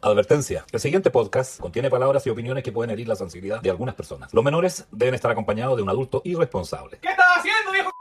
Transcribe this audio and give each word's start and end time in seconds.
Advertencia. 0.00 0.64
El 0.70 0.78
siguiente 0.78 1.10
podcast 1.10 1.58
contiene 1.58 1.90
palabras 1.90 2.24
y 2.24 2.30
opiniones 2.30 2.62
que 2.62 2.70
pueden 2.70 2.90
herir 2.92 3.08
la 3.08 3.16
sensibilidad 3.16 3.60
de 3.60 3.70
algunas 3.70 3.96
personas. 3.96 4.32
Los 4.32 4.44
menores 4.44 4.86
deben 4.92 5.14
estar 5.14 5.30
acompañados 5.30 5.76
de 5.76 5.82
un 5.82 5.88
adulto 5.88 6.22
irresponsable. 6.24 6.98
¿Qué 7.02 7.08
estás 7.08 7.38
haciendo, 7.38 7.72
viejo? 7.72 7.97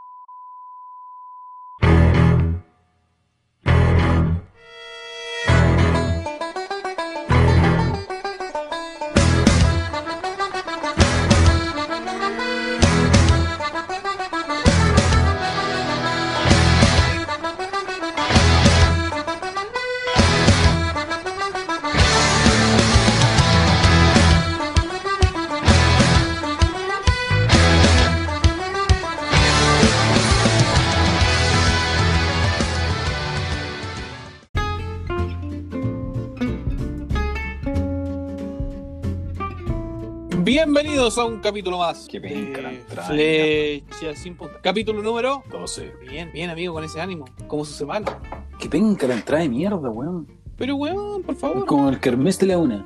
Bienvenidos 41.08 41.26
a 41.26 41.34
un 41.34 41.40
capítulo 41.40 41.78
más. 41.78 42.06
Qué 42.12 42.20
penca. 42.20 42.70
Flecha 43.08 44.14
sin 44.14 44.36
punta. 44.36 44.60
Capítulo 44.62 45.02
número. 45.02 45.42
12. 45.50 45.94
Bien, 46.02 46.30
bien, 46.34 46.50
amigo, 46.50 46.74
con 46.74 46.84
ese 46.84 47.00
ánimo. 47.00 47.24
Como 47.48 47.64
su 47.64 47.72
semana. 47.72 48.20
Qué 48.60 48.68
penca 48.68 49.08
la 49.08 49.14
entrada 49.14 49.44
de 49.44 49.48
mierda, 49.48 49.90
weón. 49.90 50.28
Pero, 50.58 50.76
weón, 50.76 51.24
por 51.24 51.36
favor. 51.36 51.66
Como 51.66 51.88
el 51.88 52.02
kermés 52.02 52.38
de 52.40 52.48
la 52.48 52.58
una. 52.58 52.86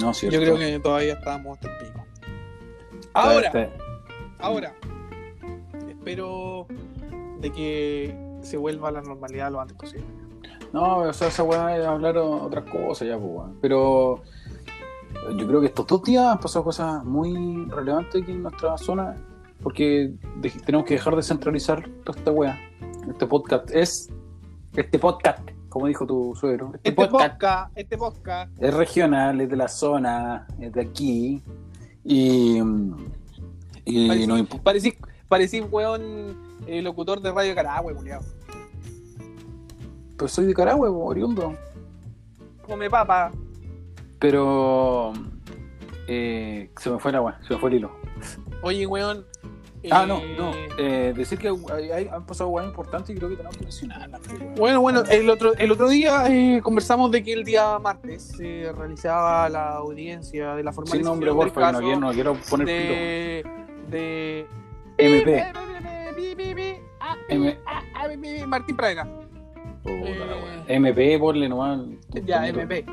No, 0.00 0.14
cierto. 0.14 0.36
Yo 0.38 0.42
creo 0.42 0.58
que 0.58 0.78
todavía 0.80 1.14
estamos 1.14 1.58
hasta 1.58 1.70
el 1.72 1.86
pico. 1.86 2.06
Ahora, 3.12 3.46
Está- 3.46 3.70
ahora. 4.38 4.74
Espero 6.06 6.68
de 7.40 7.50
que 7.50 8.16
se 8.40 8.56
vuelva 8.56 8.90
a 8.90 8.92
la 8.92 9.02
normalidad 9.02 9.50
lo 9.50 9.60
antes 9.60 9.76
posible. 9.76 10.06
No, 10.72 10.98
o 10.98 11.12
sea, 11.12 11.26
esa 11.26 11.42
weá 11.42 11.76
es 11.76 11.84
hablar 11.84 12.16
otras 12.16 12.64
cosas 12.70 13.08
ya, 13.08 13.18
pues. 13.18 13.50
Pero 13.60 14.22
yo 15.36 15.46
creo 15.48 15.60
que 15.60 15.66
estos 15.66 15.84
dos 15.88 16.04
días 16.04 16.24
han 16.26 16.38
pasado 16.38 16.64
cosas 16.64 17.04
muy 17.04 17.64
relevantes 17.70 18.22
aquí 18.22 18.30
en 18.30 18.44
nuestra 18.44 18.78
zona, 18.78 19.16
porque 19.64 20.12
de- 20.36 20.50
tenemos 20.64 20.86
que 20.86 20.94
dejar 20.94 21.16
de 21.16 21.24
centralizar 21.24 21.88
toda 22.04 22.16
esta 22.16 22.30
weá. 22.30 22.56
Este 23.08 23.26
podcast 23.26 23.68
es. 23.72 24.08
Este 24.76 25.00
podcast, 25.00 25.40
como 25.68 25.88
dijo 25.88 26.06
tu 26.06 26.36
suegro. 26.36 26.70
Este, 26.72 26.90
Este 26.90 26.92
podcast 27.04 27.30
podcast, 27.32 27.72
este 27.76 27.98
podcast. 27.98 28.62
es 28.62 28.74
regional, 28.74 29.40
es 29.40 29.50
de 29.50 29.56
la 29.56 29.66
zona, 29.66 30.46
es 30.60 30.72
de 30.72 30.82
aquí. 30.82 31.42
Y. 32.04 32.60
Y 33.84 34.08
Parecí, 34.08 34.26
no 34.28 34.46
parecí, 34.62 34.94
parecí, 35.28 35.60
weón, 35.60 36.36
el 36.66 36.84
locutor 36.84 37.20
de 37.20 37.32
Radio 37.32 37.54
Carahue, 37.54 37.94
culiao. 37.94 38.20
Pues 40.18 40.32
soy 40.32 40.46
de 40.46 40.54
Carahue, 40.54 40.88
oriundo. 40.88 41.54
Come 42.66 42.88
papa. 42.90 43.32
Pero. 44.18 45.12
eh, 46.08 46.70
se 46.78 46.90
me 46.90 46.98
fue 46.98 47.12
la 47.12 47.20
weá, 47.20 47.38
se 47.46 47.54
me 47.54 47.60
fue 47.60 47.70
el 47.70 47.76
hilo. 47.76 47.90
Oye, 48.62 48.86
weón. 48.86 49.24
Ah, 49.90 50.02
eh, 50.02 50.06
no, 50.08 50.20
no. 50.36 50.52
Eh, 50.78 51.12
decir 51.16 51.38
que 51.38 51.48
hay, 51.72 51.90
hay- 51.92 52.08
han 52.08 52.26
pasado 52.26 52.50
cosas 52.50 52.66
importantes 52.66 53.10
y 53.10 53.18
creo 53.18 53.28
que 53.28 53.36
tenemos 53.36 53.56
que 53.56 53.62
mencionarlas. 53.64 54.20
pero- 54.26 54.46
Bueno, 54.56 54.80
bueno, 54.80 55.02
el 55.08 55.30
otro, 55.30 55.54
el 55.54 55.70
otro 55.70 55.88
día 55.88 56.24
eh, 56.28 56.60
conversamos 56.60 57.10
de 57.12 57.22
que 57.22 57.32
el 57.34 57.44
día 57.44 57.78
martes 57.78 58.32
se 58.36 58.72
realizaba 58.72 59.48
la 59.48 59.74
audiencia 59.76 60.54
de 60.56 60.64
la 60.64 60.72
Sin 60.72 60.76
formalización 60.76 61.04
nombre, 61.12 61.32
porfa, 61.32 61.70
no 61.72 62.00
no 62.00 62.12
quiero 62.12 62.34
poner 62.50 62.66
de, 62.66 63.44
de 63.90 64.46
MP. 64.98 65.44
Pi, 66.16 66.34
pi, 66.34 66.54
pi, 66.54 66.74
M- 67.28 67.52
pi, 67.52 68.38
pi, 68.40 68.46
Martín 68.46 68.76
Eh, 68.80 69.04
wea. 69.84 70.64
MP, 70.68 71.18
ponle 71.18 71.48
nomás. 71.48 71.80
Ya, 72.24 72.46
MP. 72.48 72.84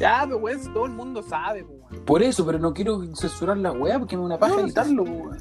Ya, 0.00 0.22
pero 0.26 0.38
weón, 0.38 0.60
si 0.60 0.68
todo 0.72 0.86
el 0.86 0.92
mundo 0.92 1.22
sabe, 1.22 1.62
pues, 1.64 1.78
weón. 1.90 2.04
Por 2.04 2.22
eso, 2.22 2.44
pero 2.44 2.58
no 2.58 2.74
quiero 2.74 3.00
censurar 3.14 3.56
la 3.58 3.70
weá 3.72 3.98
porque 3.98 4.16
me 4.16 4.24
una 4.24 4.38
paja 4.38 4.60
editarlo, 4.60 5.04
po, 5.04 5.12
weón. 5.12 5.38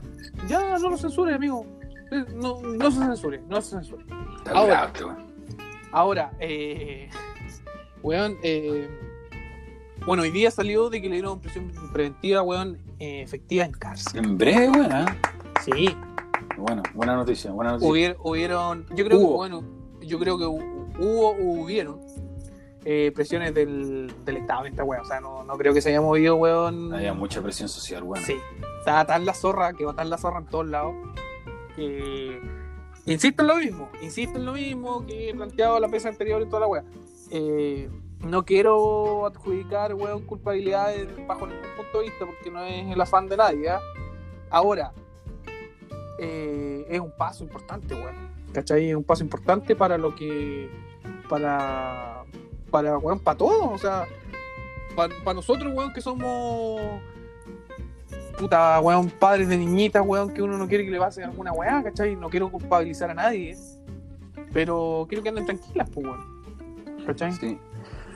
Ya, 0.48 0.78
no 0.78 0.90
lo 0.90 0.98
censure, 0.98 1.34
amigo. 1.34 1.66
Eh, 2.12 2.26
No, 2.36 2.62
no 2.62 2.92
se 2.92 3.00
censure, 3.00 3.42
no 3.50 3.62
se 3.62 3.72
censure. 3.72 4.06
Ahora. 4.54 4.92
weón. 5.00 5.34
Ahora, 5.92 6.32
eh, 6.40 7.10
weón, 8.04 8.38
eh, 8.44 8.88
bueno, 10.06 10.24
hoy 10.24 10.32
día 10.32 10.52
salió 10.52 10.90
de 10.90 11.02
que 11.02 11.08
le 11.08 11.16
dieron 11.16 11.40
prisión 11.40 11.72
preventiva, 11.92 12.42
weón, 12.44 12.78
eh, 13.00 13.22
efectiva 13.22 13.66
en 13.66 13.72
cárcel. 13.72 14.24
En 14.24 14.38
breve, 14.38 14.70
weón. 14.70 14.92
¿ah? 14.92 15.06
Sí, 15.64 15.96
Bueno, 16.58 16.84
buena 16.94 17.16
noticia, 17.16 17.52
buena 17.52 17.72
noticia. 17.72 17.92
hubier- 17.92 18.18
hubieron, 18.24 18.86
yo 18.96 19.06
creo 19.06 19.18
Hubo. 19.20 19.30
que, 19.30 19.36
bueno, 19.36 19.64
yo 20.02 20.20
creo 20.20 20.38
que 20.38 20.46
hu- 20.46 20.94
hubo, 21.00 21.32
hubieron 21.64 22.00
eh, 22.86 23.12
presiones 23.16 23.54
del, 23.54 24.14
del 24.26 24.38
Estado 24.38 24.66
en 24.66 24.74
esta 24.74 24.84
weón, 24.84 25.04
o 25.04 25.06
sea, 25.06 25.22
no, 25.22 25.44
no 25.44 25.58
creo 25.58 25.74
que 25.74 25.82
se 25.82 25.90
haya 25.90 26.02
movido, 26.02 26.36
weón. 26.36 26.94
Había 26.94 27.14
mucha 27.14 27.42
presión 27.42 27.70
social, 27.70 28.04
weón. 28.04 28.24
Sí, 28.26 28.36
está 28.80 29.06
tan 29.06 29.26
la 29.26 29.34
zorra, 29.34 29.72
que 29.74 29.86
va 29.86 29.94
tan 29.94 30.10
la 30.10 30.18
zorra 30.18 30.40
en 30.40 30.46
todos 30.48 30.68
lados, 30.68 30.94
que 31.78 32.40
insisto 33.06 33.42
en 33.44 33.48
lo 33.48 33.56
mismo, 33.58 33.90
insisto 34.02 34.38
en 34.38 34.46
lo 34.46 34.54
mismo 34.54 35.06
que 35.06 35.30
he 35.30 35.34
planteado 35.34 35.80
la 35.80 35.88
vez 35.88 36.06
anterior 36.06 36.42
y 36.42 36.46
toda 36.46 36.60
la 36.62 36.68
wea. 36.68 36.84
Eh, 37.32 37.90
no 38.20 38.44
quiero 38.46 39.26
adjudicar, 39.26 39.94
weón, 39.96 40.24
culpabilidades 40.26 41.08
bajo 41.26 41.48
ningún 41.48 41.64
punto 41.78 42.00
de 42.00 42.04
vista, 42.06 42.26
porque 42.26 42.52
no 42.52 42.62
es 42.64 42.92
el 42.92 43.00
afán 43.00 43.28
de 43.30 43.38
nadie, 43.38 43.70
¿ah? 43.70 43.80
Ahora, 44.50 44.92
eh, 46.24 46.86
es 46.90 47.00
un 47.00 47.12
paso 47.12 47.44
importante, 47.44 47.94
weón. 47.94 48.16
¿Cachai? 48.54 48.90
Es 48.90 48.96
un 48.96 49.04
paso 49.04 49.24
importante 49.24 49.76
para 49.76 49.98
lo 49.98 50.16
que. 50.16 50.70
Para. 51.30 52.24
Para, 52.72 52.98
weón, 52.98 53.20
para 53.20 53.38
todos. 53.38 53.72
O 53.72 53.78
sea, 53.78 54.06
para 54.96 55.34
nosotros, 55.34 55.74
weón, 55.76 55.92
que 55.94 56.02
somos. 56.02 56.82
Puta, 58.38 58.80
weón, 58.80 59.10
padres 59.10 59.48
de 59.48 59.58
niñitas, 59.58 60.04
weón, 60.06 60.34
que 60.34 60.42
uno 60.42 60.58
no 60.58 60.68
quiere 60.68 60.86
que 60.86 60.92
le 60.92 61.00
pase 61.00 61.24
alguna 61.24 61.52
weá, 61.52 61.84
¿cachai? 61.84 62.16
No 62.16 62.30
quiero 62.30 62.50
culpabilizar 62.50 63.10
a 63.12 63.14
nadie. 63.14 63.56
Pero 64.54 65.06
quiero 65.08 65.24
que 65.24 65.30
anden 65.30 65.46
tranquilas, 65.46 65.90
pues, 65.90 66.06
weón. 66.06 67.06
¿Cachai? 67.06 67.34
Sí, 67.34 67.60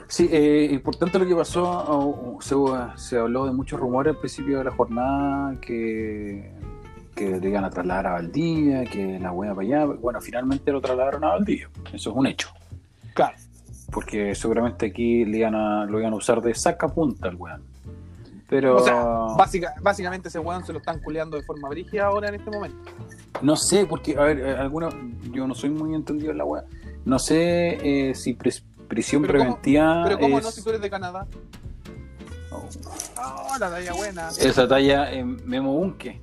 sí 0.08 0.30
eh, 0.32 0.70
importante 0.72 1.20
lo 1.20 1.28
que 1.28 1.36
pasó. 1.36 2.38
Se, 2.42 2.56
se 2.96 3.18
habló 3.18 3.46
de 3.46 3.52
muchos 3.52 3.80
rumores 3.80 4.16
al 4.16 4.20
principio 4.20 4.60
de 4.60 4.64
la 4.64 4.72
jornada 4.72 5.60
que, 5.60 6.57
que 7.18 7.40
le 7.40 7.50
iban 7.50 7.66
a 7.66 7.70
trasladar 7.70 8.08
a 8.08 8.12
Valdivia, 8.14 8.84
que 8.86 9.20
la 9.20 9.32
wea 9.32 9.54
para 9.56 9.68
allá. 9.68 9.86
Bueno, 9.86 10.22
finalmente 10.22 10.72
lo 10.72 10.80
trasladaron 10.80 11.24
a 11.24 11.30
Valdivia. 11.30 11.70
Eso 11.92 12.12
es 12.12 12.16
un 12.16 12.28
hecho. 12.28 12.50
Claro. 13.14 13.36
Porque 13.92 14.36
seguramente 14.36 14.86
aquí 14.88 15.26
le 15.26 15.40
iban 15.40 15.56
a, 15.56 15.86
lo 15.86 16.00
iban 16.00 16.14
a 16.14 16.16
usar 16.16 16.42
de 16.42 16.54
sacapunta 16.54 17.30
al 17.30 17.36
weón. 17.36 17.64
Pero 18.50 18.78
O 18.78 18.80
sea, 18.80 19.04
Básica, 19.38 19.74
básicamente 19.82 20.30
ese 20.30 20.40
weón 20.40 20.66
se 20.66 20.72
lo 20.72 20.80
están 20.80 21.00
culeando 21.02 21.36
de 21.38 21.44
forma 21.44 21.68
brígida 21.70 22.06
ahora 22.06 22.30
en 22.30 22.36
este 22.36 22.50
momento. 22.52 22.78
no 23.42 23.56
sé, 23.58 23.86
porque, 23.86 24.16
a 24.18 24.22
ver, 24.22 24.40
eh, 24.40 24.56
alguna, 24.58 24.90
yo 25.32 25.48
no 25.48 25.54
soy 25.56 25.70
muy 25.70 25.94
entendido 25.96 26.32
en 26.32 26.38
la 26.38 26.46
wea. 26.46 26.64
No 27.06 27.18
sé 27.20 28.10
eh, 28.10 28.16
si 28.16 28.36
pres- 28.36 28.64
prisión 28.88 29.22
Pero 29.24 29.34
¿cómo- 29.40 29.44
preventiva. 29.56 30.04
Pero 30.06 30.20
¿cómo 30.20 30.38
es- 30.38 30.44
no 30.46 30.52
si 30.52 30.64
tú 30.64 30.70
eres 30.70 30.82
de 30.82 30.90
Canadá? 30.90 31.28
Oh. 32.52 32.64
Oh, 33.18 33.58
la 33.60 33.70
talla 33.70 33.94
buena. 33.94 34.30
Esa 34.30 34.68
talla 34.68 35.12
en 35.12 35.46
Memo 35.48 35.74
Bunke, 35.74 36.22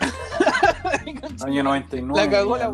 año 1.44 1.62
99. 1.62 2.24
La 2.24 2.30
cagó 2.30 2.56
la 2.56 2.68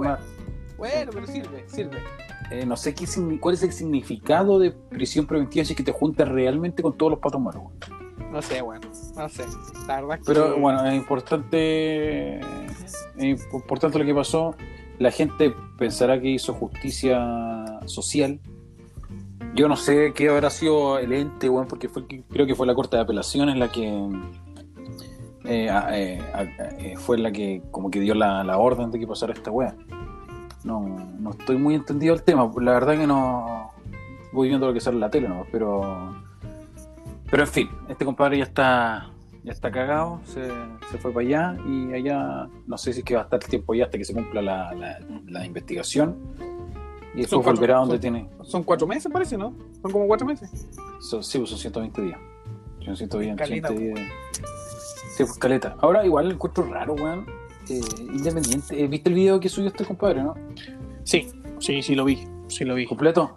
bueno, 0.76 1.10
pero 1.12 1.26
sirve, 1.26 1.64
sirve. 1.68 2.02
Eh, 2.50 2.66
no 2.66 2.76
sé 2.76 2.94
qué 2.94 3.06
cuál 3.40 3.54
es 3.54 3.62
el 3.62 3.72
significado 3.72 4.58
de 4.58 4.70
prisión 4.70 5.26
preventiva 5.26 5.64
si 5.64 5.72
es 5.72 5.76
que 5.76 5.82
te 5.82 5.92
juntas 5.92 6.28
realmente 6.28 6.82
con 6.82 6.96
todos 6.96 7.12
los 7.12 7.18
patos 7.18 7.40
malos. 7.40 7.62
No 8.30 8.42
sé, 8.42 8.60
bueno, 8.60 8.86
no 9.16 9.28
sé. 9.28 9.44
La 9.88 10.02
verdad 10.02 10.18
es 10.18 10.26
que. 10.26 10.32
Pero 10.32 10.58
bueno, 10.58 10.86
es 10.86 10.94
importante 10.94 12.40
por, 13.50 13.64
por 13.64 13.78
tanto, 13.78 13.98
lo 13.98 14.04
que 14.04 14.14
pasó, 14.14 14.54
la 14.98 15.10
gente 15.10 15.54
pensará 15.78 16.20
que 16.20 16.28
hizo 16.28 16.54
justicia 16.54 17.80
social. 17.86 18.40
Yo 19.54 19.68
no 19.68 19.76
sé 19.76 20.12
qué 20.14 20.28
habrá 20.28 20.50
sido 20.50 20.98
el 20.98 21.12
ente, 21.12 21.48
weón, 21.48 21.66
porque 21.66 21.88
fue, 21.88 22.06
creo 22.06 22.46
que 22.46 22.54
fue 22.54 22.66
la 22.66 22.74
Corte 22.74 22.96
de 22.96 23.02
Apelaciones 23.02 23.56
la 23.56 23.70
que 23.70 24.06
eh, 25.46 25.70
a- 25.70 25.98
eh, 25.98 26.20
a- 26.34 26.42
eh, 26.78 26.94
fue 26.96 27.18
la 27.18 27.30
que 27.32 27.62
como 27.70 27.90
que 27.90 28.00
dio 28.00 28.14
la, 28.14 28.42
la 28.44 28.58
orden 28.58 28.90
de 28.90 28.98
que 28.98 29.06
pasara 29.06 29.32
esta 29.32 29.50
weá. 29.50 29.74
No, 30.64 30.80
no 31.18 31.30
estoy 31.30 31.56
muy 31.56 31.74
entendido 31.74 32.14
el 32.14 32.22
tema, 32.22 32.50
la 32.60 32.72
verdad 32.72 32.96
que 32.98 33.06
no 33.06 33.70
voy 34.32 34.48
viendo 34.48 34.66
lo 34.66 34.74
que 34.74 34.80
sale 34.80 34.96
en 34.96 35.00
la 35.00 35.10
tele, 35.10 35.28
¿no? 35.28 35.44
pero 35.52 36.14
pero 37.30 37.42
en 37.44 37.48
fin, 37.48 37.68
este 37.88 38.04
compadre 38.04 38.38
ya 38.38 38.44
está 38.44 39.10
ya 39.44 39.52
está 39.52 39.70
cagado, 39.70 40.20
se, 40.24 40.48
se 40.90 40.98
fue 40.98 41.12
para 41.12 41.24
allá 41.26 41.56
y 41.68 41.92
allá 41.92 42.48
no 42.66 42.76
sé 42.76 42.92
si 42.92 42.98
es 43.00 43.04
que 43.04 43.14
va 43.14 43.20
a 43.20 43.24
estar 43.24 43.40
el 43.40 43.48
tiempo 43.48 43.74
ya 43.74 43.84
hasta 43.84 43.96
que 43.96 44.04
se 44.04 44.12
cumpla 44.12 44.42
la, 44.42 44.74
la- 44.74 44.98
la 45.28 45.46
investigación 45.46 46.16
y 47.14 47.18
después 47.20 47.42
cuatro- 47.44 47.52
volverá 47.54 47.76
donde 47.76 47.94
son- 47.94 48.00
tiene 48.00 48.28
Son 48.42 48.62
cuatro 48.64 48.86
meses, 48.88 49.10
parece, 49.12 49.38
¿no? 49.38 49.54
Son 49.82 49.92
como 49.92 50.06
cuatro 50.08 50.26
meses. 50.26 50.68
son, 51.00 51.22
sí, 51.22 51.38
pues 51.38 51.50
son 51.50 51.58
120 51.60 52.02
días. 52.02 52.18
Son 52.84 52.96
120, 52.96 53.36
Caleta, 53.42 53.68
120 53.68 54.00
días. 54.00 54.12
Sí, 55.16 55.24
pues 55.24 55.38
caleta. 55.38 55.76
Ahora 55.80 56.04
igual 56.04 56.30
encuentro 56.30 56.64
raro, 56.64 56.94
weón. 56.94 57.26
Eh, 57.68 57.80
independiente. 57.98 58.80
Eh, 58.82 58.86
¿Viste 58.86 59.08
el 59.08 59.14
video 59.14 59.40
que 59.40 59.48
subió 59.48 59.68
este 59.68 59.84
compadre, 59.84 60.22
no? 60.22 60.34
Sí, 61.04 61.28
sí, 61.58 61.82
sí 61.82 61.94
lo 61.94 62.04
vi. 62.04 62.26
Sí 62.48 62.64
lo 62.64 62.74
vi. 62.74 62.86
¿Completo? 62.86 63.36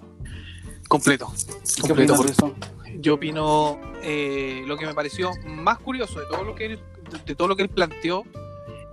Completo. 0.87 1.31
¿Qué 1.75 1.81
Completo. 1.87 2.23
de 2.23 2.31
eso? 2.31 2.53
Yo 2.99 3.13
opino 3.15 3.79
eh, 4.03 4.63
lo 4.67 4.77
que 4.77 4.85
me 4.85 4.93
pareció 4.93 5.31
más 5.45 5.77
curioso 5.79 6.19
de 6.19 6.25
todo 6.25 6.43
lo 6.43 6.53
que 6.55 6.65
él, 6.65 6.79
de, 7.11 7.19
de 7.25 7.35
todo 7.35 7.47
lo 7.47 7.55
que 7.55 7.63
él 7.63 7.69
planteó 7.69 8.23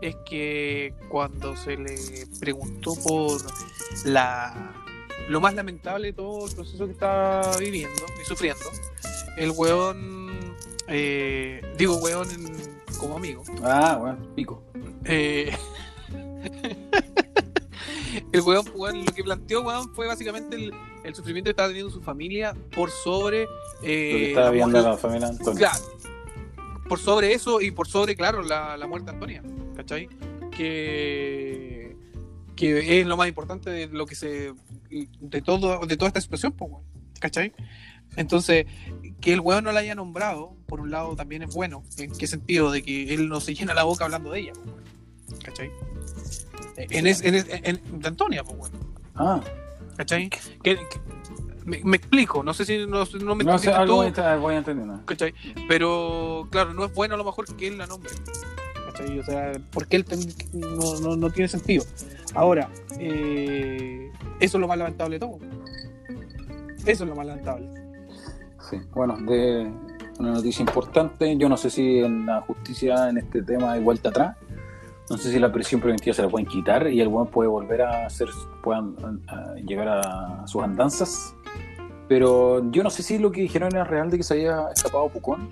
es 0.00 0.14
que 0.24 0.94
cuando 1.08 1.56
se 1.56 1.76
le 1.76 1.96
preguntó 2.38 2.94
por 3.02 3.40
la 4.04 4.72
lo 5.28 5.40
más 5.40 5.54
lamentable 5.54 6.08
de 6.08 6.12
todo 6.12 6.46
el 6.46 6.54
proceso 6.54 6.84
que 6.86 6.92
está 6.92 7.50
viviendo 7.58 8.02
y 8.22 8.24
sufriendo, 8.26 8.62
el 9.38 9.50
weón 9.50 10.54
eh, 10.86 11.62
digo 11.76 11.96
weón 11.96 12.30
en- 12.30 12.65
como 12.98 13.16
amigo, 13.16 13.42
Ah, 13.62 13.98
weón, 14.02 14.32
pico. 14.34 14.62
eh, 15.04 15.54
el 18.32 18.40
weón, 18.42 18.64
weón, 18.74 19.04
lo 19.04 19.12
que 19.12 19.24
planteó 19.24 19.62
weón 19.62 19.92
fue 19.94 20.06
básicamente 20.06 20.56
el, 20.56 20.72
el 21.04 21.14
sufrimiento 21.14 21.48
que 21.48 21.52
estaba 21.52 21.68
teniendo 21.68 21.90
su 21.92 22.00
familia 22.02 22.54
por 22.74 22.90
sobre 22.90 23.42
eh, 23.42 23.46
Lo 24.12 24.18
que 24.18 24.28
estaba 24.28 24.46
la 24.46 24.52
viendo 24.52 24.80
la 24.82 24.96
familia 24.96 25.28
Antonio. 25.28 25.54
Claro. 25.54 25.78
Por 26.88 26.98
sobre 27.00 27.32
eso 27.32 27.60
y 27.60 27.72
por 27.72 27.88
sobre, 27.88 28.14
claro, 28.14 28.42
la, 28.42 28.76
la 28.76 28.86
muerte 28.86 29.06
de 29.10 29.14
Antonia. 29.14 29.42
¿Cachai? 29.74 30.08
Que, 30.52 31.96
que 32.54 33.00
es 33.00 33.06
lo 33.06 33.16
más 33.16 33.28
importante 33.28 33.70
de 33.70 33.88
lo 33.88 34.06
que 34.06 34.14
se. 34.14 34.52
de 34.88 35.42
todo, 35.42 35.84
de 35.84 35.96
toda 35.96 36.08
esta 36.08 36.20
situación, 36.20 36.52
pues. 36.52 36.70
¿Cachai? 37.20 37.52
Entonces, 38.16 38.66
que 39.20 39.32
el 39.32 39.40
weón 39.40 39.64
no 39.64 39.72
la 39.72 39.80
haya 39.80 39.94
nombrado, 39.94 40.54
por 40.66 40.80
un 40.80 40.90
lado 40.90 41.14
también 41.16 41.42
es 41.42 41.54
bueno. 41.54 41.82
¿En 41.98 42.12
qué 42.16 42.26
sentido? 42.26 42.70
De 42.70 42.82
que 42.82 43.14
él 43.14 43.28
no 43.28 43.40
se 43.40 43.54
llena 43.54 43.74
la 43.74 43.84
boca 43.84 44.04
hablando 44.04 44.30
de 44.32 44.40
ella. 44.40 44.52
¿Cachai? 45.44 45.70
En, 46.76 47.06
es- 47.06 47.22
en, 47.22 47.34
es- 47.34 47.46
en- 47.48 48.00
de 48.00 48.08
Antonia, 48.08 48.44
pues, 48.44 48.56
weón. 48.58 48.72
Ah, 49.14 49.40
¿Cachai? 49.96 50.28
Que, 50.30 50.76
que- 50.76 50.80
me, 51.64 51.80
me 51.82 51.96
explico, 51.96 52.42
no 52.44 52.54
sé 52.54 52.64
si 52.64 52.86
no, 52.86 53.04
no 53.24 53.34
me 53.34 53.42
no 53.44 53.58
sé, 53.58 53.70
algo 53.72 53.96
voy 53.96 54.04
a 54.04 54.08
entender, 54.08 54.38
voy 54.38 54.54
a 54.54 54.58
entender. 54.58 54.86
¿no? 54.86 55.04
¿cachai? 55.04 55.34
Pero 55.68 56.46
claro, 56.50 56.72
no 56.74 56.84
es 56.84 56.94
bueno 56.94 57.14
a 57.14 57.18
lo 57.18 57.24
mejor 57.24 57.44
que 57.56 57.66
él 57.66 57.78
la 57.78 57.86
nombre. 57.88 58.12
¿cachai? 58.86 59.18
O 59.18 59.24
sea, 59.24 59.50
porque 59.72 59.96
él 59.96 60.04
ten- 60.04 60.32
no, 60.52 61.00
no, 61.00 61.16
no 61.16 61.30
tiene 61.30 61.48
sentido. 61.48 61.84
Ahora, 62.34 62.70
eh, 63.00 64.12
eso 64.38 64.58
es 64.58 64.60
lo 64.60 64.68
más 64.68 64.78
lamentable 64.78 65.16
de 65.18 65.20
todo. 65.26 65.38
Eso 66.84 67.02
es 67.04 67.08
lo 67.10 67.16
más 67.16 67.26
lamentable. 67.26 67.68
Sí, 68.68 68.80
bueno, 68.92 69.16
de 69.18 69.70
una 70.18 70.32
noticia 70.32 70.62
importante. 70.62 71.36
Yo 71.36 71.48
no 71.48 71.56
sé 71.56 71.70
si 71.70 72.00
en 72.00 72.26
la 72.26 72.40
justicia 72.40 73.08
en 73.08 73.18
este 73.18 73.42
tema 73.42 73.72
hay 73.72 73.82
vuelta 73.82 74.08
atrás. 74.08 74.36
No 75.08 75.16
sé 75.16 75.30
si 75.30 75.38
la 75.38 75.52
prisión 75.52 75.80
preventiva 75.80 76.14
se 76.14 76.22
la 76.22 76.28
pueden 76.28 76.48
quitar 76.48 76.88
y 76.88 77.00
el 77.00 77.08
buen 77.08 77.28
puede 77.28 77.48
volver 77.48 77.82
a 77.82 78.06
hacer, 78.06 78.28
puedan 78.62 78.96
a 79.28 79.54
llegar 79.54 79.88
a 79.88 80.46
sus 80.46 80.62
andanzas. 80.62 81.34
Pero 82.08 82.68
yo 82.72 82.82
no 82.82 82.90
sé 82.90 83.02
si 83.02 83.18
lo 83.18 83.30
que 83.30 83.40
dijeron 83.40 83.72
era 83.72 83.84
real 83.84 84.10
de 84.10 84.16
que 84.16 84.22
se 84.24 84.34
había 84.34 84.68
escapado 84.74 85.08
Pucón. 85.08 85.48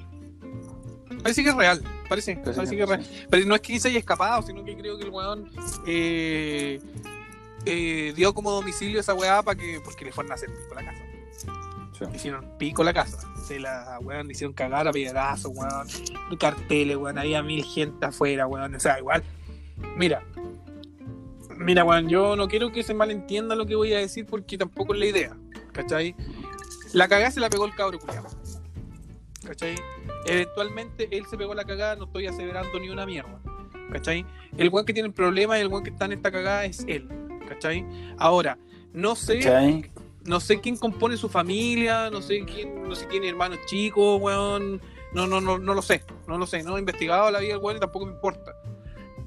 Parece 1.23 1.43
que 1.43 1.51
es 1.51 1.57
real, 1.57 1.81
parece, 2.09 2.37
Parece 2.37 2.57
parece 2.57 2.77
que 2.77 2.83
es 2.83 2.89
real. 2.89 3.07
Pero 3.31 3.47
no 3.47 3.55
es 3.55 3.61
que 3.61 3.79
se 3.79 3.89
haya 3.89 3.99
escapado, 3.99 4.43
sino 4.43 4.65
que 4.65 4.77
creo 4.77 4.99
que 4.99 5.05
el 5.05 5.11
weón 5.11 5.51
eh, 5.87 6.81
eh, 7.65 8.13
dio 8.15 8.35
como 8.35 8.51
domicilio 8.51 9.01
esa 9.01 9.15
weá 9.15 9.43
para 9.43 9.59
que, 9.59 9.81
porque 9.85 10.05
le 10.05 10.13
fueron 10.13 10.33
a 10.33 10.35
hacer 10.35 10.51
pico 10.51 10.77
a 10.77 10.83
la 10.83 10.91
casa. 10.91 11.04
Sí. 12.11 12.17
Hicieron 12.17 12.57
pico 12.59 12.83
la 12.85 12.93
casa. 12.93 13.19
Se 13.47 13.59
la 13.59 13.99
weón, 14.01 14.31
hicieron 14.31 14.55
cagar 14.55 14.89
a 14.89 14.93
piedrazos, 14.93 15.53
weón. 15.55 15.87
Carteles, 16.39 16.97
weón. 16.97 17.19
Había 17.19 17.43
mil 17.43 17.65
gente 17.65 18.07
afuera, 18.07 18.47
weón. 18.47 18.75
O 18.75 18.81
sea, 18.81 18.99
igual. 18.99 19.23
Mira. 19.97 20.23
Mira, 21.57 21.85
weón, 21.85 22.09
yo 22.09 22.37
no 22.37 22.49
quiero 22.49 22.73
que 22.73 22.83
se 22.83 22.95
malentienda 22.95 23.55
lo 23.55 23.67
que 23.67 23.77
voy 23.77 23.93
a 23.93 23.99
decir 23.99 24.27
porque 24.27 24.59
tampoco 24.59 24.95
es 24.95 25.01
la 25.01 25.07
idea. 25.07 25.37
¿Cachai? 25.73 26.15
La 26.93 27.09
cagada 27.09 27.31
se 27.31 27.41
la 27.41 27.51
pegó 27.51 27.67
el 27.67 27.75
cabro 27.75 27.99
culiado. 27.99 28.29
¿Cachai? 29.45 29.75
Eventualmente 30.27 31.09
él 31.11 31.27
se 31.27 31.37
pegó 31.37 31.55
la 31.55 31.65
cagada, 31.65 31.97
no 31.97 32.05
estoy 32.05 32.27
aseverando 32.27 32.79
ni 32.81 32.89
una 32.89 33.05
mierda. 33.05 33.41
¿Cachai? 33.93 34.25
El 34.57 34.69
weón 34.71 34.87
que 34.87 34.93
tiene 34.93 35.09
el 35.09 35.15
problema 35.15 35.59
y 35.59 35.61
el 35.61 35.69
weón 35.69 35.85
que 35.85 35.91
está 35.91 36.07
en 36.07 36.13
esta 36.13 36.31
cagada 36.31 36.65
es 36.65 36.85
él. 36.89 37.09
¿Cachai? 37.49 37.85
Ahora, 38.19 38.59
no 38.93 39.15
sé 39.17 39.39
¿Cachai? 39.39 39.91
No 40.25 40.41
sé 40.41 40.61
quién 40.61 40.77
compone 40.77 41.17
su 41.17 41.29
familia, 41.29 42.11
no 42.11 42.23
sé 42.23 42.45
quién, 42.45 42.89
no 42.89 42.95
sé 42.95 43.03
si 43.03 43.09
tiene 43.09 43.29
hermanos 43.29 43.59
chicos, 43.67 44.21
weón. 44.21 44.81
No, 45.13 45.27
no, 45.27 45.41
no, 45.41 45.59
no 45.59 45.75
lo 45.75 45.83
sé, 45.83 46.03
no 46.27 46.39
lo 46.39 46.47
sé, 46.47 46.63
no 46.65 46.77
he 46.77 46.81
investigado 46.81 47.31
la 47.31 47.39
vida 47.39 47.55
del 47.55 47.63
weón 47.63 47.77
y 47.77 47.81
tampoco 47.81 48.07
me 48.07 48.13
importa. 48.13 48.57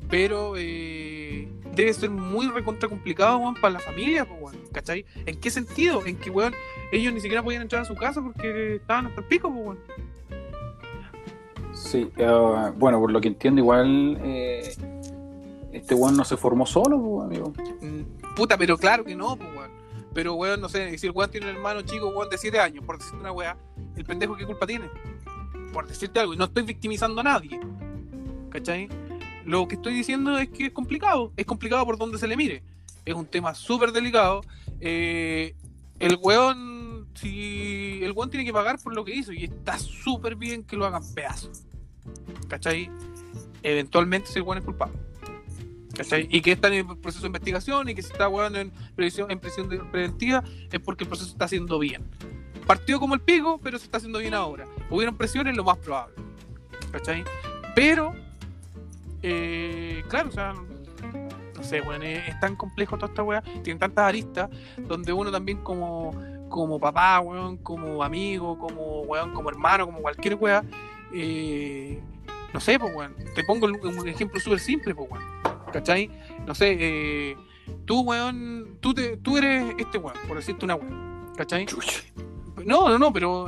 Pero 0.09 0.53
eh, 0.57 1.47
debe 1.73 1.93
ser 1.93 2.09
muy 2.09 2.47
recontra 2.47 2.89
complicado, 2.89 3.37
weón, 3.37 3.55
para 3.55 3.73
la 3.73 3.79
familia, 3.79 4.25
weón, 4.25 4.57
¿cachai? 4.71 5.05
¿En 5.25 5.39
qué 5.39 5.49
sentido? 5.49 6.05
En 6.05 6.17
que, 6.17 6.29
weón, 6.29 6.53
ellos 6.91 7.13
ni 7.13 7.21
siquiera 7.21 7.43
podían 7.43 7.61
entrar 7.61 7.83
a 7.83 7.85
su 7.85 7.95
casa 7.95 8.21
porque 8.21 8.75
estaban 8.75 9.07
hasta 9.07 9.21
el 9.21 9.27
pico, 9.27 9.47
weón. 9.47 9.79
Sí, 11.73 12.09
eh, 12.17 12.71
bueno, 12.75 12.99
por 12.99 13.11
lo 13.11 13.21
que 13.21 13.27
entiendo, 13.27 13.61
igual 13.61 14.19
eh, 14.23 14.73
este 15.71 15.93
weón 15.93 16.17
no 16.17 16.25
se 16.25 16.35
formó 16.35 16.65
solo, 16.65 16.99
pues, 16.99 17.25
amigo. 17.25 17.53
Mm, 17.81 18.33
Puta, 18.35 18.57
pero 18.57 18.77
claro 18.77 19.05
que 19.05 19.15
no, 19.15 19.33
weón. 19.33 19.76
Pero, 20.17 20.33
weón, 20.33 20.59
no 20.59 20.67
sé, 20.67 20.97
si 20.97 21.05
el 21.05 21.11
weón 21.11 21.29
tiene 21.29 21.47
un 21.47 21.57
hermano 21.57 21.83
chico, 21.83 22.07
weón, 22.07 22.27
de 22.27 22.39
7 22.39 22.59
años, 22.59 22.83
por 22.83 22.97
decirte 22.97 23.19
una 23.19 23.31
weá, 23.31 23.55
el 23.95 24.03
pendejo, 24.03 24.35
¿qué 24.35 24.47
culpa 24.47 24.65
tiene? 24.65 24.89
Por 25.71 25.87
decirte 25.87 26.19
algo, 26.19 26.33
y 26.33 26.37
no 26.37 26.45
estoy 26.45 26.63
victimizando 26.63 27.21
a 27.21 27.23
nadie. 27.23 27.59
¿Cachai? 28.49 28.89
Lo 29.45 29.67
que 29.67 29.75
estoy 29.75 29.93
diciendo 29.93 30.35
es 30.39 30.49
que 30.49 30.65
es 30.65 30.71
complicado. 30.71 31.33
Es 31.37 31.45
complicado 31.45 31.85
por 31.85 31.99
donde 31.99 32.17
se 32.17 32.27
le 32.27 32.35
mire. 32.35 32.63
Es 33.05 33.13
un 33.13 33.27
tema 33.27 33.53
súper 33.53 33.91
delicado. 33.91 34.41
Eh, 34.79 35.53
el 35.99 36.17
weón, 36.19 37.09
si 37.13 37.99
el 38.01 38.11
weón 38.13 38.31
tiene 38.31 38.43
que 38.43 38.53
pagar 38.53 38.79
por 38.81 38.95
lo 38.95 39.05
que 39.05 39.13
hizo, 39.13 39.31
y 39.33 39.43
está 39.43 39.77
súper 39.77 40.35
bien 40.35 40.63
que 40.63 40.77
lo 40.77 40.87
hagan 40.87 41.03
pedazos. 41.13 41.61
¿Cachai? 42.47 42.89
Eventualmente, 43.61 44.31
si 44.31 44.39
el 44.39 44.45
weón 44.45 44.57
es 44.57 44.65
culpable. 44.65 44.97
¿Cachai? 45.97 46.27
Y 46.29 46.41
que 46.41 46.51
está 46.51 46.67
en 46.67 46.85
proceso 47.01 47.23
de 47.23 47.27
investigación 47.27 47.89
y 47.89 47.95
que 47.95 48.03
se 48.03 48.13
está 48.13 48.29
weón 48.29 48.55
en 48.55 48.71
prisión, 48.95 49.31
en 49.31 49.39
prisión 49.39 49.67
preventiva 49.91 50.43
es 50.71 50.79
porque 50.79 51.05
el 51.05 51.07
proceso 51.07 51.31
está 51.31 51.45
haciendo 51.45 51.79
bien. 51.79 52.07
Partió 52.67 52.99
como 52.99 53.15
el 53.15 53.21
pico, 53.21 53.59
pero 53.63 53.79
se 53.79 53.85
está 53.85 53.97
haciendo 53.97 54.19
bien 54.19 54.35
ahora. 54.35 54.65
Hubieron 54.91 55.17
presiones, 55.17 55.55
lo 55.55 55.63
más 55.63 55.77
probable. 55.77 56.13
¿Cachai? 56.91 57.23
Pero, 57.73 58.13
eh, 59.23 60.03
claro, 60.07 60.29
o 60.29 60.31
sea, 60.31 60.53
no 60.53 61.63
sé, 61.63 61.79
es, 61.79 62.29
es 62.29 62.39
tan 62.39 62.55
complejo 62.55 62.97
toda 62.97 63.07
esta 63.07 63.23
weá, 63.23 63.41
tiene 63.63 63.79
tantas 63.79 64.05
aristas, 64.05 64.49
donde 64.77 65.11
uno 65.13 65.31
también 65.31 65.57
como, 65.59 66.13
como 66.49 66.79
papá, 66.79 67.19
weón, 67.21 67.57
como 67.57 68.03
amigo, 68.03 68.59
como 68.59 69.01
weón, 69.01 69.33
como 69.33 69.49
hermano, 69.49 69.87
como 69.87 69.99
cualquier 69.99 70.35
weá, 70.35 70.63
eh, 71.11 71.99
no 72.53 72.59
sé, 72.59 72.77
pues 72.77 72.95
weón, 72.95 73.15
te 73.33 73.43
pongo 73.43 73.65
un, 73.65 73.79
un 73.83 74.07
ejemplo 74.07 74.39
súper 74.39 74.59
simple, 74.59 74.93
pues 74.93 75.09
weón, 75.09 75.23
¿cachai? 75.71 76.09
No 76.45 76.53
sé, 76.55 76.77
eh, 76.79 77.37
tú, 77.85 78.01
weón, 78.01 78.77
tú, 78.79 78.93
te, 78.93 79.17
tú 79.17 79.37
eres 79.37 79.73
este 79.77 79.97
weón, 79.97 80.17
por 80.27 80.37
decirte 80.37 80.65
una 80.65 80.75
weón, 80.75 81.31
¿cachai? 81.35 81.65
No, 82.65 82.89
no, 82.89 82.97
no, 82.97 83.13
pero. 83.13 83.45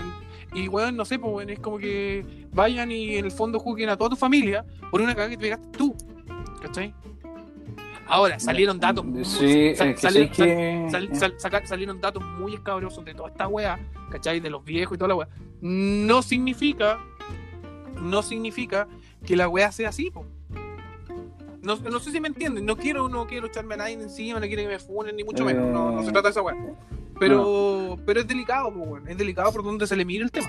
Y 0.54 0.68
weón, 0.68 0.96
no 0.96 1.06
sé, 1.06 1.20
pues 1.20 1.32
weón, 1.34 1.50
es 1.52 1.60
como 1.60 1.78
que 1.78 2.26
vayan 2.52 2.92
y 2.92 3.16
en 3.16 3.26
el 3.26 3.32
fondo 3.32 3.60
juzguen 3.60 3.90
a 3.90 3.98
toda 3.98 4.10
tu 4.12 4.16
familia 4.16 4.66
por 4.90 5.00
una 5.02 5.14
cagada 5.14 5.30
que 5.30 5.38
te 5.38 5.42
pegaste 5.42 5.68
tú. 5.78 5.96
¿Cachai? 6.62 6.94
Ahora, 8.08 8.40
salieron 8.40 8.80
datos. 8.80 9.06
Sí, 9.24 9.76
sal- 9.76 9.90
es 9.90 9.96
que 9.96 10.02
salieron, 10.02 10.30
sí 10.36 10.44
que- 10.44 10.88
sal- 10.90 11.10
sal- 11.16 11.36
saca- 11.38 11.66
salieron 11.68 12.02
datos 12.02 12.24
muy 12.24 12.56
escabrosos 12.56 13.06
de 13.06 13.14
toda 13.14 13.30
esta 13.30 13.48
weá, 13.48 13.80
¿cachai? 14.10 14.40
De 14.40 14.50
los 14.50 14.66
viejos 14.66 14.96
y 14.96 14.98
toda 14.98 15.10
la 15.10 15.16
weá. 15.16 15.28
No 15.62 16.22
significa. 16.24 17.00
No 18.02 18.24
significa 18.24 18.88
que 19.26 19.36
la 19.36 19.48
weá 19.48 19.72
sea 19.72 19.90
así, 19.90 20.10
po. 20.10 20.26
No, 21.78 21.90
no 21.90 22.00
sé 22.00 22.12
si 22.12 22.20
me 22.20 22.28
entienden, 22.28 22.66
no 22.66 22.76
quiero, 22.76 23.10
no 23.10 23.28
quiero 23.28 23.48
echarme 23.48 23.76
a 23.76 23.78
nadie 23.78 23.94
encima, 23.94 24.40
no 24.40 24.48
quiero 24.48 24.64
que 24.64 24.68
me 24.68 24.80
funen, 24.80 25.16
ni 25.16 25.24
mucho 25.24 25.46
menos, 25.46 25.68
no, 25.68 25.92
no 25.92 26.04
se 26.04 26.12
trata 26.12 26.30
de 26.30 26.32
esa 26.32 26.42
weá. 26.42 26.56
Pero, 27.20 27.98
pero 28.06 28.22
es 28.22 28.28
delicado, 28.28 28.74
pues. 28.74 29.04
Es 29.08 29.18
delicado 29.18 29.52
por 29.52 29.64
donde 29.64 29.86
se 29.86 29.96
le 29.96 30.06
mire 30.06 30.24
el 30.24 30.32
tema. 30.32 30.48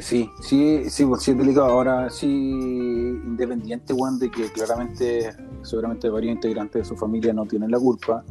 Sí, 0.00 0.30
sí, 0.40 0.88
sí, 0.88 1.04
pues 1.04 1.22
sí 1.22 1.32
es 1.32 1.38
delicado. 1.38 1.66
Ahora 1.66 2.08
sí, 2.08 2.26
independiente, 2.26 3.92
weón, 3.92 4.18
de 4.18 4.30
que 4.30 4.50
claramente, 4.50 5.36
seguramente 5.62 6.08
varios 6.08 6.32
integrantes 6.32 6.82
de 6.82 6.88
su 6.88 6.96
familia 6.96 7.34
no 7.34 7.44
tienen 7.44 7.70
la 7.70 7.78
culpa, 7.78 8.24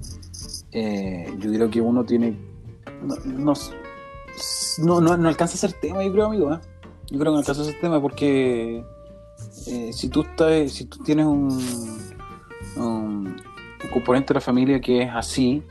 eh, 0.72 1.32
yo 1.38 1.52
creo 1.52 1.70
que 1.70 1.80
uno 1.80 2.04
tiene. 2.04 2.36
No, 3.04 3.54
no, 4.80 5.18
no 5.18 5.28
alcanza 5.30 5.54
a 5.54 5.58
ser 5.58 5.74
tema, 5.74 6.04
yo 6.04 6.12
creo, 6.12 6.26
amigo. 6.26 6.54
¿eh? 6.54 6.60
Yo 7.12 7.20
creo 7.20 7.32
que 7.32 7.36
no 7.36 7.40
alcanza 7.40 7.62
a 7.62 7.66
ser 7.66 7.80
tema 7.80 8.02
porque 8.02 8.84
eh, 9.68 9.92
si 9.94 10.10
tú 10.10 10.22
estás, 10.22 10.72
si 10.72 10.86
tú 10.86 11.00
tienes 11.04 11.26
un, 11.26 11.60
componente 13.92 14.34
de 14.34 14.36
la 14.36 14.42
familia 14.42 14.80
que 14.80 15.04
es 15.04 15.10
así, 15.14 15.62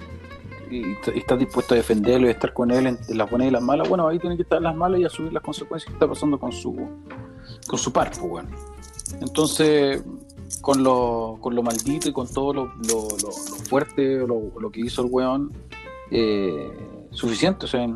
y 0.70 0.82
estás 1.16 1.38
dispuesto 1.38 1.74
a 1.74 1.78
defenderlo 1.78 2.26
y 2.28 2.30
estar 2.30 2.52
con 2.52 2.70
él 2.70 2.86
en, 2.86 2.98
las 3.16 3.28
buenas 3.30 3.48
y 3.48 3.50
las 3.50 3.62
malas, 3.62 3.88
bueno, 3.88 4.06
ahí 4.06 4.18
tienen 4.18 4.36
que 4.36 4.42
estar 4.42 4.60
las 4.62 4.76
malas 4.76 5.00
y 5.00 5.04
asumir 5.04 5.32
las 5.32 5.42
consecuencias 5.42 5.88
que 5.88 5.94
está 5.94 6.06
pasando 6.06 6.38
con 6.38 6.52
su 6.52 6.76
con 7.66 7.78
su 7.78 7.92
par, 7.92 8.10
pues, 8.10 8.20
bueno. 8.20 8.48
Entonces, 9.20 10.02
con 10.60 10.82
lo, 10.84 11.38
con 11.40 11.54
lo 11.54 11.62
maldito 11.62 12.08
y 12.08 12.12
con 12.12 12.28
todo 12.28 12.52
lo- 12.52 12.72
lo 12.76 13.08
fuerte, 13.68 14.18
lo, 14.18 14.52
lo 14.60 14.70
que 14.70 14.80
hizo 14.80 15.02
el 15.02 15.08
weón, 15.10 15.52
eh, 16.10 16.70
suficiente, 17.12 17.64
o 17.66 17.68
sea, 17.68 17.86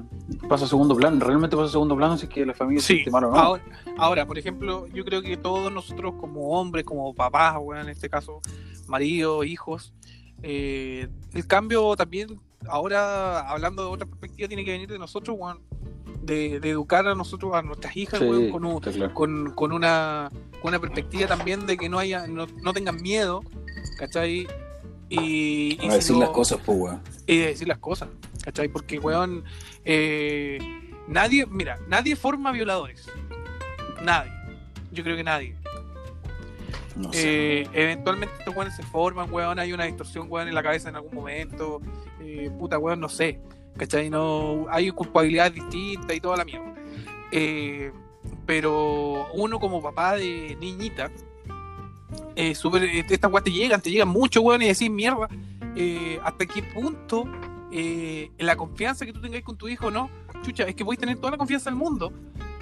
pasa 0.49 0.65
a 0.65 0.69
segundo 0.69 0.97
plano, 0.97 1.25
realmente 1.25 1.57
pasa 1.57 1.69
a 1.69 1.73
segundo 1.73 1.97
plano 1.97 2.17
si 2.19 2.25
es 2.27 2.31
que 2.33 2.45
la 2.45 2.55
familia 2.55 2.83
se 2.83 3.05
Sí, 3.05 3.11
mal 3.11 3.25
o 3.25 3.31
no. 3.31 3.37
ahora, 3.37 3.63
ahora, 3.97 4.27
por 4.27 4.39
ejemplo, 4.39 4.87
yo 4.89 5.05
creo 5.05 5.23
que 5.23 5.37
todos 5.37 5.73
nosotros 5.73 6.15
como 6.21 6.49
hombres, 6.59 6.85
como 6.85 7.15
papás, 7.15 7.57
weón, 7.61 7.83
en 7.83 7.89
este 7.91 8.09
caso, 8.11 8.41
maridos, 8.89 9.47
hijos, 9.47 9.93
eh, 10.43 11.09
el 11.33 11.47
cambio 11.47 11.95
también, 11.97 12.41
ahora 12.69 13.41
hablando 13.49 13.85
de 13.85 13.89
otra 13.91 14.07
perspectiva, 14.07 14.49
tiene 14.49 14.65
que 14.65 14.73
venir 14.73 14.89
de 14.91 14.99
nosotros, 14.99 15.39
de, 16.23 16.59
de 16.59 16.71
educar 16.71 17.07
a 17.07 17.15
nosotros, 17.15 17.55
a 17.55 17.63
nuestras 17.63 17.97
hijas, 17.97 18.19
Sí, 18.19 18.27
weón, 18.27 18.51
con, 18.51 18.65
un- 18.65 18.77
está 18.77 18.91
claro. 18.93 19.15
con, 19.15 19.53
con 19.55 19.73
una, 19.73 20.31
con 20.61 20.71
una 20.71 20.81
perspectiva 20.81 21.27
también 21.29 21.67
de 21.67 21.77
que 21.77 21.89
no 21.89 21.99
haya, 21.99 22.27
no, 22.27 22.47
no 22.63 22.73
tengan 22.73 23.01
miedo, 23.01 23.43
¿cachai? 23.99 24.47
Y, 25.09 25.79
y 25.81 25.89
A 25.89 25.95
decir 25.95 26.15
no- 26.17 26.21
las 26.23 26.31
cosas, 26.31 26.59
pues, 26.65 26.79
weón. 26.79 27.01
y 27.27 27.37
de 27.39 27.47
decir 27.47 27.69
las 27.69 27.79
cosas, 27.79 28.09
¿cachai? 28.45 28.69
Porque, 28.69 28.99
weón, 28.99 29.43
eh, 29.85 30.59
nadie, 31.09 31.47
mira, 31.47 31.79
nadie 31.89 32.15
forma 32.15 32.53
violadores. 32.53 33.09
Nadie. 34.03 34.31
Yo 34.93 35.03
creo 35.03 35.17
que 35.17 35.25
nadie. 35.25 35.57
No 36.95 37.13
sé. 37.13 37.63
Eh, 37.63 37.69
eventualmente 37.73 38.37
estos 38.39 38.55
weones 38.55 38.77
se 38.77 38.83
forman, 38.83 39.33
weón, 39.33 39.59
hay 39.59 39.73
una 39.73 39.85
distorsión, 39.85 40.27
weón, 40.31 40.49
en 40.49 40.55
la 40.55 40.63
cabeza 40.63 40.91
en 40.91 40.97
algún 40.97 41.15
momento. 41.15 41.81
Eh, 42.21 42.51
puta, 42.59 42.79
weón, 42.79 43.01
no 43.01 43.09
sé. 43.09 43.41
¿Cachai? 43.77 44.11
No, 44.11 44.67
hay 44.69 44.91
culpabilidades 44.91 45.55
distintas 45.55 46.15
y 46.15 46.21
toda 46.21 46.37
la 46.37 46.45
mierda. 46.45 46.75
Eh, 47.33 47.91
pero 48.47 49.27
uno 49.33 49.59
como 49.59 49.83
papá 49.83 50.17
de 50.17 50.57
niñita, 50.61 51.11
eh, 52.37 52.55
estas 53.11 53.33
weas 53.33 53.43
te 53.43 53.51
llegan, 53.51 53.81
te 53.81 53.91
llegan 53.91 54.09
mucho, 54.09 54.43
weón, 54.43 54.63
y 54.63 54.67
decís 54.67 54.91
mierda. 54.91 55.29
¿Hasta 56.23 56.47
qué 56.47 56.63
punto 56.63 57.25
eh, 57.73 58.31
la 58.39 58.57
confianza 58.57 59.05
que 59.07 59.13
tú 59.13 59.21
tengáis 59.21 59.45
con 59.45 59.57
tu 59.57 59.69
hijo, 59.69 59.91
no? 59.91 60.11
Chucha, 60.43 60.65
es 60.65 60.75
que 60.75 60.85
podéis 60.85 61.01
tener 61.01 61.17
toda 61.17 61.33
la 61.33 61.39
confianza 61.39 61.71
del 61.71 61.79
mundo, 61.79 62.13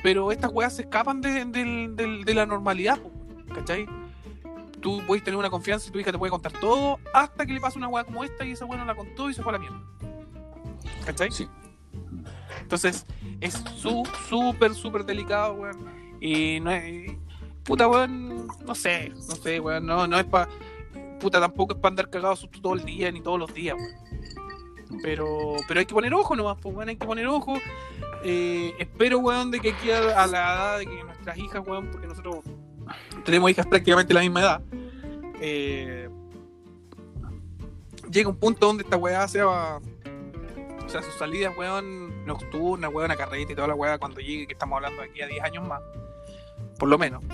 pero 0.03 0.31
estas 0.33 0.51
weas 0.53 0.77
se 0.77 0.83
escapan 0.83 1.21
de, 1.21 2.33
la 2.35 2.47
normalidad, 2.47 2.99
¿cachai? 3.55 3.87
Tú 4.81 5.03
podéis 5.07 5.25
tener 5.25 5.39
una 5.39 5.51
confianza 5.51 5.89
y 5.89 5.93
tu 5.93 5.99
hija 6.01 6.11
te 6.13 6.19
puede 6.19 6.31
contar 6.31 6.53
todo 6.53 6.99
hasta 7.15 7.47
que 7.47 7.53
le 7.53 7.61
pasa 7.61 7.79
una 7.79 7.89
wea 7.89 8.05
como 8.05 8.25
esta 8.25 8.45
y 8.45 8.53
esa 8.53 8.65
wea 8.65 8.79
no 8.79 8.85
la 8.85 8.95
contó 8.95 9.31
y 9.31 9.35
se 9.35 9.43
fue 9.43 9.51
a 9.51 9.55
la 9.55 9.59
mierda. 9.59 9.81
¿Cachai? 11.07 11.31
Sí. 11.31 11.49
Entonces, 12.61 13.07
es 13.41 13.55
su- 13.77 14.09
súper, 14.29 14.75
súper 14.75 15.05
delicado, 15.05 15.55
weón. 15.55 15.87
Y 16.21 16.59
no 16.61 16.71
es. 16.71 17.13
Puta, 17.65 17.87
weón, 17.89 18.49
no 18.65 18.75
sé, 18.75 19.11
no 19.11 19.35
sé, 19.37 19.61
weón. 19.61 19.87
No, 19.87 20.07
no 20.07 20.19
es 20.19 20.25
para. 20.25 20.49
Puta, 21.21 21.41
tampoco 21.41 21.75
es 21.75 21.79
para 21.79 21.93
andar 21.93 22.11
cagado 22.11 22.35
susto 22.35 22.61
todo 22.61 22.75
el 22.75 22.85
día 22.85 23.11
ni 23.13 23.21
todos 23.21 23.39
los 23.39 23.53
días, 23.55 23.77
weón. 23.77 24.02
Pero, 25.01 25.57
pero 25.67 25.81
hay 25.81 25.87
que 25.87 25.95
poner 25.95 26.13
ojo 26.13 26.37
nomás, 26.37 26.59
pues, 26.61 26.75
weón, 26.75 26.89
hay 26.89 26.97
que 26.97 27.07
poner 27.07 27.27
ojo. 27.27 27.55
Eh, 28.25 28.75
espero, 28.79 29.19
weón, 29.19 29.51
de 29.51 29.61
que 29.61 29.71
aquí 29.71 29.91
a, 29.91 30.23
a 30.23 30.27
la 30.27 30.39
edad 30.39 30.79
de 30.79 30.87
que 30.87 31.05
nuestras 31.05 31.39
hijas, 31.39 31.63
weón, 31.67 31.91
porque 31.91 32.07
nosotros 32.07 32.37
tenemos 33.25 33.51
hijas 33.51 33.67
prácticamente 33.67 34.13
la 34.13 34.21
misma 34.21 34.41
edad, 34.41 34.63
eh, 35.41 36.09
llega 38.13 38.29
un 38.29 38.37
punto 38.37 38.67
donde 38.67 38.85
esta 38.85 38.97
weá 38.97 39.27
sea. 39.27 39.81
O 40.85 40.89
sea, 40.89 41.03
sus 41.03 41.15
salidas, 41.15 41.57
weón, 41.57 42.27
nocturnas, 42.27 42.93
weón, 42.93 43.11
a 43.11 43.17
carrete 43.17 43.53
y 43.55 43.57
toda 43.57 43.69
la 43.69 43.75
weá 43.75 43.99
cuando 43.99 44.21
llegue, 44.21 44.47
que 44.47 44.53
estamos 44.53 44.77
hablando 44.77 45.01
de 45.01 45.09
aquí 45.09 45.23
a 45.23 45.27
10 45.27 45.45
años 45.45 45.67
más. 45.67 45.81
Por 46.79 46.89
lo 46.89 46.99
menos. 46.99 47.25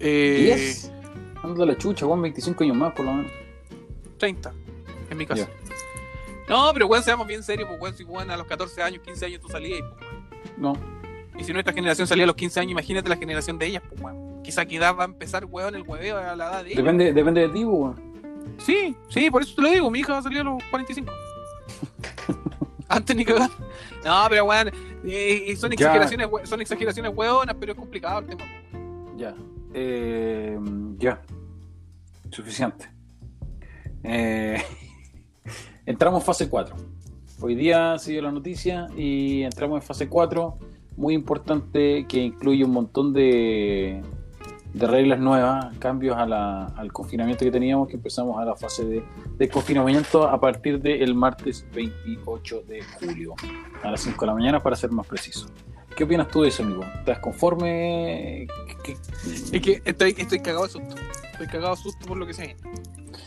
Eh, 0.00 0.56
¿10? 0.56 1.44
Anda 1.44 1.66
la 1.66 1.78
chucha, 1.78 2.06
weón, 2.06 2.22
25 2.22 2.64
años 2.64 2.76
más, 2.76 2.92
por 2.94 3.04
lo 3.04 3.12
menos. 3.12 3.32
30, 4.18 4.52
en 5.10 5.16
mi 5.16 5.26
caso. 5.26 5.48
No, 6.50 6.70
pero 6.74 6.86
weón, 6.86 7.02
seamos 7.02 7.26
bien 7.26 7.42
serios, 7.42 7.68
pues 7.68 7.80
weón, 7.80 7.96
si 7.96 8.04
weón 8.04 8.30
a 8.30 8.36
los 8.36 8.46
14 8.46 8.82
años, 8.82 9.00
15 9.04 9.24
años 9.26 9.40
tú 9.40 9.48
salías, 9.48 9.80
pues, 9.98 10.10
weón. 10.10 10.28
No. 10.58 10.72
Y 11.38 11.44
si 11.44 11.52
nuestra 11.52 11.72
generación 11.72 12.06
salía 12.06 12.24
a 12.24 12.26
los 12.26 12.36
15 12.36 12.60
años, 12.60 12.72
imagínate 12.72 13.08
la 13.08 13.16
generación 13.16 13.58
de 13.58 13.66
ellas, 13.66 13.82
pues 13.88 14.00
weón. 14.02 14.42
Quizá 14.42 14.62
edad 14.62 14.94
va 14.96 15.02
a 15.04 15.06
empezar, 15.06 15.44
weón, 15.46 15.74
el 15.74 15.82
hueveo 15.82 16.18
a 16.18 16.34
la 16.36 16.48
edad 16.48 16.62
de 16.64 16.70
ellas. 16.72 16.76
Depende, 16.84 17.12
depende 17.12 17.40
de 17.42 17.48
ti, 17.48 17.64
pues, 17.64 17.78
weón. 17.78 18.10
Sí, 18.58 18.96
sí, 19.08 19.30
por 19.30 19.42
eso 19.42 19.54
te 19.54 19.62
lo 19.62 19.70
digo, 19.70 19.90
mi 19.90 20.00
hija 20.00 20.12
va 20.12 20.18
a 20.18 20.22
salir 20.22 20.40
a 20.40 20.44
los 20.44 20.62
45. 20.70 21.10
Antes 22.88 23.14
ni 23.16 23.24
cagar. 23.24 23.48
No, 24.04 24.26
pero 24.28 24.44
weón, 24.44 24.70
eh, 25.04 25.54
son 25.56 25.70
Ya. 25.70 25.74
exageraciones, 25.74 26.28
we- 26.30 26.44
son 26.46 26.60
exageraciones 26.60 27.12
weonas, 27.14 27.54
pero 27.60 27.72
es 27.72 27.78
complicado 27.78 28.18
el 28.18 28.26
tema. 28.26 28.44
Ya. 29.16 29.34
Eh, 29.72 30.58
ya. 30.98 31.22
Suficiente. 32.30 32.90
Eh, 34.02 34.60
entramos 35.86 36.20
en 36.20 36.26
fase 36.26 36.48
4. 36.48 36.76
Hoy 37.40 37.54
día 37.54 37.98
se 37.98 38.20
la 38.20 38.30
noticia 38.32 38.88
y 38.96 39.42
entramos 39.42 39.80
en 39.80 39.82
fase 39.86 40.08
4. 40.08 40.58
Muy 40.96 41.14
importante 41.14 42.04
que 42.06 42.18
incluye 42.18 42.64
un 42.64 42.72
montón 42.72 43.12
de, 43.14 44.02
de 44.74 44.86
reglas 44.86 45.18
nuevas, 45.20 45.74
cambios 45.78 46.16
a 46.18 46.26
la- 46.26 46.66
al 46.66 46.92
confinamiento 46.92 47.44
que 47.44 47.50
teníamos, 47.50 47.88
que 47.88 47.94
empezamos 47.96 48.38
a 48.38 48.44
la 48.44 48.54
fase 48.56 48.84
de, 48.84 49.02
de 49.38 49.48
confinamiento 49.48 50.24
a 50.28 50.38
partir 50.38 50.80
del 50.80 51.14
martes 51.14 51.64
28 51.74 52.62
de 52.68 52.82
julio, 52.82 53.34
a 53.82 53.90
las 53.90 54.00
5 54.02 54.20
de 54.20 54.26
la 54.26 54.34
mañana 54.34 54.62
para 54.62 54.76
ser 54.76 54.90
más 54.90 55.06
preciso. 55.06 55.46
¿Qué 55.96 56.04
opinas 56.04 56.28
tú 56.28 56.42
de 56.42 56.48
eso, 56.48 56.62
amigo? 56.62 56.84
¿Estás 56.98 57.18
conforme? 57.20 58.46
¿Qué- 58.66 58.76
qué- 58.94 58.96
Es 59.56 59.62
que 59.62 59.82
estoy, 59.84 60.14
estoy 60.18 60.40
cagado 60.40 60.64
de 60.64 60.70
susto. 60.72 60.96
Estoy 61.40 61.58
cagado 61.58 61.74
susto 61.74 62.06
por 62.06 62.18
lo 62.18 62.26
que 62.26 62.34
se 62.34 62.42
viene. 62.48 62.60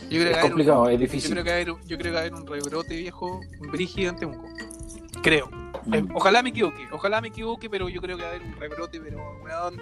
Yo 0.09 0.19
creo 0.21 0.29
Es 0.29 0.35
un- 0.35 0.41
complicado, 0.41 0.87
es 0.87 0.93
Yo 0.93 0.99
difícil. 0.99 1.31
creo 1.31 1.43
que 1.43 1.49
va 1.49 1.55
a 1.55 1.61
haber, 1.61 1.67
yo 1.87 1.97
creo 1.97 1.97
que 1.97 2.11
va 2.11 2.17
a 2.17 2.21
haber 2.21 2.33
un 2.35 2.45
rebrote 2.45 2.95
viejo 2.95 3.39
brígido 3.71 4.11
en 4.11 4.15
Temuco. 4.17 4.47
Creo. 5.23 5.49
Mm. 5.85 5.93
Eh, 5.95 6.05
ojalá 6.13 6.43
me 6.43 6.49
equivoque, 6.49 6.87
ojalá 6.91 7.21
me 7.21 7.29
equivoque, 7.29 7.71
pero 7.71 7.89
yo 7.89 8.01
creo 8.01 8.15
que 8.17 8.21
va 8.23 8.29
a 8.29 8.31
haber 8.35 8.47
un 8.47 8.55
rebrote, 8.59 8.99
pero 9.01 9.17
weón, 9.43 9.81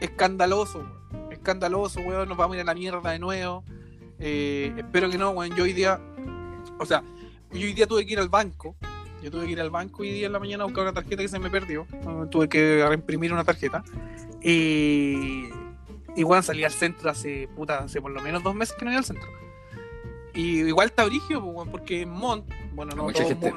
escandaloso, 0.00 0.78
weón. 1.10 1.32
Escandaloso, 1.32 2.00
weón, 2.00 2.28
nos 2.28 2.38
vamos 2.38 2.54
a 2.54 2.56
ir 2.58 2.62
a 2.62 2.64
la 2.64 2.74
mierda 2.74 3.10
de 3.10 3.18
nuevo. 3.18 3.64
Eh, 4.20 4.72
espero 4.76 5.10
que 5.10 5.18
no, 5.18 5.30
weón. 5.30 5.56
Yo 5.56 5.64
hoy 5.64 5.72
día, 5.72 6.00
o 6.78 6.86
sea, 6.86 7.02
yo 7.52 7.66
hoy 7.66 7.72
día 7.72 7.88
tuve 7.88 8.06
que 8.06 8.12
ir 8.12 8.20
al 8.20 8.28
banco. 8.28 8.76
Yo 9.20 9.32
tuve 9.32 9.46
que 9.46 9.52
ir 9.52 9.60
al 9.60 9.70
banco 9.70 10.02
hoy 10.02 10.12
día 10.12 10.26
en 10.26 10.32
la 10.32 10.38
mañana 10.38 10.62
a 10.62 10.66
buscar 10.66 10.84
una 10.84 10.92
tarjeta 10.92 11.22
que 11.22 11.28
se 11.28 11.40
me 11.40 11.50
perdió. 11.50 11.86
Eh, 11.92 12.26
tuve 12.30 12.48
que 12.48 12.86
reimprimir 12.88 13.32
una 13.32 13.42
tarjeta. 13.42 13.82
Y, 14.40 15.48
y 15.48 15.50
weón, 16.24 16.42
salí 16.42 16.64
al 16.64 16.72
centro 16.72 17.10
hace, 17.10 17.48
puta, 17.54 17.78
hace 17.80 18.00
por 18.00 18.10
lo 18.10 18.20
menos 18.20 18.42
dos 18.42 18.54
meses 18.54 18.74
que 18.78 18.84
no 18.84 18.90
iba 18.90 18.98
al 18.98 19.04
centro. 19.04 19.28
Y 20.34 20.60
igual 20.60 20.88
está 20.88 21.04
origio, 21.04 21.42
pues, 21.42 21.68
porque 21.68 22.02
en 22.02 22.10
Mont, 22.10 22.48
bueno, 22.74 22.94
no 22.94 23.04
Mucha 23.04 23.24
todo 23.24 23.28
gente. 23.28 23.54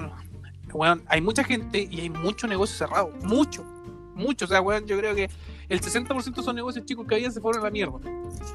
hay 1.08 1.22
mucha 1.22 1.44
gente 1.44 1.88
y 1.90 2.02
hay 2.02 2.10
mucho 2.10 2.48
negocio 2.48 2.76
cerrado. 2.76 3.12
Mucho, 3.24 3.64
mucho. 4.16 4.46
O 4.46 4.48
sea, 4.48 4.62
weón, 4.62 4.86
yo 4.86 4.98
creo 4.98 5.14
que 5.14 5.30
el 5.70 5.82
60% 5.82 6.36
de 6.36 6.42
esos 6.42 6.56
negocios 6.56 6.86
chicos 6.86 7.06
que 7.08 7.16
había 7.16 7.32
se 7.32 7.40
fueron 7.40 7.62
a 7.62 7.66
la 7.66 7.72
mierda 7.72 8.00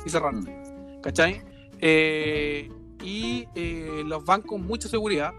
y 0.05 0.11
cerraron. 0.11 0.41
Mm. 0.41 1.01
¿Cachai? 1.03 1.43
Eh, 1.81 2.71
y 3.03 3.47
eh, 3.55 4.03
los 4.05 4.25
bancos, 4.25 4.61
mucha 4.61 4.89
seguridad 4.89 5.33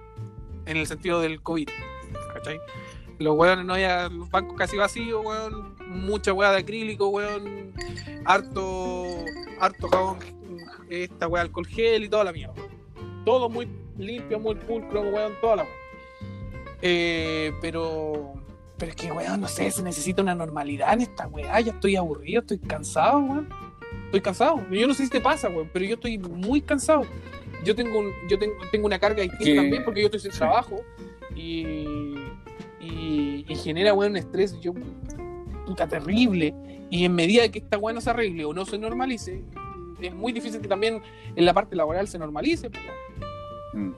en 0.65 0.77
el 0.77 0.87
sentido 0.87 1.19
del 1.19 1.41
COVID. 1.41 1.67
¿Cachai? 2.33 2.59
Los 3.19 3.35
weones 3.35 3.65
no 3.65 3.73
había 3.73 4.09
los 4.09 4.29
bancos 4.29 4.55
casi 4.57 4.77
vacíos, 4.77 5.23
weón. 5.25 5.75
Mucha 5.87 6.33
weá 6.33 6.51
de 6.51 6.57
acrílico, 6.59 7.07
weón. 7.09 7.73
Harto, 8.25 9.05
harto 9.59 9.87
jabón, 9.87 10.17
esta 10.89 11.27
weá 11.27 11.41
alcohol 11.43 11.65
gel 11.65 12.03
y 12.03 12.09
toda 12.09 12.23
la 12.25 12.31
mierda. 12.33 12.53
Todo 13.25 13.49
muy 13.49 13.67
limpio, 13.97 14.39
muy 14.39 14.55
pulcro, 14.55 15.01
weón, 15.01 15.33
toda 15.41 15.57
la 15.57 15.63
weá. 15.63 15.71
Eh, 16.81 17.53
pero, 17.61 18.33
pero 18.77 18.91
es 18.91 18.95
que, 18.95 19.11
weón, 19.11 19.41
no 19.41 19.47
sé, 19.47 19.71
se 19.71 19.81
necesita 19.81 20.21
una 20.21 20.35
normalidad 20.35 20.93
en 20.93 21.01
esta 21.01 21.27
weá. 21.27 21.59
Ya 21.59 21.71
estoy 21.71 21.95
aburrido, 21.95 22.41
estoy 22.41 22.59
cansado, 22.59 23.17
weón. 23.19 23.49
Estoy 24.05 24.21
cansado. 24.21 24.63
Yo 24.69 24.87
no 24.87 24.93
sé 24.93 25.05
si 25.05 25.09
te 25.09 25.21
pasa, 25.21 25.49
weón, 25.49 25.69
pero 25.73 25.85
yo 25.85 25.95
estoy 25.95 26.17
muy 26.19 26.61
cansado. 26.61 27.03
Yo 27.63 27.75
tengo, 27.75 27.99
un- 27.99 28.13
yo 28.29 28.37
tengo, 28.37 28.53
tengo 28.71 28.85
una 28.85 28.99
carga 28.99 29.23
distinta 29.23 29.61
también 29.61 29.83
porque 29.83 30.01
yo 30.01 30.05
estoy 30.07 30.19
sin 30.19 30.31
trabajo 30.31 30.81
y, 31.35 32.13
y, 32.87 33.45
y 33.47 33.55
genera, 33.55 33.93
weón, 33.93 34.11
un 34.11 34.17
estrés 34.17 34.59
yo, 34.61 34.73
puta, 35.65 35.87
terrible. 35.87 36.53
Y 36.89 37.03
en 37.05 37.13
medida 37.15 37.41
de 37.43 37.51
que 37.51 37.59
esta 37.59 37.77
weón 37.77 37.95
no 37.95 38.01
se 38.01 38.09
arregle 38.09 38.45
o 38.45 38.53
no 38.53 38.65
se 38.65 38.77
normalice, 38.77 39.43
es 40.01 40.13
muy 40.15 40.31
difícil 40.31 40.61
que 40.61 40.67
también 40.67 41.01
en 41.35 41.45
la 41.45 41.53
parte 41.53 41.75
laboral 41.75 42.07
se 42.07 42.17
normalice. 42.19 42.69
Mm. 43.73 43.91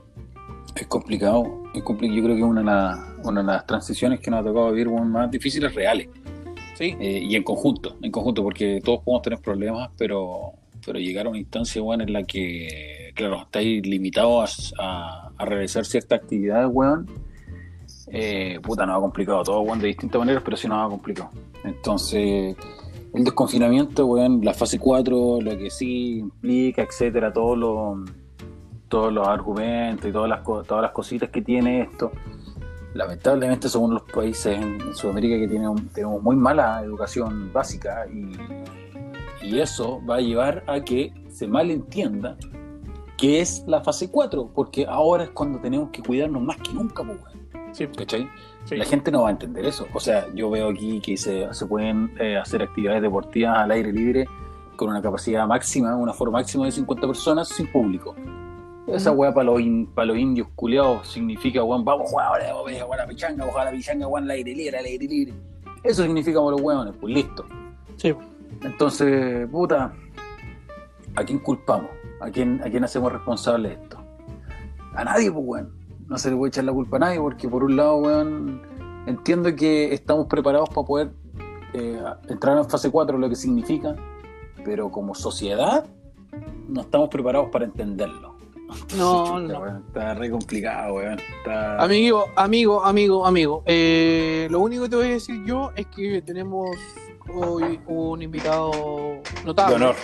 Es 0.76 0.86
complicado, 0.86 1.64
es 1.74 1.82
compli- 1.84 2.14
yo 2.14 2.22
creo 2.22 2.34
que 2.36 2.42
es 2.42 2.46
una 2.46 2.60
de, 2.60 2.66
las, 2.66 3.26
una 3.26 3.40
de 3.42 3.46
las 3.46 3.66
transiciones 3.66 4.20
que 4.20 4.30
nos 4.30 4.40
ha 4.40 4.44
tocado 4.44 4.70
vivir 4.70 4.88
weón, 4.88 5.10
más 5.10 5.30
difíciles 5.30 5.74
reales. 5.74 6.08
Sí, 6.74 6.96
Eh, 6.98 7.20
y 7.28 7.36
en 7.36 7.42
conjunto, 7.42 7.96
en 8.00 8.10
conjunto, 8.10 8.42
porque 8.42 8.80
todos 8.82 9.00
podemos 9.04 9.22
tener 9.22 9.38
problemas, 9.40 9.90
pero, 9.98 10.52
pero 10.86 10.98
llegar 10.98 11.26
a 11.26 11.28
una 11.28 11.38
instancia 11.38 11.82
weón, 11.82 12.00
en 12.00 12.12
la 12.12 12.22
que, 12.22 13.12
claro, 13.14 13.42
estáis 13.42 13.86
limitados 13.86 14.72
a, 14.78 15.26
a- 15.26 15.32
a 15.36 15.44
realizar 15.44 15.84
ciertas 15.84 16.20
actividades, 16.22 16.68
weón, 16.72 17.06
eh, 18.10 18.58
puta, 18.62 18.86
nos 18.86 18.98
ha 18.98 19.00
complicado 19.00 19.42
todo, 19.42 19.60
weón, 19.60 19.78
de 19.78 19.88
distintas 19.88 20.18
maneras, 20.18 20.42
pero 20.44 20.56
sí 20.56 20.68
nos 20.68 20.86
ha 20.86 20.88
complicado. 20.88 21.30
Entonces, 21.64 22.56
el 23.14 23.24
desconfinamiento, 23.24 24.06
weón, 24.06 24.44
la 24.44 24.54
fase 24.54 24.78
4, 24.78 25.40
lo 25.40 25.58
que 25.58 25.70
sí 25.70 26.18
implica, 26.18 26.82
etcétera, 26.82 27.32
todos 27.32 27.56
los 27.56 28.10
todos 28.88 29.12
los 29.12 29.26
argumentos 29.26 30.10
y 30.10 30.12
todas 30.12 30.28
las, 30.28 30.42
todas 30.42 30.82
las 30.82 30.90
cositas 30.90 31.30
que 31.30 31.40
tiene 31.40 31.82
esto. 31.82 32.10
Lamentablemente 32.92 33.68
somos 33.68 33.92
los 33.92 34.02
países 34.02 34.58
en, 34.60 34.80
Sudamérica 34.94 35.38
que 35.38 35.46
tienen, 35.46 35.88
tenemos 35.90 36.20
muy 36.20 36.34
mala 36.34 36.82
educación 36.82 37.52
básica 37.52 38.04
y, 38.12 38.32
y 39.46 39.60
eso 39.60 40.04
va 40.04 40.16
a 40.16 40.20
llevar 40.20 40.64
a 40.66 40.80
que 40.80 41.14
se 41.30 41.46
malentienda 41.46 42.36
que 43.16 43.40
es 43.40 43.64
la 43.66 43.82
fase 43.82 44.10
4, 44.10 44.50
porque 44.54 44.86
ahora 44.86 45.24
es 45.24 45.30
cuando 45.30 45.60
tenemos 45.60 45.90
que 45.90 46.02
cuidarnos 46.02 46.42
más 46.42 46.56
que 46.56 46.72
nunca, 46.72 47.04
pues. 47.04 47.18
Sí, 47.72 47.86
¿cachai? 47.88 48.28
sí. 48.64 48.76
La 48.76 48.84
gente 48.84 49.10
no 49.10 49.22
va 49.22 49.28
a 49.28 49.32
entender 49.32 49.64
eso. 49.66 49.86
O 49.94 50.00
sea, 50.00 50.26
yo 50.34 50.50
veo 50.50 50.68
aquí 50.70 51.00
que 51.00 51.16
se, 51.16 51.52
se 51.52 51.66
pueden 51.66 52.12
eh, 52.18 52.36
hacer 52.36 52.62
actividades 52.62 53.02
deportivas 53.02 53.58
al 53.58 53.70
aire 53.70 53.92
libre 53.92 54.26
con 54.76 54.88
una 54.88 55.02
capacidad 55.02 55.46
máxima, 55.46 55.94
una 55.96 56.12
forma 56.12 56.38
máxima 56.38 56.64
de 56.66 56.72
50 56.72 57.06
personas 57.06 57.48
sin 57.48 57.66
público. 57.70 58.14
Esa 58.86 59.12
weá 59.12 59.32
para 59.32 59.44
los, 59.44 59.60
in- 59.60 59.86
pa' 59.86 60.04
los 60.04 60.16
indios 60.16 60.48
culiados 60.56 61.06
significa, 61.06 61.62
weón, 61.62 61.84
vamos 61.84 62.06
a 62.06 62.10
jugar 62.10 62.26
ahora, 62.26 62.52
vamos 62.54 62.72
a 62.72 62.84
jugar 62.84 63.00
a 63.00 63.02
la 63.04 63.08
pichanga, 63.08 63.36
vamos 63.38 63.48
a 63.48 63.52
jugar 63.52 63.68
a 63.68 63.70
la 63.70 63.76
pichanga, 63.76 64.06
weón, 64.08 64.24
al 64.24 64.30
aire 64.30 64.54
libre, 64.54 64.78
al 64.78 64.84
aire 64.84 65.06
libre. 65.06 65.34
Eso 65.82 66.02
significa 66.02 66.38
para 66.40 66.50
los 66.52 66.60
weones, 66.60 66.94
pues 67.00 67.14
listo. 67.14 67.44
Sí. 67.96 68.14
Entonces, 68.62 69.48
puta, 69.48 69.92
¿a 71.14 71.24
quién 71.24 71.38
culpamos? 71.38 71.90
¿A 72.20 72.30
quién, 72.30 72.60
a 72.64 72.70
quién 72.70 72.82
hacemos 72.84 73.12
responsable 73.12 73.68
de 73.68 73.74
esto? 73.76 73.98
A 74.94 75.04
nadie, 75.04 75.30
pues, 75.30 75.44
weón. 75.46 75.79
No 76.10 76.18
se 76.18 76.28
le 76.28 76.36
puede 76.36 76.48
echar 76.48 76.64
la 76.64 76.72
culpa 76.72 76.96
a 76.96 77.00
nadie 77.00 77.20
porque, 77.20 77.48
por 77.48 77.62
un 77.62 77.76
lado, 77.76 77.98
weón, 77.98 78.60
entiendo 79.06 79.54
que 79.54 79.94
estamos 79.94 80.26
preparados 80.26 80.68
para 80.68 80.84
poder 80.84 81.12
eh, 81.72 82.02
entrar 82.28 82.58
en 82.58 82.68
fase 82.68 82.90
4, 82.90 83.16
lo 83.16 83.28
que 83.28 83.36
significa, 83.36 83.94
pero 84.64 84.90
como 84.90 85.14
sociedad 85.14 85.86
no 86.66 86.80
estamos 86.80 87.10
preparados 87.10 87.48
para 87.50 87.64
entenderlo. 87.64 88.34
No, 88.96 89.24
Chuta, 89.40 89.52
no. 89.52 89.60
weón, 89.60 89.84
está 89.86 90.14
re 90.14 90.30
complicado, 90.32 90.94
weón. 90.94 91.20
Está... 91.38 91.80
Amigo, 91.80 92.24
amigo, 92.34 92.84
amigo, 92.84 93.24
amigo. 93.24 93.62
Eh, 93.66 94.48
lo 94.50 94.58
único 94.58 94.82
que 94.82 94.88
te 94.88 94.96
voy 94.96 95.06
a 95.06 95.10
decir 95.10 95.44
yo 95.44 95.70
es 95.76 95.86
que 95.86 96.22
tenemos 96.22 96.70
hoy 97.32 97.80
un 97.86 98.20
invitado 98.20 98.72
notable. 99.44 99.76
de 99.76 99.84
honor. 99.84 99.96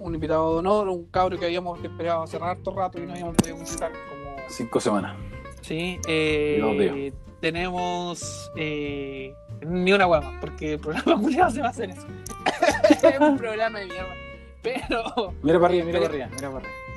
Un 0.00 0.14
invitado 0.16 0.54
de 0.54 0.58
honor, 0.58 0.88
un 0.88 1.04
cabro 1.06 1.38
que 1.38 1.44
habíamos 1.44 1.80
esperado 1.80 2.24
hace 2.24 2.38
harto 2.38 2.74
rato 2.74 3.00
y 3.00 3.06
no 3.06 3.12
habíamos 3.12 3.36
podido 3.36 3.56
visitar. 3.56 3.92
Como... 3.92 4.36
Cinco 4.48 4.80
semanas. 4.80 5.27
Sí, 5.62 5.98
eh, 6.08 7.12
tenemos 7.40 8.50
eh, 8.56 9.34
ni 9.66 9.92
una 9.92 10.06
hueá 10.06 10.20
más, 10.20 10.34
porque 10.40 10.74
el 10.74 10.80
programa 10.80 11.16
culiado 11.22 11.50
se 11.50 11.60
va 11.60 11.66
a 11.68 11.70
hacer 11.70 11.90
eso. 11.90 12.06
es 13.08 13.20
un 13.20 13.36
programa 13.36 13.78
de 13.80 13.86
mierda. 13.86 14.14
Pero 14.62 15.34
Mira 15.42 15.60
para 15.60 15.68
arriba, 15.68 15.84
mira 15.86 16.00
para 16.00 16.10
arriba, 16.10 16.28
mira 16.34 16.50
para 16.50 16.66
arriba. 16.66 16.88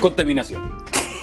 Contaminación. 0.00 0.62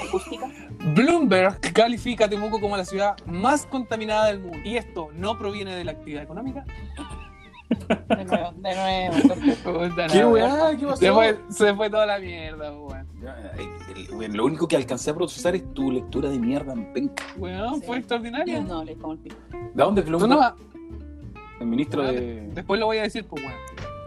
acústica. 0.08 0.56
Bloomberg 0.93 1.60
califica 1.73 2.26
a 2.26 2.30
Temuco 2.30 2.60
como 2.60 2.78
la 2.78 2.86
ciudad 2.86 3.15
más 3.26 3.65
contaminada 3.65 4.28
del 4.28 4.39
mundo. 4.39 4.58
Y 4.63 4.78
esto 4.78 5.10
no 5.13 5.38
proviene 5.38 5.76
de 5.76 5.84
la 5.84 5.91
actividad 5.91 6.23
económica. 6.23 6.65
De 7.69 8.23
nuevo, 8.26 8.52
de 8.56 8.76
nuevo. 8.76 9.95
¿Qué 10.12 10.19
la 10.19 10.28
weá? 10.28 10.78
¿Qué 10.78 10.86
pasó? 10.86 10.97
Se 10.97 11.12
fue, 11.12 11.38
se 11.50 11.73
fue 11.73 11.89
toda 11.89 12.06
la 12.06 12.17
mierda, 12.19 12.71
weón. 12.71 13.06
Eh, 13.58 14.30
lo 14.30 14.45
único 14.45 14.67
que 14.67 14.78
alcancé 14.78 15.10
a 15.12 15.15
procesar 15.15 15.56
es 15.56 15.73
tu 15.73 15.91
lectura 15.91 16.30
de 16.30 16.39
mierda 16.39 16.73
en 16.73 16.93
penca. 16.93 17.23
Weón, 17.38 17.82
fue 17.82 17.95
Sí. 17.97 18.00
extraordinario. 18.00 18.62
No, 18.63 18.84
le 18.84 18.95
como 18.95 19.13
el 19.13 19.19
pico. 19.19 19.36
¿De 19.52 19.84
dónde 19.84 20.02
es 20.02 20.08
Bloomberg? 20.08 20.32
no 20.32 20.56
El 21.60 21.67
ministro 21.67 22.04
de. 22.04 22.50
Después 22.54 22.80
lo 22.80 22.86
voy 22.86 23.00
a 23.00 23.04
decir, 23.04 23.26
pues, 23.26 23.43
weón. 23.43 23.58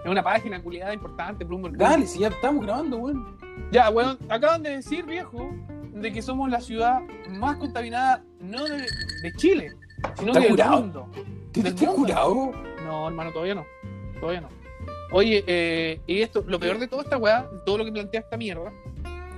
Es 0.05 0.11
una 0.11 0.23
página 0.23 0.63
culiada 0.63 0.95
importante, 0.95 1.45
Bloomberg. 1.45 1.77
Dale, 1.77 2.07
si 2.07 2.21
ya 2.21 2.29
estamos 2.29 2.65
grabando, 2.65 2.97
weón. 2.97 3.37
Ya, 3.71 3.91
weón, 3.91 4.17
acaban 4.31 4.63
de 4.63 4.71
decir, 4.77 5.05
viejo, 5.05 5.51
de 5.93 6.13
que 6.13 6.23
somos 6.23 6.51
la 6.51 6.61
ciudad 6.61 7.01
más 7.29 7.57
contaminada, 7.57 8.23
no 8.41 8.65
de, 8.65 8.87
de 9.23 9.33
Chile, 9.37 9.73
sino 10.19 10.29
¿Estás 10.33 10.35
que 10.35 10.41
del 10.41 10.51
curado? 10.51 10.81
mundo. 10.81 11.09
¿Te 11.53 11.63
Del 11.63 11.73
estás 11.75 11.89
mundo. 11.89 12.03
curado? 12.03 12.53
No, 12.85 13.09
hermano, 13.09 13.33
todavía 13.33 13.55
no. 13.55 13.67
Todavía 14.21 14.41
no. 14.43 14.49
Oye, 15.13 15.43
eh, 15.47 16.01
y 16.07 16.23
esto, 16.23 16.45
lo 16.47 16.61
peor 16.61 16.79
de 16.79 16.87
toda 16.87 17.03
esta 17.03 17.17
weá, 17.19 17.49
todo 17.67 17.79
lo 17.79 17.85
que 17.85 17.93
plantea 17.93 18.21
esta 18.21 18.37
mierda, 18.37 18.73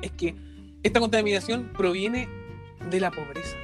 es 0.02 0.10
que 0.12 0.34
esta 0.82 1.00
contaminación 1.00 1.72
proviene 1.76 2.28
de 2.90 3.00
la 3.00 3.10
pobreza. 3.10 3.56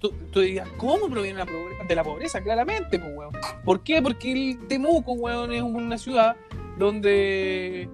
Tú 0.00 0.40
dirías, 0.40 0.68
¿cómo 0.78 1.08
proviene 1.08 1.38
la 1.38 1.46
pobreza? 1.46 1.84
de 1.86 1.94
la 1.96 2.04
pobreza? 2.04 2.40
Claramente, 2.42 2.98
pues, 2.98 3.12
weón. 3.16 3.32
¿Por 3.64 3.82
qué? 3.82 4.00
Porque 4.00 4.32
el 4.32 4.66
Temuco, 4.68 5.12
weón, 5.12 5.52
es 5.52 5.62
una 5.62 5.98
ciudad 5.98 6.36
donde 6.78 7.88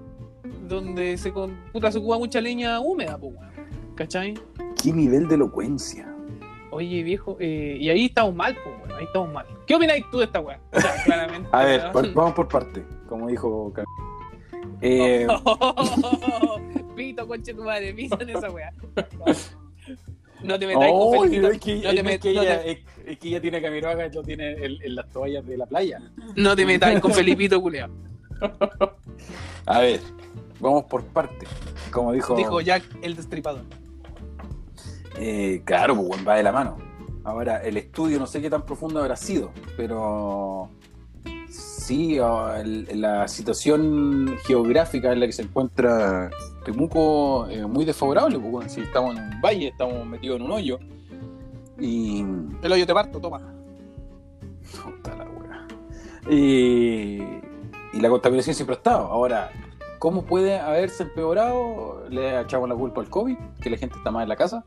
donde 0.68 1.16
se, 1.16 1.32
con, 1.32 1.56
puta, 1.72 1.90
se 1.90 1.98
ocupa 1.98 2.18
mucha 2.18 2.40
leña 2.40 2.78
húmeda, 2.80 3.16
pues, 3.18 3.34
weón. 3.34 3.55
¿Cachai? 3.96 4.34
¿Qué 4.82 4.92
nivel 4.92 5.26
de 5.26 5.34
elocuencia? 5.36 6.06
Oye, 6.70 7.02
viejo, 7.02 7.36
eh, 7.40 7.78
y 7.80 7.88
ahí 7.88 8.06
estamos 8.06 8.34
mal, 8.34 8.54
pues, 8.62 8.76
weón. 8.78 8.92
Ahí 8.98 9.04
estamos 9.06 9.32
mal. 9.32 9.46
¿Qué 9.66 9.74
opináis 9.74 10.04
tú 10.10 10.18
de 10.18 10.26
esta 10.26 10.40
weá? 10.40 10.60
O 10.72 10.80
sea, 10.80 10.94
claramente. 11.04 11.48
A 11.52 11.64
ver, 11.64 11.92
por- 11.92 12.12
vamos 12.14 12.34
por 12.34 12.48
parte, 12.48 12.84
como 13.08 13.28
dijo 13.28 13.72
Eh, 14.82 15.26
Pito, 16.96 17.26
conche 17.26 17.54
tu 17.54 17.62
madre, 17.64 17.94
pito 17.94 18.20
en 18.20 18.30
esa 18.30 18.50
weá. 18.50 18.72
No 20.42 20.58
te 20.58 20.66
metas 20.66 20.82
con 20.82 20.92
oh, 20.92 21.22
Felipito. 21.22 21.50
es 21.50 21.58
que, 21.60 21.74
no, 21.76 21.90
te 21.90 22.14
es 22.14 22.20
que 22.20 22.30
ella, 22.30 22.62
es, 22.64 22.78
es 23.06 23.18
que 23.18 23.28
ella 23.28 23.40
tiene 23.40 23.62
Camiroaga 23.62 24.06
y 24.06 24.12
lo 24.12 24.22
tiene 24.22 24.52
en, 24.52 24.82
en 24.82 24.94
las 24.94 25.08
toallas 25.10 25.46
de 25.46 25.56
la 25.56 25.66
playa. 25.66 25.98
no 26.36 26.54
te 26.54 26.66
metas 26.66 27.00
con 27.00 27.12
Felipito, 27.12 27.60
culeado. 27.60 27.92
A 29.64 29.80
ver, 29.80 30.00
vamos 30.60 30.84
por 30.84 31.04
parte. 31.04 31.46
Como 31.90 32.12
dijo. 32.12 32.36
Dijo 32.36 32.60
Jack 32.60 32.82
el 33.02 33.16
destripador. 33.16 33.62
Eh, 35.18 35.62
claro, 35.64 35.94
pues 35.94 36.08
bueno, 36.08 36.24
va 36.24 36.36
de 36.36 36.42
la 36.42 36.52
mano. 36.52 36.76
Ahora, 37.24 37.62
el 37.62 37.76
estudio 37.76 38.18
no 38.18 38.26
sé 38.26 38.40
qué 38.40 38.48
tan 38.48 38.64
profundo 38.64 39.00
habrá 39.00 39.16
sido, 39.16 39.50
pero 39.76 40.70
sí, 41.48 42.18
la 42.18 43.26
situación 43.26 44.36
geográfica 44.44 45.12
en 45.12 45.20
la 45.20 45.26
que 45.26 45.32
se 45.32 45.42
encuentra 45.42 46.30
Temuco 46.64 47.46
es 47.48 47.66
muy 47.66 47.84
desfavorable, 47.84 48.38
pues 48.38 48.50
bueno, 48.50 48.68
si 48.68 48.80
estamos 48.80 49.16
en 49.16 49.22
un 49.22 49.40
valle, 49.40 49.68
estamos 49.68 50.06
metidos 50.06 50.38
en 50.38 50.46
un 50.46 50.52
hoyo. 50.52 50.78
Y. 51.78 52.20
El 52.62 52.72
hoyo 52.72 52.86
te 52.86 52.94
parto, 52.94 53.20
toma. 53.20 53.40
Puta 54.84 55.14
la 55.16 55.24
wea. 55.24 55.66
Y, 56.30 57.20
y 57.92 58.00
la 58.00 58.08
contaminación 58.08 58.54
siempre 58.54 58.74
ha 58.74 58.78
estado. 58.78 59.06
Ahora, 59.06 59.50
¿cómo 59.98 60.24
puede 60.24 60.58
haberse 60.58 61.04
empeorado? 61.04 62.04
¿Le 62.08 62.40
echamos 62.40 62.68
la 62.68 62.74
culpa 62.74 63.00
al 63.00 63.10
COVID? 63.10 63.36
¿Que 63.60 63.70
la 63.70 63.76
gente 63.76 63.96
está 63.96 64.10
más 64.10 64.22
en 64.22 64.28
la 64.28 64.36
casa? 64.36 64.64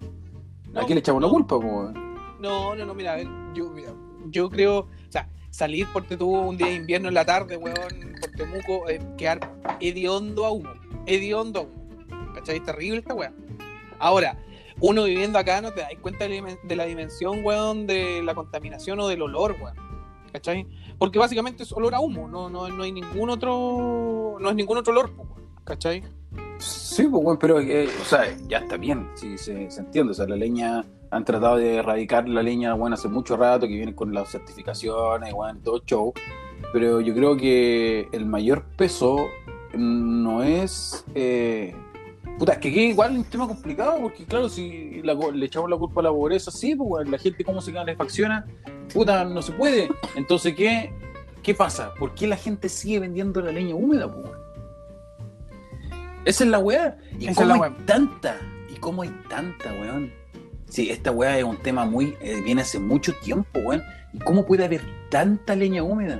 ¿A 0.75 0.81
No, 0.81 0.85
quién 0.85 0.95
le 0.95 0.99
echamos 0.99 1.21
la 1.21 1.27
no. 1.27 1.33
culpa? 1.33 1.59
pues? 1.59 1.93
No, 2.39 2.75
no, 2.75 2.85
no, 2.85 2.93
mira, 2.93 3.13
a 3.15 3.53
yo, 3.53 3.69
mira, 3.71 3.91
yo 4.27 4.49
creo, 4.49 4.79
o 4.79 4.87
sea, 5.09 5.27
salir 5.49 5.87
porque 5.91 6.15
tuvo 6.15 6.41
un 6.41 6.57
día 6.57 6.67
de 6.67 6.75
invierno 6.75 7.07
en 7.09 7.13
la 7.15 7.25
tarde, 7.25 7.57
weón, 7.57 7.75
por 8.21 8.31
Temuco, 8.31 8.87
eh, 8.89 8.99
quedar 9.17 9.39
hediondo 9.79 10.45
a 10.45 10.51
humo, 10.51 10.69
hediondo 11.05 11.59
a 11.59 11.63
humo, 11.63 12.33
¿cachai? 12.33 12.59
Terrible 12.61 12.99
esta 12.99 13.13
weá. 13.13 13.33
Ahora, 13.97 14.37
uno 14.79 15.03
viviendo 15.03 15.37
acá 15.37 15.59
no 15.61 15.73
te 15.73 15.81
das 15.81 15.91
cuenta 16.01 16.25
de 16.27 16.41
la, 16.41 16.75
la 16.75 16.85
dimensión, 16.85 17.43
weón, 17.43 17.85
de 17.87 18.21
la 18.23 18.33
contaminación 18.35 18.99
o 19.01 19.07
del 19.09 19.21
olor, 19.23 19.57
weón, 19.61 19.75
¿cachai? 20.31 20.65
Porque 20.97 21.19
básicamente 21.19 21.63
es 21.63 21.71
olor 21.73 21.95
a 21.95 21.99
humo, 21.99 22.29
no, 22.29 22.49
no, 22.49 22.69
no 22.69 22.83
hay 22.83 22.91
ningún 22.93 23.29
otro, 23.29 24.37
no 24.39 24.49
es 24.49 24.55
ningún 24.55 24.77
otro 24.77 24.93
olor, 24.93 25.13
po, 25.13 25.23
weón, 25.23 25.49
¿cachai? 25.65 26.03
Sí, 26.59 27.07
pues, 27.07 27.23
weón, 27.23 27.37
pero, 27.39 27.59
eh, 27.61 27.87
o 28.01 28.05
sea, 28.05 28.23
ya 28.47 28.59
está 28.59 28.75
bien, 28.77 29.09
sí, 29.15 29.37
se, 29.37 29.63
entiende. 29.77 30.11
O 30.11 30.13
sea, 30.13 30.27
la 30.27 30.35
leña, 30.35 30.83
han 31.11 31.25
tratado 31.25 31.57
de 31.57 31.77
erradicar 31.77 32.27
la 32.27 32.43
leña, 32.43 32.73
bueno, 32.73 32.95
hace 32.95 33.07
mucho 33.07 33.37
rato, 33.37 33.67
que 33.67 33.73
vienen 33.75 33.95
con 33.95 34.13
las 34.13 34.29
certificaciones, 34.29 35.33
bueno, 35.33 35.59
todo 35.63 35.81
show. 35.85 36.13
Pero 36.73 36.99
yo 37.01 37.15
creo 37.15 37.37
que 37.37 38.07
el 38.11 38.25
mayor 38.25 38.63
peso 38.75 39.27
no 39.73 40.43
es. 40.43 41.05
Eh, 41.15 41.73
puta, 42.37 42.53
es 42.53 42.57
que 42.59 42.69
aquí 42.69 42.81
igual 42.87 43.15
un 43.17 43.23
tema 43.23 43.47
complicado, 43.47 43.99
porque 44.01 44.25
claro, 44.25 44.49
si 44.49 45.01
la- 45.03 45.13
le 45.33 45.45
echamos 45.45 45.69
la 45.69 45.77
culpa 45.77 46.01
a 46.01 46.03
la 46.03 46.09
pobreza, 46.11 46.51
sí, 46.51 46.75
pues, 46.75 46.89
weón, 46.91 47.11
la 47.11 47.17
gente 47.17 47.43
cómo 47.45 47.61
se 47.61 47.71
calefacciona, 47.71 48.45
puta, 48.93 49.23
no 49.23 49.41
se 49.41 49.53
puede. 49.53 49.89
Entonces, 50.15 50.53
¿qué, 50.55 50.91
qué 51.41 51.55
pasa? 51.55 51.93
¿Por 51.97 52.13
qué 52.13 52.27
la 52.27 52.35
gente 52.35 52.67
sigue 52.67 52.99
vendiendo 52.99 53.41
la 53.41 53.51
leña 53.53 53.75
húmeda, 53.75 54.11
pues? 54.13 54.29
Esa 56.25 56.43
es 56.43 56.49
la 56.49 56.59
weá. 56.59 56.97
¿Y 57.19 57.23
Esa 57.23 57.31
es 57.31 57.37
cómo 57.37 57.55
la 57.61 57.65
hay 57.67 57.73
tanta? 57.85 58.35
¿Y 58.69 58.75
cómo 58.79 59.01
hay 59.03 59.09
tanta, 59.29 59.71
weón? 59.73 60.11
Sí, 60.65 60.89
esta 60.89 61.11
weá 61.11 61.37
es 61.37 61.43
un 61.43 61.57
tema 61.57 61.85
muy. 61.85 62.15
eh, 62.21 62.41
viene 62.43 62.61
hace 62.61 62.79
mucho 62.79 63.13
tiempo, 63.23 63.59
weón. 63.59 63.83
¿Y 64.13 64.19
cómo 64.19 64.45
puede 64.45 64.65
haber 64.65 64.81
tanta 65.09 65.55
leña 65.55 65.83
húmeda? 65.83 66.19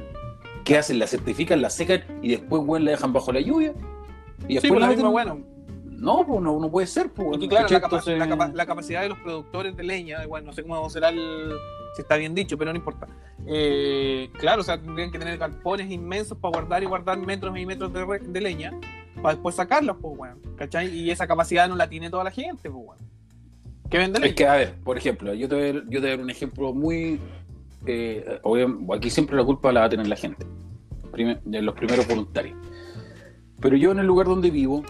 ¿Qué 0.64 0.78
hacen? 0.78 1.00
La 1.00 1.08
certifican, 1.08 1.62
la 1.62 1.70
secan 1.70 2.04
y 2.22 2.30
después, 2.30 2.62
weón, 2.66 2.86
la 2.86 2.92
dejan 2.92 3.14
bajo 3.14 3.32
la 3.32 3.40
lluvia. 3.42 3.74
Y 4.48 4.48
Sí, 4.48 4.54
después 4.56 4.84
pues 4.86 4.98
la 5.02 5.10
bueno. 5.10 5.40
No, 5.86 6.26
pues 6.26 6.42
no, 6.42 6.58
no 6.60 6.72
puede 6.72 6.88
ser, 6.88 7.10
pues. 7.12 7.28
Porque 7.30 7.48
claro, 7.50 7.64
la, 7.64 7.68
¿cachai? 7.68 7.82
capa- 7.82 7.96
Entonces- 7.98 8.20
la 8.20 8.28
capa- 8.30 8.52
la 8.54 8.66
capacidad 8.66 9.02
de 9.02 9.10
los 9.10 9.18
productores 9.20 9.76
de 9.76 9.84
leña, 9.84 10.24
igual 10.24 10.46
no 10.46 10.54
sé 10.54 10.64
cómo 10.64 10.90
será 10.90 11.10
el, 11.10 11.52
si 11.96 12.02
está 12.04 12.16
bien 12.16 12.34
dicho, 12.34 12.58
pero 12.58 12.72
no 12.72 12.78
importa. 12.78 13.06
Eh, 13.46 14.30
claro, 14.40 14.62
o 14.62 14.64
sea, 14.64 14.80
tendrían 14.82 15.12
que 15.12 15.20
tener 15.20 15.38
galpones 15.38 15.92
inmensos 15.92 16.38
para 16.38 16.54
guardar 16.54 16.84
y 16.84 16.86
guardar 16.86 17.18
metros 17.18 17.58
y 17.58 17.66
metros 17.66 17.92
de 17.94 18.42
leña 18.42 18.72
para 19.22 19.36
después 19.36 19.56
sacarlos, 19.56 19.98
pues, 20.02 20.18
weón. 20.18 20.40
¿Cachai? 20.58 20.94
Y 20.96 21.12
esa 21.12 21.28
capacidad 21.28 21.68
no 21.70 21.76
la 21.76 21.88
tiene 21.90 22.10
toda 22.10 22.24
la 22.24 22.32
gente, 22.32 22.70
pues, 22.70 22.84
weón. 22.88 22.98
¿Qué 23.90 23.98
vende 23.98 24.26
Es 24.28 24.36
que, 24.36 24.46
a 24.48 24.56
ver, 24.56 24.76
por 24.84 24.98
ejemplo, 24.98 25.34
yo 25.34 25.50
te 25.50 25.56
voy 25.56 25.64
a, 25.66 25.74
yo 25.74 25.82
te 25.82 26.00
voy 26.00 26.08
a 26.08 26.12
dar 26.12 26.20
un 26.22 26.30
ejemplo 26.30 26.74
muy. 26.74 27.20
eh, 27.86 28.40
aquí 28.96 29.10
siempre 29.10 29.36
la 29.36 29.44
culpa 29.44 29.72
la 29.72 29.82
va 29.82 29.86
a 29.88 29.90
tener 29.90 30.08
la 30.08 30.16
gente, 30.16 30.46
de 31.46 31.62
los 31.62 31.74
primeros 31.76 32.08
voluntarios. 32.08 32.56
Pero 33.60 33.76
yo 33.78 33.92
en 33.92 34.00
el 34.00 34.06
lugar 34.06 34.28
donde 34.28 34.52
vivo, 34.52 34.84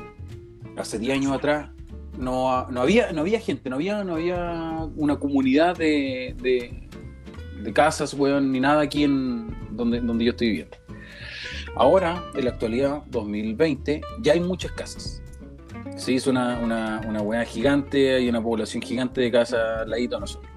hace 0.78 1.00
10 1.00 1.14
años 1.18 1.32
atrás, 1.32 1.70
no, 2.18 2.52
ha- 2.54 2.68
no, 2.70 2.82
había, 2.82 3.12
no 3.14 3.22
había 3.22 3.40
gente, 3.40 3.70
no 3.70 3.78
había, 3.78 4.04
no 4.04 4.16
había 4.16 4.86
una 4.98 5.18
comunidad 5.18 5.78
de, 5.78 6.36
de, 6.42 6.88
de 7.64 7.74
casas, 7.74 8.14
weón, 8.14 8.52
ni 8.52 8.60
nada 8.60 8.82
aquí 8.82 9.06
en 9.06 9.48
donde, 9.72 10.02
donde 10.02 10.26
yo 10.26 10.32
estoy 10.32 10.48
viviendo. 10.50 10.78
Ahora, 11.76 12.24
en 12.36 12.46
la 12.46 12.52
actualidad, 12.52 13.04
2020, 13.08 14.02
ya 14.22 14.34
hay 14.34 14.40
muchas 14.40 14.72
casas. 14.74 15.22
Se 15.96 16.12
hizo 16.14 16.30
una, 16.32 16.60
una, 16.60 17.02
una 17.08 17.22
weá 17.22 17.44
gigante, 17.46 18.16
hay 18.16 18.30
una 18.30 18.42
población 18.42 18.82
gigante 18.82 19.22
de 19.22 19.32
casas 19.32 19.60
al 19.82 19.90
ladito 19.90 20.16
de 20.16 20.22
nosotros. 20.22 20.52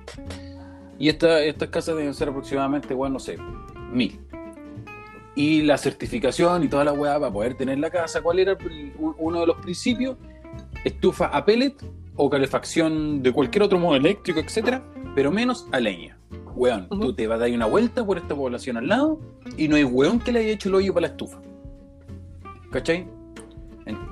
Y 0.98 1.08
esta- 1.08 1.42
estas 1.42 1.68
casas 1.68 1.96
deben 1.96 2.14
ser 2.14 2.28
aproximadamente, 2.28 2.94
weón, 2.94 3.12
no 3.12 3.18
sé, 3.18 3.36
mil. 3.92 4.20
Y 5.34 5.62
la 5.62 5.78
certificación 5.78 6.62
y 6.64 6.68
toda 6.68 6.84
la 6.84 6.92
weá 6.92 7.18
para 7.18 7.32
poder 7.32 7.54
tener 7.54 7.78
la 7.78 7.90
casa, 7.90 8.20
¿cuál 8.20 8.38
era 8.38 8.52
el- 8.52 8.92
uno 8.98 9.40
de 9.40 9.46
los 9.46 9.56
principios? 9.56 10.16
Estufa 10.84 11.26
a 11.26 11.44
pellet 11.44 11.74
o 12.16 12.28
calefacción 12.28 13.22
de 13.22 13.32
cualquier 13.32 13.62
otro 13.62 13.78
modo 13.78 13.96
eléctrico, 13.96 14.40
etcétera, 14.40 14.82
pero 15.14 15.30
menos 15.30 15.66
a 15.72 15.80
leña. 15.80 16.18
Weón, 16.54 16.86
Ujú. 16.90 17.00
tú 17.00 17.12
te 17.14 17.26
vas 17.26 17.36
a 17.36 17.40
dar 17.40 17.50
una 17.50 17.66
vuelta 17.66 18.04
por 18.04 18.18
esta 18.18 18.34
población 18.34 18.76
al 18.76 18.88
lado 18.88 19.18
y 19.56 19.68
no 19.68 19.76
hay 19.76 19.84
weón 19.84 20.18
que 20.18 20.32
le 20.32 20.40
haya 20.40 20.50
hecho 20.50 20.68
el 20.68 20.74
hoyo 20.76 20.92
para 20.94 21.06
la 21.08 21.12
estufa. 21.12 21.38
¿Cachai? 22.70 23.06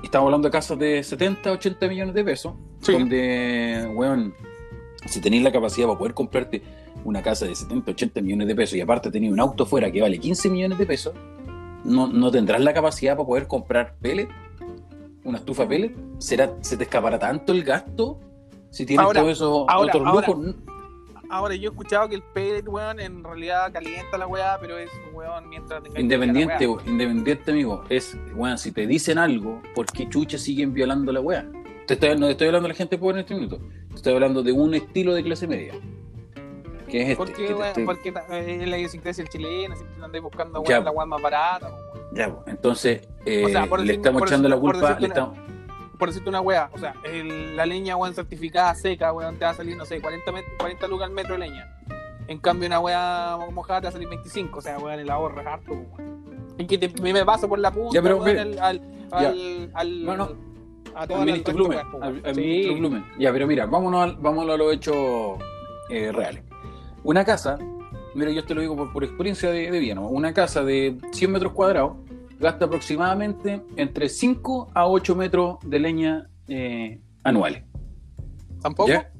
Estamos 0.03 0.25
hablando 0.27 0.47
de 0.47 0.51
casas 0.51 0.77
de 0.77 1.01
70, 1.03 1.51
80 1.51 1.87
millones 1.87 2.13
de 2.13 2.23
pesos, 2.23 2.53
Sí. 2.81 2.91
donde, 2.93 3.89
weón, 3.95 4.33
si 5.05 5.21
tenéis 5.21 5.43
la 5.43 5.51
capacidad 5.51 5.87
para 5.87 5.97
poder 5.97 6.13
comprarte 6.13 6.61
una 7.05 7.21
casa 7.21 7.45
de 7.45 7.55
70, 7.55 7.91
80 7.91 8.21
millones 8.21 8.47
de 8.47 8.55
pesos 8.55 8.75
y 8.75 8.81
aparte 8.81 9.09
tenéis 9.09 9.31
un 9.31 9.39
auto 9.39 9.65
fuera 9.65 9.89
que 9.91 10.01
vale 10.01 10.19
15 10.19 10.49
millones 10.49 10.77
de 10.77 10.85
pesos, 10.85 11.13
no, 11.83 12.07
no 12.07 12.29
tendrás 12.29 12.61
la 12.61 12.73
capacidad 12.73 13.15
para 13.15 13.25
poder 13.25 13.47
comprar 13.47 13.95
pellet, 14.01 14.27
una 15.23 15.37
estufa 15.37 15.67
pellet, 15.67 15.95
será, 16.19 16.53
se 16.61 16.77
te 16.77 16.83
escapará 16.83 17.17
tanto 17.17 17.53
el 17.53 17.63
gasto 17.63 18.19
si 18.69 18.85
tienes 18.85 19.05
Ahora, 19.05 19.21
todos 19.21 19.33
esos 19.33 19.65
ahora, 19.69 19.93
otros 19.95 20.07
ahora. 20.07 20.27
lujos. 20.27 20.55
Ahora, 21.31 21.55
yo 21.55 21.69
he 21.69 21.71
escuchado 21.71 22.09
que 22.09 22.15
el 22.15 22.21
pellet, 22.21 22.67
weón, 22.67 22.99
en 22.99 23.23
realidad 23.23 23.71
calienta 23.71 24.17
la 24.17 24.27
weá, 24.27 24.57
pero 24.59 24.77
es, 24.77 24.89
weón, 25.13 25.47
mientras 25.47 25.81
tenga 25.81 25.99
Independiente, 25.99 26.67
independiente, 26.85 27.51
amigo, 27.51 27.83
es, 27.87 28.17
weón, 28.35 28.57
si 28.57 28.71
te 28.73 28.85
dicen 28.85 29.17
algo, 29.17 29.61
¿por 29.73 29.85
qué 29.85 30.09
chucha 30.09 30.37
siguen 30.37 30.73
violando 30.73 31.11
la 31.13 31.21
weá? 31.21 31.45
Te 31.87 31.93
estoy, 31.93 32.17
no 32.17 32.25
te 32.25 32.33
estoy 32.33 32.47
hablando 32.47 32.67
de 32.67 32.73
la 32.73 32.77
gente 32.77 32.97
pobre 32.97 33.13
en 33.15 33.19
este 33.21 33.33
minuto, 33.35 33.59
te 33.89 33.95
estoy 33.95 34.13
hablando 34.13 34.43
de 34.43 34.51
un 34.51 34.73
estilo 34.75 35.13
de 35.13 35.23
clase 35.23 35.47
media. 35.47 35.73
Que 36.89 37.03
es 37.03 37.09
este. 37.11 37.15
Porque, 37.15 37.33
que 37.33 37.47
te 37.47 37.53
weón, 37.53 37.85
porque 37.85 38.09
eh, 38.31 38.59
es 38.63 38.67
la 38.67 38.77
idiosincrasia 38.77 39.25
chilena, 39.25 39.75
siempre 39.77 40.03
andáis 40.03 40.23
buscando 40.23 40.61
Ya. 40.65 40.75
weón, 40.79 40.85
la 40.85 40.91
weá 40.91 41.05
más 41.05 41.21
barata, 41.21 41.67
weón. 41.69 42.01
Ya, 42.13 42.35
entonces, 42.47 43.07
eh, 43.25 43.45
O 43.45 43.47
sea, 43.49 43.65
por 43.67 43.79
le 43.79 43.85
decir- 43.85 43.99
estamos 43.99 44.21
echando 44.23 44.49
la 44.49 44.57
culpa. 44.57 44.99
le 44.99 45.07
estamos- 45.07 45.37
por 46.01 46.09
decirte 46.09 46.29
una 46.29 46.41
weá, 46.41 46.67
o 46.73 46.79
sea, 46.79 46.95
el- 47.03 47.55
la 47.55 47.63
leña 47.67 47.95
weón 47.95 48.15
certificada 48.15 48.73
seca, 48.73 49.13
weón, 49.13 49.37
te 49.37 49.45
va 49.45 49.51
a 49.51 49.53
salir, 49.53 49.77
no 49.77 49.85
sé, 49.85 50.01
40, 50.01 50.31
met- 50.31 50.57
40 50.57 50.87
lucas 50.87 51.05
al 51.07 51.13
metro 51.13 51.33
de 51.33 51.39
leña. 51.41 51.77
En 52.27 52.39
cambio, 52.39 52.65
una 52.65 52.79
weá 52.79 53.37
mojada 53.51 53.81
te 53.81 53.85
va 53.85 53.89
a 53.89 53.91
salir 53.91 54.09
25, 54.09 54.57
o 54.57 54.61
sea, 54.63 54.79
weón, 54.79 54.99
el 54.99 55.11
ahorro 55.11 55.39
es 55.41 55.45
harto, 55.45 55.73
weón. 55.73 56.55
Y 56.57 56.65
que 56.65 56.79
te- 56.79 56.99
me 57.13 57.23
paso 57.23 57.47
por 57.47 57.59
la 57.59 57.69
punta, 57.71 57.91
Ya, 57.93 58.01
pero, 58.01 58.17
weón, 58.17 58.35
al, 58.39 58.59
al, 58.59 58.81
al, 59.11 59.71
al- 59.75 60.03
No, 60.05 60.17
no. 60.17 60.23
a 60.95 61.05
ministro 61.05 61.23
resto 61.25 61.53
Blumen, 61.53 61.79
al, 62.25 62.33
Sí. 62.33 62.41
ministro 62.41 62.75
Blumen. 62.77 63.05
Ya, 63.19 63.31
pero 63.31 63.45
mira, 63.45 63.67
vámonos, 63.67 64.01
al- 64.03 64.15
vámonos 64.15 64.55
a 64.55 64.57
los 64.57 64.73
hechos 64.73 65.37
eh, 65.91 66.11
reales. 66.11 66.41
Una 67.03 67.23
casa, 67.23 67.59
mira, 68.15 68.31
yo 68.31 68.43
te 68.43 68.55
lo 68.55 68.61
digo 68.61 68.75
por, 68.75 68.91
por 68.91 69.03
experiencia 69.03 69.51
de, 69.51 69.69
de 69.69 69.79
vida, 69.79 69.93
¿no? 69.93 70.07
una 70.07 70.33
casa 70.33 70.63
de 70.63 70.97
100 71.11 71.31
metros 71.31 71.53
cuadrados 71.53 71.93
gasta 72.41 72.65
aproximadamente 72.65 73.61
entre 73.75 74.09
5 74.09 74.71
a 74.73 74.87
8 74.87 75.15
metros 75.15 75.57
de 75.63 75.79
leña 75.79 76.27
eh, 76.47 76.99
anuales. 77.23 77.63
¿Tampoco? 78.61 78.89
¿Ya? 78.89 79.11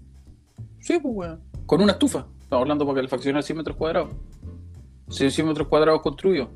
Sí, 0.80 1.00
pues, 1.00 1.16
weón. 1.16 1.42
Con 1.66 1.82
una 1.82 1.94
estufa. 1.94 2.26
Estamos 2.42 2.64
hablando 2.64 2.86
para 2.86 2.96
calefaccionar 2.96 3.44
100 3.44 3.58
metros 3.58 3.78
cuadrados. 3.78 4.14
Sí, 5.10 5.30
100 5.30 5.48
metros 5.48 5.68
cuadrados 5.68 6.02
construidos. 6.02 6.50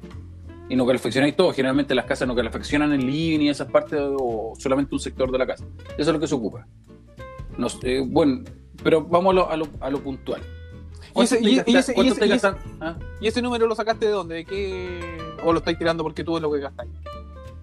Y 0.67 0.75
no 0.75 0.85
calefaccionáis 0.85 1.35
todo. 1.35 1.53
Generalmente 1.53 1.93
las 1.93 2.05
casas 2.05 2.27
no 2.27 2.35
calefaccionan 2.35 2.91
el 2.91 3.05
living 3.05 3.41
y 3.41 3.49
esas 3.49 3.69
partes 3.69 3.99
o 4.01 4.53
solamente 4.57 4.95
un 4.95 4.99
sector 4.99 5.31
de 5.31 5.37
la 5.37 5.45
casa. 5.45 5.63
Eso 5.97 6.09
es 6.09 6.13
lo 6.13 6.19
que 6.19 6.27
se 6.27 6.35
ocupa. 6.35 6.67
Eh, 7.83 8.03
bueno, 8.05 8.43
pero 8.83 9.05
vamos 9.05 9.31
a 9.31 9.35
lo, 9.35 9.49
a 9.49 9.57
lo, 9.57 9.67
a 9.79 9.89
lo 9.89 9.99
puntual. 9.99 10.41
Y 11.15 11.21
ese- 11.23 11.39
y- 11.41 11.47
y 11.47 11.55
¿Cuánto 11.55 11.61
ese- 11.61 11.63
te 11.63 11.69
y 11.71 11.73
gastas- 11.73 11.79
ese- 11.83 11.93
cuánto 11.93 12.15
te 12.15 12.25
y 12.27 12.31
ese- 12.31 12.47
gastas? 12.47 12.55
¿Ah? 12.81 12.95
¿Y 13.21 13.27
ese 13.27 13.41
número 13.41 13.67
lo 13.67 13.75
sacaste 13.75 14.05
de 14.05 14.11
dónde? 14.11 14.35
¿De 14.35 14.45
qué? 14.45 15.17
¿O 15.43 15.51
lo 15.53 15.59
estáis 15.59 15.77
tirando 15.77 16.03
porque 16.03 16.23
tú 16.23 16.35
es 16.37 16.41
lo 16.41 16.51
que 16.51 16.59
gastáis? 16.59 16.89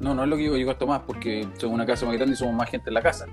No, 0.01 0.15
no 0.15 0.25
es 0.25 0.29
lo 0.29 0.37
que 0.37 0.43
digo, 0.43 0.57
yo 0.57 0.67
gasto 0.67 0.87
más 0.87 1.01
porque 1.07 1.47
somos 1.59 1.75
una 1.75 1.87
casa 1.87 2.07
más 2.07 2.15
grande 2.17 2.35
y 2.35 2.37
somos 2.37 2.55
más 2.55 2.69
gente 2.69 2.91
en 2.91 2.95
la 2.95 3.03
casa. 3.03 3.27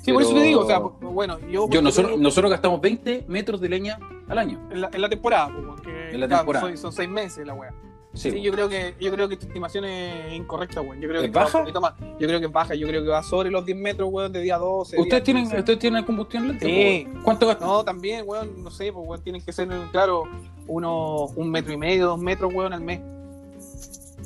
Sí, 0.00 0.12
por 0.12 0.22
eso 0.22 0.34
te 0.34 0.42
digo, 0.42 0.60
o 0.60 0.66
sea, 0.66 0.80
pues, 0.80 0.94
bueno, 1.12 1.38
yo... 1.50 1.68
Yo, 1.70 1.80
nosotros, 1.82 2.18
nosotros 2.20 2.50
gastamos 2.50 2.80
20 2.80 3.24
metros 3.26 3.60
de 3.60 3.68
leña 3.70 3.98
al 4.28 4.38
año. 4.38 4.60
En 4.70 4.82
la, 4.82 4.90
en 4.92 5.00
la 5.00 5.08
temporada, 5.08 5.48
pues, 5.52 5.64
porque 5.66 6.10
En 6.12 6.20
la 6.20 6.28
temporada. 6.28 6.66
soy- 6.66 6.76
son 6.76 6.92
seis 6.92 7.08
meses 7.08 7.46
la 7.46 7.54
wea. 7.54 7.72
Sí, 8.14 8.30
Sí, 8.30 8.42
yo 8.42 8.52
creo 8.52 8.68
que 8.68 8.94
yo 9.00 9.10
creo 9.10 9.28
que 9.28 9.36
tu 9.36 9.46
estimación 9.46 9.84
es 9.84 10.34
incorrecta, 10.34 10.80
weón. 10.80 11.00
Yo 11.00 11.08
creo 11.08 11.20
¿Es 11.20 11.30
que 11.30 11.34
baja? 11.34 11.58
un 11.58 11.64
poquito 11.64 11.80
más. 11.80 11.94
Yo 11.98 12.28
creo 12.28 12.38
que 12.38 12.46
es 12.46 12.52
baja, 12.52 12.74
yo 12.74 12.86
creo 12.86 13.02
que 13.02 13.08
va 13.08 13.22
sobre 13.24 13.50
los 13.50 13.66
10 13.66 13.76
metros, 13.76 14.08
weón, 14.10 14.32
de 14.32 14.40
día 14.40 14.56
12. 14.56 14.96
día 14.96 15.02
¿Ustedes 15.02 15.24
tienen, 15.24 15.42
15. 15.44 15.58
¿Ustedes 15.58 15.78
tienen 15.80 16.04
combustión 16.04 16.46
lenta? 16.48 16.64
Sí. 16.64 17.08
¿Cuánto 17.24 17.46
gastan? 17.48 17.68
No, 17.68 17.84
también, 17.84 18.24
weón, 18.26 18.62
no 18.62 18.70
sé, 18.70 18.92
pues, 18.92 19.06
weón, 19.06 19.22
tienen 19.22 19.42
que 19.42 19.52
ser, 19.52 19.68
claro, 19.90 20.24
uno, 20.68 21.26
un 21.34 21.50
metro 21.50 21.72
y 21.72 21.76
medio, 21.76 22.06
dos 22.06 22.20
metros, 22.20 22.54
weón, 22.54 22.72
al 22.72 22.82
mes. 22.82 23.00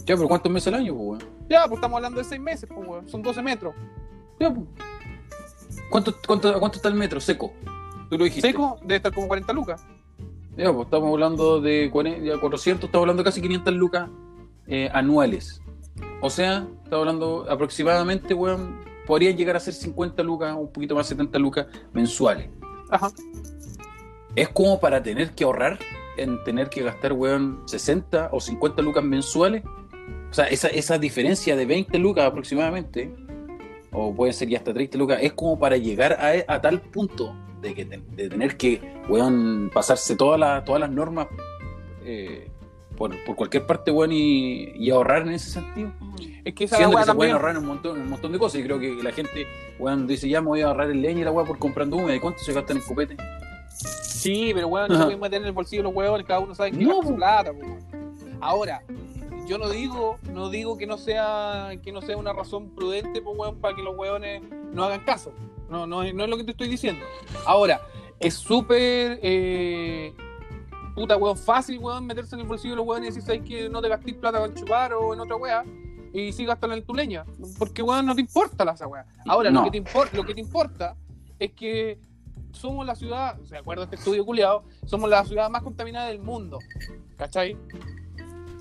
Ya, 0.04 0.16
pero 0.16 0.28
¿cuántos 0.28 0.52
meses 0.52 0.68
al 0.68 0.80
año, 0.80 0.94
po, 0.94 1.00
weón? 1.00 1.24
Ya, 1.48 1.64
pues 1.66 1.78
estamos 1.78 1.96
hablando 1.96 2.18
de 2.18 2.24
seis 2.24 2.40
meses, 2.40 2.68
pues, 2.72 2.86
weón. 2.86 3.08
Son 3.08 3.22
12 3.22 3.42
metros. 3.42 3.74
Ya, 4.38 4.52
po. 4.52 4.66
¿Cuánto, 5.90 6.14
cuánto, 6.26 6.48
¿A 6.48 6.60
cuánto 6.60 6.76
está 6.76 6.88
el 6.88 6.94
metro 6.94 7.20
seco? 7.20 7.52
Tú 8.10 8.18
lo 8.18 8.24
dijiste. 8.24 8.48
Seco 8.48 8.78
debe 8.82 8.96
estar 8.96 9.14
como 9.14 9.28
40 9.28 9.52
lucas. 9.54 9.84
Pues 10.58 10.86
estamos 10.86 11.12
hablando 11.12 11.60
de 11.60 11.88
40, 11.88 12.24
ya 12.24 12.40
400, 12.40 12.86
estamos 12.86 13.04
hablando 13.04 13.22
de 13.22 13.28
casi 13.28 13.40
500 13.40 13.74
lucas 13.74 14.10
eh, 14.66 14.90
anuales. 14.92 15.62
O 16.20 16.30
sea, 16.30 16.66
estamos 16.82 17.06
hablando 17.06 17.46
aproximadamente, 17.48 18.34
weón, 18.34 18.80
podrían 19.06 19.36
llegar 19.36 19.54
a 19.54 19.60
ser 19.60 19.72
50 19.72 20.20
lucas, 20.24 20.56
un 20.58 20.72
poquito 20.72 20.96
más, 20.96 21.06
70 21.06 21.38
lucas 21.38 21.66
mensuales. 21.92 22.50
Ajá. 22.90 23.12
Es 24.34 24.48
como 24.48 24.80
para 24.80 25.00
tener 25.00 25.30
que 25.30 25.44
ahorrar 25.44 25.78
en 26.16 26.42
tener 26.42 26.68
que 26.68 26.82
gastar, 26.82 27.12
weón, 27.12 27.62
60 27.66 28.30
o 28.32 28.40
50 28.40 28.82
lucas 28.82 29.04
mensuales. 29.04 29.62
O 30.28 30.34
sea, 30.34 30.46
esa, 30.46 30.66
esa 30.66 30.98
diferencia 30.98 31.54
de 31.54 31.66
20 31.66 31.96
lucas 31.98 32.24
aproximadamente, 32.24 33.14
o 33.92 34.12
pueden 34.12 34.34
ser 34.34 34.48
ya 34.48 34.58
hasta 34.58 34.74
30 34.74 34.98
lucas, 34.98 35.18
es 35.22 35.34
como 35.34 35.56
para 35.56 35.76
llegar 35.76 36.14
a, 36.14 36.52
a 36.52 36.60
tal 36.60 36.80
punto 36.80 37.32
de, 37.60 37.74
que, 37.74 37.84
de 37.84 38.28
tener 38.28 38.56
que, 38.56 38.80
weón, 39.08 39.70
pasarse 39.72 40.16
todas 40.16 40.38
las 40.38 40.64
todas 40.64 40.80
las 40.80 40.90
normas 40.90 41.28
eh, 42.04 42.50
por, 42.96 43.12
por 43.24 43.36
cualquier 43.36 43.66
parte, 43.66 43.90
weón, 43.90 44.12
y, 44.12 44.72
y 44.74 44.90
ahorrar 44.90 45.22
en 45.22 45.30
ese 45.30 45.50
sentido. 45.50 45.92
Es 46.44 46.54
que 46.54 46.64
esa 46.64 46.76
Siendo 46.76 46.96
que 46.96 47.04
se 47.04 47.14
pueden 47.14 47.34
ahorrar 47.34 47.56
un 47.58 47.66
montón, 47.66 48.00
un 48.00 48.08
montón 48.08 48.32
de 48.32 48.38
cosas. 48.38 48.60
Y 48.60 48.64
creo 48.64 48.80
que 48.80 48.94
la 49.02 49.12
gente, 49.12 49.46
weón, 49.78 50.06
dice, 50.06 50.28
ya 50.28 50.40
me 50.40 50.48
voy 50.48 50.62
a 50.62 50.68
ahorrar 50.68 50.90
el 50.90 51.00
leña 51.00 51.20
y 51.20 51.24
la 51.24 51.30
weá 51.30 51.44
por 51.44 51.58
comprando 51.58 51.96
húmeda. 51.96 52.16
¿Y 52.16 52.20
cuánto 52.20 52.40
se 52.40 52.52
gasta 52.52 52.72
en 52.72 52.80
copete? 52.80 53.16
Sí, 54.02 54.50
pero 54.52 54.66
weón, 54.66 54.88
no 54.88 55.04
pueden 55.04 55.20
meter 55.20 55.40
en 55.42 55.46
el 55.46 55.52
bolsillo 55.52 55.84
los 55.84 55.94
huevos, 55.94 56.20
cada 56.24 56.40
uno 56.40 56.54
sabe 56.54 56.72
que 56.72 56.78
No, 56.78 57.02
su 57.02 57.14
plata, 57.14 57.52
weón. 57.52 57.78
Ahora, 58.40 58.82
yo 59.46 59.58
no 59.58 59.68
digo, 59.68 60.18
no 60.32 60.50
digo 60.50 60.76
que 60.76 60.86
no 60.86 60.98
sea, 60.98 61.70
que 61.82 61.92
no 61.92 62.02
sea 62.02 62.16
una 62.16 62.32
razón 62.32 62.70
prudente, 62.70 63.22
pues 63.22 63.36
weón, 63.38 63.60
para 63.60 63.76
que 63.76 63.82
los 63.82 63.96
huevones 63.96 64.42
no 64.72 64.84
hagan 64.84 65.04
caso. 65.04 65.32
No, 65.68 65.86
no, 65.86 66.02
es- 66.02 66.14
no 66.14 66.24
es 66.24 66.30
lo 66.30 66.36
que 66.36 66.44
te 66.44 66.50
estoy 66.52 66.68
diciendo. 66.68 67.04
Ahora, 67.46 67.80
es 68.20 68.34
súper 68.34 69.18
eh, 69.22 70.12
puta 70.94 71.16
weón 71.16 71.36
fácil, 71.36 71.78
weón, 71.78 72.06
meterse 72.06 72.34
en 72.34 72.40
el 72.42 72.46
bolsillo 72.46 72.72
de 72.72 72.76
los 72.76 72.86
huevones 72.86 73.08
y 73.10 73.14
decir, 73.14 73.22
sabes 73.22 73.48
que 73.48 73.68
no 73.68 73.80
te 73.80 73.88
gastes 73.88 74.14
plata 74.14 74.44
en 74.44 74.54
chupar 74.54 74.92
o 74.94 75.14
en 75.14 75.20
otra 75.20 75.36
wea. 75.36 75.64
Y 76.12 76.32
sí 76.32 76.46
gastan 76.46 76.72
en 76.72 76.82
tu 76.84 76.94
leña. 76.94 77.24
Porque 77.58 77.82
weón 77.82 78.06
no 78.06 78.14
te 78.14 78.22
importa 78.22 78.64
la 78.64 78.72
esa 78.72 78.86
wea. 78.86 79.04
Ahora, 79.26 79.50
No. 79.50 79.60
lo, 79.64 79.70
que 79.70 79.78
te 79.80 79.84
impor- 79.84 80.12
lo 80.12 80.24
que 80.24 80.34
te 80.34 80.40
importa 80.40 80.96
es 81.38 81.52
que 81.52 82.00
somos 82.52 82.86
la 82.86 82.94
ciudad, 82.96 83.36
¿se 83.44 83.58
acuerda 83.58 83.84
este 83.84 83.96
estudio 83.96 84.24
culiado? 84.24 84.64
Somos 84.86 85.08
la 85.10 85.22
ciudad 85.26 85.50
más 85.50 85.62
contaminada 85.62 86.06
del 86.08 86.18
mundo. 86.20 86.58
¿Cachai? 87.16 87.56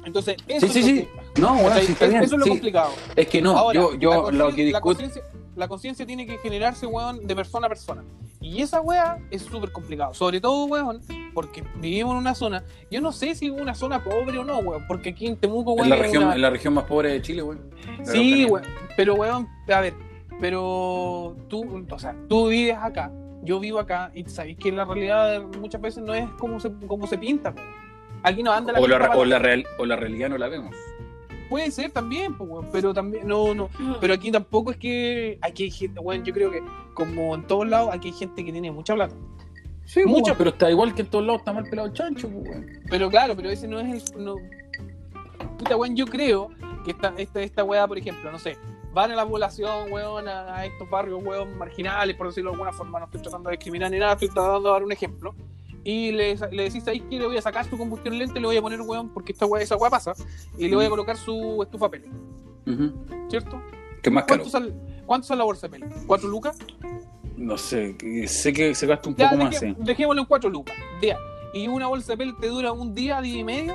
Entonces, 0.04 0.38
eso 0.48 0.68
Sí, 0.68 0.80
es 0.80 0.86
sí, 0.86 0.92
lo 0.96 1.02
sí. 1.02 1.08
que- 1.36 1.42
No, 1.42 1.58
¿cachai? 1.64 1.86
sí, 1.86 1.92
está 1.94 2.08
bien. 2.08 2.24
Eso 2.24 2.36
es 2.36 2.40
lo 2.40 2.44
sí. 2.46 2.50
complicado. 2.50 2.92
Es 3.16 3.28
que 3.28 3.42
no, 3.42 3.58
Ahora, 3.58 3.80
yo, 3.80 3.92
la 3.94 3.98
yo 4.00 4.32
lo 4.32 4.54
que 4.54 4.66
discuto. 4.66 5.04
La 5.58 5.68
conciencia 5.68 6.06
tiene 6.06 6.26
que 6.26 6.38
generarse, 6.38 6.86
weón, 6.86 7.26
de 7.28 7.36
persona 7.36 7.66
a 7.66 7.70
persona. 7.70 8.04
Y 8.40 8.62
esa 8.62 8.80
weá 8.80 9.18
es 9.32 9.42
súper 9.42 9.72
complicado. 9.72 10.14
Sobre 10.14 10.40
todo, 10.40 10.66
weón, 10.66 11.02
porque 11.34 11.64
vivimos 11.82 12.14
en 12.14 12.20
una 12.20 12.36
zona. 12.36 12.64
Yo 12.92 13.02
no 13.02 13.12
sé 13.12 13.34
si 13.36 13.48
es 13.48 13.52
una 13.52 13.74
zona 13.74 14.04
pobre 14.04 14.38
o 14.38 14.46
no, 14.46 14.60
weón. 14.60 14.86
Porque 14.88 15.10
aquí 15.10 15.26
en 15.28 15.36
Temuco, 15.36 15.74
weón. 15.74 15.86
En 15.86 15.90
la, 15.90 15.96
región, 15.98 16.24
una- 16.26 16.36
en 16.36 16.42
la 16.44 16.50
región 16.52 16.74
más 16.76 16.84
pobre 16.86 17.12
de 17.12 17.22
Chile, 17.22 17.42
weón. 17.44 17.60
Sí, 18.04 18.46
weón. 18.46 18.64
Pero, 18.96 19.16
weón, 19.16 19.48
a 19.74 19.82
ver, 19.82 19.94
pero 20.40 21.36
tú, 21.48 21.84
o 21.90 22.00
sea, 22.00 22.16
tú 22.30 22.48
vives 22.50 22.78
acá, 22.80 23.12
yo 23.42 23.60
vivo 23.60 23.80
acá, 23.80 24.12
y 24.14 24.24
sabéis 24.26 24.58
que 24.58 24.72
la 24.72 24.86
realidad 24.86 25.42
muchas 25.60 25.82
veces 25.82 26.04
no 26.04 26.14
es 26.14 26.30
como 26.40 26.60
se, 26.60 26.72
como 26.88 27.08
se 27.08 27.18
pinta. 27.18 27.50
weón. 27.56 27.68
Aquí 28.24 28.44
no 28.44 28.52
anda 28.52 28.74
la, 28.74 28.80
O 28.80 28.88
la, 28.88 29.10
o, 29.16 29.26
la 29.26 29.40
real, 29.40 29.66
o 29.78 29.86
la 29.86 29.96
realidad 29.96 30.30
no 30.30 30.38
la 30.38 30.48
vemos. 30.48 30.76
Puede 31.50 31.72
ser 31.72 31.92
también, 31.92 32.36
pues, 32.36 32.50
weón, 32.50 32.68
pero 32.72 32.94
también, 32.94 33.28
no, 33.28 33.54
no. 33.54 33.70
Pero 34.02 34.14
aquí 34.14 34.32
tampoco 34.32 34.72
es 34.72 34.78
que. 34.78 35.38
Aquí 35.42 35.64
hay 35.64 35.72
gente, 35.72 36.00
weón, 36.00 36.24
yo 36.24 36.34
creo 36.34 36.52
que, 36.52 36.62
como 36.94 37.36
en 37.36 37.46
todos 37.48 37.68
lados, 37.68 37.90
aquí 37.94 38.10
hay 38.10 38.14
gente 38.14 38.44
que 38.44 38.52
tiene 38.52 38.72
mucha 38.72 38.94
plata. 38.96 39.16
Sí, 39.86 40.02
Mucho. 40.02 40.20
mucho, 40.20 40.36
pero 40.38 40.50
está 40.50 40.70
igual 40.70 40.94
que 40.94 41.04
en 41.04 41.08
todos 41.08 41.26
lados 41.26 41.40
está 41.40 41.54
mal 41.54 41.64
pelado 41.64 41.88
el 41.88 41.94
chancho, 41.94 42.30
pues, 42.30 42.50
weón. 42.50 42.66
Pero 42.90 43.10
claro, 43.10 43.36
pero 43.36 43.50
ese 43.50 43.68
no 43.68 43.80
es 43.80 44.14
el. 44.14 44.24
No... 44.24 44.36
Puta, 45.58 45.78
weón, 45.78 45.96
yo 45.96 46.06
creo 46.06 46.50
que 46.84 46.92
esta, 46.92 47.14
esta, 47.18 47.42
esta 47.42 47.64
weá, 47.64 47.88
por 47.88 47.98
ejemplo, 47.98 48.32
no 48.32 48.38
sé, 48.38 48.58
van 48.94 49.12
a 49.12 49.16
la 49.16 49.26
población, 49.26 49.92
weón, 49.92 50.28
a, 50.28 50.56
a 50.58 50.66
estos 50.66 50.90
barrios, 50.90 51.24
weón, 51.24 51.58
marginales, 51.58 52.16
por 52.16 52.28
decirlo 52.28 52.52
de 52.52 52.56
alguna 52.56 52.74
forma, 52.74 53.00
no 53.00 53.06
estoy 53.06 53.22
tratando 53.22 53.50
de 53.50 53.56
discriminar 53.56 53.90
ni 53.90 54.00
nada, 54.00 54.14
estoy 54.14 54.30
tratando 54.30 54.60
de 54.60 54.74
dar 54.74 54.84
un 54.84 54.92
ejemplo. 54.92 55.34
Y 55.90 56.12
le, 56.12 56.36
le 56.52 56.64
decís 56.64 56.86
ahí 56.90 57.00
que 57.00 57.18
le 57.18 57.28
voy 57.28 57.38
a 57.38 57.42
sacar 57.42 57.64
su 57.64 57.78
combustión 57.78 58.18
lente, 58.18 58.42
le 58.42 58.46
voy 58.46 58.58
a 58.58 58.62
poner, 58.62 58.82
weón, 58.82 59.08
porque 59.08 59.32
esta 59.32 59.46
weá, 59.46 59.64
esa 59.64 59.78
weá 59.78 59.90
pasa, 59.90 60.14
y 60.58 60.68
le 60.68 60.76
voy 60.76 60.84
a 60.84 60.90
colocar 60.90 61.16
su 61.16 61.64
estufa 61.64 61.90
pellet, 61.90 62.10
Ujú. 62.66 62.94
¿cierto? 63.30 63.62
¿Qué 64.04 64.12
más 64.12 64.26
caro? 64.26 64.42
¿Cuánto 64.44 64.50
sale, 64.50 64.74
¿Cuánto 65.06 65.28
sale 65.28 65.38
la 65.38 65.46
bolsa 65.46 65.68
de 65.70 65.80
pellet? 65.80 66.06
¿Cuatro 66.06 66.28
lucas? 66.28 66.58
No 67.38 67.58
sé, 67.58 67.96
que- 67.98 68.28
sé 68.28 68.52
que 68.52 68.76
se 68.76 68.86
gasta 68.86 69.08
un 69.08 69.16
Ya, 69.16 69.30
poco 69.30 69.44
más, 69.46 69.58
sí. 69.60 69.74
dejémoslo 69.80 70.24
en 70.24 70.28
cuatro 70.28 70.50
lucas. 70.50 70.76
Ya. 71.02 71.18
Y 71.54 71.70
una 71.70 71.88
bolsa 71.88 72.12
de 72.14 72.18
pellet 72.18 72.36
te 72.38 72.48
dura 72.48 72.74
un 72.74 72.94
día, 72.94 73.22
día 73.22 73.40
y 73.40 73.44
medio. 73.46 73.74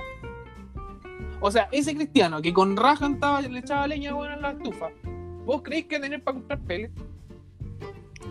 O 1.40 1.50
sea, 1.50 1.70
ese 1.72 1.94
cristiano 1.94 2.42
que 2.42 2.52
con 2.52 2.76
raja 2.76 3.08
le 3.40 3.58
echaba 3.58 3.86
leña 3.86 4.14
weón, 4.14 4.32
en 4.34 4.42
la 4.42 4.50
estufa, 4.50 4.90
¿vos 5.46 5.62
creéis 5.62 5.86
que 5.86 5.98
tener 5.98 6.22
para 6.22 6.34
comprar 6.36 6.60
pellet? 6.60 6.90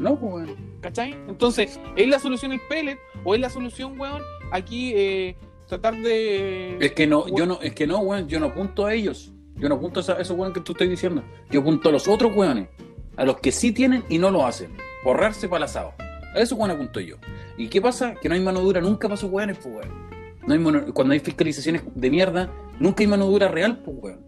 No, 0.02 0.20
pues, 0.20 0.34
weón. 0.34 0.56
¿Cachai? 0.82 1.12
Entonces, 1.28 1.80
¿es 1.96 2.08
la 2.08 2.20
solución 2.20 2.52
el 2.52 2.60
pellet? 2.68 2.98
¿O 3.24 3.36
es 3.36 3.42
la 3.42 3.50
solución, 3.50 4.00
weón, 4.00 4.22
aquí 4.52 4.94
eh, 4.96 5.38
tratar 5.68 5.96
de. 6.02 6.78
Es 6.80 6.94
que 6.94 7.06
no, 7.06 7.28
yo 7.28 7.46
no, 7.46 7.60
es 7.62 7.74
que 7.76 7.86
no, 7.86 8.00
weón, 8.00 8.28
yo 8.28 8.40
no 8.40 8.48
apunto 8.48 8.86
a 8.86 8.94
ellos. 8.94 9.32
Yo 9.58 9.70
no 9.70 9.76
apunto 9.76 10.00
a 10.00 10.14
esos 10.20 10.32
weones 10.32 10.56
que 10.56 10.62
tú 10.62 10.72
estás 10.72 10.90
diciendo. 10.90 11.24
Yo 11.52 11.62
apunto 11.62 11.90
a 11.90 11.92
los 11.92 12.08
otros 12.08 12.36
weones. 12.36 12.68
A 13.16 13.26
los 13.26 13.38
que 13.42 13.52
sí 13.52 13.72
tienen 13.72 14.04
y 14.10 14.18
no 14.18 14.32
lo 14.32 14.46
hacen. 14.46 14.72
Borrarse 15.04 15.48
para 15.48 15.58
el 15.60 15.64
asado. 15.66 15.94
A 16.34 16.40
esos 16.40 16.58
weones 16.58 16.78
apunto 16.78 17.00
yo. 17.00 17.18
¿Y 17.58 17.68
qué 17.68 17.80
pasa? 17.80 18.16
Que 18.16 18.28
no 18.28 18.34
hay 18.34 18.42
mano 18.42 18.62
dura 18.62 18.82
nunca 18.82 19.08
para 19.08 19.16
esos 19.16 19.30
weones, 19.30 19.58
pues, 19.62 19.76
weón. 19.76 20.10
No 20.48 20.54
hay 20.54 20.60
mano- 20.60 20.92
cuando 20.96 21.14
hay 21.14 21.20
fiscalizaciones 21.20 21.84
de 21.94 22.10
mierda, 22.10 22.50
nunca 22.80 23.04
hay 23.04 23.08
mano 23.08 23.28
dura 23.28 23.50
real, 23.50 23.78
pues, 23.84 23.98
weón. 24.02 24.26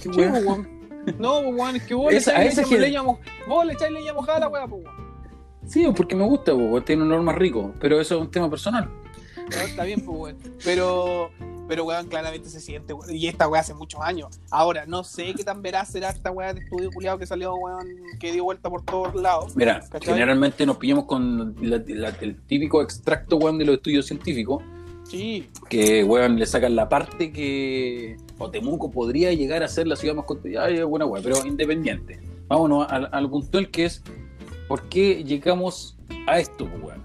Qué 0.00 0.08
weón. 0.08 0.79
No, 1.18 1.42
pues, 1.42 1.54
weón, 1.54 1.76
es 1.76 1.82
que 1.84 1.94
vos 1.94 2.12
Esa- 2.12 2.38
le 2.38 2.46
echáis 2.48 2.68
gente- 2.68 2.78
leña, 2.80 3.02
mo- 3.02 3.18
vos 3.48 3.64
le 3.66 3.72
echáis 3.72 3.92
leña 3.92 4.12
mojada 4.12 4.36
a 4.38 4.40
la 4.40 4.48
weá, 4.48 4.66
pues, 4.66 4.84
weón. 4.84 5.10
Sí, 5.66 5.86
porque 5.96 6.16
me 6.16 6.24
gusta, 6.24 6.52
pues, 6.54 6.70
weón, 6.70 6.84
tiene 6.84 7.02
un 7.02 7.12
olor 7.12 7.22
más 7.22 7.36
rico. 7.36 7.72
Pero 7.80 8.00
eso 8.00 8.16
es 8.16 8.20
un 8.20 8.30
tema 8.30 8.48
personal. 8.50 8.88
No, 9.36 9.56
está 9.62 9.84
bien, 9.84 10.00
pues, 10.04 10.18
weón. 10.18 10.38
Pero, 10.64 11.30
pero, 11.68 11.84
weón, 11.84 12.06
claramente 12.08 12.48
se 12.48 12.60
siente, 12.60 12.92
weón. 12.92 13.14
Y 13.14 13.26
esta 13.28 13.48
weá 13.48 13.60
hace 13.60 13.74
muchos 13.74 14.00
años. 14.02 14.40
Ahora, 14.50 14.84
no 14.86 15.04
sé 15.04 15.32
qué 15.34 15.44
tan 15.44 15.62
veraz 15.62 15.90
será 15.90 16.10
esta 16.10 16.30
weá 16.30 16.52
de 16.54 16.60
estudio 16.60 16.90
culiado 16.90 17.18
que 17.18 17.26
salió, 17.26 17.54
weón, 17.54 17.86
que 18.18 18.32
dio 18.32 18.44
vuelta 18.44 18.68
por 18.70 18.82
todos 18.84 19.14
lados. 19.14 19.56
Mira, 19.56 19.80
¿Cachai? 19.90 20.14
generalmente 20.14 20.66
nos 20.66 20.76
pillamos 20.76 21.04
con 21.04 21.54
la- 21.60 21.82
la- 21.86 22.16
el 22.20 22.40
típico 22.46 22.82
extracto, 22.82 23.36
weón, 23.36 23.58
de 23.58 23.64
los 23.64 23.76
estudios 23.76 24.06
científicos. 24.06 24.62
Sí, 25.10 25.48
que 25.68 26.04
weón 26.04 26.38
le 26.38 26.46
sacan 26.46 26.76
la 26.76 26.88
parte 26.88 27.32
que 27.32 28.16
o 28.38 28.48
Temuco 28.48 28.92
podría 28.92 29.32
llegar 29.32 29.64
a 29.64 29.68
ser 29.68 29.88
la 29.88 29.96
ciudad 29.96 30.14
más 30.14 30.24
contaminada, 30.24 30.84
buena 30.84 31.04
weón, 31.04 31.24
pero 31.24 31.44
independiente. 31.44 32.20
Vámonos 32.46 32.86
al, 32.88 33.08
al 33.10 33.28
puntual 33.28 33.70
que 33.72 33.86
es 33.86 34.04
¿por 34.68 34.82
qué 34.88 35.24
llegamos 35.24 35.98
a 36.28 36.38
esto, 36.38 36.64
pues, 36.66 36.82
weón? 36.82 37.02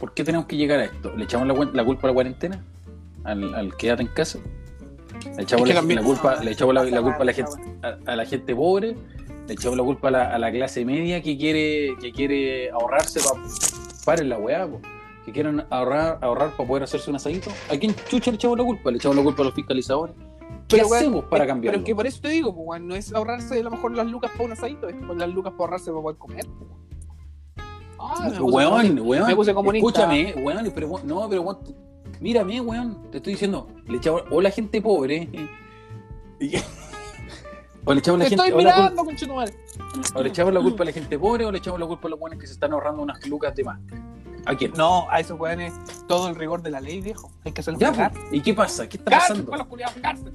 ¿Por 0.00 0.14
qué 0.14 0.24
tenemos 0.24 0.46
que 0.46 0.56
llegar 0.56 0.80
a 0.80 0.84
esto? 0.86 1.14
¿Le 1.14 1.24
echamos 1.24 1.46
la, 1.46 1.54
la 1.74 1.84
culpa 1.84 2.06
a 2.06 2.10
la 2.10 2.14
cuarentena? 2.14 2.64
¿Al, 3.24 3.54
al 3.54 3.76
quédate 3.76 4.02
en 4.02 4.08
casa? 4.08 4.38
¿Le 5.36 5.42
echamos, 5.42 5.68
la, 5.68 6.02
culpa, 6.02 6.42
le 6.42 6.52
echamos 6.52 6.74
la, 6.74 6.84
la 6.84 7.02
culpa 7.02 7.18
a 7.18 7.24
la 7.24 7.32
gente, 7.34 7.52
a, 7.82 8.12
a 8.12 8.16
la 8.16 8.24
gente 8.24 8.54
pobre? 8.54 8.96
¿Le 9.46 9.52
echamos 9.52 9.76
la 9.76 9.84
culpa 9.84 10.08
a 10.08 10.10
la, 10.10 10.34
a 10.34 10.38
la 10.38 10.50
clase 10.50 10.86
media 10.86 11.22
que 11.22 11.36
quiere, 11.36 11.96
que 12.00 12.12
quiere 12.12 12.70
ahorrarse 12.70 13.20
para 13.20 13.42
paren 14.06 14.30
la 14.30 14.38
weá, 14.38 14.66
po. 14.66 14.80
Que 15.26 15.32
quieren 15.32 15.64
ahorrar, 15.70 16.18
ahorrar 16.22 16.52
para 16.56 16.68
poder 16.68 16.84
hacerse 16.84 17.10
un 17.10 17.16
asadito. 17.16 17.50
¿A 17.70 17.76
quién 17.76 17.94
chucha 18.08 18.30
le 18.30 18.36
echamos 18.36 18.56
la 18.56 18.64
culpa? 18.64 18.90
Le 18.92 18.96
echamos 18.96 19.16
la 19.16 19.22
culpa 19.24 19.42
a 19.42 19.46
los 19.46 19.54
fiscalizadores. 19.54 20.14
¿Qué 20.68 20.76
Pero, 20.78 20.94
hacemos 20.94 21.24
para 21.24 21.46
cambiarlo? 21.46 21.72
Pero 21.78 21.82
es 21.82 21.86
que 21.86 21.94
por 21.94 22.06
eso 22.06 22.20
te 22.22 22.28
digo, 22.28 22.54
pues, 22.54 22.80
no 22.80 22.94
es 22.94 23.12
ahorrarse 23.12 23.58
a 23.58 23.62
lo 23.62 23.70
mejor 23.70 23.94
las 23.94 24.06
lucas 24.06 24.30
para 24.32 24.44
un 24.44 24.52
asadito, 24.52 24.88
es 24.88 24.94
las 25.16 25.28
lucas 25.28 25.52
para 25.52 25.64
ahorrarse 25.64 25.90
para 25.90 26.02
poder 26.02 26.16
comer. 26.18 26.46
pues. 26.58 26.70
Ah, 27.98 28.28
me 28.30 28.40
weón, 28.40 28.98
weón, 29.00 29.26
me 29.26 29.34
puse 29.36 29.52
comunista. 29.54 29.88
escúchame, 29.88 30.34
weón, 30.42 30.70
pero 30.74 31.00
no, 31.04 31.28
pero 31.28 31.42
weón, 31.42 31.58
mírame, 32.20 32.60
weón, 32.60 33.10
te 33.10 33.16
estoy 33.18 33.32
diciendo, 33.34 33.68
le 33.88 33.96
echamos, 33.98 34.22
o 34.30 34.40
la 34.40 34.50
gente 34.50 34.80
pobre, 34.80 35.28
eh, 35.32 35.48
y- 36.40 36.56
o 37.86 37.94
le 37.94 38.00
echamos 38.00 38.18
la 38.18 38.24
Te 38.24 38.28
gente, 38.30 38.44
estoy 38.46 38.60
o 38.60 38.64
la, 38.64 38.70
cul- 38.72 38.76
mirando, 38.82 39.04
conchetumare. 39.04 39.54
o 40.14 40.22
le 40.22 40.28
echamos 40.28 40.52
la 40.52 40.60
culpa 40.60 40.82
a 40.82 40.86
la 40.86 40.92
gente 40.92 41.18
pobre, 41.18 41.44
o 41.46 41.50
le 41.52 41.58
echamos 41.58 41.80
la 41.80 41.86
culpa 41.86 42.08
a 42.08 42.10
los 42.10 42.20
weones 42.20 42.38
que 42.38 42.46
se 42.46 42.52
están 42.52 42.72
ahorrando 42.74 43.00
unas 43.02 43.26
lucas 43.26 43.54
de 43.54 43.64
más. 43.64 43.80
¿A 44.44 44.54
quién? 44.54 44.72
No, 44.76 45.10
a 45.10 45.18
esos 45.20 45.38
weones 45.40 45.72
todo 46.06 46.28
el 46.28 46.34
rigor 46.36 46.62
de 46.62 46.70
la 46.70 46.80
ley, 46.80 47.00
viejo. 47.00 47.32
Hay 47.44 47.52
que 47.52 47.62
hacerlo 47.62 47.80
Ya, 47.80 47.90
cagar. 47.92 48.12
pues, 48.12 48.24
¿y 48.32 48.40
qué 48.42 48.54
pasa? 48.54 48.88
¿Qué 48.88 48.96
está 48.98 49.10
Cárcel, 49.10 49.36
pasando? 49.38 49.56
los 49.56 49.66
culiados, 49.66 49.94
cárcel. 50.02 50.32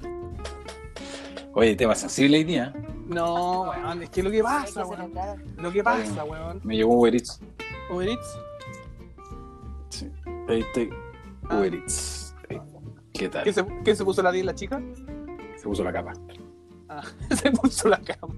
Oye, 1.54 1.74
te 1.76 1.86
vas 1.86 2.00
sensible 2.00 2.38
hoy 2.38 2.44
día. 2.44 2.72
¿eh? 2.74 2.80
No, 3.08 3.62
weón, 3.62 4.02
es 4.02 4.10
que 4.10 4.22
lo 4.22 4.30
que 4.30 4.42
pasa, 4.42 4.84
weón. 4.86 5.12
Lo 5.58 5.70
que 5.72 5.82
pasa, 5.84 6.24
weón. 6.24 6.60
Me 6.64 6.76
llegó 6.76 6.94
Uber 6.98 7.14
Eats. 7.14 7.40
Uber 7.90 8.08
Eats. 8.08 8.38
Sí. 9.90 10.10
Ahí 10.48 10.60
estoy. 10.60 10.90
Ah. 11.48 11.58
Uber 11.58 11.74
Eats. 11.74 12.34
¿Qué 13.12 13.28
tal? 13.28 13.44
¿Qué 13.44 13.52
se, 13.52 13.64
qué 13.84 13.94
se 13.94 14.04
puso 14.04 14.22
la 14.22 14.32
10 14.32 14.46
la 14.46 14.54
chica? 14.54 14.80
Se 15.56 15.64
puso 15.64 15.84
la 15.84 15.92
capa. 15.92 16.12
Ah, 16.98 17.02
se 17.34 17.50
puso 17.52 17.88
la 17.88 17.98
cama. 17.98 18.34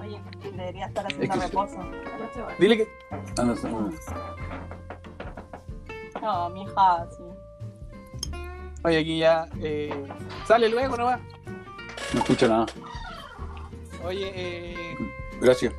Oye, 0.00 0.20
debería 0.56 0.86
estar 0.86 1.04
haciendo 1.06 1.34
Es 1.34 1.40
que- 1.40 1.46
reposo. 1.46 1.78
Dile 2.58 2.76
que. 2.78 2.88
Ah, 3.10 3.42
no, 3.44 3.54
no. 3.54 3.90
No, 6.22 6.50
mi 6.50 6.62
hija, 6.62 7.06
sí. 7.16 8.30
Oye, 8.84 8.98
aquí 8.98 9.18
ya. 9.18 9.48
Eh, 9.60 10.06
sale 10.46 10.68
luego 10.68 10.96
nomás. 10.96 11.20
No 12.14 12.20
escucho 12.20 12.48
nada. 12.48 12.66
Oye, 14.04 14.30
eh. 14.34 14.96
Gracias. 15.40 15.72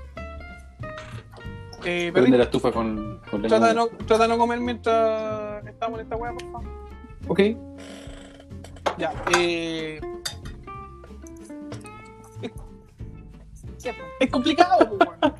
eh 1.83 2.11
Prende 2.13 2.37
la 2.37 2.43
estufa 2.45 2.71
con, 2.71 3.19
con 3.29 3.41
leña. 3.41 3.49
trata 3.49 3.67
de, 3.69 3.73
no, 3.75 3.87
trata 4.05 4.23
de 4.23 4.27
no 4.29 4.37
comer 4.37 4.59
mientras 4.59 5.65
estamos 5.65 5.99
en 5.99 6.03
esta 6.05 6.15
weá, 6.15 6.31
por 6.33 6.51
favor. 6.51 6.67
Ok. 7.27 7.39
Ya, 8.97 9.13
eh. 9.37 9.99
Es 14.19 14.29
complicado, 14.29 14.87
pues, 14.97 15.09
weón. 15.09 15.33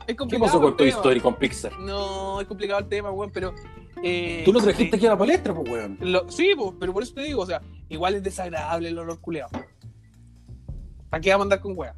Es 0.00 0.06
¿Qué 0.06 0.16
complicado. 0.16 0.46
pasó 0.50 0.60
con 0.60 0.76
tema. 0.76 0.90
Story 0.90 1.20
con 1.20 1.34
Pixar? 1.36 1.78
No, 1.78 2.40
es 2.40 2.46
complicado 2.46 2.80
el 2.80 2.88
tema, 2.88 3.10
weón, 3.10 3.30
pero. 3.32 3.54
Eh, 4.02 4.42
Tú 4.44 4.52
lo 4.52 4.60
trajiste 4.60 4.96
eh, 4.96 4.98
aquí 4.98 5.06
a 5.06 5.10
la 5.10 5.18
palestra, 5.18 5.54
pues, 5.54 5.70
weón. 5.70 5.96
lo- 6.00 6.28
sí, 6.30 6.50
pues, 6.56 6.72
pero 6.80 6.92
por 6.92 7.02
eso 7.04 7.14
te 7.14 7.22
digo, 7.22 7.42
o 7.42 7.46
sea, 7.46 7.62
igual 7.88 8.14
es 8.16 8.22
desagradable 8.22 8.88
el 8.88 8.98
olor 8.98 9.20
culeado. 9.20 9.50
¿Para 11.08 11.20
qué 11.20 11.30
vamos 11.30 11.42
a 11.42 11.46
andar 11.46 11.60
con 11.60 11.76
weá? 11.78 11.94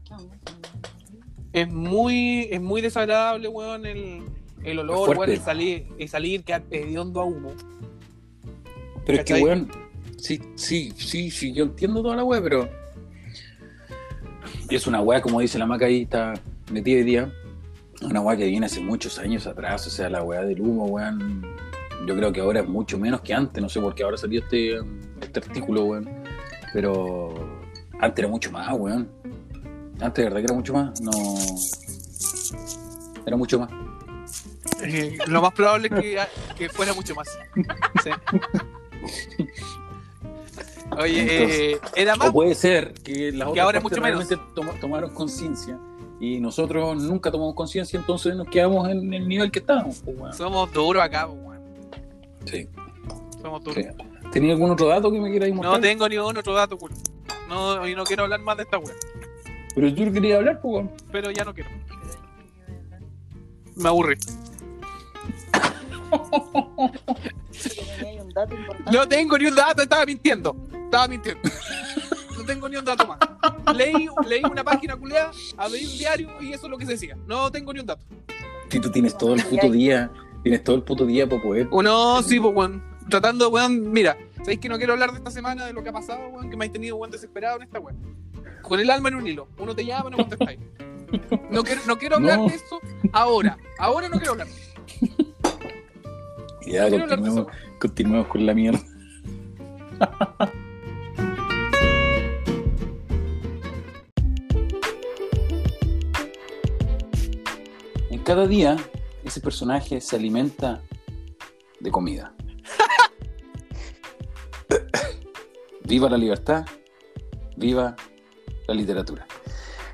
Es 1.52 1.72
muy, 1.72 2.48
es 2.50 2.60
muy 2.60 2.80
desagradable, 2.82 3.48
weón, 3.48 3.86
el, 3.86 4.22
el 4.64 4.78
olor, 4.80 5.16
weón, 5.16 5.30
el 5.30 5.40
salir, 5.40 5.86
el 5.98 6.08
salir 6.08 6.42
que 6.44 6.60
hediondo 6.70 7.20
a 7.20 7.24
humo. 7.24 7.52
Pero 9.06 9.18
es 9.18 9.24
que, 9.24 9.32
¿Cachai? 9.34 9.42
weón, 9.42 9.70
sí, 10.18 10.40
sí, 10.56 10.92
sí, 10.96 11.30
sí, 11.30 11.52
yo 11.52 11.64
entiendo 11.64 12.02
toda 12.02 12.16
la 12.16 12.24
weá, 12.24 12.42
pero 12.42 12.68
es 14.76 14.86
una 14.86 15.00
weá, 15.00 15.20
como 15.20 15.40
dice 15.40 15.58
la 15.58 15.66
maca 15.66 15.86
ahí, 15.86 16.02
está 16.02 16.34
metida 16.72 16.96
hoy 16.98 17.04
día, 17.04 17.32
una 18.02 18.20
weá 18.20 18.36
que 18.36 18.46
viene 18.46 18.66
hace 18.66 18.80
muchos 18.80 19.18
años 19.18 19.46
atrás, 19.46 19.86
o 19.86 19.90
sea, 19.90 20.08
la 20.08 20.22
weá 20.22 20.42
del 20.42 20.60
humo, 20.60 20.86
weón, 20.86 21.46
yo 22.06 22.16
creo 22.16 22.32
que 22.32 22.40
ahora 22.40 22.60
es 22.60 22.68
mucho 22.68 22.98
menos 22.98 23.20
que 23.20 23.32
antes, 23.34 23.62
no 23.62 23.68
sé 23.68 23.80
por 23.80 23.94
qué 23.94 24.02
ahora 24.02 24.16
salió 24.16 24.40
este, 24.40 24.78
este 25.20 25.40
artículo, 25.40 25.84
weón, 25.84 26.08
pero 26.72 27.34
antes 28.00 28.18
era 28.18 28.28
mucho 28.28 28.50
más, 28.50 28.72
weón, 28.76 29.08
antes 30.00 30.24
de 30.24 30.24
verdad 30.24 30.38
que 30.38 30.44
era 30.44 30.54
mucho 30.54 30.72
más, 30.74 31.00
no, 31.00 31.10
era 33.26 33.36
mucho 33.36 33.58
más. 33.60 33.70
Eh, 34.82 35.16
lo 35.28 35.40
más 35.40 35.52
probable 35.52 35.88
es 35.88 36.00
que, 36.00 36.18
que 36.56 36.68
fuera 36.68 36.92
mucho 36.92 37.14
más. 37.14 37.28
Sí. 38.02 38.10
Oye, 40.98 41.72
eh, 41.72 41.78
era 41.96 42.16
más. 42.16 42.28
O 42.28 42.32
puede 42.32 42.54
ser 42.54 42.92
que 42.94 43.32
las 43.32 43.46
Que 43.46 43.50
otras 43.52 43.64
ahora 43.64 43.80
mucho 43.80 44.00
menos. 44.00 44.28
toma- 44.54 44.72
tomaron 44.80 45.12
conciencia 45.14 45.78
y 46.20 46.40
nosotros 46.40 47.02
nunca 47.02 47.30
tomamos 47.30 47.54
conciencia, 47.54 47.98
entonces 47.98 48.34
nos 48.36 48.48
quedamos 48.48 48.88
en 48.88 49.12
el 49.12 49.28
nivel 49.28 49.50
que 49.50 49.58
estábamos. 49.60 50.02
pues. 50.04 50.36
Somos 50.36 50.72
duros 50.72 51.02
acá, 51.02 51.26
pues, 51.28 51.38
weón. 51.42 51.60
Sí, 52.46 52.68
Somos 53.42 53.62
duros. 53.64 53.84
sí. 53.84 53.90
¿Tenía 54.32 54.52
algún 54.52 54.70
otro 54.70 54.88
dato 54.88 55.12
que 55.12 55.20
me 55.20 55.30
quieras 55.30 55.50
mostrar? 55.50 55.74
No 55.74 55.80
tengo 55.80 56.08
ni 56.08 56.16
un 56.18 56.36
otro 56.36 56.54
dato, 56.54 56.76
culo. 56.78 56.94
No, 57.48 57.86
y 57.86 57.94
no 57.94 58.04
quiero 58.04 58.24
hablar 58.24 58.40
más 58.40 58.56
de 58.56 58.62
esta 58.64 58.78
weá. 58.78 58.94
Pero 59.74 59.94
tú 59.94 60.12
querías 60.12 60.38
hablar, 60.38 60.60
pues, 60.60 60.74
weón. 60.74 60.90
Pero 61.12 61.30
ya 61.30 61.44
no 61.44 61.54
quiero. 61.54 61.70
Me 63.76 63.90
importante. 68.24 68.56
No 68.92 69.08
tengo 69.08 69.38
ni 69.38 69.46
un 69.46 69.54
dato, 69.54 69.82
estaba 69.82 70.04
mintiendo. 70.06 70.56
Estaba 70.94 71.08
mintiendo. 71.08 71.50
No 72.38 72.44
tengo 72.44 72.68
ni 72.68 72.76
un 72.76 72.84
dato 72.84 73.04
más. 73.04 73.18
Leí, 73.76 74.06
leí 74.28 74.42
una 74.48 74.62
página 74.62 74.94
culeada, 74.96 75.32
abrí 75.56 75.84
un 75.86 75.98
diario 75.98 76.28
y 76.40 76.52
eso 76.52 76.66
es 76.66 76.70
lo 76.70 76.78
que 76.78 76.86
se 76.86 76.92
decía. 76.92 77.16
No 77.26 77.50
tengo 77.50 77.72
ni 77.72 77.80
un 77.80 77.86
dato. 77.86 78.04
Si 78.70 78.78
tú 78.78 78.90
tienes 78.92 79.18
todo 79.18 79.34
el 79.34 79.42
puto 79.44 79.70
día, 79.70 80.08
tienes 80.44 80.62
todo 80.62 80.76
el 80.76 80.82
puto 80.82 81.04
día 81.04 81.28
para 81.28 81.42
poder. 81.42 81.66
O 81.72 81.82
no, 81.82 82.22
sí, 82.22 82.38
pues, 82.38 82.54
weón. 82.54 82.80
Tratando, 83.10 83.48
weón, 83.48 83.90
mira, 83.90 84.16
¿sabéis 84.38 84.60
que 84.60 84.68
no 84.68 84.78
quiero 84.78 84.92
hablar 84.92 85.10
de 85.10 85.18
esta 85.18 85.32
semana, 85.32 85.66
de 85.66 85.72
lo 85.72 85.82
que 85.82 85.88
ha 85.88 85.92
pasado, 85.92 86.28
weón? 86.28 86.48
Que 86.48 86.56
me 86.56 86.66
ha 86.66 86.70
tenido, 86.72 86.94
weón, 86.96 87.10
desesperado 87.10 87.56
en 87.56 87.64
esta 87.64 87.80
weón. 87.80 87.98
Con 88.62 88.78
el 88.78 88.88
alma 88.88 89.08
en 89.08 89.16
un 89.16 89.26
hilo. 89.26 89.48
Uno 89.58 89.74
te 89.74 89.84
llama, 89.84 90.10
no 90.10 90.16
contestáis. 90.18 90.60
No 91.50 91.64
quiero, 91.64 91.80
no 91.88 91.98
quiero 91.98 92.16
hablar 92.16 92.38
No. 92.38 92.48
de 92.48 92.54
eso 92.54 92.80
ahora. 93.12 93.58
Ahora 93.78 94.08
no 94.08 94.16
quiero 94.16 94.32
hablar. 94.32 94.46
Ya, 96.66 96.88
No 96.88 96.98
continuemos, 97.06 97.46
continuemos 97.80 98.26
con 98.28 98.46
la 98.46 98.54
mierda. 98.54 98.80
Cada 108.34 108.48
día, 108.48 108.76
ese 109.22 109.40
personaje 109.40 110.00
se 110.00 110.16
alimenta 110.16 110.82
de 111.78 111.88
comida. 111.92 112.34
viva 115.84 116.10
la 116.10 116.18
libertad, 116.18 116.66
viva 117.56 117.94
la 118.66 118.74
literatura. 118.74 119.24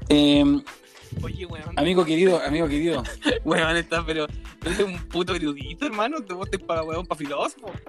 Eh, 0.08 0.42
Oye, 1.22 1.44
weón. 1.44 1.78
amigo 1.78 2.02
querido, 2.02 2.40
amigo 2.40 2.66
querido, 2.66 3.02
Weón, 3.44 3.76
está, 3.76 4.06
pero 4.06 4.26
eres 4.64 4.80
un 4.80 4.96
puto 5.08 5.34
erudito, 5.34 5.84
hermano. 5.84 6.24
Te 6.24 6.32
votes 6.32 6.62
para 6.62 6.82
weón, 6.82 7.04
para 7.04 7.18
filósofo. 7.18 7.66
¿Esa 7.66 7.82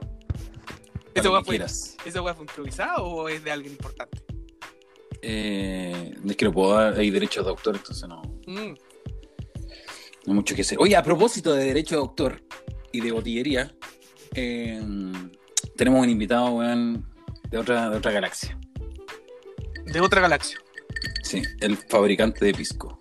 cuando 1.14 1.32
weá 1.32 1.44
fue, 1.46 1.52
quieras. 1.54 1.96
¿Esa 2.04 2.22
weá 2.22 2.34
fue 2.34 2.44
improvisada 2.44 2.98
o 2.98 3.30
es 3.30 3.42
de 3.42 3.52
alguien 3.52 3.72
importante? 3.72 4.22
Eh, 5.22 6.14
es 6.28 6.36
que 6.36 6.44
no 6.44 6.52
puedo 6.52 6.74
dar, 6.74 7.00
hay 7.00 7.10
derecho 7.10 7.42
de 7.42 7.52
autor, 7.52 7.78
entonces 7.78 8.06
no, 8.10 8.22
Mm. 8.48 8.74
No 10.26 10.32
hay 10.32 10.34
mucho 10.34 10.56
que 10.56 10.62
hacer. 10.62 10.78
Oye, 10.80 10.96
a 10.96 11.04
propósito 11.04 11.54
de 11.54 11.66
derecho 11.66 11.96
de 11.96 12.02
autor 12.02 12.42
y 12.92 13.02
de 13.02 13.12
botillería, 13.12 13.72
eh, 14.36 14.82
tenemos 15.76 16.02
un 16.04 16.10
invitado, 16.10 16.50
weón, 16.52 17.06
de 17.50 17.58
otra, 17.58 17.90
de 17.90 17.98
otra 17.98 18.12
galaxia. 18.12 18.58
De 19.86 20.00
otra 20.00 20.22
galaxia. 20.22 20.58
Sí, 21.24 21.42
el 21.60 21.76
fabricante 21.78 22.46
de 22.46 22.54
pisco. 22.54 23.00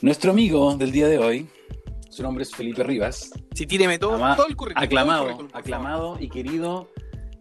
Nuestro 0.00 0.30
amigo 0.30 0.76
del 0.76 0.92
día 0.92 1.08
de 1.08 1.18
hoy, 1.18 1.48
su 2.10 2.22
nombre 2.22 2.42
es 2.44 2.50
Felipe 2.54 2.82
Rivas, 2.82 3.30
Si 3.54 3.66
tíreme 3.66 3.98
todo, 3.98 4.14
Ama- 4.14 4.36
todo 4.36 4.46
el 4.48 4.56
currículum. 4.56 4.82
el 4.82 4.86
aclamado, 4.86 5.22
currículum, 5.24 5.50
aclamado 5.54 6.16
y 6.20 6.28
querido, 6.28 6.90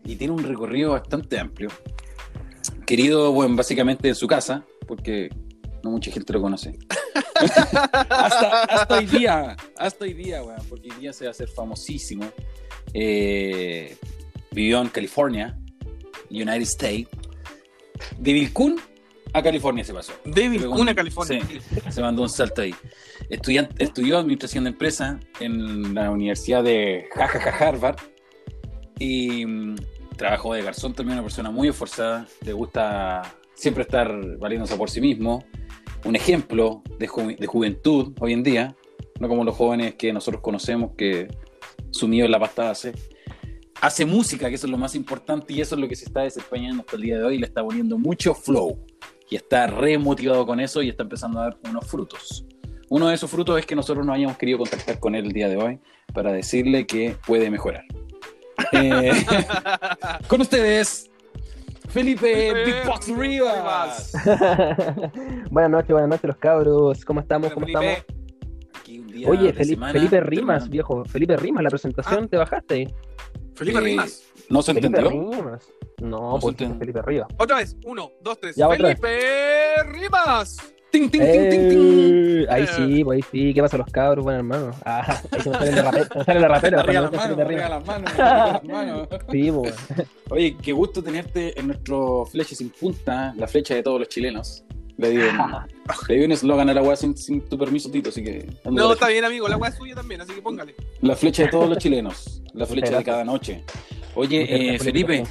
y 0.06 0.15
tiene 0.15 0.34
un 0.34 0.43
recorrido 0.43 0.91
bastante 0.91 1.39
amplio. 1.39 1.69
Querido, 2.86 3.32
bueno, 3.32 3.56
básicamente 3.56 4.08
en 4.08 4.15
su 4.15 4.28
casa, 4.28 4.65
porque 4.88 5.30
no 5.86 5.91
mucha 5.91 6.12
gente 6.12 6.34
lo 6.34 6.41
conoce. 6.41 6.78
hasta, 8.10 8.63
hasta 8.63 8.98
hoy 8.98 9.06
día, 9.06 9.56
hasta 9.78 10.06
hoy 10.06 10.13
día, 10.13 10.43
weón, 10.43 10.62
porque 10.67 10.91
hoy 10.91 11.00
día 11.00 11.13
se 11.13 11.26
va 11.26 11.30
a 11.30 11.32
hacer 11.32 11.48
famosísimo. 11.48 12.26
Eh, 12.93 13.95
vivió 14.52 14.82
en 14.82 14.89
California, 14.89 15.58
United 16.30 16.62
States. 16.62 17.08
De 18.17 18.34
Vilcún 18.34 18.82
a 19.32 19.43
California 19.43 19.84
se 19.84 19.93
pasó. 19.93 20.13
De 20.26 20.50
Vilcún 20.50 20.89
a 20.89 20.95
California. 20.95 21.45
Se 21.89 22.02
mandó 22.02 22.24
un 22.24 22.30
salto 22.30 22.63
ahí. 22.63 22.74
Estudió 23.30 24.17
administración 24.17 24.63
de 24.63 24.71
empresa 24.71 25.19
en 25.39 25.93
la 25.93 26.10
Universidad 26.10 26.63
de 26.63 27.08
jajaja 27.13 27.67
Harvard 27.67 27.98
y 28.98 29.45
mm, 29.45 29.76
trabajó 30.17 30.54
de 30.54 30.63
garzón 30.63 30.93
también, 30.93 31.17
una 31.17 31.24
persona 31.24 31.52
muy 31.52 31.67
esforzada, 31.67 32.28
le 32.43 32.54
gusta 32.54 33.36
siempre 33.56 33.84
estar 33.84 34.38
valiéndose 34.38 34.76
por 34.76 34.89
sí 34.89 35.02
mismo, 35.02 35.43
un 36.06 36.15
ejemplo 36.15 36.82
de, 37.00 37.08
ju- 37.10 37.38
de 37.38 37.48
juventud 37.48 38.13
hoy 38.20 38.34
en 38.34 38.44
día, 38.44 38.76
no 39.20 39.28
como 39.28 39.44
los 39.44 39.56
jóvenes 39.56 39.96
que 39.96 40.13
nosotros 40.13 40.41
conocemos 40.41 40.91
que 40.98 41.28
sumido 41.91 42.26
en 42.26 42.32
la 42.32 42.39
pasta 42.39 42.70
hace. 42.70 42.94
Hace 43.82 44.06
música, 44.06 44.48
que 44.50 44.56
eso 44.56 44.68
es 44.68 44.72
lo 44.72 44.78
más 44.78 44.96
importante 44.96 45.54
y 45.54 45.60
eso 45.62 45.76
es 45.76 45.82
lo 45.82 45.88
que 45.88 45.96
se 45.96 46.06
está 46.06 46.22
desempeñando 46.22 46.82
hasta 46.82 46.96
el 46.96 47.02
día 47.02 47.18
de 47.18 47.24
hoy, 47.26 47.38
le 47.38 47.46
está 47.46 47.62
poniendo 47.63 47.98
mucho 47.98 48.34
flow 48.34 48.80
y 49.30 49.36
está 49.36 49.68
re 49.68 49.98
motivado 49.98 50.46
con 50.46 50.60
eso 50.60 50.82
y 50.82 50.89
está 50.89 51.04
empezando 51.04 51.39
a 51.39 51.44
dar 51.44 51.58
unos 51.70 51.86
frutos. 51.86 52.46
Uno 52.89 53.10
de 53.10 53.15
esos 53.15 53.30
frutos 53.30 53.60
es 53.60 53.65
que 53.65 53.76
nosotros 53.76 54.06
nos 54.06 54.15
hayamos 54.15 54.38
querido 54.38 54.60
contactar 54.60 55.00
con 55.00 55.15
él 55.15 55.26
el 55.26 55.32
día 55.34 55.50
de 55.50 55.58
hoy 55.58 55.80
para 56.13 56.32
decirle 56.32 56.86
que 56.86 57.18
puede 57.26 57.50
mejorar. 57.50 57.84
Eh, 58.72 59.12
con 60.28 60.39
ustedes, 60.41 61.10
Felipe 61.95 62.19
Felipe 62.51 62.65
Big 62.65 62.86
Box 62.86 63.08
Rivas. 63.08 64.13
buenas 65.49 65.71
noches, 65.71 65.89
buenas 65.91 66.10
noches 66.10 66.25
los 66.25 66.36
cabros. 66.36 67.05
¿Cómo 67.05 67.21
estamos? 67.21 67.53
¿Cómo 67.53 67.65
Felipe, 67.65 67.91
estamos? 67.93 68.05
Aquí 68.81 68.99
un 68.99 69.08
día 69.08 69.29
Oye, 69.29 69.53
Felipe, 69.53 69.65
semana 69.75 69.93
Felipe 69.93 70.19
Rimas, 70.19 70.63
terminando. 70.63 70.71
viejo. 70.71 71.05
Felipe 71.05 71.38
Rimas, 71.38 71.63
la 71.63 71.69
presentación, 71.69 72.27
¿te 72.27 72.36
bajaste? 72.36 72.93
Felipe 73.55 73.77
Eh, 73.77 73.81
Rimas. 73.81 74.23
¿No 74.49 74.62
se 74.62 74.73
Felipe 74.73 74.88
entendió? 74.88 75.10
Rimas. 75.10 75.69
No, 76.01 76.19
No 76.19 76.36
se 76.36 76.41
pues 76.41 76.51
entiende. 76.51 76.79
Felipe 76.79 77.01
Rivas. 77.01 77.27
Otra 77.38 77.55
vez. 77.58 77.77
Uno, 77.86 78.12
dos, 78.21 78.39
tres. 78.41 78.55
Ya, 78.58 78.67
Felipe 78.69 79.84
Rimas. 79.93 80.58
Ting, 80.95 81.10
ting, 81.10 81.21
ting, 81.21 81.49
ting, 81.49 81.69
ting. 81.69 82.38
Eh, 82.39 82.45
Ahí 82.49 82.65
sí, 82.67 83.03
pues 83.03 83.17
ahí 83.17 83.23
sí. 83.29 83.53
¿Qué 83.53 83.62
pasa 83.62 83.77
los 83.77 83.88
cabros? 83.88 84.23
Bueno, 84.23 84.39
hermano. 84.39 84.71
Ah, 84.86 85.21
ahí 85.31 85.41
se 85.41 85.49
me 85.49 85.58
sale 85.58 86.39
el 86.39 86.43
rapero. 86.49 86.79
Arriba 86.79 87.01
las 87.01 87.12
manos, 87.12 87.39
arriba 87.45 87.69
las 87.69 87.86
manos, 87.86 88.17
las 88.17 88.63
manos. 88.63 89.08
Sí, 89.29 89.51
pues. 89.51 89.75
Oye, 90.29 90.55
qué 90.62 90.71
gusto 90.71 91.03
tenerte 91.03 91.60
en 91.60 91.67
nuestro 91.67 92.25
Flecha 92.25 92.55
sin 92.55 92.69
punta, 92.69 93.34
la 93.36 93.45
flecha 93.47 93.75
de 93.75 93.84
todos 93.84 94.00
los 94.00 94.08
chilenos. 94.08 94.63
Le 94.98 95.10
di 95.10 95.17
un, 95.17 95.37
le 96.08 96.15
di 96.15 96.23
un 96.23 96.31
eslogan 96.31 96.69
a 96.69 96.73
la 96.73 96.81
weá 96.81 96.96
sin, 96.96 97.17
sin 97.17 97.41
tu 97.41 97.58
permiso, 97.58 97.91
Tito, 97.91 98.08
así 98.08 98.23
que... 98.23 98.50
No, 98.63 98.93
está 98.93 99.10
bien, 99.10 99.25
amigo. 99.25 99.50
La 99.50 99.58
weá 99.58 99.69
es 99.69 99.75
suya 99.75 99.93
también, 99.93 100.21
así 100.21 100.31
que 100.31 100.41
póngale. 100.41 100.73
La 101.02 101.17
flecha 101.17 101.43
de 101.43 101.50
todos 101.50 101.67
los 101.67 101.77
chilenos, 101.79 102.41
la 102.54 102.65
flecha 102.65 102.98
de 103.00 103.04
cada 103.04 103.25
noche. 103.25 103.65
Oye, 104.13 104.46
eh, 104.48 104.77
la 104.77 104.79
Felipe. 104.79 105.25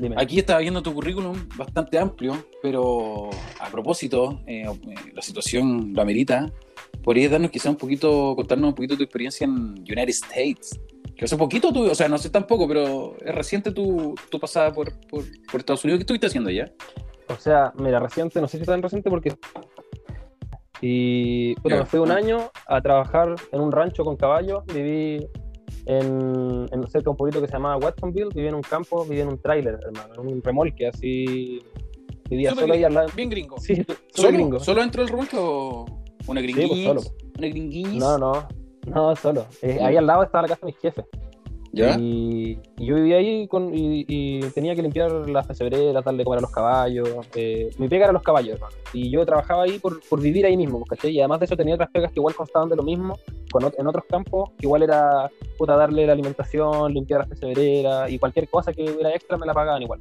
Dime. 0.00 0.16
aquí 0.18 0.38
estaba 0.38 0.60
viendo 0.60 0.82
tu 0.82 0.94
currículum 0.94 1.36
bastante 1.56 1.98
amplio, 1.98 2.32
pero 2.62 3.28
a 3.60 3.68
propósito, 3.70 4.40
eh, 4.46 4.64
eh, 4.64 4.94
la 5.14 5.22
situación 5.22 5.92
lo 5.92 6.00
amerita. 6.02 6.50
¿Podrías 7.04 7.30
darnos 7.30 7.50
quizá 7.50 7.70
un 7.70 7.76
poquito, 7.76 8.34
contarnos 8.34 8.68
un 8.68 8.74
poquito 8.74 8.96
tu 8.96 9.02
experiencia 9.02 9.44
en 9.44 9.52
United 9.80 10.08
States? 10.08 10.80
Que 11.16 11.26
hace 11.26 11.36
poquito 11.36 11.70
tú, 11.72 11.90
o 11.90 11.94
sea, 11.94 12.08
no 12.08 12.16
sé 12.18 12.30
tampoco, 12.30 12.66
pero 12.66 13.14
es 13.20 13.34
reciente 13.34 13.72
tu, 13.72 14.14
tu 14.30 14.40
pasada 14.40 14.72
por, 14.72 14.90
por, 15.06 15.22
por 15.50 15.60
Estados 15.60 15.84
Unidos. 15.84 15.98
¿Qué 15.98 16.02
estuviste 16.02 16.26
haciendo 16.28 16.48
allá? 16.48 16.72
O 17.28 17.36
sea, 17.36 17.72
mira, 17.78 18.00
reciente, 18.00 18.40
no 18.40 18.48
sé 18.48 18.58
si 18.58 18.64
tan 18.64 18.82
reciente 18.82 19.08
porque. 19.10 19.34
Y 20.80 21.54
Ya. 21.68 21.76
me 21.76 21.84
fui 21.86 22.00
un 22.00 22.10
año 22.10 22.50
a 22.66 22.80
trabajar 22.80 23.34
en 23.52 23.60
un 23.60 23.70
rancho 23.70 24.02
con 24.04 24.16
caballos. 24.16 24.64
Viví 24.72 25.26
en, 25.86 26.68
en 26.70 26.86
cerca 26.88 27.04
de 27.04 27.10
un 27.10 27.16
pueblito 27.16 27.40
que 27.40 27.46
se 27.46 27.52
llamaba 27.54 27.76
Watsonville. 27.76 28.28
Viví 28.34 28.48
en 28.48 28.54
un 28.54 28.62
campo, 28.62 29.04
viví 29.04 29.20
en 29.20 29.28
un 29.28 29.38
tráiler, 29.38 29.78
hermano, 29.84 30.14
en 30.22 30.34
un 30.34 30.42
remolque 30.42 30.88
así. 30.88 31.60
Vivía 32.28 32.54
solo 32.54 32.74
ahí 32.74 32.84
al 32.84 32.94
lado. 32.94 33.08
Bien 33.16 33.28
gringo. 33.28 33.58
Sí, 33.58 33.76
solo 33.76 33.98
¿Solo, 34.14 34.32
gringo. 34.32 34.60
¿Solo 34.60 34.80
dentro 34.82 35.04
del 35.04 35.16
rancho 35.16 35.38
o 35.42 35.84
una 36.26 36.40
pues, 36.40 36.54
gringuis? 36.54 36.86
solo. 36.86 37.00
¿Una 37.38 37.48
gringuis? 37.48 37.94
No, 37.94 38.18
no, 38.18 38.48
no, 38.86 39.16
solo. 39.16 39.46
Eh, 39.62 39.78
ahí 39.82 39.96
al 39.96 40.06
lado 40.06 40.22
estaba 40.22 40.42
la 40.42 40.48
casa 40.48 40.66
de 40.66 40.72
mis 40.72 40.80
jefes. 40.80 41.04
¿Ya? 41.72 41.96
Y, 42.00 42.58
y 42.78 42.86
yo 42.86 42.96
vivía 42.96 43.18
ahí 43.18 43.46
con, 43.46 43.72
y, 43.72 44.04
y 44.08 44.40
tenía 44.50 44.74
que 44.74 44.82
limpiar 44.82 45.10
las 45.28 45.46
pesebreras, 45.46 46.04
darle 46.04 46.24
comer 46.24 46.38
a 46.38 46.42
los 46.42 46.50
caballos. 46.50 47.08
eh, 47.36 47.70
mi 47.78 47.88
pega 47.88 48.04
era 48.06 48.12
los 48.12 48.22
caballos, 48.22 48.54
hermano. 48.54 48.74
Y 48.92 49.08
yo 49.10 49.24
trabajaba 49.24 49.62
ahí 49.62 49.78
por, 49.78 50.00
por 50.08 50.20
vivir 50.20 50.44
ahí 50.46 50.56
mismo, 50.56 50.84
¿cachai? 50.84 51.12
Y 51.12 51.20
además 51.20 51.38
de 51.40 51.46
eso 51.46 51.56
tenía 51.56 51.74
otras 51.76 51.90
pegas 51.90 52.10
que 52.10 52.18
igual 52.18 52.34
constaban 52.34 52.68
de 52.68 52.76
lo 52.76 52.82
mismo, 52.82 53.16
con, 53.52 53.72
en 53.76 53.86
otros 53.86 54.04
campos, 54.08 54.50
que 54.58 54.66
igual 54.66 54.82
era 54.82 55.30
puta, 55.56 55.76
darle 55.76 56.06
la 56.06 56.12
alimentación, 56.12 56.92
limpiar 56.92 57.20
las 57.20 57.28
pesebreras 57.28 58.10
y 58.10 58.18
cualquier 58.18 58.48
cosa 58.48 58.72
que 58.72 58.82
hubiera 58.82 59.14
extra 59.14 59.36
me 59.38 59.46
la 59.46 59.54
pagaban 59.54 59.80
igual. 59.82 60.00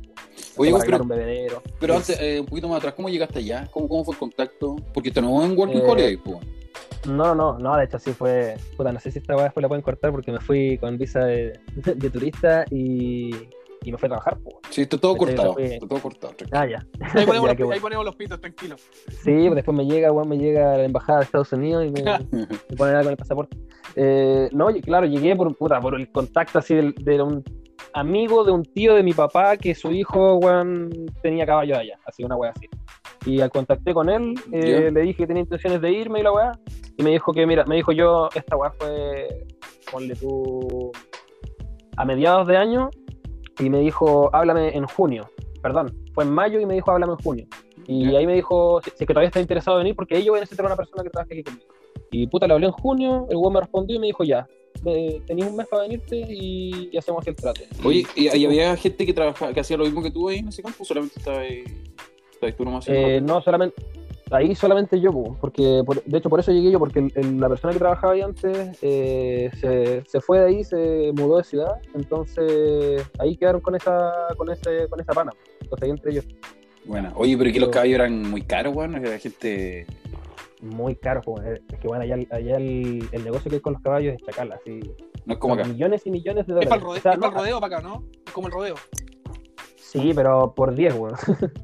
Oye, 0.57 0.74
pero, 0.86 1.03
un 1.03 1.07
bebedero. 1.07 1.61
pero 1.80 1.95
antes, 1.95 2.20
eh, 2.20 2.39
un 2.39 2.45
poquito 2.47 2.67
más 2.67 2.80
atrás, 2.80 2.93
¿cómo 2.95 3.09
llegaste 3.09 3.39
allá? 3.39 3.67
¿Cómo, 3.72 3.88
cómo 3.88 4.03
fue 4.03 4.13
el 4.15 4.20
contacto? 4.20 4.76
Porque 4.93 5.11
no 5.22 5.43
es 5.43 5.51
en 5.51 5.57
Working 5.57 5.78
Eh, 5.82 5.86
Holiday, 5.88 6.17
pues. 6.17 6.38
No, 7.08 7.34
no, 7.34 7.58
no, 7.58 7.78
de 7.78 7.86
hecho 7.86 8.00
sí 8.00 8.12
fue. 8.12 8.56
Puta, 8.76 8.92
no 8.92 9.00
sé 9.00 9.12
si 9.12 9.20
esta 9.20 9.36
weá 9.36 9.46
después 9.46 9.62
la 9.62 9.68
pueden 9.68 9.82
cortar 9.82 10.12
porque 10.12 10.32
me 10.32 10.40
fui 10.40 10.78
con 10.78 10.98
visa 10.98 11.22
de, 11.26 11.60
de 11.76 12.10
turista 12.10 12.66
y, 12.70 13.30
y 13.84 13.92
me 13.92 13.98
fui 13.98 14.08
a 14.08 14.10
trabajar. 14.10 14.38
pues. 14.44 14.56
Sí, 14.70 14.82
está 14.82 14.98
todo 14.98 15.16
cortado. 15.16 15.58
Está 15.58 15.88
todo 15.88 16.00
cortado. 16.02 16.34
tranquilo. 16.34 16.60
Ah, 16.60 16.68
ya. 16.68 16.86
Ahí 17.20 17.26
ponemos, 17.26 17.48
Ya, 17.48 17.54
los, 17.54 17.58
bueno. 17.58 17.74
ahí 17.74 17.80
ponemos 17.80 18.06
los 18.06 18.16
pitos, 18.16 18.40
tranquilo. 18.42 18.76
Sí, 18.78 19.32
pues 19.48 19.56
después 19.56 19.78
me 19.78 19.86
llega, 19.86 20.12
weón, 20.12 20.28
me 20.30 20.38
llega 20.38 20.78
la 20.78 20.84
embajada 20.86 21.20
de 21.20 21.26
Estados 21.26 21.54
Unidos 21.54 21.86
y 21.86 21.92
me, 21.92 22.04
me 22.32 22.76
ponen 22.78 22.96
algo 22.96 23.10
en 23.10 23.12
el 23.12 23.18
pasaporte. 23.18 23.58
Eh, 23.96 24.50
no, 24.52 24.68
claro, 24.84 25.06
llegué 25.08 25.36
por, 25.36 25.56
puta, 25.56 25.80
por 25.80 25.96
el 25.96 26.12
contacto 26.12 26.60
así 26.60 26.76
de, 26.76 26.94
de 26.98 27.22
un 27.22 27.44
amigo 27.94 28.44
de 28.44 28.52
un 28.52 28.64
tío 28.64 28.96
de 28.96 29.04
mi 29.04 29.14
papá 29.14 29.58
que 29.58 29.76
su 29.76 29.92
hijo, 29.92 30.36
weón, 30.36 30.90
tenía 31.22 31.46
caballo 31.46 31.78
allá, 31.78 32.00
así 32.06 32.24
una 32.24 32.36
weá 32.36 32.52
así. 32.52 32.68
Y 33.26 33.42
al 33.42 33.52
contacté 33.52 33.94
con 33.94 34.10
él, 34.10 34.36
eh, 34.52 34.90
le 34.92 35.02
dije 35.02 35.18
que 35.18 35.28
tenía 35.28 35.44
intenciones 35.44 35.82
de 35.82 35.92
irme 35.92 36.20
y 36.20 36.24
la 36.24 36.32
weá, 36.32 36.52
y 36.98 37.04
me 37.04 37.12
dijo 37.12 37.34
que, 37.34 37.46
mira, 37.46 37.66
me 37.66 37.76
dijo 37.76 37.92
yo, 37.92 38.30
esta 38.34 38.56
weá 38.56 38.72
fue, 38.80 39.46
ponle 39.92 40.16
tú, 40.16 40.92
a 41.98 42.06
mediados 42.06 42.48
de 42.48 42.58
año, 42.58 42.90
y 43.60 43.70
me 43.70 43.80
dijo, 43.80 44.30
háblame 44.34 44.76
en 44.76 44.86
junio, 44.86 45.30
perdón, 45.62 45.94
fue 46.14 46.24
en 46.24 46.32
mayo 46.32 46.60
y 46.60 46.66
me 46.66 46.76
dijo, 46.76 46.92
háblame 46.92 47.14
en 47.14 47.20
junio. 47.20 47.48
Y 47.88 48.16
ahí 48.16 48.28
me 48.28 48.36
dijo 48.36 48.82
si, 48.84 48.92
que 48.92 49.14
todavía 49.14 49.30
está 49.30 49.40
interesado 49.40 49.78
en 49.78 49.84
venir, 49.84 49.96
porque 49.96 50.16
ahí 50.16 50.24
yo 50.24 50.32
voy 50.32 50.40
a 50.40 50.42
necesitar 50.42 50.66
una 50.66 50.76
persona 50.76 51.04
que 51.04 51.10
trabaje 51.10 51.34
aquí 51.34 51.44
conmigo. 51.44 51.66
Y 52.12 52.28
puta, 52.28 52.48
le 52.48 52.54
hablé 52.54 52.68
en 52.68 52.72
junio, 52.72 53.26
el 53.30 53.38
weón 53.38 53.54
me 53.54 53.60
respondió 53.62 53.96
y 53.96 54.00
me 54.00 54.08
dijo, 54.08 54.24
ya, 54.24 54.48
eh, 54.86 55.22
tenías 55.26 55.50
un 55.50 55.56
mes 55.58 55.68
para 55.68 55.84
venirte 55.84 56.16
y, 56.18 56.90
y 56.92 56.98
hacemos 56.98 57.26
el 57.28 57.36
trato. 57.36 57.62
Oye, 57.84 58.06
¿y, 58.16 58.36
y 58.38 58.46
había 58.46 58.76
gente 58.78 59.06
que 59.06 59.14
trabajaba, 59.14 59.54
que 59.54 59.60
hacía 59.60 59.78
lo 59.78 59.86
mismo 59.86 60.02
que 60.02 60.12
tú 60.12 60.30
ahí 60.30 60.38
en 60.40 60.48
ese 60.50 60.62
campo? 60.64 60.84
¿Solamente 60.86 61.20
estaba 61.20 61.40
ahí, 61.40 61.64
estabas 62.34 62.56
tú 62.56 62.66
nomás 62.66 62.86
Eh, 62.88 63.20
no, 63.22 63.42
solamente, 63.42 63.76
ahí 64.32 64.56
solamente 64.56 65.00
yo, 65.00 65.12
po, 65.12 65.38
porque 65.42 65.84
por- 65.86 66.04
de 66.04 66.18
hecho 66.18 66.30
por 66.30 66.40
eso 66.40 66.52
llegué 66.52 66.72
yo, 66.72 66.80
porque 66.80 67.00
el- 67.00 67.12
el- 67.16 67.40
la 67.40 67.50
persona 67.50 67.74
que 67.74 67.80
trabajaba 67.80 68.14
ahí 68.14 68.22
antes 68.22 68.78
eh, 68.82 69.50
se, 69.60 70.04
se 70.06 70.22
fue 70.22 70.40
de 70.40 70.46
ahí, 70.48 70.64
se 70.64 71.12
mudó 71.16 71.38
de 71.38 71.44
ciudad, 71.44 71.74
entonces 71.96 73.04
ahí 73.20 73.36
quedaron 73.38 73.62
con 73.62 73.76
esa, 73.76 74.12
con 74.38 74.50
ese, 74.52 74.88
con 74.90 75.00
esa 75.00 75.14
pana. 75.14 75.32
Entonces 75.62 75.84
ahí 75.84 75.90
entre 75.92 76.12
ellos, 76.12 76.26
Bueno, 76.86 77.12
oye, 77.16 77.38
pero 77.38 77.52
que 77.52 77.60
los 77.60 77.70
caballos 77.70 77.96
eran 77.96 78.30
muy 78.30 78.42
caros, 78.42 78.76
weón. 78.76 78.96
Era 78.96 79.18
gente. 79.20 79.86
Muy 80.62 80.95
caro, 80.95 81.22
po, 81.22 81.41
eh, 81.41 81.62
es 81.72 81.80
que 81.80 81.88
bueno, 81.88 82.03
allá, 82.03 82.16
allá 82.32 82.57
el, 82.57 83.07
el 83.12 83.24
negocio 83.24 83.49
que 83.49 83.55
hay 83.57 83.62
con 83.62 83.74
los 83.74 83.82
caballos 83.82 84.16
es 84.16 84.22
chacal, 84.24 84.51
así. 84.51 84.80
No 85.26 85.34
es 85.34 85.39
como 85.39 85.53
acá. 85.53 85.64
Millones 85.64 86.01
y 86.05 86.12
millones 86.12 86.47
de 86.47 86.53
Es 86.53 86.70
dólares. 86.70 86.70
para 86.70 86.80
el 86.80 86.86
rodeo, 86.86 86.99
O 86.99 87.01
sea, 87.01 87.12
es 87.14 87.18
para 87.20 87.32
no, 87.32 87.38
el 87.38 87.43
rodeo 87.43 87.60
para 87.62 87.78
acá, 87.78 87.88
¿no? 87.88 88.03
Es 88.26 88.34
como 88.34 88.47
el 88.47 88.53
rodeo. 88.53 88.76
Sí, 89.92 90.12
pero 90.16 90.54
por 90.56 90.76
10, 90.76 90.94
weón. 90.96 91.16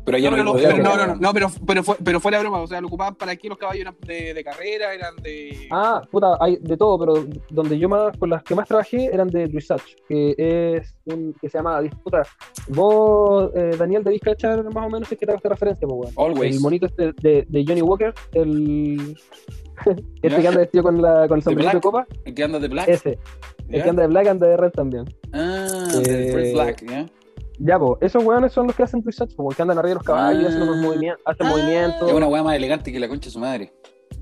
Pero 0.05 0.17
allá 0.17 0.32
No, 0.32 0.38
no, 0.38 0.53
no, 0.53 1.07
no, 1.07 1.15
no, 1.15 1.34
pero, 1.34 1.47
pero, 1.65 1.84
fue, 1.84 1.95
pero 2.03 2.19
fuera 2.19 2.38
de 2.38 2.43
broma, 2.43 2.59
o 2.61 2.67
sea, 2.67 2.82
lo 2.82 2.88
ocupaban 2.88 3.15
para 3.15 3.32
aquí 3.32 3.47
los 3.47 3.57
caballos 3.57 3.82
eran 3.82 3.95
de, 4.05 4.34
de 4.34 4.43
carrera, 4.43 4.93
eran 4.93 5.15
de... 5.17 5.67
Ah, 5.71 6.01
puta, 6.09 6.38
hay 6.39 6.57
de 6.59 6.76
todo, 6.78 6.97
pero 6.99 7.26
donde 7.49 7.78
yo 7.78 7.88
más, 7.88 8.17
con 8.17 8.30
las 8.30 8.41
que 8.43 8.55
más 8.55 8.67
trabajé 8.67 9.05
eran 9.13 9.28
de 9.30 9.47
dressage, 9.47 9.95
que 10.07 10.34
es 10.38 10.95
un, 11.05 11.34
que 11.39 11.49
se 11.49 11.57
llama, 11.57 11.82
puta, 12.03 12.23
vos, 12.69 13.51
eh, 13.55 13.71
Daniel, 13.78 14.03
debís 14.03 14.21
cachar 14.21 14.63
más 14.73 14.86
o 14.86 14.89
menos 14.89 15.07
si 15.07 15.15
es 15.15 15.19
que 15.19 15.26
te 15.26 15.32
hago 15.32 15.38
esta 15.38 15.49
referencia, 15.49 15.88
pues, 15.88 16.15
weón. 16.17 16.32
Always. 16.32 16.55
El 16.55 16.61
monito 16.61 16.86
este 16.88 17.13
de, 17.21 17.45
de 17.47 17.65
Johnny 17.67 17.82
Walker, 17.82 18.13
el... 18.34 19.15
este 20.21 20.30
Ya. 20.30 20.41
que 20.41 20.47
anda 20.47 20.59
vestido 20.61 20.84
con, 20.84 21.01
la, 21.01 21.28
con 21.28 21.38
el 21.38 21.43
De 21.43 21.43
sombrerito 21.43 21.78
de 21.78 21.80
black. 21.80 21.84
copa, 21.84 22.07
El 22.26 22.34
que 22.34 22.43
anda 22.43 22.59
de 22.59 22.67
black. 22.69 22.88
ese. 22.88 23.19
El 23.67 23.78
¿ya? 23.78 23.84
que 23.84 23.89
anda 23.89 24.01
de 24.03 24.07
black 24.07 24.28
anda 24.28 24.47
de 24.47 24.57
red 24.57 24.71
también. 24.71 25.05
Ah, 25.34 25.88
de 25.91 26.30
Eh, 26.30 26.32
Fred 26.32 26.53
Black, 26.53 26.84
¿ya? 26.89 27.05
Ya, 27.57 27.79
pues, 27.79 27.97
esos 28.01 28.23
weones 28.23 28.51
son 28.51 28.67
los 28.67 28.75
que 28.75 28.83
hacen 28.83 29.01
dressage, 29.01 29.33
pues, 29.35 29.55
que 29.55 29.61
andan 29.61 29.77
arriba 29.77 29.89
de 29.89 29.95
los 29.95 30.03
caballos, 30.03 30.43
Ah. 30.45 30.47
hacen 30.49 30.61
unos 30.63 30.77
movimientos, 30.77 31.21
hacen 31.25 31.45
Ah. 31.45 31.49
movimientos, 31.49 32.09
Es 32.09 32.13
una 32.15 32.27
weá 32.27 32.43
más 32.43 32.55
elegante 32.55 32.91
que 32.91 32.99
la 32.99 33.07
concha 33.07 33.25
de 33.25 33.31
su 33.31 33.39
madre. 33.39 33.73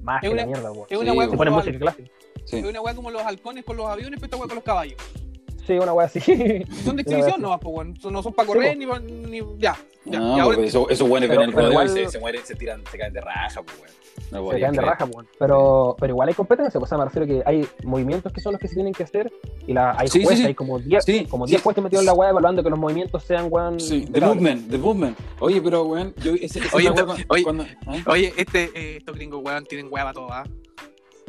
más 0.01 0.21
Es 0.21 0.27
que 0.29 0.33
una- 0.33 0.41
la 0.41 0.47
mierda, 0.47 0.71
weón. 0.71 0.85
Es 0.89 0.97
una 0.97 1.11
Sí, 1.11 1.17
weá 1.17 1.27
Se 1.27 1.31
como, 1.31 1.45
los, 1.45 1.53
música 1.55 1.79
clásica. 1.79 2.11
Sí. 2.45 2.57
es 2.57 2.65
una 2.65 2.81
weá 2.81 2.93
como 2.93 3.09
los 3.11 3.21
halcones 3.21 3.63
con 3.63 3.77
los 3.77 3.87
aviones, 3.87 4.19
pero 4.19 4.25
esta 4.25 4.37
weá 4.37 4.47
con 4.47 4.55
los 4.55 4.63
caballos. 4.63 4.97
Sí, 5.65 5.73
una 5.73 5.93
wea 5.93 6.05
así. 6.07 6.19
Son 6.83 6.95
de 6.95 7.01
exhibición 7.03 7.31
weá 7.31 7.37
nomás, 7.37 7.59
pues, 7.61 7.75
weón. 7.75 7.95
Son- 7.99 8.13
No 8.13 8.21
son 8.23 8.33
para 8.33 8.47
correr 8.47 8.77
ni. 8.77 8.85
Ya, 9.59 9.77
ya. 10.05 10.19
No, 10.19 10.37
y 10.37 10.39
ahora, 10.41 10.55
porque 10.57 10.67
eso- 10.69 10.89
esos 10.89 11.09
weones 11.09 11.29
ven 11.29 11.37
Pero- 11.39 11.49
el 11.49 11.55
pero 11.55 11.67
rodeo 11.67 11.69
y 11.69 11.85
igual- 11.85 11.89
se, 11.89 12.09
se 12.11 12.19
mueren, 12.19 12.45
se 12.45 12.55
tiran, 12.55 12.83
se 12.91 12.97
caen 12.97 13.13
de 13.13 13.21
raja, 13.21 13.61
pues 13.63 13.77
weón. 13.79 13.93
No 14.31 14.51
se 14.51 14.59
caen 14.59 14.73
de 14.73 14.81
raja, 14.81 15.05
weón. 15.05 15.27
Pero, 15.39 15.95
pero 15.99 16.13
igual 16.13 16.27
hay 16.29 16.35
competencia, 16.35 16.79
pues, 16.79 16.87
o 16.87 16.89
sea, 16.89 16.97
me 16.97 17.05
refiero 17.05 17.25
que 17.25 17.41
hay 17.45 17.65
movimientos 17.83 18.31
que 18.33 18.41
son 18.41 18.51
los 18.53 18.61
que 18.61 18.67
se 18.67 18.75
tienen 18.75 18.93
que 18.93 19.03
hacer 19.03 19.31
y 19.65 19.73
la, 19.73 19.95
hay 19.97 20.07
Sí, 20.07 20.21
jueces, 20.23 20.41
sí. 20.41 20.45
hay 20.47 20.53
como 20.53 20.77
10 20.79 21.03
Sí, 21.05 21.25
como 21.25 21.47
sí. 21.47 21.51
10 21.53 21.63
jueces 21.63 21.83
metidos 21.83 22.01
en 22.03 22.07
la 22.07 22.13
weá 22.13 22.29
evaluando 22.29 22.61
que 22.63 22.69
los 22.69 22.77
movimientos 22.79 23.23
sean, 23.23 23.47
weón. 23.49 23.79
Sí, 23.79 24.05
the 24.11 24.19
movement, 24.21 24.69
the 24.69 24.77
movement. 24.77 25.17
Oye, 25.39 25.61
pero 25.61 25.83
weón, 25.85 26.13
yo 26.21 26.33
ese, 26.33 26.59
ese 26.59 26.75
Oye, 26.75 26.89
weá 26.91 27.05
cuando- 27.43 27.65
¿ah? 27.87 27.95
Oye, 28.07 28.33
este, 28.37 28.69
eh, 28.75 28.97
estos 28.97 29.15
gringos, 29.15 29.41
weón, 29.43 29.65
tienen 29.65 29.87
weá 29.89 30.03
para 30.03 30.13
todo, 30.13 30.31
¿ah? 30.31 30.43
O 30.45 30.62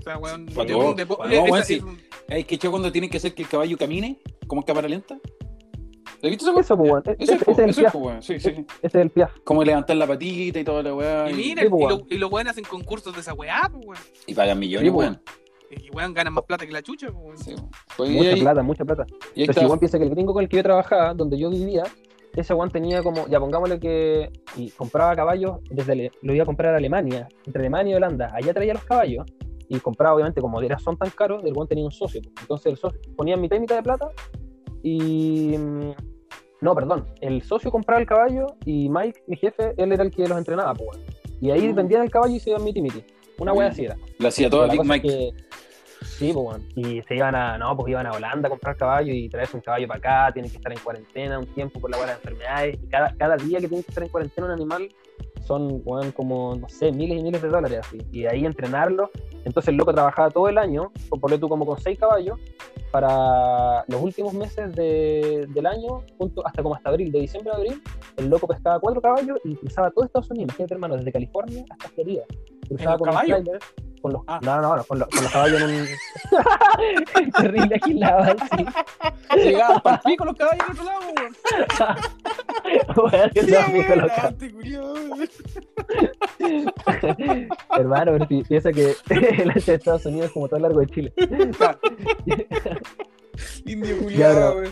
sea, 0.05 0.19
weón, 0.19 0.47
de 0.47 0.75
un 0.75 0.97
depo- 0.97 1.17
todo, 1.17 1.29
weón, 1.29 1.49
esa- 1.59 1.65
sí. 1.65 1.75
es 1.75 1.83
un- 1.83 2.45
que 2.45 2.57
yo 2.59 2.71
cuando 2.71 2.91
tienen 2.93 3.11
que 3.11 3.17
hacer 3.19 3.35
que 3.35 3.43
el 3.43 3.49
caballo 3.49 3.77
camine, 3.77 4.19
como 4.47 4.61
en 4.63 4.67
cámara 4.67 4.89
lenta. 4.89 5.19
¿Has 6.23 6.31
visto 6.31 6.51
esa 6.51 6.61
Eso, 6.61 6.77
pues, 6.77 6.91
weón. 6.91 7.03
Eso 7.05 7.13
Ese, 7.19 7.35
es, 7.35 7.43
ese 7.43 7.45
po, 7.45 7.51
es 7.53 7.59
el 7.59 7.71
eso 7.71 7.81
es, 7.81 7.83
piaf. 7.85 7.93
po, 7.93 7.99
weón. 7.99 8.23
Sí, 8.23 8.41
sí. 8.41 8.49
Ese 8.51 8.67
es 8.83 8.95
el 8.95 9.11
piaf. 9.11 9.31
Como 9.45 9.63
levantar 9.63 9.97
la 9.97 10.07
patita 10.07 10.59
y 10.59 10.65
toda 10.65 10.83
la 10.83 10.95
weá. 10.95 11.31
Y 11.31 11.35
mira, 11.35 11.63
Sí, 11.63 11.69
pues, 11.69 11.81
y, 11.83 11.85
weón. 11.85 11.99
lo- 12.09 12.15
y 12.15 12.19
los 12.19 12.33
weones 12.33 12.51
hacen 12.53 12.65
concursos 12.65 13.15
de 13.15 13.21
esa 13.21 13.35
weá, 13.35 13.69
pues, 13.71 13.85
weón. 13.87 14.01
y 14.27 14.35
pagan 14.35 14.59
millones, 14.59 14.91
Sí, 14.91 14.97
weón. 14.97 15.21
Y 15.71 15.91
weón 15.91 16.15
ganan 16.15 16.33
más 16.33 16.45
plata 16.45 16.65
que 16.67 16.73
la 16.73 16.83
chucha, 16.83 17.09
pues, 17.13 17.19
weón. 17.25 17.39
Sí. 17.39 17.55
Pues, 17.97 18.11
Mucha 18.11 18.31
ahí- 18.31 18.41
plata, 18.41 18.63
mucha 18.63 18.85
plata. 18.85 19.05
y 19.35 19.47
Pero 19.47 19.53
si 19.59 19.65
igual 19.65 19.79
piensa 19.79 19.99
que 19.99 20.05
el 20.05 20.11
gringo 20.11 20.33
con 20.33 20.43
el 20.43 20.49
que 20.49 20.57
yo 20.57 20.63
trabajaba, 20.63 21.13
donde 21.15 21.39
yo 21.39 21.51
vivía, 21.51 21.83
ese 22.35 22.55
weón 22.55 22.71
tenía 22.71 23.03
como, 23.03 23.27
ya 23.29 23.39
pongámosle 23.39 23.79
que 23.79 24.31
y 24.57 24.71
compraba 24.71 25.15
caballos 25.15 25.59
desde 25.71 25.93
Ale- 25.93 26.13
lo 26.23 26.33
iba 26.35 26.45
a 26.45 26.47
comprar 26.47 26.73
a 26.75 26.79
Alemania, 26.79 27.29
entre 27.47 27.61
Alemania 27.61 27.93
y 27.93 27.97
Holanda, 27.97 28.33
allá 28.35 28.55
traía 28.55 28.73
los 28.73 28.85
caballos 28.85 29.27
y 29.69 29.79
compraba 29.81 30.15
obviamente 30.15 30.41
como 30.41 30.61
era, 30.61 30.79
son 30.79 30.97
tan 30.97 31.11
caros, 31.11 31.43
el 31.45 31.53
weón 31.55 31.69
tenía 31.69 31.85
un 31.85 31.91
socio, 31.93 32.21
entonces 32.41 32.67
el 32.73 32.77
socio 32.79 33.01
ponía 33.17 33.37
mitad 33.37 33.57
y 33.57 33.61
mitad 33.61 33.77
de 33.77 33.83
plata 33.83 34.09
y 34.83 35.57
mm, 35.57 35.91
no, 36.61 36.75
perdón, 36.75 37.07
el 37.21 37.43
socio 37.43 37.71
compraba 37.71 38.01
el 38.01 38.07
caballo 38.07 38.47
y 38.65 38.89
Mike, 38.89 39.23
mi 39.27 39.37
jefe, 39.37 39.75
él 39.77 39.93
era 39.93 40.03
el 40.03 40.11
que 40.11 40.27
los 40.29 40.39
entrenaba, 40.39 40.75
pues, 40.75 40.99
y 41.41 41.51
ahí 41.51 41.69
Mm. 41.73 41.75
vendían 41.77 42.03
el 42.03 42.11
caballo 42.11 42.35
y 42.35 42.41
se 42.41 42.51
iban 42.51 42.65
miti 42.65 42.81
miti, 42.81 43.03
una 43.39 43.53
wea 43.53 43.69
así 43.69 43.85
era. 43.85 43.97
La 44.19 44.29
hacía 44.29 44.49
toda 44.51 44.69
Big 44.69 44.79
cosa 44.79 44.95
es 44.97 45.03
Mike. 45.03 45.09
que- 45.09 45.45
sí, 46.07 46.33
pues, 46.33 46.45
bueno. 46.45 46.65
Y 46.77 47.03
se 47.03 47.17
iban 47.17 47.35
a, 47.35 47.59
no, 47.59 47.77
pues 47.77 47.91
iban 47.91 48.07
a 48.07 48.13
Holanda 48.13 48.47
a 48.47 48.51
comprar 48.51 48.77
caballos 48.77 49.15
y 49.17 49.29
traerse 49.29 49.57
un 49.57 49.63
caballo 49.63 49.89
para 49.89 49.99
acá, 49.99 50.33
tienen 50.33 50.51
que 50.51 50.59
estar 50.59 50.71
en 50.73 50.79
cuarentena 50.79 51.39
un 51.39 51.47
tiempo 51.47 51.81
por 51.81 51.91
la 51.91 51.97
buena 51.97 52.13
enfermedades. 52.13 52.79
Y 52.83 52.87
cada, 52.89 53.15
cada 53.17 53.37
día 53.37 53.59
que 53.61 53.69
tienen 53.69 53.83
que 53.83 53.91
estar 53.91 54.05
en 54.05 54.11
cuarentena 54.11 54.47
un 54.47 54.53
animal 54.53 54.89
son, 55.45 55.83
weón, 55.85 56.13
como, 56.13 56.55
no 56.57 56.69
sé, 56.69 56.91
miles 56.93 57.21
y 57.21 57.23
miles 57.23 57.43
de 57.43 57.49
dólares 57.49 57.81
así. 57.87 57.99
Y 58.13 58.23
de 58.23 58.29
ahí 58.31 58.45
entrenarlo. 58.47 59.11
Entonces 59.45 59.69
el 59.69 59.77
loco 59.77 59.93
trabajaba 59.93 60.31
todo 60.31 60.49
el 60.49 60.59
año, 60.59 60.91
por 61.09 61.39
tú 61.39 61.49
como 61.49 61.67
con 61.67 61.79
seis 61.79 61.99
caballos, 61.99 62.39
para 62.91 63.85
los 63.89 64.01
últimos 64.01 64.33
meses 64.35 64.73
de- 64.75 65.47
del 65.53 65.67
año, 65.67 66.03
punto, 66.17 66.47
hasta 66.47 66.63
como 66.63 66.77
hasta 66.77 66.91
abril, 66.91 67.11
de 67.11 67.21
diciembre 67.21 67.53
a 67.53 67.57
abril, 67.57 67.83
el 68.17 68.29
loco 68.29 68.47
pescaba 68.47 68.79
cuatro 68.79 69.01
caballos 69.03 69.39
y 69.45 69.57
cruzaba 69.57 69.91
todo 69.91 70.05
Estados 70.05 70.31
Unidos, 70.31 70.51
imagínate 70.51 70.75
hermano, 70.75 70.97
desde 70.97 71.11
California 71.11 71.65
hasta 71.71 71.89
Florida. 71.89 72.23
Cruzaba 72.69 72.97
con 72.99 73.09
caballos? 73.09 73.41
Con 74.05 74.13
los, 74.13 74.23
Ah. 74.27 74.39
no, 74.43 74.61
no, 74.61 74.77
no, 74.77 74.85
con 74.85 74.99
los, 74.99 75.09
con 75.09 75.23
los 75.23 75.33
caballos 75.33 75.63
en 75.63 75.71
un 75.71 75.87
terrible 77.33 77.77
agilado, 77.83 78.37
sí. 78.55 78.67
Llegaban 79.37 79.81
para 79.81 79.97
el 79.97 80.03
pico 80.03 80.27
los 80.27 80.37
caballos 80.37 80.63
al 80.69 80.73
otro 80.73 80.85
lado, 80.85 81.01
weón. 82.97 83.31
Hermano, 87.79 88.13
pero 88.13 88.27
si 88.29 88.43
piensa 88.43 88.73
que 88.73 88.95
el 89.43 89.51
ancho 89.51 89.71
de 89.73 89.77
Estados 89.77 90.05
Unidos 90.07 90.27
es 90.27 90.33
como 90.33 90.47
todo 90.49 90.57
el 90.57 90.63
largo 90.63 90.81
de 90.81 90.87
Chile. 90.89 91.13
Indio 93.65 93.97
weón. 94.03 94.69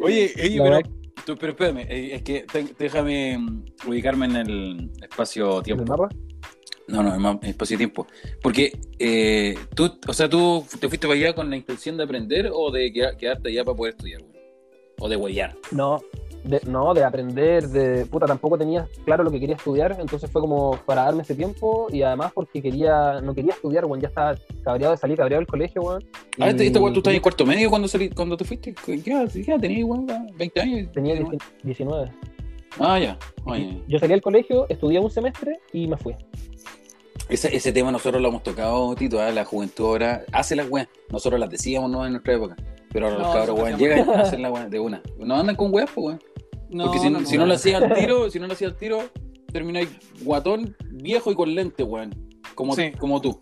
Oye, 0.00 0.32
oye, 0.36 0.56
La 0.56 0.64
pero, 0.64 0.66
verdad, 0.74 0.82
tú- 1.24 1.36
pero 1.38 1.52
espérame, 1.52 1.86
es 1.88 2.22
que 2.22 2.44
te- 2.52 2.74
déjame 2.78 3.38
mm, 3.38 3.64
ubicarme 3.86 4.26
en 4.26 4.36
el 4.36 4.90
¿el 4.98 5.04
espacio-tiempo. 5.04 5.84
mapa? 5.84 6.08
No, 6.92 7.02
no, 7.02 7.14
en 7.14 7.20
ma- 7.22 7.38
en 7.42 7.48
espacio-tiempo. 7.48 8.06
Porque 8.42 8.78
eh, 8.98 9.54
tú, 9.74 9.90
o 10.06 10.12
sea, 10.12 10.28
tú 10.28 10.64
te 10.78 10.88
fuiste 10.88 11.06
para 11.06 11.18
allá 11.18 11.34
con 11.34 11.48
la 11.48 11.56
intención 11.56 11.96
de 11.96 12.04
aprender 12.04 12.50
o 12.52 12.70
de 12.70 12.92
queda- 12.92 13.16
quedarte 13.16 13.48
allá 13.48 13.64
para 13.64 13.76
poder 13.76 13.94
estudiar, 13.94 14.20
güey? 14.22 14.32
O 15.00 15.08
de 15.08 15.16
huellar. 15.16 15.56
No, 15.72 16.00
de, 16.44 16.60
no, 16.68 16.92
de 16.94 17.02
aprender, 17.02 17.66
de 17.68 18.04
puta, 18.06 18.26
tampoco 18.26 18.58
tenía 18.58 18.86
claro 19.04 19.24
lo 19.24 19.30
que 19.30 19.40
quería 19.40 19.56
estudiar, 19.56 19.96
entonces 19.98 20.30
fue 20.30 20.40
como 20.42 20.76
para 20.86 21.04
darme 21.04 21.22
ese 21.22 21.34
tiempo 21.34 21.86
y 21.90 22.02
además 22.02 22.30
porque 22.34 22.60
quería, 22.60 23.20
no 23.20 23.34
quería 23.34 23.52
estudiar, 23.54 23.84
weón, 23.86 24.00
ya 24.00 24.08
estaba 24.08 24.36
cabreado 24.62 24.92
de 24.92 24.98
salir, 24.98 25.16
cabreado 25.16 25.40
del 25.40 25.46
colegio, 25.48 25.82
weón. 25.82 26.04
Ah, 26.38 26.50
este, 26.50 26.66
este 26.66 26.78
weón, 26.78 26.92
tú 26.92 27.00
estabas 27.00 27.16
en 27.16 27.22
cuarto 27.22 27.46
medio 27.46 27.70
cuando, 27.70 27.88
salí, 27.88 28.10
cuando 28.10 28.36
te 28.36 28.44
fuiste. 28.44 28.74
¿Qué 28.84 28.94
edad 29.10 29.28
tenías, 29.60 29.84
weón? 29.88 30.06
¿20 30.06 30.60
años? 30.60 30.92
Tenía 30.92 31.14
19. 31.14 31.38
19. 31.62 32.12
Ah, 32.78 32.98
ya. 32.98 33.18
Yo 33.88 33.98
salí 33.98 34.12
al 34.12 34.22
colegio, 34.22 34.66
estudié 34.68 34.98
un 35.00 35.10
semestre 35.10 35.58
y 35.72 35.86
me 35.88 35.96
fui. 35.96 36.14
Ese, 37.34 37.54
ese 37.56 37.72
tema 37.72 37.90
nosotros 37.92 38.20
lo 38.22 38.28
hemos 38.28 38.42
tocado, 38.42 38.94
Tito. 38.94 39.20
¿ah? 39.20 39.30
La 39.30 39.44
juventud 39.44 39.84
ahora 39.86 40.24
hace 40.32 40.56
las 40.56 40.68
weas. 40.70 40.88
Nosotros 41.10 41.38
las 41.40 41.50
decíamos 41.50 41.90
¿no? 41.90 42.04
en 42.06 42.12
nuestra 42.12 42.34
época. 42.34 42.56
Pero 42.90 43.06
ahora 43.06 43.18
No, 43.18 43.24
los 43.24 43.34
cabros, 43.34 43.58
weón, 43.60 43.78
llegan 43.78 44.06
y 44.08 44.12
hacen 44.12 44.42
la 44.42 44.50
wea 44.50 44.68
de 44.68 44.78
una. 44.78 45.02
No 45.18 45.34
andan 45.36 45.56
con 45.56 45.72
weas, 45.72 45.90
pues, 45.94 46.06
weón. 46.06 46.20
No, 46.70 46.84
Porque 46.84 47.00
si 47.00 47.10
no, 47.10 47.24
si 47.26 47.36
no 47.38 47.46
lo 47.46 47.54
hacía 47.54 47.78
al 47.78 47.92
tiro, 47.94 48.30
si 48.30 48.38
no 48.40 48.46
lo 48.46 48.52
hacía 48.54 48.68
al 48.68 48.76
tiro, 48.76 49.02
termináis 49.52 49.88
guatón, 50.22 50.74
viejo 50.90 51.30
y 51.30 51.34
con 51.34 51.54
lente, 51.54 51.82
weón. 51.82 52.14
Como, 52.54 52.74
Sí. 52.74 52.92
como 52.98 53.20
tú. 53.20 53.38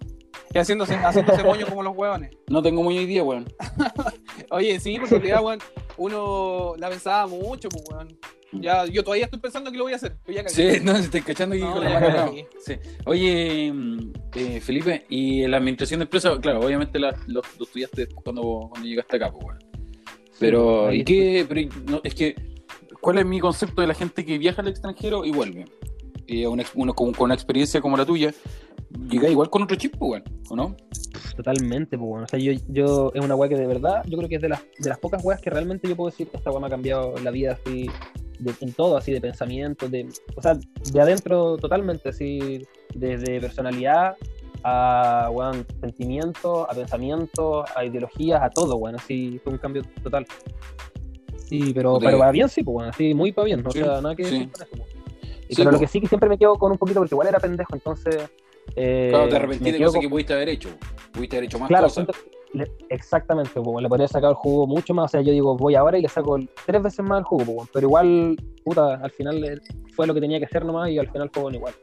Y 0.53 0.59
haciéndose, 0.59 0.97
haciéndose 0.97 1.45
moño 1.45 1.67
como 1.67 1.83
los 1.83 1.97
huevones. 1.97 2.31
No 2.49 2.61
tengo 2.63 2.83
muy 2.83 2.99
hoy 2.99 3.07
día, 3.07 3.23
weón. 3.23 3.47
Oye, 4.51 4.81
sí, 4.81 4.99
porque 5.09 5.33
weón, 5.35 5.59
uno 6.01 6.75
la 6.79 6.89
pensaba 6.89 7.27
mucho, 7.27 7.69
pues, 7.69 7.85
weón. 7.91 8.19
Ya, 8.53 8.85
yo 8.87 9.05
todavía 9.05 9.27
estoy 9.27 9.39
pensando 9.39 9.71
que 9.71 9.79
lo 9.79 9.85
voy 9.85 9.93
a 9.93 9.97
hacer. 9.97 10.17
ya. 10.27 10.49
Sí, 10.49 10.67
no, 10.83 10.97
se 10.97 11.03
estoy 11.05 11.21
cachando 11.21 11.55
aquí 11.55 11.63
No, 11.63 11.75
con 11.75 11.85
la 11.85 12.01
mano. 12.01 12.33
Sí. 12.67 12.75
Oye, 13.07 13.73
mm, 13.73 14.13
eh, 14.35 14.61
Felipe, 14.61 15.07
y 15.09 15.47
la 15.47 15.59
administración 15.59 16.01
de 16.01 16.05
empresas, 16.05 16.37
claro, 16.41 16.59
obviamente 16.61 16.99
la, 16.99 17.11
lo, 17.29 17.43
lo 17.59 17.65
estudiaste 17.65 18.09
cuando, 18.09 18.67
cuando 18.71 18.89
llegaste 18.89 19.17
acá, 19.17 19.31
pues, 19.31 19.45
weón. 19.45 19.59
Pero, 20.41 20.89
ahí 20.89 21.01
¿y 21.01 21.05
qué? 21.05 21.47
Pero, 21.49 21.69
no, 21.87 22.01
es 22.03 22.15
que, 22.15 22.35
¿cuál 23.01 23.19
es 23.19 23.27
mi 23.27 23.39
concepto 23.39 23.83
de 23.83 23.87
la 23.87 23.95
gente 23.95 24.25
que 24.25 24.39
viaja 24.39 24.63
al 24.63 24.69
extranjero 24.69 25.25
y 25.25 25.31
vuelve? 25.31 25.67
Una 26.49 26.63
ex- 26.63 26.73
uno 26.75 26.95
con, 26.95 27.13
con 27.13 27.25
una 27.27 27.35
experiencia 27.35 27.81
como 27.81 27.97
la 27.97 28.07
tuya, 28.07 28.33
llega 29.09 29.29
igual 29.29 29.51
con 29.51 29.63
otro 29.63 29.77
chip, 29.77 29.95
weón, 30.01 30.23
¿o 30.49 30.57
no? 30.57 30.77
Totalmente, 31.37 31.97
pues 31.97 32.09
bueno. 32.09 32.25
O 32.25 32.29
sea, 32.29 32.39
yo, 32.39 32.53
yo 32.69 33.13
es 33.15 33.25
una 33.25 33.35
weá 33.35 33.49
que 33.49 33.57
de 33.57 33.67
verdad, 33.67 34.03
yo 34.07 34.17
creo 34.19 34.29
que 34.29 34.37
es 34.37 34.43
de 34.43 34.49
las, 34.49 34.61
de 34.79 34.89
las 34.89 34.99
pocas 34.99 35.25
weas 35.25 35.41
que 35.41 35.51
realmente 35.51 35.89
yo 35.89 35.97
puedo 35.97 36.11
decir 36.11 36.29
que 36.29 36.37
esta 36.37 36.51
weá 36.51 36.61
me 36.61 36.67
ha 36.67 36.71
cambiado 36.71 37.15
la 37.23 37.31
vida 37.31 37.53
así, 37.53 37.89
de- 38.39 38.55
en 38.61 38.73
todo, 38.73 38.97
así 38.97 39.13
de 39.13 39.21
pensamiento, 39.21 39.89
de, 39.89 40.09
o 40.37 40.43
sea, 40.43 40.59
de 40.93 41.01
adentro 41.01 41.57
totalmente, 41.57 42.09
así, 42.11 42.67
desde 42.95 43.41
personalidad 43.41 44.17
a 44.63 45.31
weón, 45.33 45.65
sentimientos, 45.81 46.67
a 46.69 46.75
pensamientos, 46.75 47.65
a 47.75 47.85
ideologías, 47.85 48.43
a 48.43 48.51
todo, 48.51 48.77
weón, 48.77 48.97
así 48.97 49.41
fue 49.43 49.53
un 49.55 49.59
cambio 49.59 49.83
total. 50.03 50.27
Sí, 51.37 51.73
pero, 51.75 51.99
pero 51.99 52.19
va 52.19 52.31
bien, 52.31 52.49
sí, 52.49 52.63
pues 52.63 52.75
bueno, 52.75 52.91
así 52.91 53.15
muy 53.15 53.33
para 53.33 53.47
bien, 53.47 53.67
o 53.67 53.71
Sí, 53.73 53.79
sea, 53.81 54.01
nada 54.01 54.15
que 54.15 54.25
sí. 54.25 54.31
decir 54.39 54.51
con 54.53 54.63
eso. 54.63 54.77
Y 55.49 55.55
Sí, 55.55 55.63
pero 55.63 55.73
lo 55.73 55.81
que 55.81 55.87
sí 55.89 56.01
que 56.01 56.07
siempre 56.07 56.29
me 56.29 56.39
quedo 56.39 56.55
con 56.57 56.71
un 56.71 56.79
poquito, 56.79 57.01
porque 57.01 57.15
igual 57.15 57.27
era 57.29 57.41
pendejo, 57.41 57.75
entonces. 57.75 58.29
Eh, 58.77 59.09
Claro, 59.11 59.29
te 59.29 59.37
arrepentí 59.37 59.71
de 59.73 59.79
cosas 59.79 59.93
con- 59.95 60.01
que 60.03 60.09
pudiste 60.09 60.33
haber 60.35 60.49
hecho. 60.51 60.69
Pudiste 61.13 61.37
haber 61.37 61.47
hecho 61.47 61.59
más 61.59 61.69
Claro, 61.69 61.85
cosas. 61.87 62.07
le- 62.53 62.71
exactamente, 62.89 63.61
pues, 63.61 63.83
le 63.83 63.89
podría 63.89 64.09
sacar 64.09 64.31
el 64.31 64.37
jugo 64.37 64.67
mucho 64.67 64.95
más. 64.95 65.07
O 65.07 65.09
sea, 65.09 65.21
yo 65.23 65.33
digo, 65.33 65.57
voy 65.57 65.75
ahora 65.75 65.99
y 65.99 66.03
le 66.03 66.09
saco 66.09 66.39
tres 66.67 66.83
veces 66.83 67.05
más 67.05 67.19
el 67.21 67.25
jugo, 67.25 67.45
pues, 67.57 67.69
pero 67.73 67.87
igual, 67.89 68.37
puta, 68.65 68.95
al 68.95 69.11
final 69.11 69.43
eh, 69.45 69.59
fue 69.95 70.07
lo 70.07 70.15
que 70.15 70.21
tenía 70.21 70.39
que 70.39 70.45
hacer 70.47 70.65
nomás 70.65 70.89
y 70.91 70.99
al 70.99 71.09
final 71.11 71.31
fue 71.33 71.43
bueno 71.43 71.59
igual. 71.59 71.75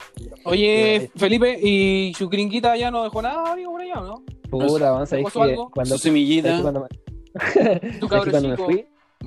Oye, 0.45 0.95
Eh, 0.95 1.11
Felipe, 1.15 1.59
¿y 1.61 2.13
su 2.13 2.29
gringuita 2.29 2.75
ya 2.77 2.89
no 2.91 3.03
dejó 3.03 3.21
nada, 3.21 3.51
amigo, 3.53 3.71
por 3.71 3.81
allá, 3.81 3.95
no? 3.95 4.23
Puta, 4.49 4.91
vamos 4.91 5.11
a 5.11 5.17
cuando, 5.73 5.85
Su 5.85 5.97
semillita. 5.97 6.49
¿sabes 6.49 6.57
que 6.57 6.61
cuando 6.63 6.81
me, 6.81 6.87
Tu 7.99 8.07
¿sabes 8.07 8.25
que 8.25 8.31
cabrón 8.31 8.31
cuando 8.31 8.49
me 8.49 8.57
fui, 8.57 8.75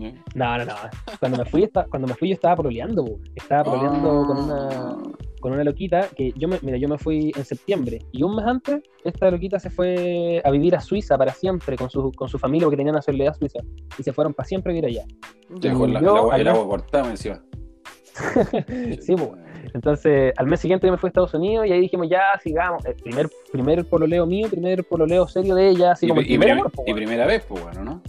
¿eh? 0.03 0.15
no, 0.35 0.59
no, 0.59 0.65
no, 0.65 0.75
cuando 1.21 1.39
me 1.39 1.45
fui, 1.45 1.63
esta- 1.65 1.85
cuando 1.87 2.09
me 2.09 2.15
fui 2.15 2.29
yo 2.31 2.35
estaba 2.35 2.57
proleando, 2.57 3.05
pues, 3.05 3.19
estaba 3.37 3.65
proleando 3.65 4.25
con 4.27 4.39
una 4.39 4.69
Ah. 4.69 4.97
Con 5.41 5.53
una 5.53 5.65
loquita 5.65 6.09
que 6.15 6.33
yo 6.37 6.47
me, 6.49 6.59
mira, 6.63 6.77
yo 6.77 6.89
me 6.89 6.99
fui 6.99 7.33
en 7.35 7.45
septiembre 7.45 8.01
y 8.13 8.23
un 8.23 8.37
mes 8.37 8.47
antes 8.47 8.83
esta 9.05 9.31
loquita 9.31 9.59
se 9.59 9.71
fue 9.71 10.41
a 10.45 10.51
vivir 10.51 10.77
a 10.77 10.81
Suiza 10.81 11.17
para 11.19 11.33
siempre 11.33 11.77
con 11.77 11.89
su, 11.91 12.13
con 12.13 12.29
su 12.29 12.39
familia 12.39 12.67
porque 12.67 12.77
tenía 12.77 12.93
nacionalidad 12.93 13.35
suiza 13.35 13.61
y 13.99 14.03
se 14.03 14.13
fueron 14.13 14.35
para 14.35 14.47
siempre 14.47 14.73
a 14.73 14.75
vivir 14.75 14.87
allá. 14.91 15.05
Te 15.61 15.69
dejó 15.69 15.87
el, 15.87 15.97
el 15.97 16.03
Yo, 16.03 16.17
agua, 16.17 16.37
el 16.37 16.43
acá- 16.47 16.51
agua 16.59 16.69
cortada 16.69 17.11
encima. 17.11 17.43
Sí, 19.01 19.15
pues. 19.17 19.31
Entonces, 19.75 20.33
al 20.37 20.47
mes 20.47 20.61
siguiente 20.61 20.87
yo 20.87 20.93
me 20.93 20.99
fui 20.99 21.09
a 21.09 21.11
Estados 21.11 21.35
Unidos 21.35 21.67
y 21.67 21.73
ahí 21.73 21.81
dijimos, 21.81 22.09
ya, 22.11 22.23
sigamos. 22.43 22.85
El 22.85 22.95
primer, 22.95 23.29
primer 23.53 23.85
pololeo 23.85 24.27
mío, 24.27 24.49
primer 24.51 24.85
pololeo 24.85 25.27
serio 25.29 25.55
de 25.55 25.69
ella, 25.69 25.93
así 25.93 26.07
Y, 26.07 26.09
como 26.09 26.21
el 26.21 26.27
y 26.27 26.31
primer 26.31 26.51
amor, 26.53 26.71
pues, 26.75 26.89
y 26.89 26.95
primera 26.95 27.27
vez, 27.27 27.45
pues 27.49 27.63
bueno, 27.63 27.85
¿no? 27.85 28.03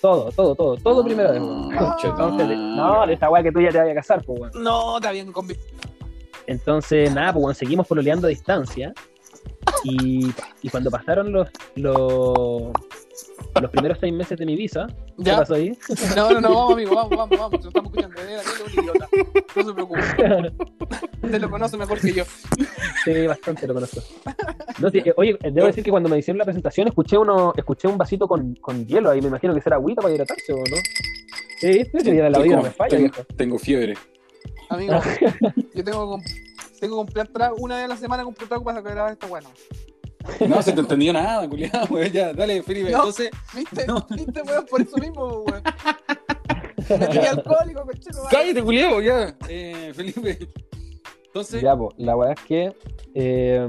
Todo, 0.00 0.30
todo, 0.32 0.54
todo, 0.54 0.76
todo 0.76 1.04
primera 1.04 1.32
vez. 1.32 1.42
Ah, 1.42 1.96
pues. 2.00 2.14
madre. 2.14 2.56
no, 2.56 3.06
de 3.06 3.12
esta 3.14 3.28
weá 3.28 3.42
que 3.42 3.52
tú 3.52 3.60
ya 3.60 3.70
te 3.70 3.78
vayas 3.78 3.92
a 3.92 3.94
casar, 3.96 4.24
pues, 4.24 4.38
bueno. 4.38 4.60
No, 4.60 4.96
está 4.96 5.10
bien, 5.12 5.32
con 5.32 5.46
Entonces, 6.46 7.12
nada, 7.14 7.32
pues 7.32 7.42
bueno, 7.42 7.54
seguimos 7.54 7.86
pololeando 7.86 8.26
a 8.26 8.30
distancia. 8.30 8.92
Y, 9.84 10.32
y 10.62 10.68
cuando 10.68 10.90
pasaron 10.90 11.32
los, 11.32 11.48
los, 11.76 12.72
los 13.60 13.70
primeros 13.70 13.98
seis 14.00 14.12
meses 14.12 14.38
de 14.38 14.44
mi 14.44 14.54
visa, 14.56 14.86
¿qué 15.16 15.24
Ya. 15.24 15.38
pasó 15.38 15.54
ahí? 15.54 15.76
No, 16.16 16.30
no, 16.32 16.40
no, 16.40 16.54
vamos, 16.54 16.72
amigo, 16.74 16.94
vamos, 16.94 17.16
vamos, 17.16 17.38
vamos. 17.38 17.66
Estamos 17.66 17.90
escuchando. 17.92 18.20
Era 18.20 18.42
un 18.66 18.72
idiota. 18.82 19.08
No 19.56 19.62
se 19.64 19.72
preocupe. 19.72 20.00
Usted 21.22 21.40
lo 21.40 21.50
conoce 21.50 21.76
mejor 21.76 22.00
que 22.00 22.12
yo. 22.12 22.24
Sí, 23.04 23.26
bastante 23.26 23.66
lo 23.66 23.74
conozco. 23.74 24.00
No, 24.78 24.90
sí, 24.90 24.98
eh, 25.04 25.14
oye, 25.16 25.38
debo 25.42 25.66
decir 25.66 25.84
que 25.84 25.90
cuando 25.90 26.08
me 26.08 26.18
hicieron 26.18 26.38
la 26.38 26.44
presentación 26.44 26.88
escuché 26.88 27.16
uno, 27.16 27.52
escuché 27.56 27.88
un 27.88 27.96
vasito 27.96 28.26
con, 28.26 28.54
con 28.56 28.86
hielo 28.86 29.10
ahí, 29.10 29.20
me 29.22 29.28
imagino 29.28 29.54
que 29.54 29.60
será 29.60 29.76
agüita 29.76 30.02
para 30.02 30.14
hidratarse 30.14 30.52
o 30.52 30.56
no. 30.56 30.76
Sí, 31.60 31.84
sí, 31.84 32.00
sí, 32.02 32.12
la 32.12 32.28
vida 32.28 32.42
tengo, 32.42 32.56
no 32.56 32.62
me 32.62 32.70
falla, 32.70 32.98
tengo 33.36 33.58
fiebre. 33.58 33.94
Amigo, 34.70 34.94
yo 35.74 35.84
tengo 35.84 36.18
que, 36.18 36.24
tengo 36.80 36.80
que 36.80 36.88
comprar 36.88 37.28
trago, 37.28 37.56
una 37.58 37.76
vez 37.76 37.84
a 37.84 37.88
la 37.88 37.96
semana 37.96 38.24
compro 38.24 38.46
trago 38.46 38.64
para 38.64 38.80
grabar 38.80 39.12
esto 39.12 39.28
bueno. 39.28 39.48
No 40.48 40.62
se 40.62 40.72
te 40.72 40.80
entendió 40.80 41.12
nada, 41.12 41.48
culiado, 41.48 41.86
güey. 41.88 42.10
Ya, 42.10 42.32
dale, 42.32 42.62
Felipe. 42.62 42.90
No. 42.90 42.98
Entonces, 42.98 43.30
¿Viste? 43.54 43.86
No. 43.86 44.06
¿Viste, 44.10 44.42
weón? 44.42 44.66
Por 44.66 44.82
eso 44.82 44.96
mismo, 44.98 45.26
weón. 45.44 45.62
Me 46.88 47.06
tenía 47.08 47.30
alcohólico, 47.30 47.82
cochero. 47.84 48.18
cállate, 48.30 48.62
culiado, 48.62 49.00
ya. 49.00 49.34
Eh, 49.48 49.92
Felipe. 49.94 50.38
Entonces, 51.26 51.62
Ya, 51.62 51.76
pues, 51.76 51.94
la 51.98 52.16
weá 52.16 52.32
es 52.32 52.40
que. 52.42 52.76
eh, 53.14 53.66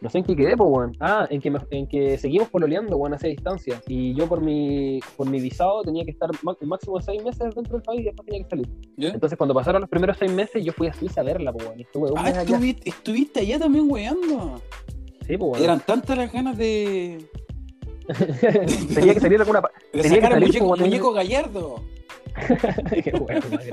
no 0.00 0.10
sé 0.10 0.18
en 0.18 0.24
qué 0.24 0.36
quedé, 0.36 0.56
pues, 0.56 0.68
weón. 0.70 0.96
Ah, 1.00 1.26
en 1.30 1.40
que, 1.40 1.50
me- 1.50 1.60
en 1.70 1.86
que 1.86 2.18
seguimos 2.18 2.48
pololeando, 2.50 2.96
weón, 2.96 3.14
a 3.14 3.16
esa 3.16 3.28
distancia. 3.28 3.80
Y 3.88 4.14
yo, 4.14 4.26
por 4.28 4.40
mi, 4.40 5.00
por 5.16 5.28
mi 5.28 5.40
visado, 5.40 5.82
tenía 5.82 6.04
que 6.04 6.10
estar 6.10 6.28
máximo 6.62 6.98
de 6.98 7.02
seis 7.04 7.22
meses 7.24 7.54
dentro 7.54 7.72
del 7.74 7.82
país 7.82 8.00
y 8.00 8.04
después 8.04 8.26
tenía 8.26 8.42
que 8.44 8.50
salir. 8.50 8.68
Entonces, 8.98 9.36
cuando 9.38 9.54
pasaron 9.54 9.80
los 9.80 9.90
primeros 9.90 10.16
seis 10.18 10.30
meses, 10.32 10.64
yo 10.64 10.72
fui 10.72 10.86
a 10.88 10.92
Suiza 10.92 11.20
a 11.22 11.24
verla, 11.24 11.52
pues, 11.52 11.66
weón. 11.66 11.80
Estuve 11.80 12.10
un 12.12 12.18
Ah, 12.18 12.22
mes 12.24 12.36
allá. 12.36 12.42
estuviste, 12.54 12.90
estuviste 12.90 13.40
allá 13.40 13.58
también 13.58 13.90
weando. 13.90 14.60
Sí, 15.26 15.36
pues, 15.36 15.52
weón. 15.52 15.62
Eran 15.64 15.80
tantas 15.80 16.16
las 16.18 16.32
ganas 16.32 16.56
de, 16.58 17.26
tenía 18.94 19.14
que 19.14 19.20
salir 19.20 19.40
alguna. 19.40 19.60
de 19.92 20.02
Tenía 20.02 20.02
que 20.02 20.14
sacar 20.16 20.32
salir, 20.32 20.48
muñeco, 20.48 20.68
pues, 20.68 20.80
muñeco 20.80 21.12
gallardo. 21.12 21.80
Qué 23.02 23.12
weón, 23.12 23.42
más. 23.50 23.64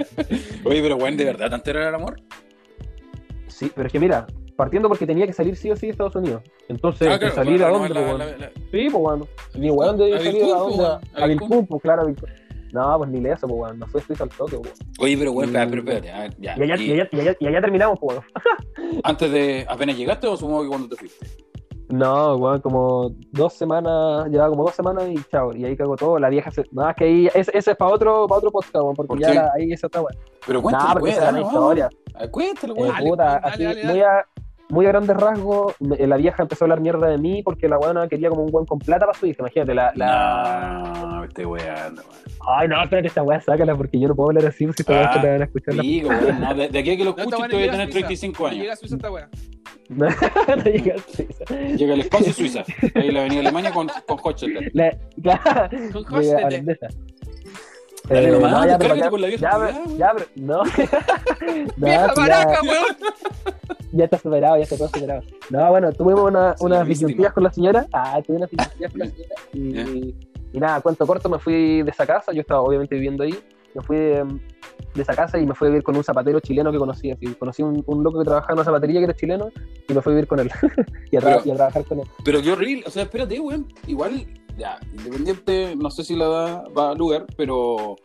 Oye, 0.65 0.82
pero 0.82 0.95
weón, 0.95 1.17
¿de 1.17 1.26
verdad 1.26 1.49
tanto 1.49 1.69
era 1.69 1.89
el 1.89 1.95
amor? 1.95 2.15
Sí, 3.47 3.71
pero 3.76 3.88
es 3.88 3.91
que 3.93 3.99
mira, 3.99 4.26
partiendo 4.56 4.88
porque 4.89 5.06
tenía 5.08 5.26
que 5.28 5.34
salir 5.34 5.56
sí 5.56 5.70
o 5.72 5.76
sí 5.76 5.88
de 5.88 5.91
Estados 5.91 6.16
Unidos. 6.16 6.41
Entonces, 6.70 7.08
Ah, 7.12 7.20
claro, 7.20 7.36
salir 7.36 7.64
a 7.64 7.70
bueno, 7.72 7.80
dónde, 7.88 7.99
la- 8.01 8.06
pues, 8.08 8.20
la- 8.20 8.38
la- 8.47 8.51
Sí, 8.72 8.88
pues 8.89 8.93
bueno. 8.93 9.28
Ni 9.56 9.70
weón 9.72 9.97
de 9.97 10.14
A 10.16 10.18
salir 10.20 10.43
a 10.43 10.58
pues, 10.58 10.78
dónde. 10.78 11.08
a 11.16 11.26
Vilcún. 11.28 11.68
Pues 11.68 11.82
claro, 11.82 12.01
a 12.01 12.06
Vilcún. 12.06 12.30
No, 12.72 12.97
pues 12.97 13.10
ni 13.12 13.20
le 13.22 13.32
eso, 13.32 13.47
pues 13.47 13.60
weón. 13.62 13.80
No 13.80 13.88
fue 13.88 14.01
Suiza 14.01 14.24
al 14.24 14.30
toque, 14.32 14.56
weón. 14.56 14.74
Oye, 14.99 15.18
pero 15.18 15.41
espera, 15.43 15.68
pero 15.70 15.82
espérate. 15.82 16.12
a 16.12 16.20
ver, 16.22 16.36
ya. 16.39 16.56
Y 16.58 16.62
allá, 16.64 16.76
Y 16.78 16.84
y 16.86 16.91
allá, 16.93 17.10
y 17.12 17.20
allá, 17.20 17.36
y 17.39 17.47
allá 17.47 17.62
terminamos, 17.62 17.99
pues 17.99 18.18
weón. 18.18 18.26
Antes 19.04 19.32
de. 19.32 19.66
¿Apenas 19.70 19.97
llegaste 19.97 20.28
o 20.28 20.36
supongo 20.38 20.64
que 20.64 20.68
cuando 20.70 20.89
te 20.89 20.95
fuiste? 20.95 21.28
No, 21.89 22.36
weón, 22.38 22.60
como 22.62 23.12
dos 23.32 23.54
semanas, 23.54 24.26
llevaba 24.30 24.49
como 24.49 24.64
dos 24.64 24.74
semanas 24.74 25.04
y 25.10 25.16
chao. 25.32 25.54
Y 25.56 25.66
ahí 25.66 25.76
cagó 25.78 25.95
todo. 25.95 26.18
La 26.18 26.30
vieja 26.30 26.49
se. 26.49 26.64
No, 26.72 26.89
es 26.89 26.95
que 26.95 27.04
ahí. 27.04 27.28
Ese, 27.36 27.51
ese 27.56 27.72
es 27.72 27.78
para 27.78 27.91
otro, 27.91 28.26
para 28.28 28.39
otro 28.39 28.51
podcast, 28.51 28.76
weón, 28.76 28.95
porque 28.95 29.08
¿Por 29.10 29.20
ya 29.20 29.34
la- 29.34 29.51
ahí 29.56 29.72
esa 29.72 29.86
está 29.88 30.01
weón. 30.01 30.18
Pero 30.47 30.60
No, 30.60 30.64
cuéntale, 30.64 30.93
porque 30.93 31.10
esa 31.12 31.22
una 31.22 31.32
dale, 31.32 31.41
historia. 31.45 31.89
Ah, 32.16 32.28
Cuéntale, 32.28 32.74
Eh, 32.74 32.82
weón. 32.82 32.95
Puta, 32.97 33.24
dale, 33.26 33.39
así, 33.43 33.64
dale, 33.64 33.82
dale. 33.82 33.93
muy 33.93 34.01
a. 34.01 34.26
Muy 34.70 34.86
a 34.86 34.89
grandes 34.89 35.16
rasgos, 35.18 35.76
me- 35.80 35.97
la 36.07 36.18
vieja 36.18 36.41
empezó 36.41 36.64
a 36.64 36.66
hablar 36.66 36.80
mierda 36.82 37.07
de 37.07 37.18
mí 37.18 37.43
porque 37.43 37.68
la 37.68 37.78
weona 37.78 38.07
quería 38.07 38.30
como 38.30 38.43
un 38.43 38.51
buen 38.51 38.66
con 38.66 38.80
plata 38.80 39.05
para 39.05 39.18
su 39.18 39.26
hija. 39.28 39.38
Imagínate, 39.41 39.74
la, 39.76 39.91
la, 39.95 40.93
No, 41.11 41.20
me 41.22 41.28
estoy 41.28 41.45
weando, 41.45 42.01
weón. 42.01 42.24
Ay, 42.47 42.68
no, 42.68 42.82
espérate, 42.84 43.07
esta 43.07 43.24
weá, 43.24 43.39
sácala 43.39 43.76
porque 43.76 43.99
yo 43.99 44.07
no 44.07 44.16
puedo 44.16 44.30
hablar 44.30 44.45
así, 44.47 44.66
si 44.66 44.72
esta 44.82 44.91
weá 44.93 45.11
Ah, 45.14 45.22
la 45.24 45.32
van 45.32 45.41
a 45.41 45.45
escuchar. 45.45 45.76
la- 45.76 45.82
Digo, 45.84 46.09
weón, 46.09 46.41
no, 46.41 46.53
de, 46.55 46.70
de 46.70 46.80
aquí 46.80 46.91
a 46.91 46.97
que 46.97 47.03
lo 47.03 47.11
No, 47.11 47.18
escuches 47.18 47.39
weá 47.39 47.49
te 47.49 47.55
voy 47.55 47.64
a 47.68 47.72
tener 47.72 47.86
Suiza. 47.91 47.99
35 48.07 48.49
Llega 48.49 48.61
a 48.61 48.66
años. 48.66 48.80
Suiza 48.80 48.95
esta 48.95 49.11
weá. 49.11 49.30
No 49.89 50.07
llega 50.64 50.95
a 50.95 50.97
Suiza. 50.97 51.45
Llega 51.76 51.93
al 51.93 51.99
espacio 51.99 52.34
Suiza. 52.34 52.64
Ahí 52.95 53.11
la 53.11 53.20
avenida 53.22 53.41
Alemania 53.41 53.72
con, 53.72 53.88
con 54.07 54.18
Hochstetter. 54.24 54.72
La- 54.74 54.97
Con 55.91 56.05
holandesa. 56.16 56.88
Dale 58.10 58.28
Eh, 58.28 58.32
nomás, 58.32 58.51
no, 58.51 58.66
ya, 58.68 58.78
pero 58.78 58.95
ya- 58.95 59.10
con 59.10 59.22
la 59.22 59.28
vieja 59.28 59.41
ya, 59.51 59.58
weón. 59.58 59.97
ya, 59.97 60.12
pero- 60.14 60.28
no. 60.36 60.64
No, 61.78 61.86
¡Vieja 61.88 62.14
maraca, 62.16 62.54
ya, 62.64 62.70
weón! 62.70 62.86
ya 63.91 64.04
está 64.06 64.18
superado, 64.18 64.58
ya 64.58 64.64
está 64.64 64.78
todo 64.78 64.88
superado. 64.89 65.22
No, 65.49 65.70
bueno, 65.70 65.91
tuvimos 65.93 66.24
una, 66.24 66.58
Sí, 66.58 66.66
unas 66.66 66.88
disyuntivas 66.88 67.34
con 67.34 67.43
la 67.43 67.51
señora. 67.54 67.86
Ah, 67.93 68.20
tuve 68.26 68.38
unas 68.38 68.49
disyuntivas 68.51 68.91
con 68.91 68.99
la 68.99 69.06
señora. 69.08 69.36
Y, 69.54 69.74
Ya. 69.74 70.14
y 70.54 70.60
nada, 70.60 70.82
cuento 70.82 71.06
corto, 71.08 71.30
me 71.30 71.39
fui 71.39 71.82
de 71.82 71.91
esa 71.91 72.06
casa. 72.06 72.32
Yo 72.34 72.41
estaba 72.41 72.62
obviamente 72.62 72.95
viviendo 72.95 73.24
ahí. 73.24 73.38
Me 73.76 73.82
fui 73.82 73.97
de, 73.97 74.24
de 74.95 75.01
esa 75.01 75.15
casa 75.15 75.39
y 75.39 75.45
me 75.45 75.53
fui 75.55 75.67
a 75.67 75.71
vivir 75.71 75.84
con 75.84 75.95
un 75.95 76.03
zapatero 76.03 76.39
chileno 76.39 76.71
que 76.71 76.78
conocí. 76.78 77.11
Así, 77.11 77.26
conocí 77.36 77.61
un, 77.63 77.84
un 77.86 78.03
loco 78.03 78.19
que 78.19 78.26
trabajaba 78.26 78.53
en 78.53 78.57
una 78.59 78.65
zapatería 78.65 78.99
que 78.99 79.05
era 79.05 79.15
chileno 79.15 79.49
y 79.88 79.93
me 79.93 80.01
fui 80.01 80.11
a 80.11 80.15
vivir 80.15 80.28
con 80.28 80.39
él 80.39 80.49
y, 81.11 81.17
a 81.17 81.19
tra- 81.19 81.24
Pero- 81.38 81.41
y 81.45 81.51
a 81.51 81.55
trabajar 81.55 81.86
con 81.86 81.99
él. 81.99 82.05
Pero 82.24 82.41
qué 82.41 82.51
horrible, 82.51 82.84
o 82.86 82.89
sea, 82.91 83.03
espérate, 83.03 83.39
weón. 83.39 83.67
Igual, 83.88 84.26
ya, 84.57 84.80
independiente, 84.91 85.76
no 85.76 85.89
sé 85.91 86.03
si 86.03 86.15
la 86.15 86.28
da, 86.28 86.63
va 86.78 86.91
a 86.91 86.95
lugar, 86.95 87.26
pero 87.38 87.95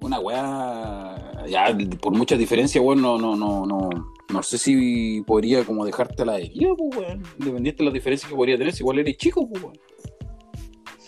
una 0.00 0.20
weá, 0.20 1.44
ya, 1.48 1.76
por 2.00 2.12
muchas 2.12 2.38
diferencias, 2.38 2.82
weón, 2.84 3.02
no, 3.02 3.18
no, 3.18 3.34
no, 3.36 3.66
no, 3.66 3.88
no 4.32 4.42
sé 4.42 4.58
si 4.58 5.22
podría 5.26 5.64
como 5.64 5.84
dejarte 5.84 6.22
a 6.22 6.26
la 6.26 6.32
deriva, 6.34 6.74
pues, 6.76 6.96
weón. 6.96 7.22
Independiente 7.38 7.78
de 7.78 7.84
las 7.86 7.94
diferencias 7.94 8.30
que 8.30 8.36
podría 8.36 8.56
tener, 8.58 8.74
igual 8.78 8.98
eres 9.00 9.16
chico, 9.16 9.48
pues, 9.48 9.62
weón. 9.62 9.78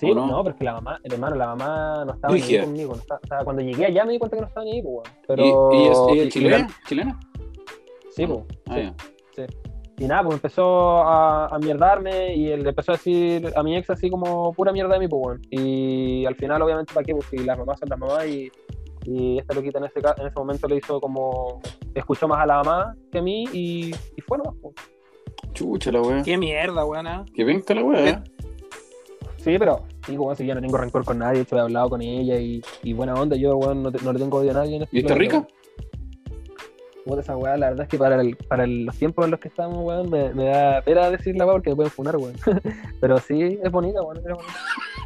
Sí, 0.01 0.11
¿O 0.11 0.15
no? 0.15 0.27
no? 0.27 0.43
pero 0.43 0.55
es 0.55 0.59
que 0.59 0.65
la 0.65 0.73
mamá, 0.75 0.99
el 1.05 1.13
hermano, 1.13 1.37
la 1.37 1.47
mamá 1.49 2.05
no 2.07 2.15
estaba 2.15 2.35
ni 2.35 2.41
ahí 2.43 2.61
conmigo. 2.61 2.95
no 2.95 3.01
estaba- 3.01 3.21
o 3.23 3.27
sea, 3.27 3.45
cuando 3.45 3.63
llegué 3.63 3.85
allá 3.87 4.05
me 4.07 4.13
di 4.13 4.19
cuenta 4.19 4.37
que 4.37 4.41
no 4.41 4.49
estaba 4.49 4.65
ni 4.65 4.73
ahí, 4.73 4.83
pues, 4.83 4.95
weón. 4.95 5.07
¿Y, 5.07 5.27
Pero... 5.27 5.71
y 5.75 5.87
es, 5.89 5.99
ella 5.99 6.15
y- 6.15 6.27
es 6.27 6.33
chilena? 6.35 6.69
¿Chilena? 6.89 7.21
Sí, 8.11 8.27
pues. 8.27 8.41
Ah, 8.69 8.75
sí. 8.77 8.83
ya. 9.37 9.47
Y 9.99 10.07
nada, 10.07 10.23
pues 10.23 10.35
empezó 10.37 11.03
a, 11.03 11.49
a 11.49 11.59
mierdarme 11.59 12.35
y 12.35 12.49
él 12.49 12.67
empezó 12.67 12.93
a 12.93 12.95
decir 12.95 13.53
a 13.55 13.63
mi 13.63 13.77
ex 13.77 13.91
así 13.91 14.09
como 14.09 14.51
pura 14.55 14.73
mierda 14.73 14.95
de 14.95 15.01
mí, 15.01 15.09
pues 15.09 15.21
bueno. 15.21 15.41
Y 15.51 16.25
al 16.25 16.35
final, 16.37 16.63
obviamente, 16.63 16.95
¿para 16.95 17.05
qué? 17.05 17.13
Pues 17.15 17.27
si 17.27 17.37
las 17.37 17.59
mamás 17.59 17.79
son 17.79 17.91
las 17.91 17.99
mamás 17.99 18.27
y, 18.27 18.51
y 19.05 19.39
esta 19.39 19.53
loquita 19.55 19.79
en 19.79 19.85
ese, 19.85 20.01
ca- 20.01 20.15
en 20.17 20.27
ese 20.29 20.39
momento 20.39 20.67
le 20.69 20.77
hizo 20.77 20.99
como. 21.03 21.61
escuchó 21.95 22.27
más 22.27 22.41
a 22.41 22.47
la 22.47 22.63
mamá 22.63 22.97
que 23.13 23.19
a 23.19 23.23
mí 23.23 23.45
y, 23.53 23.91
y 24.17 24.21
fue 24.27 24.39
nomás, 24.39 24.55
pues. 24.63 24.75
Chucha 25.53 25.93
la 25.93 26.01
weá. 26.01 26.23
Qué 26.23 26.39
mierda, 26.39 26.83
weón. 26.87 27.07
¿ah? 27.07 27.25
Que 27.35 27.45
venga 27.45 27.75
la 27.75 27.83
weá. 27.85 28.09
¿eh? 28.09 28.19
Sí, 29.37 29.57
pero 29.59 29.83
sí, 30.07 30.17
como 30.17 30.35
si 30.35 30.47
yo 30.47 30.55
no 30.55 30.61
tengo 30.61 30.77
rencor 30.77 31.05
con 31.05 31.19
nadie, 31.19 31.41
hecho 31.43 31.57
he 31.57 31.61
hablado 31.61 31.91
con 31.91 32.01
ella 32.03 32.37
y, 32.39 32.63
y 32.83 32.93
buena 32.93 33.15
onda, 33.15 33.37
yo 33.37 33.57
weón, 33.57 33.83
no, 33.83 33.93
te- 33.93 34.03
no 34.03 34.13
le 34.13 34.19
tengo 34.19 34.39
odio 34.39 34.51
a 34.51 34.55
nadie. 34.55 34.87
¿Y 34.93 34.99
está 35.01 35.15
rica? 35.15 35.47
Weón. 37.07 37.17
Puta, 37.17 37.21
esa 37.23 37.37
weá, 37.37 37.57
la 37.57 37.71
verdad 37.71 37.85
es 37.85 37.89
que 37.89 37.99
para, 37.99 38.21
el- 38.21 38.37
para 38.37 38.65
el- 38.65 38.85
los 38.85 38.97
tiempos 38.97 39.25
en 39.25 39.31
los 39.33 39.41
que 39.41 39.49
estamos, 39.49 39.79
weón, 39.79 40.11
me, 40.11 40.33
me 40.35 40.47
da 40.47 40.83
pena 40.83 41.11
decir 41.11 41.35
la 41.37 41.45
weá 41.47 41.55
porque 41.55 41.71
me 41.71 41.77
pueden 41.77 41.91
funar, 41.93 42.17
weón. 42.17 42.35
Pero 43.01 43.19
sí, 43.19 43.59
es 43.63 43.71
bonita, 43.73 44.03
weón. 44.03 44.19
Es, 44.19 44.25
bonita. 44.25 44.55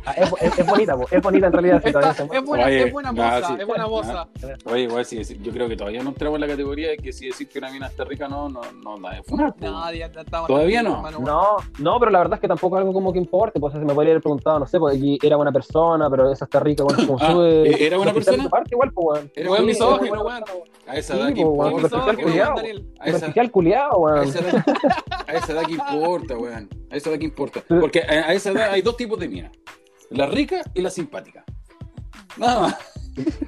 Ah, 0.07 0.13
es, 0.17 0.33
es- 0.43 0.59
es 0.59 0.67
bonita, 0.67 0.97
po, 0.97 1.07
es 1.11 1.23
bonita 1.23 1.47
en 1.47 1.53
realidad. 1.53 1.83
sí, 1.85 1.91
todavía 1.93 2.13
se- 2.15 2.25
Es 2.25 2.45
buena, 2.45 2.67
Oye, 2.67 2.83
es 2.87 2.93
buena 2.93 3.09
ah, 3.09 3.13
moza, 3.13 3.47
sí. 3.49 3.55
es 3.61 3.67
buena 3.67 3.87
moza. 3.87 4.29
Oye, 4.67 4.81
igual 4.83 5.05
sí, 5.07 5.25
sí, 5.25 5.39
yo 5.43 5.51
creo 5.53 5.69
que 5.69 5.77
todavía 5.77 6.03
no 6.03 6.11
entramos 6.11 6.37
en 6.37 6.41
la 6.43 6.47
categoría 6.49 6.91
de 6.91 6.97
que 6.99 7.13
si 7.13 7.27
decir 7.27 7.49
que 7.49 7.59
una 7.59 7.71
mina 7.71 7.87
está 7.87 8.05
rica 8.05 8.29
no, 8.29 8.49
no, 8.51 8.61
no, 8.83 8.97
no 8.99 9.11
es 9.11 9.25
funar, 9.27 9.55
pues, 9.59 9.71
No, 9.71 9.81
weón. 9.83 9.95
ya 9.95 10.11
¿Todavía 10.47 10.83
no? 10.83 10.97
hermano, 10.97 11.19
No, 11.21 11.57
no, 11.79 11.99
pero 11.99 12.11
la 12.11 12.19
verdad 12.19 12.35
es 12.35 12.41
que 12.41 12.49
tampoco 12.49 12.77
es 12.77 12.81
algo 12.81 12.93
como 12.93 13.13
que 13.13 13.19
importe, 13.19 13.59
pues 13.61 13.73
se 13.73 13.79
me 13.79 13.95
podría 13.95 14.13
haber 14.13 14.23
preguntado, 14.23 14.59
no 14.59 14.67
sé, 14.67 14.79
porque 14.79 14.97
aquí 14.99 15.19
era 15.23 15.37
buena 15.37 15.53
persona, 15.53 16.11
pero 16.11 16.31
esa 16.31 16.45
está 16.45 16.61
rica, 16.61 16.85
bueno, 16.85 17.07
como 17.07 17.19
Ah, 17.23 17.33
sube. 17.33 17.87
¿era 17.87 17.97
buena 17.97 18.13
persona? 18.13 18.49
parte 18.51 18.71
igual, 18.75 18.93
pues, 18.93 19.07
weón. 19.07 19.31
Era 19.35 19.51
Weón, 19.51 19.65
buena 19.65 19.67
misógino, 19.67 20.23
weón. 20.23 20.45
A 20.87 20.97
esa 20.97 21.15
Sí, 21.15 21.21
edad 21.21 21.33
que 21.33 21.41
superficial. 21.89 22.55
A 23.01 23.07
esa, 23.07 23.19
Superficial 23.19 23.51
culiado, 23.51 23.91
a 23.93 23.99
weón. 23.99 24.29
esa 24.29 24.39
edad, 24.41 24.65
a 25.27 25.33
esa 25.33 25.53
edad 25.53 25.63
que 25.67 25.73
importa, 25.73 26.37
weón. 26.37 26.69
A 26.91 26.97
esa 26.97 27.11
edad 27.11 27.19
que 27.19 27.25
importa. 27.25 27.63
Porque 27.69 28.01
a, 28.03 28.13
a 28.29 28.33
esa 28.35 28.51
edad 28.51 28.71
hay 28.73 28.83
dos 28.83 28.97
tipos 28.97 29.19
de 29.19 29.29
minas. 29.29 29.53
La 30.11 30.27
rica 30.27 30.63
y 30.75 30.83
la 30.83 30.91
simpática. 30.91 31.45
Nada 32.37 32.61
más. 32.61 32.77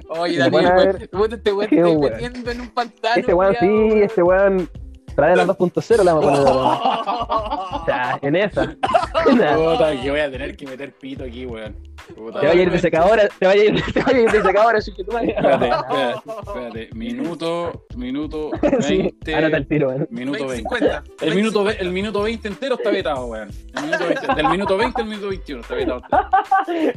Oye, 0.09 0.37
Daniel, 0.37 0.65
a 0.65 0.83
este 0.83 1.09
weón 1.17 1.29
Qué 1.29 1.37
te 1.37 1.75
estoy 1.75 1.95
weón. 1.95 1.99
metiendo 2.13 2.51
en 2.51 2.61
un 2.61 2.69
pantano. 2.69 3.15
Este 3.17 3.33
weón 3.33 3.55
sí, 3.59 4.01
este 4.01 4.23
weón 4.23 4.69
trae 5.17 5.35
la 5.35 5.47
2.0 5.47 6.03
la 6.03 6.13
vamos 6.13 6.39
a 6.39 6.43
poner. 6.43 7.17
O 7.69 7.85
sea, 7.85 8.19
en 8.21 8.35
esa. 8.35 8.75
Puta, 9.23 10.01
que 10.01 10.11
voy 10.11 10.19
a 10.19 10.31
tener 10.31 10.55
que 10.55 10.65
meter 10.65 10.93
pito 10.93 11.23
aquí, 11.23 11.45
weón. 11.45 11.75
Puta. 12.15 12.39
Te 12.39 12.45
va 12.47 12.51
a 12.51 12.55
ir 12.55 12.71
de 12.71 12.79
secadora, 12.79 13.29
te 13.39 13.45
va 13.45 13.51
a 13.53 13.55
ir, 13.55 13.83
te 13.93 14.01
va 14.01 14.11
a 14.11 14.19
ir 14.19 14.31
de 14.31 14.41
secadora, 14.41 14.77
así 14.77 14.93
que 14.93 15.03
tú 15.03 15.17
Espérate, 15.17 15.69
espérate, 15.69 16.21
espérate. 16.45 16.89
Minuto, 16.93 17.85
minuto 17.95 18.51
Sí, 18.81 18.97
20. 18.97 19.35
anota 19.35 19.57
el 19.57 19.67
tiro, 19.67 19.89
weón. 19.89 20.07
Minuto 20.11 20.47
20. 20.47 20.57
50. 20.57 21.03
El 21.21 21.35
minuto, 21.35 21.69
el 21.69 21.91
minuto 21.91 22.21
20 22.21 22.47
entero 22.47 22.75
está 22.75 22.89
vetado, 22.89 23.25
weón. 23.25 23.49
El 23.75 23.83
minuto 23.83 24.05
20 24.05 24.35
del 24.35 24.49
minuto 24.49 24.77
20 24.77 25.01
al 25.01 25.07
minuto 25.07 25.29
21 25.29 25.61
está 25.61 25.75
vetado. 25.75 26.01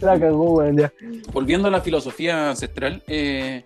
La 0.00 0.20
cagó, 0.20 0.52
weón, 0.54 0.76
ya. 0.76 0.92
Volviendo 1.32 1.68
a 1.68 1.70
la 1.70 1.80
filosofía 1.80 2.50
ancestral, 2.50 3.02
eh, 3.06 3.64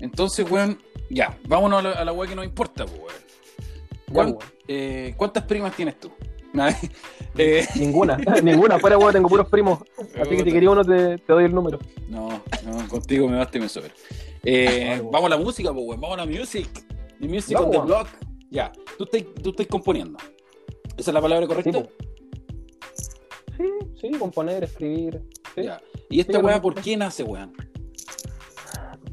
entonces, 0.00 0.50
weón, 0.50 0.78
ya, 1.10 1.36
vámonos 1.46 1.80
a 1.80 1.88
la, 1.88 1.90
a 1.92 2.04
la 2.04 2.12
weá 2.12 2.28
que 2.28 2.36
nos 2.36 2.44
importa, 2.44 2.84
pues, 2.84 2.98
weón. 2.98 3.23
Ya, 4.08 4.12
¿Cuán- 4.14 4.28
weón. 4.28 4.38
eh, 4.68 5.14
¿Cuántas 5.16 5.44
primas 5.44 5.74
tienes 5.76 5.98
tú? 5.98 6.10
eh, 7.38 7.66
Ninguna, 7.76 8.16
ninguna. 8.42 8.78
Fuera, 8.78 8.96
weón, 8.98 9.12
tengo 9.12 9.28
puros 9.28 9.48
primos. 9.48 9.80
Así 10.20 10.30
que 10.36 10.44
si 10.44 10.52
quería 10.52 10.70
uno, 10.70 10.84
te, 10.84 11.18
te 11.18 11.32
doy 11.32 11.44
el 11.44 11.54
número. 11.54 11.78
no, 12.08 12.28
no, 12.64 12.88
contigo 12.88 13.28
me 13.28 13.36
basta 13.38 13.58
y 13.58 13.60
me 13.62 13.68
sobra. 13.68 13.90
Eh, 14.44 14.96
weón. 15.00 15.10
vamos 15.10 15.26
a 15.32 15.36
la 15.36 15.42
música, 15.42 15.72
pues, 15.72 15.84
weón, 15.86 16.00
vamos 16.00 16.18
a 16.18 16.24
la 16.24 16.30
music. 16.30 16.68
The 17.20 17.28
music 17.28 17.58
on 17.58 17.70
the 17.70 17.78
block. 17.78 18.08
Ya, 18.50 18.70
tú 18.98 19.04
estás, 19.04 19.24
tú 19.42 19.50
estás 19.50 19.66
componiendo. 19.66 20.16
¿Esa 20.96 21.10
es 21.10 21.14
la 21.14 21.20
palabra 21.20 21.46
correcta? 21.48 21.72
Sí, 21.72 21.78
po. 21.80 21.88
Sí, 23.56 23.64
sí, 24.00 24.10
componer, 24.18 24.64
escribir. 24.64 25.22
Sí. 25.54 25.62
Ya. 25.64 25.80
¿Y 26.10 26.20
esta 26.20 26.38
Sí, 26.38 26.44
weá 26.44 26.60
por 26.60 26.74
qué 26.80 26.96
nace, 26.96 27.22
weón? 27.24 27.52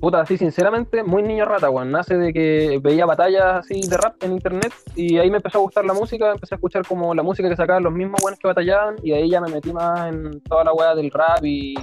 Puta, 0.01 0.21
así 0.21 0.35
sinceramente, 0.35 1.03
muy 1.03 1.21
niño 1.21 1.45
rata, 1.45 1.69
weón. 1.69 1.91
Nace 1.91 2.17
de 2.17 2.33
que 2.33 2.79
veía 2.81 3.05
batallas 3.05 3.59
así 3.59 3.81
de 3.87 3.97
rap 3.97 4.15
en 4.23 4.31
internet 4.31 4.73
y 4.95 5.19
ahí 5.19 5.29
me 5.29 5.37
empezó 5.37 5.59
a 5.59 5.61
gustar 5.61 5.85
la 5.85 5.93
música, 5.93 6.31
empecé 6.31 6.55
a 6.55 6.57
escuchar 6.57 6.83
como 6.87 7.13
la 7.13 7.21
música 7.21 7.47
que 7.47 7.55
sacaban 7.55 7.83
los 7.83 7.93
mismos 7.93 8.19
weones 8.23 8.39
que 8.39 8.47
batallaban 8.47 8.95
y 9.03 9.11
ahí 9.11 9.29
ya 9.29 9.39
me 9.39 9.51
metí 9.51 9.71
más 9.71 10.11
en 10.11 10.41
toda 10.41 10.63
la 10.63 10.73
weá 10.73 10.95
del 10.95 11.11
rap 11.11 11.45
y, 11.45 11.75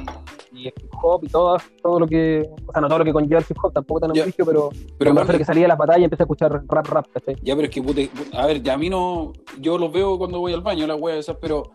y 0.52 0.66
el 0.66 0.74
hip 0.76 0.90
hop 1.00 1.22
y 1.22 1.28
todo, 1.28 1.58
todo 1.80 2.00
lo 2.00 2.08
que, 2.08 2.42
o 2.66 2.72
sea, 2.72 2.80
no 2.80 2.88
todo 2.88 2.98
lo 2.98 3.04
que 3.04 3.12
conlleva 3.12 3.38
el 3.38 3.46
hip 3.48 3.56
hop, 3.62 3.72
tampoco 3.72 4.00
tan 4.00 4.10
ambicioso, 4.10 4.44
pero, 4.44 4.70
Pero, 4.98 5.14
me 5.14 5.20
refiero 5.20 5.38
que 5.38 5.44
salía 5.44 5.62
de 5.62 5.68
las 5.68 5.78
batallas 5.78 6.00
y 6.00 6.04
empecé 6.04 6.24
a 6.24 6.26
escuchar 6.26 6.60
rap, 6.66 6.86
rap, 6.88 7.06
¿cachai? 7.14 7.36
Ya, 7.42 7.54
pero 7.54 7.68
es 7.68 7.72
que, 7.72 7.80
pute, 7.80 8.10
a 8.32 8.46
ver, 8.46 8.60
ya 8.64 8.74
a 8.74 8.78
mí 8.78 8.90
no. 8.90 9.32
Yo 9.60 9.78
los 9.78 9.92
veo 9.92 10.18
cuando 10.18 10.40
voy 10.40 10.52
al 10.54 10.62
baño, 10.62 10.88
las 10.88 11.00
weas 11.00 11.18
esas, 11.18 11.36
pero. 11.40 11.70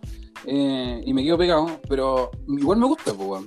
eh, 0.45 1.01
y 1.05 1.13
me 1.13 1.23
quedo 1.23 1.37
pegado, 1.37 1.67
pero 1.87 2.31
igual 2.49 2.79
me 2.79 2.85
gusta, 2.87 3.13
pues, 3.13 3.29
weón. 3.29 3.45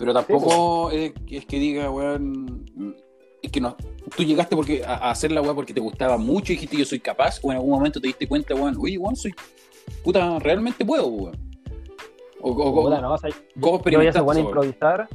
Pero 0.00 0.14
tampoco 0.14 0.90
es, 0.90 1.12
es 1.30 1.44
que 1.44 1.58
diga, 1.58 1.90
weón. 1.90 2.96
Es 3.42 3.52
que 3.52 3.60
no. 3.60 3.76
Tú 4.16 4.24
llegaste 4.24 4.56
porque 4.56 4.82
a, 4.82 4.94
a 4.94 5.10
hacer 5.10 5.30
la 5.30 5.42
wea 5.42 5.52
porque 5.52 5.74
te 5.74 5.80
gustaba 5.80 6.16
mucho 6.16 6.52
y 6.52 6.56
dijiste 6.56 6.78
yo 6.78 6.86
soy 6.86 7.00
capaz, 7.00 7.38
o 7.42 7.50
en 7.50 7.58
algún 7.58 7.72
momento 7.72 8.00
te 8.00 8.06
diste 8.06 8.26
cuenta, 8.26 8.54
weón, 8.54 8.78
oye, 8.80 8.96
weón, 8.96 9.14
soy. 9.14 9.34
Puta, 10.02 10.38
realmente 10.38 10.86
puedo, 10.86 11.06
weón. 11.06 11.49
O, 12.42 12.50
o- 12.50 12.70
o- 12.86 13.00
no, 13.00 13.12
o 13.14 13.18
sea, 13.18 13.30
¿Cómo 13.60 13.82
yo 13.84 13.98
bueno 13.98 14.10
a 14.20 14.22
wea? 14.24 14.40
improvisar. 14.40 15.08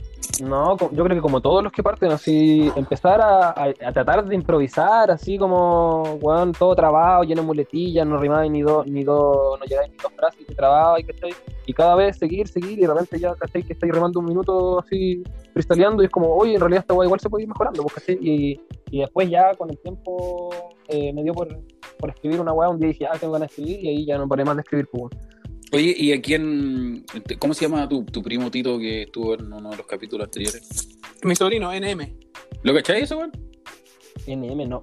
No, 0.44 0.76
yo 0.78 1.04
creo 1.04 1.16
que 1.16 1.22
como 1.22 1.40
todos 1.40 1.64
los 1.64 1.72
que 1.72 1.82
parten, 1.82 2.12
así, 2.12 2.70
empezar 2.76 3.22
a, 3.22 3.50
a- 3.52 3.74
a 3.86 3.92
tratar 3.94 4.26
de 4.26 4.36
improvisar, 4.36 5.10
así 5.12 5.38
como, 5.38 6.04
weón, 6.22 6.52
todo 6.52 6.76
trabado, 6.76 7.24
lleno 7.24 7.42
de 7.42 7.48
muletillas, 7.48 8.06
no 8.06 8.18
rimaba 8.18 8.46
ni 8.48 8.62
dos, 8.62 8.86
ni 8.88 9.04
dos, 9.04 9.58
no 9.60 9.66
llegáis 9.66 9.92
ni 9.92 9.98
dos 9.98 10.12
frases 10.14 10.46
trababa 10.56 11.00
y 11.00 11.04
¿cachai? 11.04 11.34
Y 11.66 11.74
cada 11.74 11.96
vez 11.96 12.18
seguir, 12.18 12.48
seguir, 12.48 12.78
y 12.78 12.82
de 12.82 12.88
repente 12.88 13.20
ya, 13.20 13.34
¿cachai? 13.36 13.64
Que 13.64 13.74
estáis 13.74 13.94
remando 13.94 14.20
un 14.20 14.26
minuto 14.26 14.80
así, 14.80 15.24
cristaleando, 15.54 16.04
y 16.04 16.08
es 16.08 16.12
como, 16.12 16.34
oye, 16.36 16.54
en 16.56 16.60
realidad 16.60 16.82
esta 16.82 16.94
igual 16.94 17.20
se 17.20 17.30
puede 17.30 17.44
ir 17.44 17.50
mejorando, 17.50 17.82
pues, 17.84 17.94
¿cachai? 17.96 18.18
Y, 18.22 18.60
y 18.92 19.00
después 19.00 19.30
ya 19.30 19.54
con 19.56 19.70
el 19.70 19.78
tiempo 19.80 20.50
eh, 20.88 21.12
me 21.14 21.24
dio 21.24 21.34
por, 21.34 21.48
por 22.00 22.10
escribir 22.10 22.40
una 22.42 22.52
weá, 22.54 22.70
un 22.70 22.80
día 22.80 22.90
dije, 22.90 23.06
ah, 23.08 23.18
tengo 23.20 23.34
ganas 23.34 23.50
de 23.50 23.54
escribir, 23.64 23.84
y 23.86 23.90
ahí 23.90 24.06
ya 24.06 24.18
no 24.18 24.28
paré 24.28 24.44
más 24.46 24.56
de 24.58 24.62
escribir, 24.62 24.88
pues. 24.92 25.14
Oye, 25.72 25.94
¿y 25.98 26.14
a 26.14 26.22
quién. 26.22 27.06
¿Cómo 27.40 27.54
se 27.54 27.66
llama 27.66 27.88
tu, 27.90 28.06
tu 28.06 28.22
primo 28.22 28.50
Tito 28.52 28.78
que 28.80 29.04
estuvo 29.04 29.34
en 29.36 29.52
uno 29.52 29.72
de 29.72 29.78
los 29.78 29.86
capítulos 29.88 30.26
anteriores? 30.26 30.90
Mi 31.24 31.36
sobrino, 31.36 31.72
NM. 31.74 32.16
¿Lo 32.64 32.74
cachai 32.74 33.02
eso, 33.04 33.18
weón? 33.18 33.32
NM 34.28 34.68
no. 34.70 34.82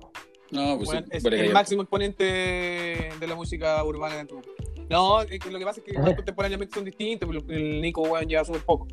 No, 0.51 0.77
pues 0.77 0.87
Bueno, 0.87 1.07
sí, 1.11 1.17
es 1.17 1.25
el 1.25 1.31
callar. 1.31 1.53
máximo 1.55 1.83
exponente 1.83 2.25
de 2.25 3.27
la 3.27 3.35
música 3.35 3.83
urbana 3.85 4.17
de 4.17 4.27
tu. 4.27 4.43
No, 4.91 5.23
es 5.23 5.39
que 5.41 5.51
lo 5.51 5.59
que 5.59 5.65
pasa 5.65 5.81
es 5.81 5.87
que 5.87 5.99
los 5.99 6.15
contemporáneamente 6.17 6.75
son 6.75 6.85
distintos, 6.85 7.29
pero 7.31 7.43
el 7.59 7.81
Nico 7.81 8.03
weón 8.03 8.27
lleva 8.29 8.45
súper 8.45 8.63
poco. 8.63 8.87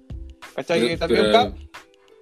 ¿Cachai? 0.55 0.79
Pero- 0.79 0.89
Que 0.89 0.97
también 0.97 1.21
pero- 1.23 1.39
es 1.41 1.45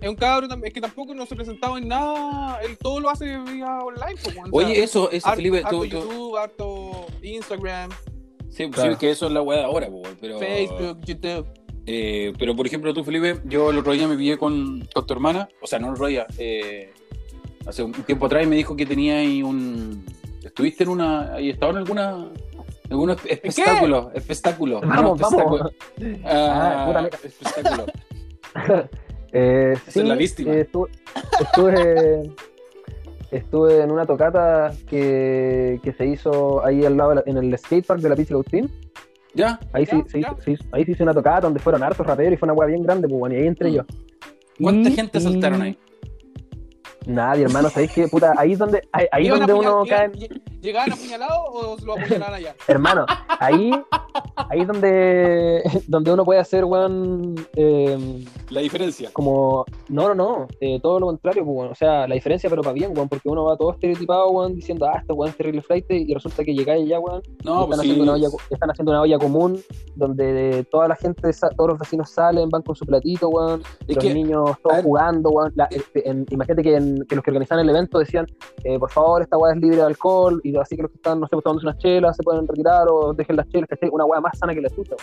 un 0.10 0.16
cab- 0.16 0.48
es 0.50 0.56
un 0.56 0.62
que 0.74 0.82
tampoco 0.82 1.14
no 1.14 1.26
se 1.26 1.36
presentaba 1.36 1.78
en 1.78 1.88
nada, 1.88 2.60
él 2.64 2.78
todo 2.78 3.00
lo 3.00 3.10
hace 3.10 3.38
vía 3.40 3.78
online. 3.80 4.16
Pues, 4.24 4.36
weón. 4.36 4.50
O 4.52 4.60
sea, 4.60 4.68
Oye, 4.70 4.84
eso, 4.84 5.12
eso, 5.12 5.28
harto- 5.28 5.36
Felipe, 5.38 5.58
harto 5.64 5.70
tú, 5.70 5.78
tú- 5.82 5.86
YouTube, 5.88 6.38
harto 6.38 7.06
Instagram, 7.22 7.92
sí, 8.50 8.70
Claro. 8.70 8.94
sí, 8.94 9.00
que 9.00 9.12
eso 9.12 9.28
es 9.28 9.32
la 9.34 9.42
weá 9.42 9.60
de 9.60 9.66
ahora, 9.66 9.88
pero, 10.20 10.40
Facebook, 10.40 11.00
YouTube. 11.06 11.46
eh, 11.86 12.34
pero 12.38 12.56
por 12.56 12.66
ejemplo, 12.68 12.94
tú, 12.94 13.04
Felipe, 13.04 13.40
yo 13.46 13.72
el 13.72 13.78
otro 13.78 13.94
día 13.94 14.08
me 14.08 14.16
pillé 14.18 14.38
con, 14.38 14.88
con 14.94 15.06
tu 15.06 15.14
hermana, 15.14 15.48
o 15.62 15.68
sea, 15.68 15.80
no 15.80 15.88
el 15.88 15.94
otro 15.94 16.08
día, 16.08 16.26
eh, 16.38 16.92
hace 17.66 17.84
un 17.84 17.92
tiempo 17.92 18.26
atrás 18.26 18.44
y 18.44 18.48
me 18.48 18.56
dijo 18.56 18.76
que 18.76 18.86
tenía 18.86 19.18
ahí 19.18 19.42
un. 19.44 20.06
Estuviste 20.44 20.84
en 20.84 20.90
una. 20.90 21.40
y 21.42 21.50
estaba 21.50 21.72
en 21.74 21.78
alguna. 21.80 22.28
En 22.86 22.92
algunos 22.94 23.18
espectáculos, 23.26 24.08
espectáculos. 24.14 24.82
Vamos, 24.82 25.20
vamos. 25.20 25.62
Ah, 26.24 26.86
Ah, 26.96 27.10
espectáculo. 27.24 27.86
Eh, 29.34 29.74
sí, 29.90 30.00
es 30.00 30.06
la 30.08 30.16
víctima. 30.16 30.54
eh, 30.54 30.62
estuve, 31.42 32.32
estuve, 33.32 33.82
en 33.82 33.92
una 33.92 34.06
tocata 34.06 34.72
que, 34.90 35.80
que 35.84 35.94
se 35.94 36.06
hizo 36.06 36.64
ahí 36.66 36.86
al 36.86 36.96
lado, 36.98 37.10
de 37.12 37.16
la- 37.16 37.24
en 37.26 37.38
el 37.38 37.58
skatepark 37.58 38.02
de 38.02 38.10
la 38.10 38.16
Pizza 38.16 38.34
Agustín. 38.34 38.70
¿Ya? 39.34 39.60
Ahí, 39.74 39.86
Ya, 39.86 39.92
sí, 39.92 40.04
se 40.08 40.20
hizo, 40.20 40.38
se 40.42 40.52
hizo- 40.52 40.64
ahí 40.72 40.84
se 40.86 40.92
hizo 40.94 41.04
una 41.04 41.14
tocata 41.14 41.42
donde 41.42 41.60
fueron 41.60 41.84
hartos 41.84 42.06
raperos 42.08 42.34
y 42.34 42.38
fue 42.38 42.48
una 42.48 42.54
hueá 42.54 42.68
bien 42.68 42.82
grande, 42.84 43.08
pues, 43.08 43.20
bueno, 43.20 43.36
y 43.36 43.40
ahí 43.40 43.48
entre 43.48 43.70
Mm. 43.70 43.74
yo. 43.74 43.82
¿Cuánta 44.62 44.90
Y- 44.90 44.94
gente 44.94 45.18
y- 45.18 45.22
saltaron 45.22 45.62
ahí? 45.62 45.78
Nadie, 47.06 47.44
hermano, 47.46 47.70
¿sabéis 47.70 47.92
que 47.94 48.08
puta? 48.08 48.34
Ahí 48.38 48.54
es 48.54 48.60
donde, 48.60 48.82
ahí, 48.92 49.06
ahí 49.12 49.28
¿Iban 49.28 49.40
donde 49.40 49.54
uno 49.54 49.84
cae. 49.88 50.06
en- 50.06 50.42
¿Llegaban 50.68 50.92
apuñalados 50.92 51.38
o 51.54 51.78
lo 51.86 51.94
apuñalaban 51.94 52.34
allá? 52.34 52.54
Hermano, 52.68 53.06
ahí, 53.40 53.72
ahí 54.36 54.60
es 54.60 54.68
donde, 54.68 55.64
donde 55.88 56.12
uno 56.12 56.26
puede 56.26 56.42
hacer, 56.42 56.66
weón, 56.66 57.36
eh, 57.56 58.26
La 58.50 58.60
diferencia. 58.60 59.10
como, 59.14 59.64
no, 59.88 60.10
no, 60.10 60.16
no, 60.16 60.48
eh, 60.60 60.80
todo 60.82 61.00
lo 61.00 61.06
contrario, 61.06 61.46
pues, 61.46 61.58
weón. 61.58 61.72
o 61.72 61.76
sea, 61.76 62.06
la 62.06 62.16
diferencia, 62.16 62.50
pero 62.50 62.64
para 62.64 62.74
bien, 62.74 62.92
weón, 62.94 63.08
porque 63.08 63.30
uno 63.30 63.46
va 63.46 63.56
todo 63.56 63.72
estereotipado, 63.72 64.30
weón, 64.32 64.56
diciendo, 64.56 64.86
ah, 64.88 64.98
este 65.00 65.14
weón 65.14 65.30
es 65.30 65.38
terrible 65.38 65.62
flight, 65.62 65.86
y 65.90 66.14
resulta 66.14 66.44
que 66.44 66.54
llegáis 66.54 66.84
allá, 66.84 67.00
weón, 67.00 67.22
No, 67.46 67.54
están, 67.64 67.68
pues 67.68 67.80
sí. 67.80 67.86
haciendo 67.92 68.04
una 68.04 68.14
olla, 68.14 68.28
están 68.50 68.70
haciendo 68.72 68.92
una 68.92 69.02
olla 69.02 69.18
común, 69.20 69.62
donde 69.96 70.66
toda 70.70 70.90
la 70.90 70.96
gente, 70.98 71.32
sa- 71.32 71.50
todos 71.50 71.70
los 71.70 71.80
vecinos 71.80 72.10
salen, 72.10 72.50
van 72.50 72.62
con 72.62 72.76
su 72.76 72.86
platito, 72.86 73.30
weón, 73.30 73.62
Es 73.88 73.96
los 73.96 74.04
que, 74.04 74.14
niños 74.14 74.52
todos 74.62 74.76
ver. 74.76 74.84
jugando, 74.84 75.30
weón. 75.30 75.54
La- 75.56 75.70
este, 75.72 76.10
en- 76.10 76.26
imagínate 76.30 76.62
que, 76.62 76.76
en- 76.76 77.06
que 77.08 77.16
los 77.16 77.24
que 77.24 77.32
organizaban 77.32 77.64
el 77.64 77.70
evento 77.70 78.00
decían, 78.00 78.28
eh, 78.66 78.78
por 78.78 78.92
favor, 78.92 79.22
esta 79.22 79.38
weá 79.38 79.54
es 79.54 79.60
libre 79.62 79.78
de 79.78 79.84
alcohol, 79.84 80.42
y 80.44 80.57
así 80.62 80.76
que 80.76 80.82
los 80.84 80.92
que 80.92 80.98
están, 80.98 81.20
no 81.20 81.28
sé, 81.28 81.32
pues, 81.32 81.44
tomándose 81.44 81.68
unas 81.68 81.78
chelas, 81.80 82.16
se 82.18 82.24
pueden 82.24 82.48
retirar 82.48 82.88
o 82.90 83.14
dejen 83.14 83.36
las 83.36 83.48
chelas, 83.50 83.70
¿cachai? 83.70 83.90
Una 83.92 84.06
weá 84.06 84.20
más 84.22 84.38
sana 84.38 84.54
que 84.54 84.62
la 84.62 84.70
chucha. 84.70 84.96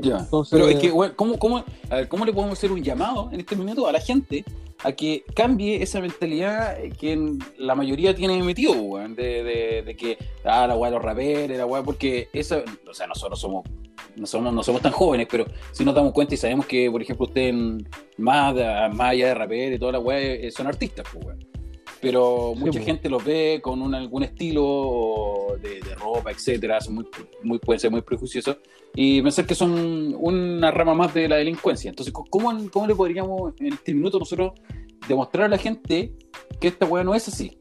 Ya. 0.00 0.18
Entonces, 0.20 0.52
Pero 0.58 0.68
es 0.70 0.78
que, 0.78 0.90
weón, 0.90 1.12
¿cómo, 1.16 1.38
cómo, 1.38 1.58
a 1.90 1.94
ver, 1.94 2.08
¿cómo 2.08 2.24
le 2.24 2.32
podemos 2.32 2.56
hacer 2.58 2.72
un 2.72 2.82
llamado 2.82 3.28
en 3.32 3.40
este 3.40 3.56
minuto 3.56 3.86
a 3.86 3.92
la 3.92 4.00
gente 4.00 4.42
a 4.82 4.92
que 4.92 5.22
cambie 5.34 5.82
esa 5.82 6.00
mentalidad 6.00 6.78
que 6.98 7.36
la 7.58 7.74
mayoría 7.74 8.14
tiene 8.14 8.42
metido, 8.42 8.72
weón? 8.72 9.14
De, 9.14 9.44
de, 9.44 9.82
de 9.82 9.96
que, 9.96 10.16
ah, 10.44 10.66
la 10.66 10.76
weá 10.76 10.90
de 10.90 10.96
los 10.96 11.04
raperos, 11.04 11.58
la 11.58 11.66
weá, 11.66 11.82
porque 11.82 12.28
esa, 12.32 12.62
o 12.88 12.94
sea, 12.94 13.06
nosotros 13.06 13.38
somos, 13.38 13.64
no 14.16 14.26
somos, 14.26 14.52
no 14.54 14.62
somos 14.62 14.80
tan 14.80 14.92
jóvenes, 14.92 15.28
pero 15.30 15.44
si 15.72 15.84
nos 15.84 15.94
damos 15.94 16.12
cuenta 16.12 16.32
y 16.32 16.38
sabemos 16.38 16.64
que, 16.64 16.90
por 16.90 17.02
ejemplo, 17.02 17.26
ustedes, 17.26 17.54
más, 18.16 18.54
de- 18.54 18.88
más 18.94 19.10
allá 19.10 19.26
de 19.28 19.34
rapero 19.34 19.74
y 19.76 19.78
toda 19.78 19.92
la 19.92 19.98
weá, 19.98 20.18
eh, 20.20 20.50
son 20.50 20.68
artistas, 20.68 21.06
pues, 21.12 21.22
weón. 21.26 21.49
Pero 22.00 22.54
mucha 22.54 22.78
pues. 22.78 22.84
gente 22.84 23.10
los 23.10 23.22
ve 23.24 23.60
con 23.62 23.82
un, 23.82 23.94
algún 23.94 24.22
estilo 24.22 25.56
de 25.60 25.80
ropa, 25.96 26.30
etcétera, 26.30 26.80
son 26.80 26.94
muy, 26.94 27.06
muy, 27.42 27.58
pueden 27.58 27.78
ser 27.78 27.90
muy 27.90 28.00
prejuiciosos 28.00 28.56
y 28.94 29.20
pensar 29.20 29.46
que 29.46 29.54
son 29.54 30.16
una 30.18 30.70
rama 30.70 30.94
más 30.94 31.12
de 31.12 31.28
la 31.28 31.36
delincuencia. 31.36 31.90
Entonces, 31.90 32.12
¿cómo, 32.12 32.52
cómo 32.70 32.86
le 32.86 32.94
podríamos 32.94 33.52
en 33.60 33.74
este 33.74 33.92
minuto 33.92 34.18
nosotros 34.18 34.52
demostrar 35.06 35.44
a 35.44 35.48
la 35.48 35.58
gente 35.58 36.14
que 36.58 36.68
esta 36.68 36.86
weá 36.86 37.04
no 37.04 37.14
es 37.14 37.28
así? 37.28 37.58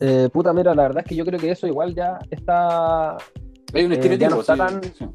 eh, 0.00 0.30
puta, 0.32 0.52
mira, 0.52 0.74
la 0.74 0.82
verdad 0.82 1.02
es 1.04 1.08
que 1.08 1.14
yo 1.14 1.24
creo 1.24 1.38
que 1.38 1.50
eso 1.50 1.66
igual 1.66 1.94
ya 1.94 2.18
está 2.30 3.18
Hay 3.72 3.84
un 3.84 3.92
Eh, 3.92 4.18
no 4.28 4.40
está 4.40 4.54
sí, 4.54 4.58
tan- 4.58 4.82
sí. 4.94 5.06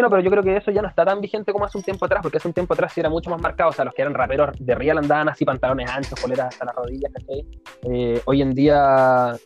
No, 0.00 0.10
pero 0.10 0.22
yo 0.22 0.30
creo 0.30 0.42
que 0.42 0.56
eso 0.56 0.70
ya 0.70 0.82
no 0.82 0.88
está 0.88 1.04
tan 1.04 1.20
vigente 1.20 1.52
como 1.52 1.64
hace 1.66 1.78
un 1.78 1.84
tiempo 1.84 2.04
atrás, 2.06 2.20
porque 2.22 2.38
hace 2.38 2.48
un 2.48 2.54
tiempo 2.54 2.74
atrás 2.74 2.92
sí 2.92 3.00
era 3.00 3.08
mucho 3.10 3.30
más 3.30 3.40
marcado. 3.40 3.70
O 3.70 3.72
sea, 3.72 3.84
los 3.84 3.94
que 3.94 4.02
eran 4.02 4.14
raperos 4.14 4.50
de 4.58 4.74
real 4.74 4.98
andaban 4.98 5.28
así, 5.28 5.44
pantalones 5.44 5.88
anchos, 5.90 6.18
poleras 6.20 6.48
hasta 6.48 6.64
las 6.64 6.74
rodillas, 6.74 7.12
¿cachai? 7.12 7.46
Eh, 7.82 8.20
hoy 8.24 8.42
en 8.42 8.54
día, 8.54 9.36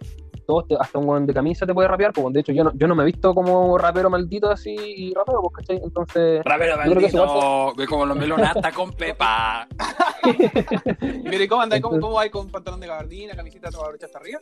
todos 0.49 0.67
te- 0.67 0.77
hasta 0.81 0.99
un 0.99 1.07
weón 1.07 1.27
de 1.27 1.35
camisa 1.35 1.67
te 1.67 1.75
puede 1.75 1.89
rapear, 1.89 2.11
pues 2.15 2.33
de 2.33 2.41
hecho 2.41 2.53
yo 2.53 2.65
no, 2.65 2.73
yo 2.75 2.89
no 2.89 2.95
me 2.95 3.03
he 3.03 3.07
visto 3.07 3.35
como 3.35 3.77
rapero 3.77 4.09
maldito 4.09 4.51
así 4.51 4.75
y 4.75 5.13
rapero, 5.13 5.43
pues, 5.43 5.57
¿cachai? 5.57 5.81
Entonces, 5.85 6.43
Rapero 6.43 6.75
Yo 6.77 6.83
creo 6.91 6.99
que 7.01 7.07
eso 7.07 7.27
maldito, 7.27 7.75
ve 7.77 7.87
como 7.87 8.07
los 8.07 8.17
melonata 8.17 8.73
con 8.73 8.91
pepa. 8.93 9.69
Mire, 11.25 11.47
¿cómo 11.49 11.61
andáis? 11.61 11.83
¿Cómo, 11.83 12.01
cómo 12.01 12.15
vais 12.15 12.31
con 12.31 12.49
pantalón 12.49 12.81
de 12.81 12.87
gabardina, 12.87 13.35
camiseta 13.37 13.69
toda 13.71 13.89
brocha 13.89 14.07
hasta 14.07 14.19
arriba? 14.19 14.41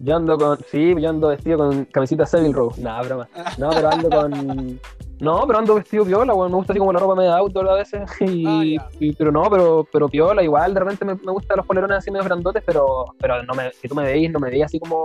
yo 0.00 0.14
ando 0.14 0.38
con, 0.38 0.58
sí, 0.70 0.94
yo 0.96 1.10
ando 1.10 1.26
vestido 1.28 1.58
con 1.58 1.84
camiseta 1.86 2.24
Seville 2.24 2.52
Row, 2.54 2.72
nada, 2.78 3.02
broma. 3.02 3.28
No, 3.58 3.70
pero 3.70 3.88
ando 3.90 4.08
con, 4.08 4.80
no, 5.20 5.44
pero 5.46 5.58
ando 5.58 5.74
vestido 5.74 6.04
piola, 6.04 6.34
weón, 6.34 6.50
me 6.50 6.56
gusta 6.56 6.72
así 6.72 6.78
como 6.78 6.92
la 6.92 7.00
ropa 7.00 7.14
media 7.16 7.36
outdoor 7.36 7.68
a 7.68 7.74
veces, 7.74 8.08
y, 8.20 8.76
Ah, 8.76 8.88
y- 9.00 9.12
pero 9.14 9.32
no, 9.32 9.44
pero, 9.50 9.86
pero 9.92 10.08
piola, 10.08 10.42
igual, 10.42 10.72
de 10.74 10.80
repente 10.80 11.04
me, 11.04 11.14
me 11.14 11.32
gustan 11.32 11.56
los 11.56 11.66
polerones 11.66 11.98
así 11.98 12.10
medio 12.10 12.24
grandotes, 12.24 12.62
pero, 12.64 13.04
pero 13.18 13.42
no 13.42 13.54
me, 13.54 13.72
si 13.72 13.88
tú 13.88 13.94
me 13.94 14.04
veis, 14.04 14.30
no 14.30 14.38
me 14.38 14.50
veis 14.50 14.64
así 14.64 14.78
como, 14.78 15.04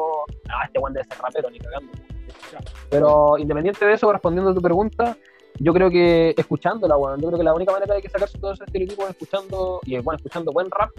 ah, 0.49 0.65
este 0.65 0.79
weón 0.79 0.93
debe 0.93 1.05
ser 1.05 1.17
rapero, 1.19 1.49
ni 1.49 1.59
cagando. 1.59 1.91
Pero 2.89 3.37
independiente 3.37 3.85
de 3.85 3.93
eso, 3.93 4.11
respondiendo 4.11 4.51
a 4.51 4.53
tu 4.53 4.61
pregunta, 4.61 5.17
yo 5.59 5.73
creo 5.73 5.89
que 5.89 6.33
escuchándola, 6.37 6.97
weón, 6.97 7.19
yo 7.19 7.27
creo 7.27 7.37
que 7.39 7.43
la 7.45 7.53
única 7.53 7.71
manera 7.71 7.95
de 7.95 8.01
que 8.01 8.09
sacarse 8.09 8.37
todos 8.39 8.55
esos 8.55 8.67
estereotipos 8.67 9.05
es 9.05 9.11
escuchando, 9.11 9.79
y 9.85 9.97
bueno, 9.99 10.17
escuchando 10.17 10.51
buen 10.51 10.69
rap, 10.69 10.89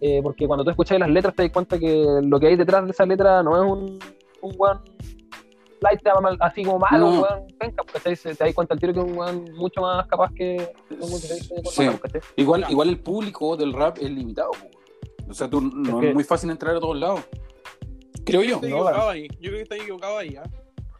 eh, 0.00 0.20
porque 0.22 0.46
cuando 0.46 0.64
tú 0.64 0.70
escuchas 0.70 0.98
las 0.98 1.08
letras 1.10 1.34
te 1.34 1.42
das 1.44 1.52
cuenta 1.52 1.78
que 1.78 2.04
lo 2.22 2.38
que 2.38 2.46
hay 2.48 2.56
detrás 2.56 2.84
de 2.84 2.90
esa 2.90 3.06
letra 3.06 3.42
no 3.42 3.56
es 3.56 3.70
un, 3.70 3.98
un 4.42 4.54
weón 4.58 4.80
light 5.80 6.00
así 6.40 6.64
como 6.64 6.78
malo, 6.78 7.10
No. 7.10 7.20
weón 7.22 7.46
penca, 7.58 7.82
porque 7.84 8.16
te, 8.16 8.34
das 8.34 8.54
cuenta 8.54 8.74
al 8.74 8.80
tiro 8.80 8.92
que 8.92 9.00
es 9.00 9.04
un 9.04 9.16
weón 9.16 9.44
mucho 9.54 9.80
más 9.80 10.06
capaz 10.06 10.32
que 10.34 10.72
como 10.88 11.16
que 11.20 11.26
se 11.26 11.34
dice 11.34 11.54
con 11.54 11.64
Sí. 11.72 11.82
Igual, 12.36 12.60
Claro. 12.60 12.72
igual 12.72 12.88
el 12.88 12.98
público 13.00 13.56
del 13.56 13.72
rap 13.72 13.98
es 13.98 14.10
limitado. 14.10 14.50
weón. 14.52 15.30
O 15.30 15.34
sea, 15.34 15.48
tú, 15.50 15.60
no 15.60 16.00
que- 16.00 16.08
es 16.10 16.14
muy 16.14 16.24
fácil 16.24 16.50
entrar 16.50 16.76
a 16.76 16.80
todos 16.80 16.96
lados. 16.96 17.20
Creo 18.24 18.42
yo. 18.42 18.56
Estoy 18.56 18.70
No, 18.70 18.76
equivocado 18.78 19.08
ahí. 19.10 19.28
Yo 19.28 19.38
creo 19.50 19.52
que 19.56 19.62
estás 19.62 19.78
equivocado 19.80 20.18
ahí, 20.18 20.36
¿ah? 20.36 20.42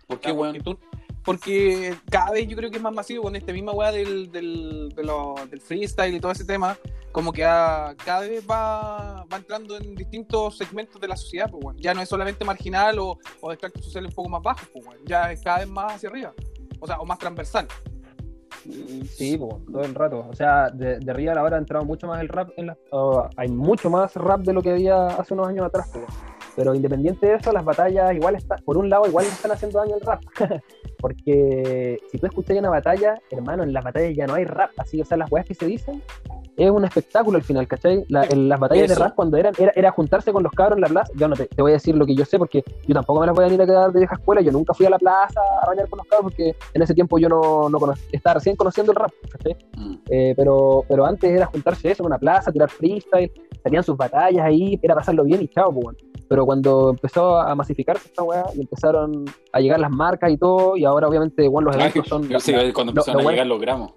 ¿Por 0.07 0.21
qué, 0.21 0.33
weón? 0.33 0.57
porque, 0.57 0.63
tú- 0.63 0.79
porque 1.25 1.95
cada 2.11 2.31
vez 2.33 2.47
yo 2.47 2.57
creo 2.57 2.71
que 2.71 2.77
es 2.77 2.83
más 2.83 2.95
masivo 2.95 3.25
con 3.25 3.35
este 3.37 3.53
misma 3.53 3.73
weá 3.73 3.91
del, 3.93 4.31
del, 4.31 4.91
de 4.95 5.03
lo- 5.05 5.35
del 5.51 5.61
freestyle 5.61 6.15
y 6.15 6.21
todo 6.21 6.33
ese 6.33 6.45
tema, 6.45 6.77
como 7.17 7.33
que 7.33 7.43
ah, 7.47 7.95
cada 8.05 8.21
vez 8.21 8.45
va, 8.47 9.25
va 9.33 9.37
entrando 9.39 9.75
en 9.79 9.95
distintos 9.95 10.59
segmentos 10.59 11.01
de 11.01 11.09
la 11.09 11.17
sociedad, 11.17 11.49
pues, 11.51 11.65
weón. 11.65 11.79
ya 11.79 11.95
no 11.95 12.03
es 12.03 12.11
solamente 12.11 12.45
marginal 12.45 12.99
o, 12.99 13.19
o 13.41 13.49
de 13.49 13.55
extractos 13.55 13.87
sociales 13.87 14.11
un 14.11 14.15
poco 14.17 14.29
más 14.29 14.43
bajos, 14.43 14.69
pues, 14.71 14.87
weón. 14.87 14.99
ya 15.07 15.33
es 15.33 15.41
cada 15.43 15.61
vez 15.61 15.69
más 15.69 15.95
hacia 15.95 16.11
arriba, 16.11 16.35
o 16.79 16.87
sea, 16.87 16.99
o 17.01 17.07
más 17.07 17.19
transversal. 17.19 17.67
Sí, 19.09 19.39
po, 19.39 19.63
todo 19.73 19.81
el 19.83 19.95
rato. 19.95 20.27
O 20.29 20.35
sea, 20.35 20.69
de, 20.69 20.99
de 20.99 21.13
Real 21.15 21.39
ahora 21.39 21.57
ha 21.57 21.59
entrado 21.59 21.87
mucho 21.87 22.07
más 22.07 22.21
el 22.21 22.29
rap. 22.29 22.51
En 22.59 22.67
la- 22.67 22.77
hay 23.39 23.49
mucho 23.49 23.89
más 23.89 24.15
rap 24.15 24.41
de 24.43 24.53
lo 24.53 24.61
que 24.61 24.73
había 24.73 25.07
hace 25.07 25.33
unos 25.33 25.49
años 25.49 25.65
atrás. 25.65 25.89
po. 25.91 26.01
Pero 26.55 26.75
independiente 26.75 27.27
de 27.27 27.35
eso, 27.37 27.51
las 27.53 27.65
batallas 27.65 28.13
igual 28.15 28.35
están, 28.35 28.59
por 28.65 28.77
un 28.77 28.91
lado, 28.91 29.07
igual 29.07 29.25
están 29.25 29.53
haciendo 29.53 29.79
daño 29.79 29.95
al 29.95 30.01
rap. 30.03 30.23
Porque 30.99 31.99
si 32.11 32.19
tú 32.19 32.27
escuchas 32.27 32.59
una 32.59 32.71
batalla, 32.71 33.15
hermano, 33.31 33.63
en 33.63 33.73
las 33.73 33.85
batallas 33.85 34.15
ya 34.15 34.27
no 34.27 34.35
hay 34.35 34.45
rap. 34.45 34.71
Así, 34.79 35.01
o 35.01 35.05
sea, 35.05 35.17
las 35.17 35.31
weas 35.31 35.47
que 35.47 35.55
se 35.55 35.67
dicen 35.67 36.03
es 36.57 36.71
un 36.71 36.85
espectáculo 36.85 37.37
al 37.37 37.45
final, 37.45 37.67
¿cachai? 37.69 38.05
La- 38.09 38.25
en 38.25 38.49
las 38.49 38.59
batallas 38.59 38.91
Eso. 38.91 38.99
de 39.01 39.07
rap 39.07 39.15
cuando 39.15 39.37
eran, 39.37 39.53
era, 39.59 39.73
era 39.77 39.91
juntarse 39.91 40.33
con 40.33 40.43
los 40.43 40.53
cabros 40.53 40.77
en 40.77 40.83
la 40.83 40.89
plaza. 40.89 41.13
Yo 41.17 41.29
no 41.29 41.37
te, 41.37 41.47
te 41.47 41.61
voy 41.63 41.73
a 41.73 41.75
decir 41.75 41.95
lo 41.97 42.07
que 42.07 42.15
yo 42.15 42.25
sé 42.25 42.39
porque 42.39 42.65
yo 42.87 42.95
tampoco 42.95 43.21
me 43.21 43.27
las 43.27 43.35
voy 43.37 43.45
a 43.45 43.49
ir 43.49 43.61
a 43.61 43.67
quedar 43.67 43.93
de 43.93 44.01
vieja 44.01 44.15
escuela. 44.15 44.41
Yo 44.41 44.53
nunca 44.53 44.73
fui 44.75 44.87
a 44.87 44.91
la 44.91 44.99
plaza 44.99 45.41
a 45.63 45.67
rayar 45.67 45.89
con 45.89 45.99
los 45.99 46.07
cabros 46.07 46.33
porque 46.33 46.55
en 46.75 46.83
ese 46.83 46.95
tiempo 46.95 47.19
yo 47.19 47.29
no, 47.29 47.69
no 47.69 47.79
estaba 48.13 48.35
recién 48.35 48.57
conociendo 48.57 48.93
el 48.93 48.97
rap, 48.97 49.11
¿cachai? 49.31 49.57
Mm. 49.77 49.95
Eh, 50.09 50.35
pero, 50.37 50.85
pero 50.89 51.05
antes 51.07 51.31
era 51.31 51.47
juntarse 51.47 51.91
eso 51.91 52.03
en 52.03 52.07
una 52.07 52.19
plaza, 52.19 52.51
tirar 52.53 52.71
freestyle, 52.71 53.31
salían 53.63 53.83
sus 53.83 53.97
batallas 53.97 54.45
ahí, 54.45 54.79
era 54.83 54.95
pasarlo 54.95 55.25
bien 55.25 55.43
y 55.43 55.49
chao, 55.49 55.73
pues, 55.73 55.85
bueno. 55.85 55.99
Pero 56.29 56.45
cuando 56.45 56.91
empezó 56.91 57.39
a 57.39 57.55
masificarse 57.55 58.09
esta 58.09 58.25
weá 58.25 58.45
y 58.57 58.61
empezaron 58.63 59.25
a 59.53 59.61
llegar 59.61 59.79
las 59.79 59.91
marcas 59.93 60.31
y 60.33 60.37
todo, 60.37 60.77
y 60.77 60.85
ahora 60.85 61.07
obviamente 61.07 61.47
bueno, 61.47 61.69
los 61.71 61.77
eventos 61.77 62.09
son. 62.09 62.29
yo 62.29 62.41
sé, 62.41 62.73
cuando 62.73 62.91
empezaron 62.91 63.19
lo 63.19 63.21
a 63.21 63.23
bueno- 63.23 63.31
llegar 63.35 63.47
los 63.47 63.61
gramos. 63.61 63.93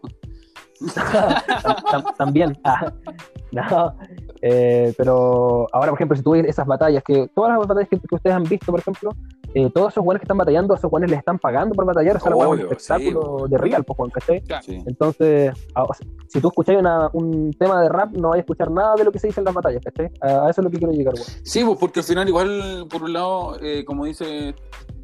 Tam- 0.79 1.83
tam- 1.91 2.15
también. 2.17 2.57
Ah, 2.63 2.91
no, 3.51 3.95
eh, 4.41 4.93
pero 4.97 5.67
ahora, 5.73 5.89
por 5.91 5.97
ejemplo, 5.97 6.15
si 6.17 6.23
tú 6.23 6.31
ves 6.31 6.45
esas 6.45 6.65
batallas, 6.67 7.03
que 7.03 7.27
todas 7.33 7.51
las 7.57 7.67
batallas 7.67 7.89
que, 7.89 7.99
que 7.99 8.15
ustedes 8.15 8.35
han 8.35 8.43
visto, 8.43 8.71
por 8.71 8.79
ejemplo, 8.79 9.11
eh, 9.53 9.69
todos 9.73 9.91
esos 9.93 10.03
buenos 10.05 10.19
que 10.21 10.25
están 10.25 10.37
batallando, 10.37 10.75
esos 10.75 10.89
buenos 10.91 11.09
les 11.09 11.19
están 11.19 11.39
pagando 11.39 11.73
por 11.75 11.85
batallar, 11.85 12.17
o 12.17 12.19
sea, 12.19 12.31
es 12.31 12.37
un 12.37 12.59
espectáculo 12.59 13.37
sí, 13.45 13.51
de 13.51 13.57
real, 13.57 13.83
pues, 13.83 13.97
Juan, 13.97 14.09
¿cachai? 14.11 14.43
Sí. 14.61 14.83
Entonces, 14.85 15.51
a- 15.73 15.83
o 15.83 15.93
sea, 15.93 16.07
si 16.27 16.39
tú 16.39 16.47
escucháis 16.49 16.79
una- 16.79 17.09
un 17.13 17.51
tema 17.53 17.81
de 17.81 17.89
rap, 17.89 18.11
no 18.13 18.29
vais 18.29 18.39
a 18.39 18.41
escuchar 18.41 18.69
nada 18.71 18.95
de 18.95 19.03
lo 19.03 19.11
que 19.11 19.19
se 19.19 19.27
dice 19.27 19.41
en 19.41 19.45
las 19.45 19.53
batallas, 19.53 19.81
¿cachai? 19.83 20.11
A, 20.21 20.45
a 20.45 20.49
eso 20.49 20.61
es 20.61 20.65
lo 20.65 20.69
que 20.69 20.77
quiero 20.77 20.93
llegar, 20.93 21.13
weón. 21.15 21.25
Sí, 21.43 21.63
pues 21.65 21.77
porque 21.79 21.99
al 22.01 22.05
final 22.05 22.27
igual, 22.27 22.85
por 22.89 23.03
un 23.03 23.13
lado, 23.13 23.57
eh, 23.61 23.83
como 23.85 24.05
dice 24.05 24.53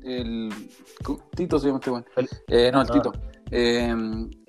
el. 0.04 0.50
Tito 1.36 1.58
se 1.60 1.68
llama 1.68 1.80
este. 1.80 1.92
El- 2.22 2.30
Eh, 2.48 2.72
no, 2.72 2.82
el 2.82 2.88
Ah. 2.90 2.94
Tito. 2.94 3.12
Eh, 3.52 3.94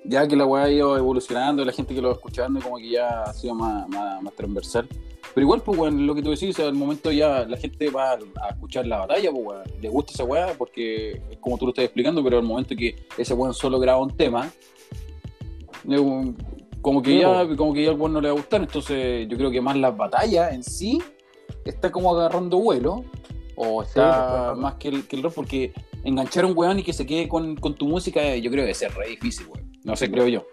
ya 0.05 0.27
que 0.27 0.35
la 0.35 0.45
weá 0.45 0.63
ha 0.63 0.71
ido 0.71 0.97
evolucionando, 0.97 1.63
la 1.65 1.71
gente 1.71 1.93
que 1.93 2.01
lo 2.01 2.09
va 2.09 2.15
escuchando 2.15 2.61
como 2.61 2.77
que 2.77 2.89
ya 2.89 3.23
ha 3.23 3.33
sido 3.33 3.53
más, 3.53 3.87
más, 3.89 4.21
más 4.21 4.33
transversal. 4.33 4.87
Pero 5.33 5.45
igual, 5.45 5.61
pues, 5.61 5.77
weón, 5.77 6.07
lo 6.07 6.15
que 6.15 6.23
tú 6.23 6.31
decís, 6.31 6.49
o 6.49 6.53
sea, 6.53 6.67
al 6.67 6.73
momento 6.73 7.11
ya 7.11 7.45
la 7.45 7.57
gente 7.57 7.89
va 7.89 8.13
a 8.13 8.49
escuchar 8.49 8.87
la 8.87 8.99
batalla, 8.99 9.31
pues, 9.31 9.45
weón. 9.45 9.63
Le 9.81 9.89
gusta 9.89 10.13
esa 10.13 10.23
weá 10.23 10.53
porque 10.57 11.21
es 11.29 11.37
como 11.39 11.57
tú 11.57 11.65
lo 11.65 11.71
estás 11.71 11.85
explicando, 11.85 12.23
pero 12.23 12.37
al 12.37 12.43
momento 12.43 12.75
que 12.75 12.95
ese 13.17 13.33
weón 13.33 13.53
solo 13.53 13.79
graba 13.79 14.01
un 14.01 14.15
tema, 14.15 14.49
como 16.81 17.01
que 17.01 17.19
ya, 17.19 17.47
como 17.55 17.73
que 17.73 17.83
ya 17.83 17.91
al 17.91 17.99
weón 17.99 18.13
no 18.13 18.21
le 18.21 18.29
va 18.29 18.33
a 18.33 18.37
gustar. 18.37 18.61
Entonces, 18.61 19.27
yo 19.27 19.37
creo 19.37 19.51
que 19.51 19.61
más 19.61 19.77
la 19.77 19.91
batalla 19.91 20.49
en 20.51 20.63
sí 20.63 21.01
está 21.65 21.91
como 21.91 22.15
agarrando 22.15 22.57
vuelo, 22.57 23.03
o 23.55 23.83
Sí, 23.83 23.89
está 23.89 24.51
pues, 24.53 24.59
más 24.59 24.75
que 24.75 24.87
el, 24.87 25.07
que 25.07 25.17
el 25.17 25.23
rock, 25.23 25.33
porque 25.33 25.73
enganchar 26.07 26.45
un 26.45 26.53
weón 26.55 26.79
y 26.79 26.83
que 26.83 26.93
se 26.93 27.05
quede 27.05 27.27
con, 27.27 27.55
con 27.57 27.75
tu 27.75 27.85
música, 27.85 28.23
eh, 28.23 28.41
yo 28.41 28.49
creo 28.49 28.65
que 28.65 28.73
ser 28.73 28.93
re 28.93 29.09
difícil, 29.09 29.47
weón. 29.47 29.71
No 29.83 29.95
sé, 29.95 30.09
creo 30.09 30.27
yo. 30.27 30.45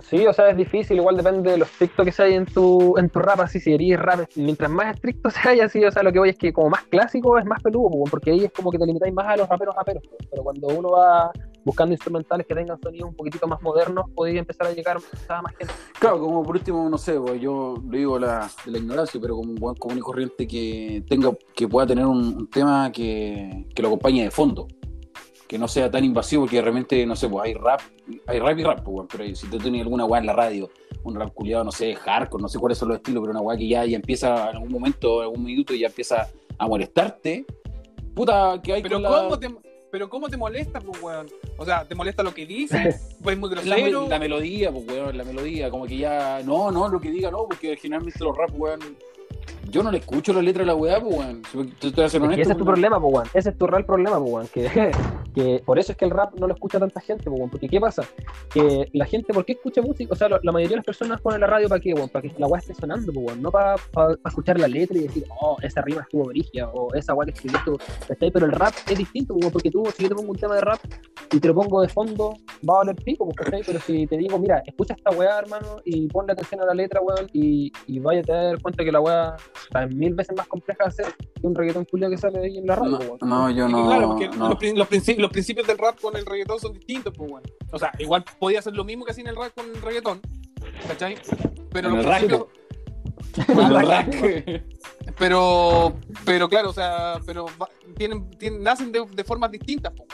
Sí, 0.00 0.26
o 0.26 0.32
sea, 0.32 0.48
es 0.48 0.56
difícil, 0.56 0.96
igual 0.96 1.16
depende 1.16 1.52
de 1.52 1.58
lo 1.58 1.64
estricto 1.64 2.04
que 2.04 2.12
sea 2.12 2.26
en 2.26 2.46
tu, 2.46 2.96
en 2.98 3.08
tu 3.08 3.20
rap, 3.20 3.40
así, 3.40 3.60
si 3.60 3.72
eres 3.72 4.00
rap, 4.00 4.28
mientras 4.34 4.70
más 4.70 4.94
estricto 4.94 5.30
sea, 5.30 5.64
así, 5.64 5.84
o 5.84 5.90
sea, 5.90 6.02
lo 6.02 6.12
que 6.12 6.18
voy 6.18 6.30
es 6.30 6.38
que 6.38 6.52
como 6.52 6.70
más 6.70 6.82
clásico 6.84 7.38
es 7.38 7.44
más 7.44 7.62
peludo, 7.62 7.90
po, 7.90 8.04
porque 8.10 8.32
ahí 8.32 8.44
es 8.44 8.52
como 8.52 8.70
que 8.70 8.78
te 8.78 8.86
limitáis 8.86 9.14
más 9.14 9.26
a 9.26 9.36
los 9.36 9.48
raperos 9.48 9.74
raperos, 9.76 10.02
pero 10.30 10.42
cuando 10.42 10.68
uno 10.68 10.90
va 10.90 11.30
buscando 11.64 11.92
instrumentales 11.92 12.46
que 12.46 12.54
tengan 12.54 12.80
sonidos 12.80 13.08
un 13.10 13.14
poquitito 13.14 13.46
más 13.46 13.60
modernos, 13.62 14.06
podéis 14.14 14.38
empezar 14.38 14.66
a 14.66 14.72
llegar 14.72 14.98
a 15.28 15.42
más 15.42 15.54
gente. 15.56 15.72
Claro, 15.98 16.18
como 16.20 16.42
por 16.42 16.56
último, 16.56 16.88
no 16.88 16.98
sé, 16.98 17.18
pues, 17.20 17.40
yo 17.40 17.74
le 17.90 17.98
digo 17.98 18.18
la, 18.18 18.50
de 18.64 18.72
la 18.72 18.78
ignorancia, 18.78 19.20
pero 19.20 19.36
como 19.36 19.50
un 19.50 19.56
buen 19.56 19.74
común 19.76 19.98
y 19.98 20.00
corriente 20.00 20.46
que 20.46 21.04
tenga, 21.08 21.30
que 21.54 21.68
pueda 21.68 21.86
tener 21.86 22.06
un, 22.06 22.18
un 22.36 22.50
tema 22.50 22.90
que, 22.92 23.66
que 23.74 23.82
lo 23.82 23.88
acompañe 23.88 24.24
de 24.24 24.30
fondo. 24.30 24.66
Que 25.46 25.58
no 25.58 25.68
sea 25.68 25.90
tan 25.90 26.02
invasivo, 26.02 26.44
porque 26.44 26.62
realmente, 26.62 27.04
no 27.04 27.14
sé, 27.14 27.28
pues 27.28 27.44
hay 27.44 27.52
rap, 27.54 27.80
hay 28.26 28.38
rap 28.40 28.58
y 28.58 28.62
rap, 28.64 28.82
pues, 28.82 29.06
pero 29.12 29.36
si 29.36 29.46
tú 29.48 29.58
tienes 29.58 29.82
alguna 29.82 30.06
weá 30.06 30.18
en 30.20 30.26
la 30.26 30.32
radio, 30.32 30.70
un 31.04 31.14
rap 31.14 31.32
culiado, 31.34 31.62
no 31.62 31.70
sé, 31.72 31.94
hardcore, 31.94 32.40
no 32.40 32.48
sé 32.48 32.58
cuáles 32.58 32.78
son 32.78 32.88
los 32.88 32.96
estilos, 32.96 33.20
pero 33.20 33.32
una 33.32 33.40
weá 33.42 33.58
que 33.58 33.68
ya, 33.68 33.84
ya 33.84 33.96
empieza 33.96 34.48
en 34.50 34.56
algún 34.56 34.70
momento, 34.72 35.18
en 35.18 35.24
algún 35.24 35.44
minuto, 35.44 35.74
ya 35.74 35.88
empieza 35.88 36.26
a 36.56 36.66
molestarte, 36.66 37.44
puta, 38.14 38.60
que 38.62 38.72
hay 38.72 38.82
Pero 38.82 38.94
con 38.94 39.02
la- 39.02 39.08
¿cómo 39.24 39.38
te, 39.38 39.48
pero 39.92 40.08
¿cómo 40.08 40.30
te 40.30 40.38
molesta, 40.38 40.80
pues, 40.80 41.00
weón? 41.02 41.28
O 41.58 41.66
sea, 41.66 41.84
¿te 41.86 41.94
molesta 41.94 42.22
lo 42.22 42.34
que 42.34 42.46
dice? 42.46 42.98
Pues 43.22 43.38
muy 43.38 43.50
La, 43.54 43.62
grosero. 43.62 44.08
la 44.08 44.18
melodía, 44.18 44.72
pues, 44.72 44.88
weón, 44.88 45.16
la 45.16 45.22
melodía, 45.22 45.70
como 45.70 45.86
que 45.86 45.98
ya, 45.98 46.40
no, 46.44 46.72
no, 46.72 46.88
lo 46.88 46.98
que 47.00 47.10
diga, 47.10 47.30
no, 47.30 47.44
porque 47.44 47.76
generalmente 47.76 48.18
los 48.24 48.36
rap, 48.36 48.50
weón, 48.54 48.80
yo 49.70 49.82
no 49.82 49.90
le 49.90 49.98
escucho 49.98 50.32
la 50.32 50.42
letra 50.42 50.60
de 50.62 50.66
la 50.66 50.74
weá, 50.74 51.00
pues, 51.00 51.16
weón, 51.16 51.42
si 51.50 51.64
te 51.80 51.86
estoy 51.88 52.04
haciendo 52.04 52.28
Es 52.30 52.30
que 52.30 52.34
honesto. 52.34 52.42
ese 52.42 52.52
es 52.52 52.58
tu 52.58 52.64
problema, 52.64 53.00
pues, 53.00 53.14
weón. 53.14 53.28
Ese 53.34 53.48
es 53.50 53.58
tu 53.58 53.66
real 53.66 53.84
problema, 53.86 54.18
pues, 54.18 54.32
weón. 54.32 54.48
Que, 54.48 54.62
que 55.34 55.62
por 55.64 55.78
eso 55.78 55.92
es 55.92 55.98
que 55.98 56.04
el 56.04 56.10
rap 56.10 56.34
no 56.38 56.46
lo 56.46 56.54
escucha 56.54 56.78
tanta 56.78 57.00
gente, 57.00 57.24
pues, 57.24 57.36
weón. 57.38 57.50
Porque 57.50 57.68
¿qué 57.68 57.80
pasa? 57.80 58.02
Que 58.52 58.88
la 58.92 59.04
gente, 59.06 59.32
¿por 59.32 59.44
qué 59.44 59.52
escucha 59.52 59.80
música? 59.82 60.12
O 60.12 60.16
sea, 60.16 60.28
lo- 60.28 60.40
la 60.42 60.52
mayoría 60.52 60.70
de 60.74 60.76
las 60.76 60.84
personas 60.84 61.20
ponen 61.20 61.40
la 61.40 61.46
radio 61.46 61.68
para 61.68 61.80
qué, 61.80 61.94
weón. 61.94 62.08
Para 62.08 62.22
que 62.28 62.34
la 62.38 62.46
weá 62.46 62.60
esté 62.60 62.74
sonando, 62.74 63.12
pues, 63.12 63.26
weón. 63.26 63.42
No 63.42 63.50
para 63.50 63.76
escuchar 64.26 64.58
la 64.58 64.68
letra 64.68 64.98
y 64.98 65.02
decir, 65.02 65.24
oh, 65.40 65.56
esa 65.62 65.80
rima 65.82 66.02
estuvo 66.02 66.24
brigia, 66.24 66.68
o 66.68 66.92
esa 66.94 67.14
weá 67.14 67.26
que 67.26 67.32
escribió 67.32 67.58
estuvo. 67.58 67.78
¿cachai? 68.08 68.30
Pero 68.30 68.46
el 68.46 68.52
rap 68.52 68.74
es 68.90 68.98
distinto, 68.98 69.34
pues, 69.34 69.44
weón. 69.44 69.52
Porque 69.52 69.70
tú, 69.70 69.84
si 69.96 70.02
yo 70.02 70.08
te 70.10 70.14
pongo 70.14 70.32
un 70.32 70.38
tema 70.38 70.54
de 70.56 70.60
rap 70.62 70.80
y 71.32 71.40
te 71.40 71.48
lo 71.48 71.54
pongo 71.54 71.80
de 71.82 71.88
fondo, 71.88 72.36
va 72.68 72.74
a 72.74 72.78
valer 72.78 72.96
pico, 72.96 73.24
pues, 73.24 73.36
¿cachai? 73.36 73.62
Pero 73.64 73.80
si 73.80 74.06
te 74.06 74.16
digo, 74.16 74.38
mira, 74.38 74.62
escucha 74.66 74.94
esta 74.94 75.10
weá, 75.10 75.38
hermano, 75.38 75.76
y 75.84 76.06
ponle 76.08 76.32
atención 76.32 76.60
a 76.60 76.66
la 76.66 76.74
letra, 76.74 77.00
weón, 77.00 77.28
y, 77.32 77.72
y 77.86 77.98
vaya 78.00 78.22
a 78.28 78.32
dar 78.32 78.60
cuenta 78.60 78.84
que 78.84 78.92
la 78.92 79.00
weá 79.00 79.36
está 79.64 79.86
mil 79.86 80.14
veces 80.14 80.36
más 80.36 80.46
compleja 80.48 80.84
de 80.84 80.88
hacer 80.88 81.06
que 81.16 81.46
un 81.46 81.54
reggaetón 81.54 81.84
culiao 81.84 82.10
que 82.10 82.18
sale 82.18 82.38
ahí 82.40 82.58
en 82.58 82.66
la 82.66 82.76
radio, 82.76 82.98
pues. 82.98 83.22
No, 83.22 83.26
no, 83.48 83.50
yo 83.50 83.68
no. 83.68 83.86
claro, 83.86 84.08
porque 84.08 84.28
no. 84.28 84.48
los, 84.50 84.58
prin- 84.58 84.76
los 84.76 84.88
princi- 84.88 85.16
los 85.18 85.30
principios 85.30 85.66
del 85.66 85.78
rap 85.78 86.00
con 86.00 86.16
el 86.16 86.24
reggaetón 86.26 86.60
son 86.60 86.72
distintos, 86.72 87.12
pues, 87.16 87.30
weón. 87.30 87.42
O 87.72 87.78
sea, 87.78 87.92
igual 87.98 88.24
podía 88.38 88.58
hacer 88.60 88.74
lo 88.74 88.84
mismo 88.84 89.04
que 89.04 89.12
hacía 89.12 89.22
en 89.22 89.28
el 89.30 89.36
rap 89.36 89.52
con 89.54 89.66
el 89.66 89.80
reggaetón, 89.82 90.20
¿cachai? 90.88 91.16
Pero 91.70 91.88
En 91.88 91.96
los 91.96 92.06
principios- 92.06 92.46
rap. 92.46 94.08
pero, 95.18 95.94
pero 96.24 96.48
claro, 96.48 96.70
o 96.70 96.72
sea, 96.72 97.20
pero 97.26 97.46
tienen, 97.96 98.30
tienen, 98.38 98.62
nacen 98.62 98.92
de, 98.92 99.04
de 99.06 99.24
formas 99.24 99.50
distintas, 99.50 99.92
po, 99.92 100.04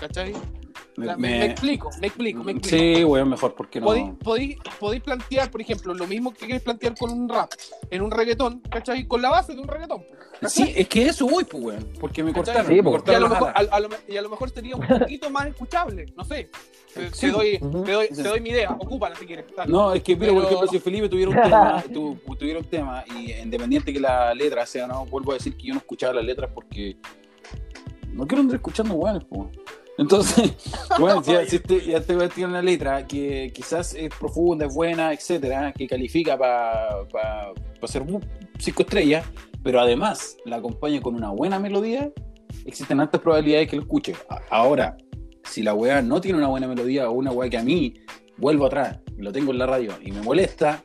¿cachai? 0.00 0.32
Me, 0.96 1.44
explico, 1.46 1.90
me 2.00 2.06
explico, 2.06 2.42
me 2.42 2.52
explico. 2.52 2.76
Sí, 2.84 3.04
weón, 3.04 3.28
mejor, 3.28 3.54
porque 3.54 3.80
no. 3.80 3.86
Podéis, 3.86 4.10
podéis, 4.22 4.56
podéis 4.80 5.02
plantear, 5.02 5.50
por 5.50 5.60
ejemplo, 5.60 5.92
lo 5.92 6.06
mismo 6.06 6.32
que 6.32 6.40
queréis 6.46 6.62
plantear 6.62 6.94
con 6.98 7.10
un 7.10 7.28
rap 7.28 7.50
en 7.90 8.02
un 8.02 8.10
reggaetón, 8.10 8.60
¿cachai? 8.70 9.06
Con 9.06 9.20
la 9.20 9.28
base 9.30 9.54
de 9.54 9.60
un 9.60 9.68
reggaetón. 9.68 10.02
Sí, 10.46 10.72
es 10.74 10.88
que 10.88 11.06
eso 11.06 11.26
voy, 11.26 11.44
pues, 11.44 11.62
weón, 11.62 11.88
porque 12.00 12.22
me 12.24 12.32
¿cachai? 12.32 12.54
cortaron. 12.54 12.66
Sí, 12.66 12.72
me 12.72 12.76
y, 12.76 12.80
a 12.80 12.84
cortaron 12.96 13.22
lo 13.24 13.28
mejor, 13.28 13.52
alas. 13.54 13.72
a- 13.72 13.76
a 13.76 13.80
lo 13.80 13.88
me- 13.90 13.96
y 14.08 14.16
a 14.16 14.22
lo 14.22 14.28
mejor 14.30 14.50
sería 14.50 14.76
un 14.76 14.86
poquito 14.86 15.30
más 15.30 15.46
escuchable, 15.48 16.06
no 16.16 16.24
sé. 16.24 16.50
Te, 16.94 17.10
Sí, 17.12 17.26
te 17.26 17.30
doy, 17.32 17.58
te, 17.58 17.92
doy, 17.92 18.06
Sí. 18.10 18.14
te 18.22 18.22
doy 18.22 18.40
mi 18.40 18.50
idea, 18.50 18.70
ocúpala 18.70 19.14
si 19.16 19.26
quieres. 19.26 19.44
dale. 19.54 19.70
No, 19.70 19.92
es 19.92 20.02
que, 20.02 20.16
mira, 20.16 20.32
por 20.32 20.42
Pero- 20.44 20.46
ejemplo, 20.56 20.68
si 20.70 20.78
Felipe 20.78 21.08
tuviera 21.10 21.30
un 21.30 21.36
tema, 21.42 21.84
tu- 21.92 22.18
tuviera 22.38 22.58
un 22.58 22.64
tema, 22.64 23.04
y 23.14 23.32
independiente 23.32 23.92
que 23.92 24.00
la 24.00 24.32
letra 24.34 24.64
sea, 24.64 24.86
no, 24.86 25.04
vuelvo 25.06 25.32
a 25.32 25.34
decir 25.34 25.56
que 25.58 25.66
yo 25.66 25.74
no 25.74 25.80
escuchaba 25.80 26.14
las 26.14 26.24
letras 26.24 26.50
porque 26.54 26.96
no 28.12 28.26
quiero 28.26 28.40
andar 28.40 28.56
escuchando 28.56 28.94
weones, 28.94 29.24
pues. 29.28 29.48
Entonces, 29.98 30.52
bueno, 30.98 31.22
si, 31.22 31.32
si 31.48 31.56
este, 31.56 31.84
ya 31.86 32.00
te 32.00 32.14
voy 32.14 32.24
a 32.24 32.28
tirar 32.28 32.50
una 32.50 32.62
letra 32.62 33.06
que 33.06 33.50
quizás 33.54 33.94
es 33.94 34.10
profunda, 34.18 34.66
es 34.66 34.74
buena, 34.74 35.12
etcétera, 35.12 35.72
que 35.72 35.86
califica 35.86 36.36
para 36.38 37.06
pa, 37.12 37.52
pa 37.80 37.86
ser 37.86 38.04
cinco 38.58 38.82
estrellas, 38.82 39.24
pero 39.62 39.80
además 39.80 40.36
la 40.44 40.56
acompaña 40.56 41.00
con 41.00 41.14
una 41.14 41.30
buena 41.30 41.58
melodía, 41.58 42.10
existen 42.64 43.00
altas 43.00 43.20
probabilidades 43.20 43.68
que 43.68 43.76
lo 43.76 43.82
escuche. 43.82 44.14
Ahora, 44.50 44.96
si 45.44 45.62
la 45.62 45.74
weá 45.74 46.02
no 46.02 46.20
tiene 46.20 46.38
una 46.38 46.48
buena 46.48 46.66
melodía 46.68 47.08
o 47.08 47.12
una 47.12 47.30
weá 47.32 47.48
que 47.48 47.58
a 47.58 47.62
mí 47.62 47.94
vuelvo 48.36 48.66
atrás, 48.66 48.98
lo 49.16 49.32
tengo 49.32 49.52
en 49.52 49.58
la 49.58 49.66
radio 49.66 49.92
y 50.02 50.12
me 50.12 50.20
molesta, 50.20 50.82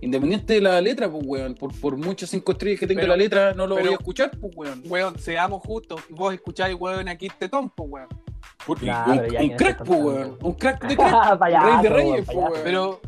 independiente 0.00 0.54
de 0.54 0.60
la 0.60 0.80
letra, 0.80 1.10
pues 1.10 1.24
weón, 1.26 1.54
por, 1.54 1.78
por 1.78 1.96
muchas 1.96 2.30
cinco 2.30 2.52
estrellas 2.52 2.80
que 2.80 2.86
tenga 2.86 3.02
Pero- 3.02 3.12
la 3.12 3.16
letra, 3.16 3.54
no 3.54 3.66
lo 3.66 3.74
pero- 3.74 3.86
voy 3.86 3.94
a 3.94 3.98
escuchar, 3.98 4.30
pues 4.40 4.52
weón. 4.56 4.82
Weón, 4.86 5.18
seamos 5.18 5.62
justos. 5.62 6.00
Vos 6.10 6.32
escucháis, 6.34 6.76
weón, 6.78 7.08
aquí 7.08 7.28
tetón, 7.38 7.70
pues, 7.70 7.88
weón. 7.90 8.08
Porque 8.66 8.86
Claro, 8.86 9.12
un, 9.12 9.18
un 9.50 9.56
crack, 9.56 9.76
pues 9.78 9.88
tanto. 9.88 10.04
weón, 10.06 10.38
un 10.40 10.54
crack 10.54 10.86
de 10.88 10.96
crack. 10.96 11.38
Payaso, 11.38 11.66
Rey 11.66 11.82
de 11.82 11.88
reyes, 11.90 12.26
po, 12.26 12.32
weón. 12.32 12.52
Pero, 12.64 13.00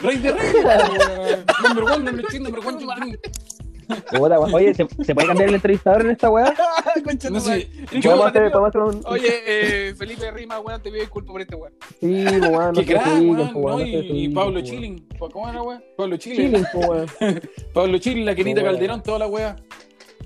Rey 0.00 0.16
de 0.18 0.32
reyes, 0.32 0.64
weón. 0.64 1.44
Number 1.62 1.84
one, 1.84 2.04
number 2.04 2.26
two, 2.26 2.40
number 2.40 2.60
one, 2.66 2.78
two, 2.78 2.88
three. 2.96 3.18
Puta, 4.18 4.38
weón. 4.40 4.52
Oye, 4.54 4.74
¿se, 4.74 4.86
se 5.04 5.14
puede 5.14 5.28
cambiar 5.28 5.48
el 5.48 5.54
entrevistador 5.54 6.02
en 6.02 6.10
esta 6.10 6.28
weá? 6.28 6.52
Concha 7.04 7.30
No 7.30 7.40
sé, 7.40 7.70
¿Podemos 8.02 8.26
hacer, 8.26 8.50
podemos 8.50 8.68
hacer 8.68 8.80
un... 8.82 9.02
Oye, 9.06 9.42
eh, 9.46 9.94
Felipe 9.94 10.30
Rima, 10.32 10.58
weón, 10.60 10.82
te 10.82 10.90
pido 10.90 11.00
disculpas 11.02 11.30
por 11.32 11.40
este 11.40 11.54
weón. 11.54 11.72
Sí, 12.00 12.24
po, 12.40 12.46
weón. 12.48 12.74
Qué 12.74 12.84
crack, 12.84 13.06
weón, 13.06 13.52
po, 13.52 13.70
¿no? 13.70 13.80
Y, 13.80 14.28
Pablo 14.28 14.60
po. 14.60 14.66
Chilling, 14.66 15.08
¿cómo 15.18 15.48
era, 15.48 15.62
weón? 15.62 15.84
Pablo 15.96 16.16
Chilling. 16.16 16.50
Chilling, 16.50 16.66
po, 16.72 16.78
weón. 16.80 17.06
Pablo 17.72 17.98
Chilling, 17.98 18.26
la 18.26 18.34
Kenita. 18.34 18.62
Calderón, 18.62 19.02
toda 19.02 19.20
la 19.20 19.26
weá. 19.28 19.56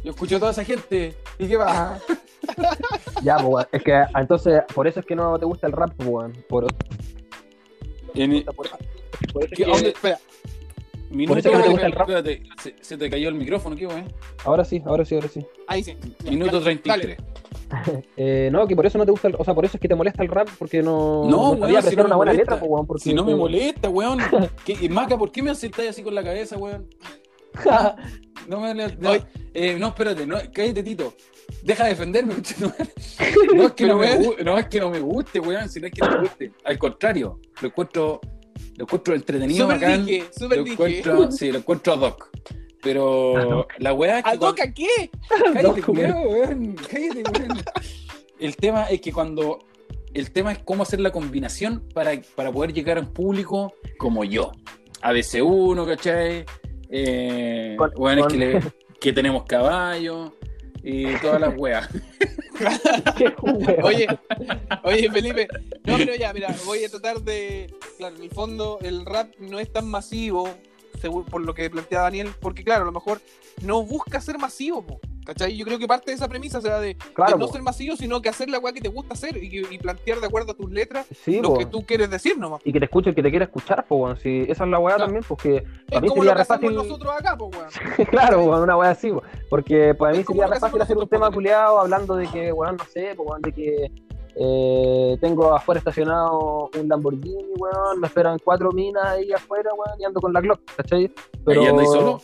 Yo 0.02 0.12
escucho 0.12 0.36
a 0.36 0.38
toda 0.40 0.52
esa 0.52 0.64
gente. 0.64 1.14
¿Y 1.38 1.46
qué 1.46 1.56
va? 1.56 1.98
Ya, 3.22 3.36
weón. 3.38 3.66
Es 3.72 3.82
que, 3.82 4.02
entonces, 4.14 4.62
por 4.74 4.86
eso 4.86 5.00
es 5.00 5.06
que 5.06 5.14
no 5.14 5.38
te 5.38 5.44
gusta 5.44 5.66
el 5.66 5.72
rap, 5.72 5.92
po, 5.94 6.04
weón. 6.04 6.32
Por, 6.48 6.66
En, 8.14 8.44
por, 8.44 8.54
por 8.54 8.66
eso 8.66 8.74
es 9.42 9.48
¿Qué- 9.50 9.64
que- 9.64 9.70
dónde- 9.70 9.88
Espera, 9.90 10.18
minuto, 11.10 11.38
eso 11.38 11.48
es 11.48 11.52
que 11.52 11.58
no 11.58 11.64
te 11.64 11.70
gusta 11.70 11.86
el 11.86 11.92
rap. 11.92 12.08
espérate, 12.10 12.42
se, 12.62 12.74
se 12.80 12.96
te 12.96 13.10
cayó 13.10 13.28
el 13.28 13.34
micrófono, 13.34 13.76
¿qué 13.76 13.86
weón? 13.86 14.12
Ahora 14.44 14.64
sí, 14.64 14.82
ahora 14.86 15.04
sí, 15.04 15.14
ahora 15.16 15.28
sí. 15.28 15.46
ahí 15.66 15.82
sí. 15.82 15.96
Minuto 16.28 16.60
Dale. 16.60 16.80
33. 16.82 17.18
Eh, 18.16 18.48
no, 18.50 18.66
que 18.66 18.74
por 18.74 18.84
eso 18.84 18.98
no 18.98 19.04
te 19.04 19.12
gusta, 19.12 19.28
el, 19.28 19.36
o 19.38 19.44
sea, 19.44 19.54
por 19.54 19.64
eso 19.64 19.76
es 19.76 19.80
que 19.80 19.86
te 19.86 19.94
molesta 19.94 20.24
el 20.24 20.28
rap, 20.28 20.48
porque 20.58 20.82
no, 20.82 21.24
No, 21.26 21.50
weón, 21.52 21.60
sabía 21.60 21.82
si 21.82 21.94
no 21.94 22.02
me 22.02 22.06
una 22.08 22.16
buena 22.16 22.32
molesta. 22.32 22.54
letra, 22.54 22.66
po, 22.66 22.66
weón, 22.74 22.84
porque 22.86 23.04
Si 23.04 23.14
no 23.14 23.24
me 23.24 23.36
molesta, 23.36 23.88
weón. 23.88 24.18
¿Qué, 24.64 24.88
Maca, 24.88 25.16
¿por 25.16 25.30
qué 25.30 25.40
me 25.40 25.50
aceptáis 25.50 25.90
así 25.90 26.02
con 26.02 26.12
la 26.16 26.24
cabeza, 26.24 26.56
weón? 26.58 26.88
No 28.48 28.60
me 28.60 28.74
no, 28.74 28.88
eh, 29.54 29.76
no, 29.78 29.88
espérate, 29.88 30.26
no, 30.26 30.36
cállate, 30.52 30.82
Tito. 30.82 31.14
Deja 31.62 31.84
de 31.84 31.90
defenderme. 31.90 32.34
No 33.54 33.66
es 33.66 33.72
que 33.72 33.86
no, 33.86 33.98
me, 33.98 34.18
no 34.44 34.58
es 34.58 34.66
que 34.68 34.80
no 34.80 34.90
me 34.90 35.00
guste, 35.00 35.40
weón, 35.40 35.68
sino 35.68 35.86
es 35.86 35.92
que 35.92 36.00
no 36.00 36.10
me 36.10 36.20
guste. 36.20 36.52
Al 36.64 36.78
contrario, 36.78 37.38
lo 37.60 37.68
encuentro, 37.68 38.20
lo 38.76 38.84
encuentro 38.84 39.14
entretenido, 39.14 39.66
Súper 39.66 39.80
bacán. 39.80 40.06
dije, 40.06 40.24
lo 40.40 40.48
dije. 40.48 40.72
encuentro, 40.72 41.30
sí, 41.32 41.52
lo 41.52 41.58
encuentro 41.58 41.92
ad 41.94 42.00
hoc. 42.00 42.30
Pero 42.82 43.36
Ad 43.36 43.46
hoc. 43.58 43.72
la 43.78 43.92
weá 43.92 44.18
es 44.20 44.24
que 44.24 44.30
¿A 44.30 44.32
qué? 44.32 44.38
cuando- 44.38 44.56
cállate, 44.56 45.58
Ad 45.58 45.64
hoc, 45.66 45.80
culiao, 45.84 46.22
weón, 46.22 46.74
cállate, 46.90 47.22
weón. 47.38 47.58
El 48.38 48.56
tema 48.56 48.84
es 48.84 49.00
que 49.02 49.12
cuando 49.12 49.58
el 50.14 50.30
tema 50.32 50.52
es 50.52 50.58
cómo 50.60 50.82
hacer 50.82 51.00
la 51.00 51.12
combinación 51.12 51.86
para, 51.92 52.12
para 52.34 52.50
poder 52.50 52.72
llegar 52.72 52.96
a 52.96 53.00
un 53.02 53.12
público 53.12 53.74
como 53.98 54.24
yo. 54.24 54.52
ABC1, 55.02 55.86
¿cachai? 55.86 56.44
Eh, 56.90 57.74
Con- 57.78 57.90
con- 57.92 58.28
que, 58.28 58.36
le- 58.36 58.60
que 59.00 59.12
tenemos 59.12 59.44
caballos 59.44 60.32
y 60.82 61.14
todas 61.16 61.40
las 61.40 61.56
weas. 61.56 61.88
Oye, 63.82 64.06
oye, 64.84 65.10
Felipe. 65.10 65.48
No, 65.84 65.96
pero 65.96 66.14
ya, 66.14 66.32
mira, 66.32 66.54
voy 66.64 66.84
a 66.84 66.90
tratar 66.90 67.20
de. 67.20 67.72
Claro, 67.98 68.16
en 68.16 68.22
el 68.22 68.30
fondo, 68.30 68.78
el 68.82 69.06
rap 69.06 69.32
no 69.38 69.58
es 69.58 69.72
tan 69.72 69.88
masivo, 69.88 70.48
según, 71.00 71.24
por 71.24 71.42
lo 71.42 71.54
que 71.54 71.70
plantea 71.70 72.02
Daniel, 72.02 72.30
porque, 72.40 72.64
claro, 72.64 72.82
a 72.82 72.86
lo 72.86 72.92
mejor 72.92 73.20
no 73.62 73.82
busca 73.82 74.20
ser 74.20 74.38
masivo, 74.38 74.86
po, 74.86 75.00
¿cachai? 75.24 75.56
Yo 75.56 75.64
creo 75.64 75.78
que 75.78 75.86
parte 75.86 76.10
de 76.10 76.16
esa 76.16 76.28
premisa 76.28 76.60
será 76.60 76.80
de, 76.80 76.96
Claro, 77.14 77.32
de 77.34 77.38
no 77.38 77.46
po. 77.46 77.52
ser 77.52 77.62
masivo, 77.62 77.96
sino 77.96 78.20
que 78.22 78.28
hacer 78.28 78.48
la 78.50 78.58
weá 78.58 78.72
que 78.72 78.80
te 78.80 78.88
gusta 78.88 79.14
hacer 79.14 79.36
y, 79.36 79.78
plantear 79.78 80.20
de 80.20 80.26
acuerdo 80.26 80.52
a 80.52 80.54
tus 80.54 80.70
letras 80.70 81.06
Sí, 81.24 81.40
lo 81.40 81.50
po. 81.54 81.58
que 81.58 81.66
tú 81.66 81.84
quieres 81.86 82.10
decir 82.10 82.38
nomás. 82.38 82.60
Y 82.64 82.72
que 82.72 82.78
te 82.78 82.84
escuche 82.86 83.10
el 83.10 83.14
que 83.16 83.22
te 83.22 83.30
quiera 83.30 83.44
escuchar, 83.46 83.84
pues. 83.88 84.20
Si 84.20 84.46
esa 84.48 84.64
es 84.64 84.70
la 84.70 84.78
weá 84.78 84.96
Claro. 84.96 85.06
también, 85.06 85.24
porque 85.28 85.56
Es 85.56 85.62
para 85.88 86.00
mí 86.00 86.08
como 86.08 86.22
sería 86.22 86.32
lo 86.34 86.38
que 86.40 86.44
fácil. 86.44 86.74
nosotros 86.74 87.12
acá, 87.18 87.36
pues, 87.36 87.56
weón. 87.56 87.70
claro, 88.10 88.44
weón, 88.44 88.62
una 88.62 88.76
weá 88.76 88.90
así, 88.90 89.10
weón. 89.10 89.24
Porque 89.48 89.94
para 89.94 90.12
Es 90.12 90.18
mí 90.18 90.24
sería 90.24 90.46
re 90.46 90.58
fácil 90.60 90.80
hacer 90.82 90.96
un 90.98 91.08
tema 91.08 91.30
culiado 91.30 91.78
hablando 91.80 92.16
de 92.16 92.26
que, 92.28 92.52
weón, 92.52 92.76
no 92.76 92.84
sé, 92.84 93.14
pues, 93.16 93.42
de 93.42 93.52
que 93.52 93.90
eh, 94.36 95.18
tengo 95.20 95.52
afuera 95.54 95.78
estacionado 95.78 96.70
un 96.78 96.88
Lamborghini, 96.88 97.52
weón, 97.58 98.00
me 98.00 98.06
esperan 98.06 98.38
cuatro 98.42 98.70
minas 98.72 99.04
ahí 99.04 99.32
afuera, 99.32 99.70
weón, 99.74 100.00
y 100.00 100.04
ando 100.04 100.20
con 100.20 100.32
la 100.32 100.40
Glock, 100.40 100.60
¿cachai? 100.76 101.12
Pero... 101.44 101.62
¿Y 101.62 101.66
andáis 101.66 101.90
solo? 101.90 102.22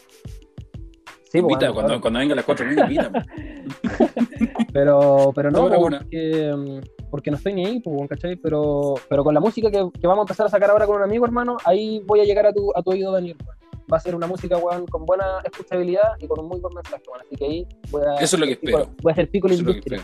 Sí, 1.36 1.42
pues, 1.42 1.52
invita, 1.52 1.72
cuando, 1.72 2.00
cuando 2.00 2.18
vengan 2.18 2.36
las 2.36 2.44
cuatro 2.44 2.66
mil, 2.66 2.78
invita. 2.78 3.10
Pero, 4.72 5.32
pero 5.34 5.50
no, 5.50 5.68
porque, 5.70 6.52
mm, 6.54 7.08
porque 7.10 7.30
no 7.30 7.36
estoy 7.38 7.54
ni 7.54 7.64
ahí, 7.64 7.80
pues, 7.80 8.08
¿cachai? 8.08 8.36
Pero, 8.36 8.94
pero 9.08 9.24
con 9.24 9.32
la 9.32 9.40
música 9.40 9.70
que, 9.70 9.88
que 9.98 10.06
vamos 10.06 10.22
a 10.22 10.24
empezar 10.24 10.46
a 10.46 10.50
sacar 10.50 10.70
ahora 10.70 10.86
con 10.86 10.96
un 10.96 11.02
amigo, 11.02 11.24
hermano, 11.24 11.56
ahí 11.64 12.02
voy 12.04 12.20
a 12.20 12.24
llegar 12.24 12.46
a 12.46 12.52
tu, 12.52 12.72
a 12.76 12.82
tu 12.82 12.90
oído, 12.90 13.12
Daniel. 13.12 13.36
Va 13.90 13.96
a 13.96 14.00
ser 14.00 14.14
una 14.14 14.26
música, 14.26 14.58
weón, 14.58 14.86
con 14.86 15.06
buena 15.06 15.40
escuchabilidad 15.44 16.14
y 16.18 16.26
con 16.26 16.40
un 16.40 16.48
muy 16.48 16.60
buen 16.60 16.74
mensaje, 16.74 17.02
weón. 17.08 17.20
Así 17.24 17.36
que 17.36 17.44
ahí 17.44 17.66
voy 17.90 18.02
a... 18.02 18.14
Eso 18.16 18.36
es 18.36 18.40
lo 18.40 18.46
que 18.46 18.56
pico- 18.56 18.78
espero. 18.78 18.96
Voy 19.02 19.10
a 19.10 19.12
hacer 19.12 19.30
pico 19.30 19.48
la 19.48 19.54
industria. 19.54 20.00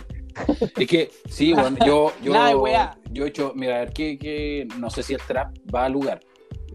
Es 0.79 0.89
que, 0.89 1.11
sí, 1.29 1.53
bueno, 1.53 1.77
yo, 1.87 2.13
yo, 2.23 2.33
yo 3.11 3.25
he 3.25 3.29
hecho, 3.29 3.53
mira, 3.55 3.77
a 3.77 3.79
ver, 3.81 3.93
que, 3.93 4.19
que 4.19 4.67
no 4.79 4.89
sé 4.89 5.03
si 5.03 5.15
el 5.15 5.21
trap 5.21 5.55
va 5.75 5.85
al 5.87 5.93
lugar. 5.93 6.21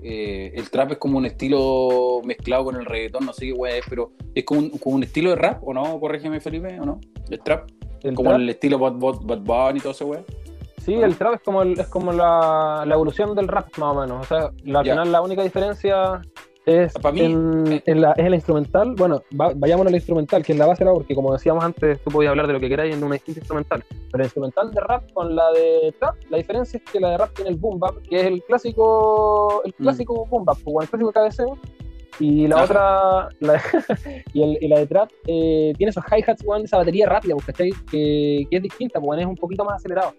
Eh, 0.03 0.51
el 0.55 0.69
trap 0.69 0.91
es 0.93 0.97
como 0.97 1.17
un 1.17 1.25
estilo 1.25 2.21
mezclado 2.23 2.65
con 2.65 2.75
el 2.75 2.85
reggaetón, 2.85 3.25
no 3.25 3.33
sé 3.33 3.47
qué 3.53 3.77
es, 3.77 3.85
pero 3.89 4.11
es 4.35 4.43
como 4.43 4.59
un, 4.61 4.69
como 4.69 4.95
un 4.95 5.03
estilo 5.03 5.31
de 5.31 5.35
rap, 5.37 5.61
¿o 5.67 5.73
no? 5.73 5.99
Corrígeme, 5.99 6.39
Felipe, 6.39 6.79
¿o 6.79 6.85
no? 6.85 6.99
El 7.29 7.39
trap, 7.39 7.69
El 8.03 8.15
como 8.15 8.29
trap, 8.29 8.41
el 8.41 8.49
estilo 8.49 8.77
Bad, 8.79 8.93
Bad, 8.93 9.21
Bad 9.23 9.39
Bunny 9.39 9.79
y 9.79 9.81
todo 9.81 9.91
ese 9.91 10.03
weá. 10.05 10.23
sí, 10.83 10.93
el 10.93 11.15
trap 11.17 11.33
es 11.35 11.41
como, 11.41 11.61
el- 11.63 11.79
es 11.79 11.87
como 11.87 12.11
la, 12.13 12.83
la 12.85 12.93
evolución 12.95 13.35
del 13.35 13.47
rap, 13.47 13.67
más 13.77 13.95
o 13.95 13.99
menos. 14.01 14.21
O 14.21 14.23
sea, 14.27 14.51
la- 14.63 14.79
al 14.79 14.85
final 14.85 15.11
la 15.11 15.21
única 15.21 15.43
diferencia 15.43 16.21
es, 16.67 16.93
Pa' 16.93 17.11
mí, 17.11 17.21
en, 17.21 17.71
eh. 17.71 17.81
en 17.85 18.01
la, 18.01 18.11
es 18.11 18.25
el 18.25 18.33
instrumental. 18.35 18.93
Bueno, 18.95 19.23
va- 19.39 19.53
vayámonos 19.55 19.89
al 19.91 19.95
instrumental, 19.95 20.43
que 20.43 20.51
es 20.51 20.57
la 20.59 20.65
base, 20.67 20.83
¿no? 20.85 20.93
porque 20.93 21.15
como 21.15 21.33
decíamos 21.33 21.63
antes, 21.63 21.99
tú 22.03 22.11
podías 22.11 22.31
hablar 22.31 22.45
de 22.47 22.53
lo 22.53 22.59
que 22.59 22.69
queráis 22.69 22.93
en 22.95 23.03
una 23.03 23.13
distinta 23.15 23.39
instrumental. 23.39 23.83
Pero 24.11 24.21
el 24.23 24.25
instrumental 24.27 24.71
de 24.71 24.81
rap 24.81 25.11
con 25.13 25.35
la 25.35 25.49
de 25.51 25.93
trap, 25.99 26.15
la 26.29 26.37
diferencia 26.37 26.77
es 26.83 26.91
que 26.91 26.99
la 26.99 27.11
de 27.11 27.17
rap 27.17 27.33
tiene 27.33 27.51
el 27.51 27.57
boom 27.57 27.79
bap, 27.79 27.95
que 28.09 28.19
es 28.19 28.25
el 28.25 28.43
clásico, 28.43 29.61
el 29.65 29.71
Mm. 29.77 29.83
clásico 29.83 30.25
boom 30.25 30.45
bap, 30.45 30.57
o 30.65 30.81
el 30.81 30.87
clásico 30.89 31.11
cabeceo. 31.11 31.57
Y 32.19 32.47
la 32.47 32.55
Ajá. 32.55 32.63
otra, 32.65 33.29
la, 33.41 33.61
y, 34.33 34.41
el- 34.41 34.57
y 34.59 34.67
la 34.67 34.79
de 34.79 34.87
trap, 34.87 35.09
eh, 35.27 35.71
tiene 35.77 35.91
esos 35.91 36.03
hi-hats, 36.11 36.43
esa 36.63 36.77
batería 36.77 37.07
rápida, 37.07 37.35
pues, 37.35 37.45
¿cachai? 37.45 37.69
Que, 37.91 38.47
que 38.49 38.57
es 38.57 38.63
distinta, 38.63 38.99
pues, 38.99 39.19
es 39.19 39.25
un 39.27 39.35
poquito 39.35 39.63
más 39.63 39.75
acelerado. 39.75 40.13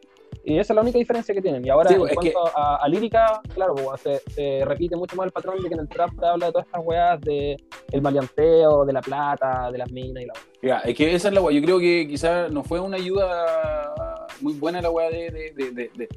Y 0.49 0.59
esa 0.59 0.73
es 0.73 0.75
la 0.77 0.81
única 0.83 0.99
diferencia 0.99 1.35
que 1.35 1.43
tienen. 1.43 1.65
Y 1.65 1.69
ahora, 1.69 1.91
Sí, 1.91 1.95
en 1.97 2.15
cuanto 2.15 2.57
a, 2.57 2.77
a 2.77 2.89
lírica, 2.89 3.41
claro, 3.55 3.75
pues, 3.75 4.01
se, 4.01 4.21
se 4.33 4.65
repite 4.65 4.97
mucho 4.97 5.15
más 5.17 5.27
el 5.27 5.33
patrón 5.33 5.63
de 5.63 5.69
que 5.69 5.75
en 5.75 5.81
el 5.81 5.89
trap 5.89 6.11
te 6.19 6.27
habla 6.27 6.47
de 6.47 6.53
todas 6.53 6.67
estas 6.67 6.83
weas 6.85 7.21
de 7.21 7.57
el 7.93 8.01
maleanteo, 8.03 8.85
de 8.87 8.93
la 8.93 9.01
plata, 9.03 9.71
de 9.71 9.79
las 9.79 9.91
minas 9.93 10.23
y 10.23 10.27
la 10.27 10.33
Ya, 10.63 10.79
es 10.79 10.95
que 10.97 11.15
esa 11.15 11.29
es 11.29 11.35
la 11.35 11.41
weá. 11.43 11.55
Yo 11.55 11.63
creo 11.63 11.79
que 11.79 12.07
quizás 12.09 12.51
no 12.51 12.63
fue 12.65 12.81
una 12.81 12.97
ayuda 12.97 14.27
muy 14.41 14.55
buena 14.55 14.81
la 14.81 14.91
weá 14.91 15.11
de, 15.11 15.31
de, 15.31 15.53
de, 15.55 15.71
de- 15.73 15.91
de- 15.97 16.09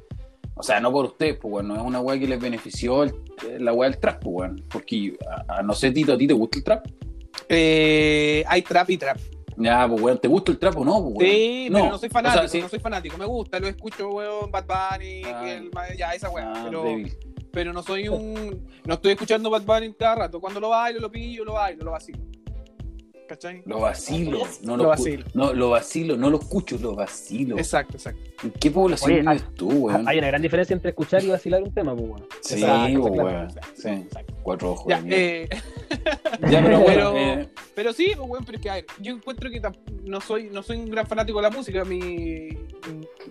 O 0.54 0.62
sea, 0.62 0.80
no 0.80 0.90
por 0.92 1.04
ustedes, 1.06 1.36
pues, 1.38 1.52
weón. 1.52 1.68
No 1.68 1.76
es 1.76 1.82
una 1.82 2.00
weá 2.00 2.18
que 2.18 2.26
les 2.26 2.40
benefició 2.40 3.02
el- 3.02 3.14
la 3.58 3.72
weá 3.74 3.90
del 3.90 3.98
trap, 4.00 4.22
pues, 4.22 4.34
weón. 4.34 4.64
Porque, 4.72 5.16
a, 5.48 5.58
a 5.58 5.62
no 5.62 5.74
sé, 5.74 5.90
Tito, 5.90 6.14
¿a 6.14 6.16
ti 6.18 6.26
te 6.26 6.34
gusta 6.34 6.58
el 6.58 6.64
trap? 6.64 6.86
Eh, 7.48 8.44
hay 8.46 8.62
trap 8.62 8.88
y 8.90 8.96
trap. 8.96 9.18
Ya, 9.56 9.86
pues, 9.88 10.00
weón, 10.00 10.18
¿te 10.18 10.28
gusta 10.28 10.52
el 10.52 10.58
trap 10.58 10.76
o 10.78 10.84
no, 10.84 11.02
pues, 11.02 11.14
weón? 11.16 11.30
Sí, 11.30 11.68
pero 11.72 11.90
no 11.90 11.98
soy 11.98 12.08
fanático, 12.08 12.38
O 12.38 12.42
sea, 12.42 12.48
sí. 12.48 12.60
no 12.60 12.68
soy 12.68 12.78
fanático. 12.78 13.18
Me 13.18 13.26
gusta, 13.26 13.60
lo 13.60 13.66
escucho, 13.68 14.08
weón, 14.10 14.50
Bad 14.50 14.64
Bunny, 14.66 15.22
Ah. 15.24 15.50
el- 15.50 15.70
ya, 15.98 16.12
esa 16.14 16.30
weá. 16.30 16.52
Ah, 16.54 16.62
pero, 16.64 16.84
pero 17.52 17.72
no 17.72 17.82
soy 17.82 18.08
un. 18.08 18.66
No 18.84 18.94
estoy 18.94 19.12
escuchando 19.12 19.50
Bad 19.50 19.62
Bunny 19.62 19.92
cada 19.94 20.14
rato. 20.14 20.40
Cuando 20.40 20.58
lo 20.60 20.70
bailo, 20.70 21.00
lo 21.00 21.10
pillo, 21.10 21.44
lo 21.44 21.52
bailo, 21.54 21.84
lo 21.84 21.90
vacilo. 21.92 22.18
¿Cachai? 23.28 23.62
Lo 23.64 23.80
vacilo, 23.80 24.40
no 24.62 24.76
Lo 24.76 24.82
lo, 24.84 24.88
vacilo. 24.90 25.24
No, 25.34 25.52
lo 25.54 25.70
vacilo, 25.70 26.16
no 26.16 26.28
lo 26.30 26.38
escucho, 26.38 26.76
lo 26.78 26.94
vacilo. 26.94 27.56
Exacto, 27.56 27.96
exacto. 27.96 28.20
¿En 28.42 28.50
qué 28.50 28.70
población 28.70 29.10
Oye, 29.12 29.20
vives 29.22 29.54
tú, 29.54 29.68
weón? 29.70 30.06
Hay 30.06 30.18
una 30.18 30.26
gran 30.26 30.42
diferencia 30.42 30.74
entre 30.74 30.90
escuchar 30.90 31.22
y 31.24 31.28
vacilar 31.28 31.62
un 31.62 31.72
tema, 31.72 31.94
pues, 31.96 32.08
weón. 32.10 32.26
Sí, 32.42 32.54
Exacto, 32.54 33.12
claro. 33.12 33.24
weón. 33.28 33.48
Sí, 33.74 34.06
cuatro 34.42 34.72
ojos. 34.72 34.86
Ya, 34.88 35.02
eh, 35.06 35.48
Ya, 36.50 36.62
pero 36.62 36.80
bueno, 36.80 36.84
pero- 37.12 37.16
eh, 37.16 37.48
Pero 37.74 37.92
sí, 37.92 38.12
pues, 38.16 38.28
bueno, 38.28 38.44
pero 38.44 38.56
es 38.58 38.62
que 38.62 38.70
a 38.70 38.74
ver, 38.74 38.86
yo 39.00 39.12
encuentro 39.14 39.50
que 39.50 39.62
no 40.04 40.20
soy, 40.20 40.50
no 40.50 40.62
soy 40.62 40.78
un 40.78 40.90
gran 40.90 41.06
fanático 41.06 41.38
de 41.38 41.42
la 41.42 41.50
música. 41.50 41.84
Mi, 41.84 42.48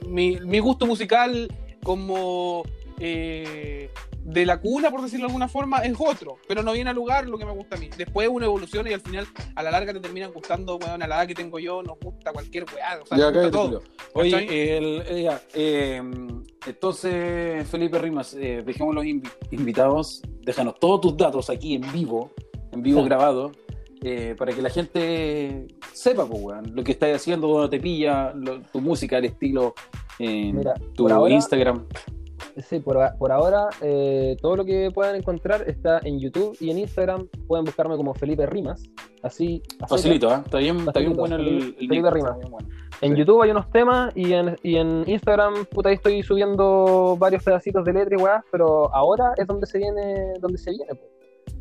mi, 0.08 0.40
mi 0.40 0.60
gusto 0.60 0.86
musical 0.88 1.48
como 1.84 2.64
eh, 3.00 3.90
de 4.24 4.46
la 4.46 4.60
cuna, 4.62 4.92
por 4.92 5.02
decirlo 5.02 5.26
de 5.26 5.32
alguna 5.32 5.48
forma, 5.48 5.80
es 5.80 5.94
otro, 6.00 6.38
pero 6.48 6.62
no 6.64 6.74
viene 6.74 6.90
a 6.90 6.94
lugar 6.94 7.28
lo 7.28 7.38
que 7.38 7.46
me 7.46 7.52
gusta 7.54 7.76
a 7.76 7.80
mí. 7.80 7.90
Después 7.98 8.30
uno 8.32 8.46
evoluciona 8.46 8.90
y 8.90 8.94
al 8.94 9.02
final, 9.02 9.28
a 9.56 9.64
la 9.64 9.72
larga 9.72 9.94
te 9.94 10.00
terminan 10.00 10.32
gustando, 10.32 10.78
weón, 10.78 11.02
a 11.02 11.08
la 11.08 11.16
edad 11.18 11.28
que 11.28 11.36
tengo 11.36 11.60
yo, 11.60 11.82
nos 11.84 11.98
gusta 12.00 12.32
cualquier 12.32 12.66
weá, 12.74 13.00
o 13.02 13.06
sea, 13.06 13.18
Ya, 13.18 13.26
gusta 13.32 13.52
todo. 13.52 13.82
Oye, 14.14 14.78
el- 14.78 15.04
eh, 15.08 15.24
ya, 15.24 15.42
eh, 15.54 16.02
entonces, 16.68 17.68
Felipe 17.68 17.98
Rimas, 18.00 18.34
eh, 18.36 18.64
dejemos 18.66 18.94
los 18.96 19.04
invi- 19.06 19.30
invitados, 19.52 20.22
déjanos 20.42 20.80
todos 20.80 21.02
tus 21.02 21.18
datos 21.18 21.50
aquí 21.50 21.76
en 21.76 21.92
vivo, 21.92 22.32
en 22.72 22.82
vivo 22.82 23.00
Sí. 23.02 23.06
grabado, 23.06 23.52
eh, 24.04 24.36
para 24.38 24.54
que 24.54 24.62
la 24.62 24.70
gente 24.70 25.68
sepa, 25.94 26.26
pues, 26.26 26.42
weón, 26.42 26.76
lo 26.76 26.84
que 26.84 26.92
estás 26.94 27.16
haciendo, 27.16 27.48
dónde 27.48 27.78
te 27.78 27.82
pilla, 27.82 28.34
lo- 28.36 28.62
tu 28.62 28.80
música, 28.82 29.18
el 29.18 29.26
estilo, 29.26 29.74
Mira, 30.20 30.76
tu 30.96 31.10
ahora- 31.10 31.34
Instagram. 31.34 31.88
Sí, 32.68 32.80
por, 32.80 32.98
por 33.18 33.32
ahora 33.32 33.70
eh, 33.82 34.36
todo 34.42 34.56
lo 34.58 34.66
que 34.66 34.92
puedan 34.94 35.16
encontrar 35.16 35.64
está 35.70 36.00
en 36.04 36.20
YouTube 36.20 36.56
y 36.60 36.70
en 36.70 36.80
Instagram. 36.80 37.28
Pueden 37.48 37.66
buscarme 37.66 37.96
como 37.98 38.14
Felipe 38.14 38.46
Rimas. 38.46 38.84
Así. 39.24 39.62
así 39.80 39.90
Facilito, 39.90 40.30
¿ah? 40.30 40.42
Está 40.46 40.58
bien, 40.58 40.78
está 40.80 41.00
bien 41.00 41.14
bueno 41.14 41.36
el, 41.38 41.48
el 41.48 41.74
Felipe 41.76 41.96
nick, 41.96 42.12
Rimas. 42.14 42.38
bueno. 42.50 42.68
En 43.02 43.14
Sí. 43.14 43.18
YouTube 43.20 43.42
hay 43.42 43.52
unos 43.52 43.70
temas 43.72 44.16
y 44.16 44.34
en, 44.34 44.56
y 44.62 44.76
en 44.76 45.04
Instagram, 45.08 45.66
puta, 45.66 45.90
ahí 45.90 45.96
estoy 45.96 46.22
subiendo 46.22 47.16
varios 47.18 47.44
pedacitos 47.44 47.84
de 47.84 47.94
letra 47.94 48.16
y 48.18 48.22
weas, 48.22 48.44
pero 48.52 48.94
ahora 48.94 49.34
es 49.38 49.48
donde 49.48 49.66
se 49.66 49.80
viene, 49.80 50.34
donde 50.40 50.58
se 50.60 50.70
viene, 50.72 50.94
po. 50.94 51.02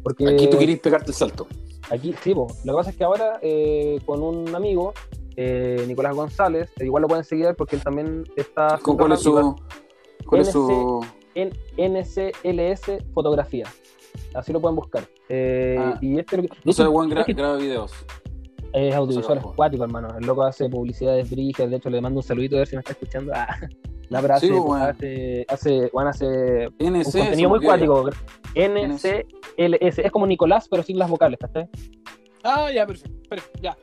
Porque 0.03 0.29
Aquí 0.29 0.49
tú 0.51 0.59
querías 0.59 0.81
pegarte 0.81 1.11
el 1.13 1.15
salto. 1.15 1.47
aquí, 1.91 2.15
sí, 2.23 2.35
po. 2.35 2.47
lo 2.65 2.73
que 2.73 2.77
pasa 2.77 2.91
es 2.91 2.97
que 2.97 3.05
ahora 3.05 3.39
eh, 3.41 4.01
con 4.05 4.23
un 4.23 4.55
amigo, 4.55 4.93
eh, 5.37 5.83
Nicolás 5.89 6.15
González, 6.15 6.71
eh, 6.79 6.85
igual 6.85 7.03
lo 7.03 7.09
pueden 7.09 7.25
seguir 7.25 7.55
porque 7.57 7.77
él 7.77 7.83
también 7.83 8.25
está 8.37 8.79
¿Cu- 8.83 8.97
¿Cuál 8.99 9.13
es 9.13 9.21
su, 9.21 9.57
cuál 10.31 10.41
es 10.43 10.51
su, 10.53 11.05
en 11.35 11.51
NCLS 11.77 13.05
Fotografía. 13.13 13.67
Así 14.35 14.53
lo 14.53 14.61
pueden 14.61 14.77
buscar. 14.77 15.05
Eh, 15.29 15.77
Ah. 15.79 15.99
y 16.01 16.19
este 16.19 16.37
lo 16.39 16.43
que- 16.45 16.49
no 16.65 16.73
sé, 16.73 16.85
Juan 16.85 17.09
graba 17.09 17.57
videos? 17.57 17.93
es 18.73 18.95
audiovisual 18.95 19.41
po. 19.41 19.51
acuático, 19.51 19.83
hermano. 19.85 20.09
El 20.19 20.27
loco 20.27 20.43
hace 20.45 20.69
publicidades 20.69 21.29
brigas. 21.29 21.69
De 21.69 21.77
hecho, 21.77 21.91
le 21.91 22.01
mando 22.01 22.21
un 22.21 22.23
saludito 22.23 22.55
a 22.57 22.61
ver 22.61 22.69
si 22.69 22.77
me 22.77 22.81
está 22.81 22.93
escuchando. 22.93 23.33
Ah, 24.13 24.19
no, 24.19 24.23
pero 24.23 24.39
Sí, 24.41 24.47
hace, 24.47 24.49
pues, 24.57 24.65
bueno. 24.65 24.85
hace, 24.87 25.47
hace, 25.49 25.91
bueno, 25.93 26.11
hace 26.11 26.69
un 26.81 26.97
NC, 26.97 27.19
contenido 27.21 27.49
muy 27.49 27.61
me 27.61 27.69
olvidó 27.71 28.03
cuático. 28.03 28.11
NCLS. 28.57 29.99
Es 30.05 30.11
como 30.11 30.27
Nicolás, 30.27 30.67
pero 30.69 30.83
sin 30.83 30.99
las 30.99 31.09
vocales, 31.09 31.39
¿cachai? 31.39 31.69
Ah, 32.43 32.71
ya, 32.75 32.87
perfecto. 32.87 33.29
perfecto, 33.29 33.61
ya. 33.63 33.77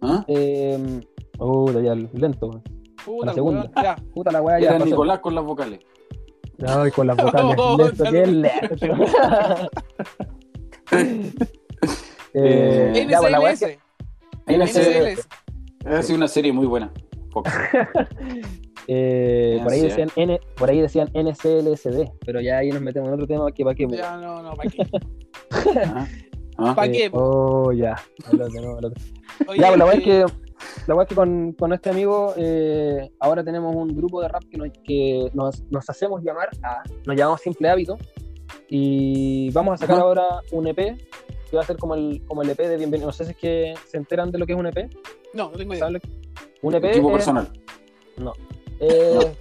¿Ah? 0.00 0.24
Eh, 0.28 1.00
uh, 1.38 1.80
ya, 1.82 1.94
lento. 1.94 2.62
Puta, 3.06 3.26
la 3.26 3.32
segunda. 3.34 3.60
weón, 3.62 3.72
ya. 3.82 3.96
Puta 4.12 4.30
la 4.32 4.42
weá, 4.42 4.60
ya. 4.60 4.76
Era. 4.76 4.84
Nicolás 4.84 5.20
con 5.20 5.34
las 5.34 5.44
vocales. 5.44 5.80
Ay, 6.66 6.90
con 6.90 7.06
las 7.06 7.16
vocales. 7.16 7.56
Oh. 7.58 7.78
Eh, 12.38 13.06
ya, 13.08 13.18
pues, 13.18 13.30
la 13.32 13.40
weá 13.40 13.52
es 13.52 13.62
NSLS. 13.62 13.78
que- 14.46 14.58
NSLS. 14.58 15.26
Ha 15.86 16.02
sido 16.02 16.18
una 16.18 16.28
serie 16.28 16.52
muy 16.52 16.66
buena. 16.66 16.92
Eh, 18.88 19.58
por, 19.64 19.72
ahí 19.72 19.80
decían 19.80 20.08
N, 20.14 20.38
por 20.56 20.70
ahí 20.70 20.80
decían 20.80 21.08
NCLSD, 21.12 22.08
pero 22.24 22.40
ya 22.40 22.58
ahí 22.58 22.68
nos 22.70 22.80
metemos 22.80 23.08
en 23.08 23.14
otro 23.14 23.26
tema 23.26 23.50
que 23.50 23.64
para 23.64 23.74
qué. 23.74 23.84
Ya, 23.90 24.16
no, 24.16 24.40
no, 24.44 24.54
¿para 24.54 24.70
qué? 24.70 24.86
¿Ah? 25.86 26.06
¿Ah? 26.56 26.72
¿Para 26.76 26.86
Eh, 26.86 26.92
qué? 26.92 27.10
po? 27.10 27.18
Oh, 27.18 27.72
ya. 27.72 27.96
Al 28.30 28.42
otro, 28.42 28.60
no, 28.62 28.76
al 28.78 28.84
otro. 28.84 29.02
Oye, 29.48 29.60
Ya, 29.60 29.66
pues 29.66 29.78
la 29.78 29.84
verdad 29.86 29.94
eh, 29.94 29.98
es 29.98 30.04
que, 30.04 30.24
la 30.86 30.94
verdad 30.94 31.02
es 31.02 31.08
que 31.08 31.14
con, 31.14 31.52
con 31.52 31.72
este 31.72 31.90
amigo 31.90 32.32
eh, 32.36 33.10
ahora 33.20 33.42
tenemos 33.44 33.74
un 33.74 33.88
grupo 33.96 34.20
de 34.22 34.28
rap 34.28 34.42
que 34.50 34.56
nos, 34.56 34.68
que 34.84 35.30
nos, 35.34 35.62
nos 35.70 35.88
hacemos 35.90 36.22
llamar, 36.22 36.48
a, 36.62 36.82
nos 37.06 37.16
llamamos 37.16 37.40
Simple 37.40 37.68
Hábito, 37.68 37.96
y 38.68 39.50
vamos 39.50 39.74
a 39.74 39.76
sacar 39.78 39.96
Ajá. 39.96 40.04
ahora 40.04 40.24
un 40.52 40.66
EP 40.66 40.76
que 40.76 41.56
va 41.56 41.62
a 41.62 41.66
ser 41.66 41.76
como 41.76 41.94
el, 41.94 42.24
como 42.26 42.42
el 42.42 42.50
EP 42.50 42.58
de 42.58 42.76
Bienvenido. 42.76 43.06
No 43.08 43.12
sé 43.12 43.24
si 43.24 43.30
es 43.32 43.36
que 43.36 43.74
se 43.86 43.96
enteran 43.96 44.30
de 44.32 44.38
lo 44.38 44.46
que 44.46 44.52
es 44.54 44.58
un 44.58 44.66
EP. 44.66 44.90
No, 45.34 45.50
no 45.50 45.56
tengo 45.56 45.72
idea. 45.74 45.80
¿Saben 45.80 45.94
lo 45.94 46.00
que- 46.00 46.08
Un 46.62 46.74
EP 46.74 46.84
es- 46.90 47.00
personal. 47.00 47.48
Eh, 48.80 49.34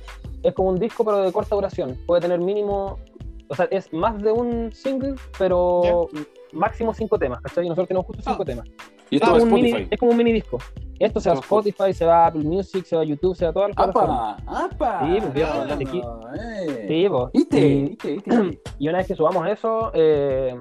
Es 0.43 0.53
como 0.53 0.70
un 0.70 0.80
disco, 0.80 1.03
pero 1.03 1.24
de 1.24 1.32
corta 1.32 1.55
duración. 1.55 1.97
Puede 2.05 2.22
tener 2.22 2.39
mínimo. 2.39 2.99
O 3.47 3.55
sea, 3.55 3.66
es 3.72 3.91
más 3.91 4.22
de 4.22 4.32
un 4.32 4.72
single, 4.72 5.16
pero 5.39 6.07
máximo 6.53 6.93
cinco 6.93 7.18
temas. 7.18 7.41
¿Cachai? 7.41 7.66
Y 7.66 7.70
nosotros 7.70 7.88
tenemos 7.88 8.05
justo 8.05 8.22
cinco 8.24 8.43
Ah. 8.43 8.45
temas. 8.45 8.68
Y 9.09 9.17
Es 9.17 9.21
esto 9.21 9.31
va 9.31 9.37
a 9.37 9.39
como, 9.39 9.55
un 9.55 9.61
mini, 9.61 9.69
Spotify. 9.69 9.87
es 9.93 9.99
como 9.99 10.11
un 10.11 10.17
mini 10.17 10.31
disco. 10.33 10.57
Esto 10.97 11.19
se 11.19 11.29
va 11.29 11.35
a 11.35 11.39
Spotify, 11.39 11.93
se 11.93 12.05
va 12.05 12.23
a 12.23 12.27
Apple 12.27 12.43
Music, 12.43 12.85
se 12.85 12.95
va 12.95 13.01
a 13.01 13.05
YouTube, 13.05 13.35
se 13.35 13.45
va 13.45 13.51
a 13.51 13.53
todas 13.53 13.69
las 13.69 13.75
plataformas. 13.75 14.41
¡Apa! 14.47 14.65
¡Apa! 14.65 15.05
Sí, 15.07 15.17
pues, 15.21 15.33
viejo, 15.33 15.51
Ah, 15.53 15.73
aquí. 15.73 16.01
eh. 16.39 16.85
Sí, 16.87 17.09
po. 17.09 17.29
¿Viste? 17.33 17.59
Y, 17.67 17.83
¿Viste? 17.89 18.11
¿Viste? 18.13 18.59
y 18.79 18.87
una 18.89 18.97
vez 18.99 19.07
que 19.07 19.15
subamos 19.15 19.47
eso, 19.47 19.91
eh, 19.93 20.55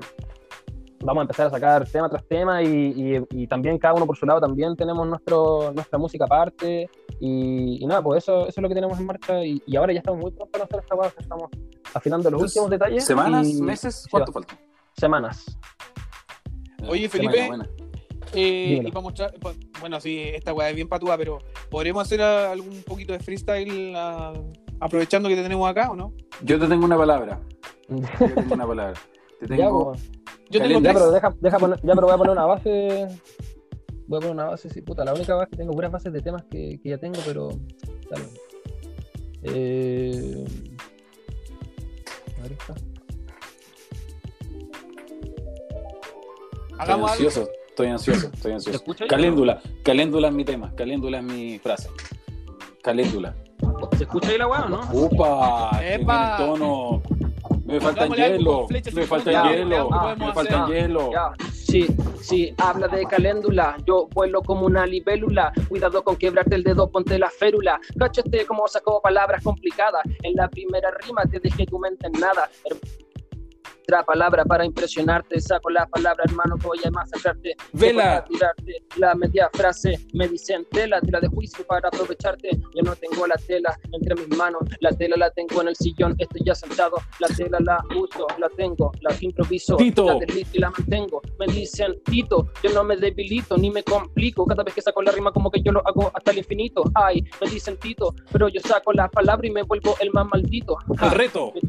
vamos 1.04 1.20
a 1.20 1.22
empezar 1.22 1.46
a 1.46 1.50
sacar 1.50 1.88
tema 1.88 2.08
tras 2.08 2.24
tema 2.26 2.62
y, 2.62 2.66
y- 3.30 3.42
y 3.42 3.46
también 3.46 3.78
cada 3.78 3.94
uno 3.94 4.06
por 4.06 4.16
su 4.16 4.26
lado 4.26 4.40
también 4.40 4.74
tenemos 4.74 5.06
nuestro, 5.06 5.70
nuestra 5.72 5.98
música 5.98 6.24
aparte 6.24 6.88
y, 7.20 7.82
y 7.82 7.86
nada, 7.86 8.02
pues 8.02 8.24
eso, 8.24 8.40
eso 8.48 8.48
es 8.48 8.58
lo 8.62 8.68
que 8.68 8.74
tenemos 8.74 8.98
en 8.98 9.06
marcha 9.06 9.44
y, 9.44 9.62
y 9.66 9.76
ahora 9.76 9.92
ya 9.92 9.98
estamos 10.00 10.20
muy 10.20 10.30
pronto 10.32 10.60
a 10.60 10.64
hacer 10.64 10.80
esta 10.80 10.96
cosa, 10.96 11.12
estamos 11.18 11.50
afinando 11.94 12.30
los 12.30 12.40
Entonces, 12.40 12.56
últimos 12.56 12.70
detalles. 12.70 13.04
¿Semanas? 13.04 13.46
y- 13.48 13.62
¿Meses? 13.62 14.06
¿Cuánto 14.10 14.32
falta? 14.32 14.58
Semanas. 14.96 15.58
Oye, 16.88 17.08
Semana, 17.08 17.30
Felipe, 17.32 17.46
buena. 17.48 17.68
Eh, 18.34 18.80
y 18.84 18.90
para 18.90 19.00
mostrar, 19.02 19.34
pa- 19.40 19.54
bueno, 19.80 20.00
sí, 20.00 20.18
esta 20.20 20.52
weá 20.52 20.70
es 20.70 20.74
bien 20.76 20.88
patúa, 20.88 21.16
pero 21.16 21.38
¿podremos 21.70 22.02
hacer 22.02 22.20
algún 22.20 22.82
poquito 22.82 23.12
de 23.12 23.20
freestyle 23.20 23.94
aprovechando 24.80 25.28
que 25.28 25.36
te 25.36 25.42
tenemos 25.42 25.68
acá 25.70 25.90
o 25.90 25.96
no? 25.96 26.12
Yo 26.42 26.58
te 26.58 26.66
tengo 26.66 26.84
una 26.84 26.96
palabra. 26.96 27.40
Yo 27.88 27.96
te 28.18 28.28
tengo 28.34 28.54
una 28.54 28.66
palabra. 28.66 28.94
Te 29.40 29.48
ya, 29.48 29.56
tengo. 29.56 29.92
pues. 29.92 30.10
Yo 30.50 30.60
tengo. 30.60 30.80
Ya, 30.80 30.92
pero 30.92 31.10
deja, 31.10 31.34
deja 31.40 31.58
poner- 31.58 31.80
ya, 31.82 31.94
pero 31.94 32.02
voy 32.06 32.14
a 32.14 32.18
poner 32.18 32.32
una 32.32 32.46
base. 32.46 33.06
Voy 34.06 34.18
a 34.18 34.20
poner 34.20 34.30
una 34.34 34.44
base, 34.46 34.68
sí, 34.68 34.82
puta. 34.82 35.04
La 35.04 35.14
única 35.14 35.34
base 35.34 35.50
que 35.50 35.56
tengo, 35.56 35.72
puras 35.72 35.90
bases 35.90 36.12
de 36.12 36.20
temas 36.20 36.44
que, 36.50 36.78
que 36.82 36.88
ya 36.90 36.98
tengo, 36.98 37.18
pero. 37.26 37.48
Dale. 38.10 38.24
Eh... 39.42 40.44
A 42.38 42.42
ver. 42.42 42.52
Estoy 42.52 42.76
Hagamos 46.78 47.12
algo. 47.12 47.30
Estoy 47.74 47.88
ansioso, 47.88 48.30
estoy 48.32 48.52
¿Se 48.52 48.54
ansioso. 48.70 48.84
Caléndula, 49.08 49.60
caléndula 49.82 50.28
es 50.28 50.34
mi 50.34 50.44
tema, 50.44 50.72
caléndula 50.76 51.18
es 51.18 51.24
mi 51.24 51.58
frase. 51.58 51.90
Caléndula. 52.82 53.34
¿Se 53.96 54.04
escucha 54.04 54.28
ahí 54.28 54.38
la 54.38 54.46
weá 54.46 54.64
o 54.66 54.68
no? 54.68 54.88
¡Upa! 54.92 55.78
¡Qué 55.80 55.94
¡Epa! 55.94 56.36
buen 56.36 56.60
tono! 56.60 57.02
Me 57.64 57.78
algo 57.78 58.14
hielo, 58.14 58.66
me 58.68 59.06
punta, 59.06 59.50
hielo, 59.50 59.88
me 59.90 60.26
hacer. 60.26 60.66
hielo. 60.68 61.10
Sí, 61.50 61.86
sí, 62.20 62.54
habla 62.58 62.86
de 62.88 63.04
caléndula. 63.06 63.76
Yo 63.86 64.06
vuelo 64.12 64.42
como 64.42 64.66
una 64.66 64.86
libélula. 64.86 65.50
Cuidado 65.68 66.04
con 66.04 66.16
quebrarte 66.16 66.54
el 66.56 66.62
dedo, 66.62 66.90
ponte 66.90 67.18
la 67.18 67.30
férula. 67.30 67.80
Cáchate 67.98 68.44
como 68.46 68.68
sacó 68.68 69.00
palabras 69.00 69.42
complicadas. 69.42 70.02
En 70.22 70.34
la 70.34 70.48
primera 70.48 70.90
rima 71.04 71.22
te 71.24 71.40
dejé 71.40 71.64
tu 71.66 71.78
mente 71.78 72.06
en 72.06 72.12
nada. 72.20 72.50
Otra 73.86 74.02
palabra 74.02 74.46
para 74.46 74.64
impresionarte. 74.64 75.38
Saco 75.40 75.68
la 75.68 75.84
palabra, 75.86 76.24
hermano, 76.26 76.56
voy 76.62 76.78
a 76.86 76.90
masacrarte. 76.90 77.54
Vela. 77.74 78.24
Tirarte 78.24 78.82
la 78.96 79.14
media 79.14 79.50
frase. 79.52 80.06
Me 80.14 80.26
dicen 80.26 80.66
tela, 80.70 81.02
tela 81.02 81.20
de 81.20 81.28
juicio 81.28 81.66
para 81.66 81.88
aprovecharte. 81.88 82.48
Yo 82.74 82.82
no 82.82 82.96
tengo 82.96 83.26
la 83.26 83.34
tela 83.46 83.78
entre 83.92 84.14
mis 84.14 84.34
manos. 84.38 84.62
La 84.80 84.90
tela 84.90 85.16
la 85.18 85.30
tengo 85.32 85.60
en 85.60 85.68
el 85.68 85.76
sillón, 85.76 86.14
estoy 86.16 86.40
ya 86.46 86.54
sentado. 86.54 86.96
La 87.18 87.28
tela 87.28 87.58
la 87.60 87.84
uso, 87.94 88.26
la 88.38 88.48
tengo, 88.48 88.90
la 89.02 89.14
improviso. 89.20 89.76
Tito. 89.76 90.06
La 90.06 90.14
delito 90.14 90.50
y 90.54 90.58
la 90.60 90.70
mantengo. 90.70 91.20
Me 91.38 91.46
dicen 91.52 92.00
Tito, 92.04 92.48
yo 92.62 92.70
no 92.72 92.84
me 92.84 92.96
debilito 92.96 93.58
ni 93.58 93.70
me 93.70 93.82
complico. 93.82 94.46
Cada 94.46 94.62
vez 94.62 94.74
que 94.74 94.80
saco 94.80 95.02
la 95.02 95.12
rima, 95.12 95.30
como 95.30 95.50
que 95.50 95.60
yo 95.60 95.72
lo 95.72 95.86
hago 95.86 96.10
hasta 96.14 96.30
el 96.30 96.38
infinito. 96.38 96.84
Ay, 96.94 97.22
me 97.38 97.50
dicen 97.50 97.76
Tito, 97.76 98.14
pero 98.32 98.48
yo 98.48 98.62
saco 98.62 98.94
la 98.94 99.10
palabra 99.10 99.46
y 99.46 99.50
me 99.50 99.62
vuelvo 99.62 99.94
el 100.00 100.10
más 100.10 100.26
maldito. 100.26 100.78
El 101.02 101.10
reto. 101.10 101.52
Me 101.54 101.60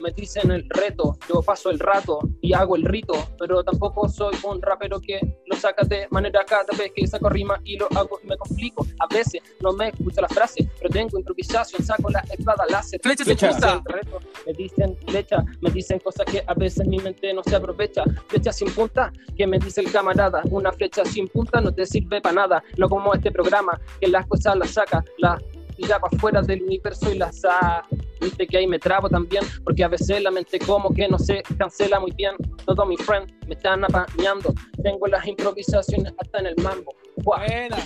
me 0.00 0.10
dicen 0.12 0.50
el 0.50 0.68
reto, 0.68 1.18
yo 1.28 1.42
paso 1.42 1.70
el 1.70 1.78
rato 1.78 2.20
y 2.40 2.52
hago 2.52 2.76
el 2.76 2.84
rito, 2.84 3.14
pero 3.38 3.62
tampoco 3.62 4.08
soy 4.08 4.34
un 4.42 4.60
rapero 4.60 5.00
que 5.00 5.20
lo 5.46 5.56
saca 5.56 5.84
de 5.84 6.06
manera 6.10 6.44
cada 6.46 6.76
vez 6.76 6.92
que 6.94 7.06
saco 7.06 7.28
rima 7.28 7.60
y 7.64 7.76
lo 7.76 7.88
hago 7.96 8.18
y 8.22 8.26
me 8.26 8.36
complico. 8.36 8.86
A 8.98 9.06
veces 9.12 9.42
no 9.60 9.72
me 9.72 9.88
escucho 9.88 10.20
la 10.20 10.28
frase, 10.28 10.68
pero 10.78 10.90
tengo 10.90 11.18
improvisación, 11.18 11.82
saco 11.82 12.10
la 12.10 12.20
espada 12.20 12.64
láser. 12.68 13.00
Flecha 13.02 13.24
punta. 13.24 13.82
reto, 13.86 14.20
Me 14.46 14.52
dicen 14.52 14.96
flecha, 15.06 15.44
me 15.60 15.70
dicen 15.70 15.98
cosas 16.00 16.26
que 16.26 16.42
a 16.46 16.54
veces 16.54 16.86
mi 16.86 16.98
mente 16.98 17.32
no 17.32 17.42
se 17.42 17.56
aprovecha. 17.56 18.04
Flecha 18.28 18.52
sin 18.52 18.70
punta, 18.72 19.12
que 19.36 19.46
me 19.46 19.58
dice 19.58 19.80
el 19.80 19.90
camarada. 19.90 20.42
Una 20.50 20.72
flecha 20.72 21.04
sin 21.04 21.28
punta 21.28 21.60
no 21.60 21.72
te 21.72 21.86
sirve 21.86 22.20
para 22.20 22.34
nada. 22.34 22.62
No 22.76 22.88
como 22.88 23.14
este 23.14 23.30
programa, 23.30 23.80
que 24.00 24.08
las 24.08 24.26
cosas 24.26 24.56
las 24.56 24.70
saca, 24.70 25.04
las 25.18 25.42
tira 25.76 25.98
para 25.98 26.16
afuera 26.16 26.42
del 26.42 26.62
universo 26.62 27.12
y 27.12 27.18
las 27.18 27.40
saca. 27.40 27.86
Viste 28.20 28.46
que 28.46 28.58
ahí 28.58 28.66
me 28.66 28.78
trabo 28.78 29.08
también, 29.08 29.44
porque 29.64 29.84
a 29.84 29.88
veces 29.88 30.22
la 30.22 30.30
mente 30.30 30.58
como 30.58 30.92
que 30.92 31.06
no 31.08 31.18
se 31.18 31.42
cancela 31.58 32.00
muy 32.00 32.12
bien. 32.12 32.34
Todos 32.64 32.86
mis 32.88 33.00
friends 33.02 33.32
me 33.46 33.54
están 33.54 33.84
apañando. 33.84 34.54
Tengo 34.82 35.06
las 35.06 35.26
improvisaciones 35.26 36.12
hasta 36.18 36.38
en 36.38 36.46
el 36.46 36.56
mambo. 36.62 36.94
Buah. 37.18 37.46
Buena. 37.46 37.76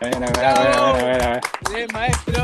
Buena, 0.00 0.26
buena, 0.32 0.54
buena, 0.54 0.92
buena, 0.92 1.02
buena. 1.02 1.40
Bien, 1.72 1.88
maestro. 1.92 2.42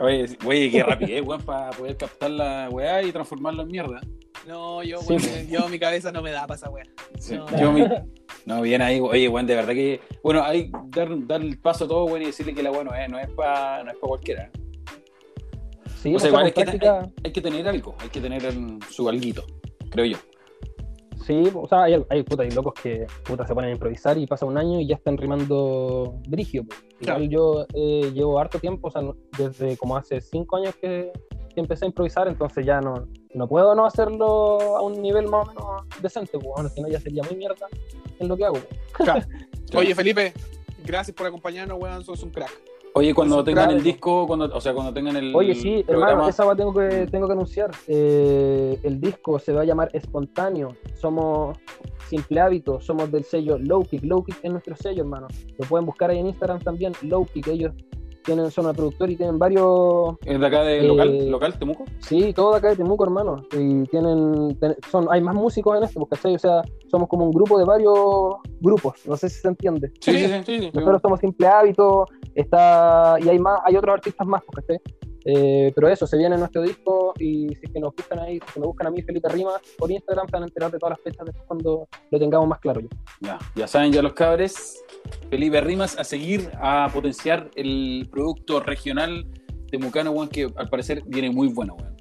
Oye, 0.00 0.26
oye, 0.46 0.70
qué 0.70 0.82
rapidez, 0.84 1.22
weón, 1.26 1.42
para 1.42 1.70
poder 1.70 1.96
captar 1.96 2.30
la 2.30 2.68
weá 2.70 3.02
y 3.02 3.12
transformarla 3.12 3.62
en 3.62 3.68
mierda. 3.68 4.00
No, 4.46 4.82
yo, 4.82 4.98
Sí. 5.02 5.14
weón, 5.14 5.48
yo, 5.48 5.68
mi 5.68 5.78
cabeza 5.78 6.12
no 6.12 6.22
me 6.22 6.30
da 6.30 6.46
para 6.46 6.56
esa 6.56 6.70
wea. 6.70 6.84
Sí, 7.18 7.34
No. 7.36 7.46
yo 7.58 7.72
mi- 7.72 7.84
No, 8.46 8.62
bien 8.62 8.80
ahí, 8.80 9.00
oye, 9.00 9.28
weón, 9.28 9.46
de 9.46 9.54
verdad 9.56 9.72
que. 9.74 10.00
Bueno, 10.22 10.42
hay 10.42 10.70
dar, 10.86 11.08
dar 11.26 11.40
el 11.42 11.58
paso 11.58 11.84
a 11.84 11.88
todo, 11.88 12.04
weón, 12.04 12.22
y 12.22 12.26
decirle 12.26 12.54
que 12.54 12.62
la 12.62 12.70
weá 12.70 12.84
no 12.84 12.94
es, 12.94 13.08
no 13.10 13.18
es 13.18 13.28
para 13.30 13.82
no 13.84 13.90
es 13.90 13.96
pa 13.98 14.06
cualquiera. 14.06 14.50
Sí, 16.00 16.14
O 16.14 16.18
sea, 16.20 16.28
igual 16.28 16.46
es 16.46 16.52
que 16.54 16.60
hay, 16.62 16.78
hay 17.24 17.32
que 17.32 17.40
tener 17.40 17.66
algo, 17.68 17.94
hay 17.98 18.08
que 18.08 18.20
tener 18.20 18.44
en 18.44 18.78
su 18.88 19.08
alguito, 19.08 19.44
creo 19.90 20.04
yo. 20.06 20.16
Sí, 21.28 21.42
o 21.54 21.68
sea, 21.68 21.82
hay, 21.82 22.02
hay, 22.08 22.22
puta, 22.22 22.42
hay 22.42 22.50
locos 22.52 22.72
que 22.82 23.06
puta, 23.22 23.46
se 23.46 23.54
ponen 23.54 23.68
a 23.68 23.72
improvisar 23.74 24.16
y 24.16 24.26
pasa 24.26 24.46
un 24.46 24.56
año 24.56 24.80
y 24.80 24.86
ya 24.86 24.94
están 24.94 25.18
rimando 25.18 26.18
brigio. 26.26 26.64
pues. 26.64 27.28
Yo 27.28 27.66
eh, 27.74 28.10
llevo 28.14 28.38
harto 28.38 28.58
tiempo, 28.58 28.88
o 28.88 28.90
sea, 28.90 29.02
desde 29.36 29.76
como 29.76 29.98
hace 29.98 30.22
cinco 30.22 30.56
años 30.56 30.74
que, 30.76 31.12
que 31.54 31.60
empecé 31.60 31.84
a 31.84 31.88
improvisar, 31.88 32.28
entonces 32.28 32.64
ya 32.64 32.80
no, 32.80 33.06
no 33.34 33.46
puedo 33.46 33.74
no 33.74 33.84
hacerlo 33.84 34.78
a 34.78 34.80
un 34.80 35.02
nivel 35.02 35.28
más 35.28 35.46
o 35.48 35.50
menos 35.50 36.00
decente, 36.00 36.38
pues, 36.38 36.46
bueno, 36.46 36.70
si 36.70 36.80
no 36.80 36.88
ya 36.88 36.98
sería 36.98 37.22
muy 37.24 37.36
mierda 37.36 37.66
en 38.18 38.26
lo 38.26 38.34
que 38.34 38.46
hago. 38.46 38.58
Oye, 39.76 39.94
Felipe, 39.94 40.32
gracias 40.82 41.14
por 41.14 41.26
acompañarnos, 41.26 41.78
weón. 41.78 42.02
Sos 42.04 42.22
un 42.22 42.30
crack. 42.30 42.58
Oye, 42.98 43.14
cuando 43.14 43.44
tengan 43.44 43.70
el 43.70 43.80
disco, 43.80 44.26
cuando, 44.26 44.46
o 44.46 44.60
sea, 44.60 44.74
cuando 44.74 44.92
tengan 44.92 45.16
el. 45.16 45.34
Oye, 45.34 45.54
sí, 45.54 45.84
programa, 45.86 46.10
hermano, 46.10 46.28
esa 46.28 46.44
va 46.44 46.56
tengo 46.56 46.74
que, 46.74 47.06
tengo 47.06 47.28
que 47.28 47.32
anunciar. 47.32 47.70
Eh, 47.86 48.76
el 48.82 49.00
disco 49.00 49.38
se 49.38 49.52
va 49.52 49.60
a 49.60 49.64
llamar 49.64 49.88
Espontáneo. 49.92 50.74
Somos 50.94 51.56
Simple 52.08 52.40
Hábito, 52.40 52.80
somos 52.80 53.12
del 53.12 53.22
sello 53.22 53.56
Low 53.56 53.84
Kick. 53.84 54.02
Low 54.02 54.24
Kick 54.24 54.40
es 54.42 54.50
nuestro 54.50 54.74
sello, 54.74 55.02
hermano. 55.02 55.28
Lo 55.58 55.68
pueden 55.68 55.86
buscar 55.86 56.10
ahí 56.10 56.18
en 56.18 56.26
Instagram 56.26 56.58
también, 56.58 56.92
Low 57.02 57.24
Kick. 57.26 57.46
Ellos 57.46 57.72
tienen, 58.28 58.50
son 58.50 58.66
una 58.66 58.74
productora 58.74 59.10
y 59.10 59.16
tienen 59.16 59.38
varios. 59.38 60.16
¿Es 60.24 60.38
de 60.38 60.46
acá 60.46 60.62
de 60.62 60.80
Eh, 60.80 60.82
local, 60.86 61.30
local, 61.30 61.58
Temuco? 61.58 61.84
Sí, 62.00 62.32
todo 62.34 62.52
de 62.52 62.58
acá 62.58 62.68
de 62.68 62.76
Temuco, 62.76 63.04
hermano. 63.04 63.36
Y 63.52 63.84
tienen, 63.86 64.56
ten- 64.60 64.76
son, 64.90 65.06
hay 65.10 65.20
más 65.22 65.34
músicos 65.34 65.76
en 65.78 65.84
esto, 65.84 66.04
¿cachai? 66.06 66.34
O 66.34 66.38
sea, 66.38 66.62
somos 66.90 67.08
como 67.08 67.24
un 67.24 67.32
grupo 67.32 67.58
de 67.58 67.64
varios 67.64 68.36
grupos. 68.60 68.94
No 69.06 69.16
sé 69.16 69.28
si 69.30 69.40
se 69.40 69.48
entiende. 69.48 69.90
Sí, 70.00 70.12
sí, 70.12 70.26
sí. 70.26 70.42
sí, 70.44 70.58
sí. 70.60 70.70
Nosotros 70.74 71.00
somos 71.02 71.20
Simple 71.20 71.46
Hábito, 71.46 72.06
está, 72.34 73.16
y 73.24 73.28
hay 73.28 73.38
más, 73.38 73.60
hay 73.64 73.76
otros 73.76 73.94
artistas 73.94 74.26
más, 74.26 74.42
pues, 74.46 74.66
¿cachai? 74.66 74.80
Eh, 75.30 75.72
pero 75.74 75.88
eso, 75.90 76.06
se 76.06 76.16
viene 76.16 76.38
nuestro 76.38 76.62
disco 76.62 77.12
y 77.18 77.48
si 77.48 77.60
es 77.66 77.70
que 77.70 77.78
nos 77.80 77.94
buscan 77.94 78.18
ahí, 78.20 78.40
si 78.54 78.60
me 78.60 78.64
buscan 78.66 78.86
a 78.86 78.90
mí, 78.90 79.02
Felipe 79.02 79.28
Rimas, 79.28 79.60
por 79.76 79.90
Instagram, 79.90 80.26
se 80.26 80.32
van 80.32 80.42
a 80.44 80.46
enterar 80.46 80.70
de 80.70 80.78
todas 80.78 80.96
las 80.96 81.04
fechas 81.04 81.26
después 81.26 81.44
cuando 81.46 81.86
lo 82.10 82.18
tengamos 82.18 82.48
más 82.48 82.58
claro 82.60 82.80
ya. 82.80 82.88
Ya, 83.20 83.38
ya 83.54 83.66
saben 83.66 83.92
ya 83.92 84.00
los 84.00 84.14
cabres, 84.14 84.82
Felipe 85.28 85.60
Rimas 85.60 85.98
a 85.98 86.04
seguir 86.04 86.50
a 86.58 86.88
potenciar 86.94 87.50
el 87.56 88.08
producto 88.10 88.60
regional 88.60 89.26
temucano, 89.70 90.12
weón, 90.12 90.28
que 90.30 90.48
al 90.56 90.70
parecer 90.70 91.02
viene 91.04 91.28
muy 91.30 91.48
bueno, 91.48 91.74
weón. 91.74 91.94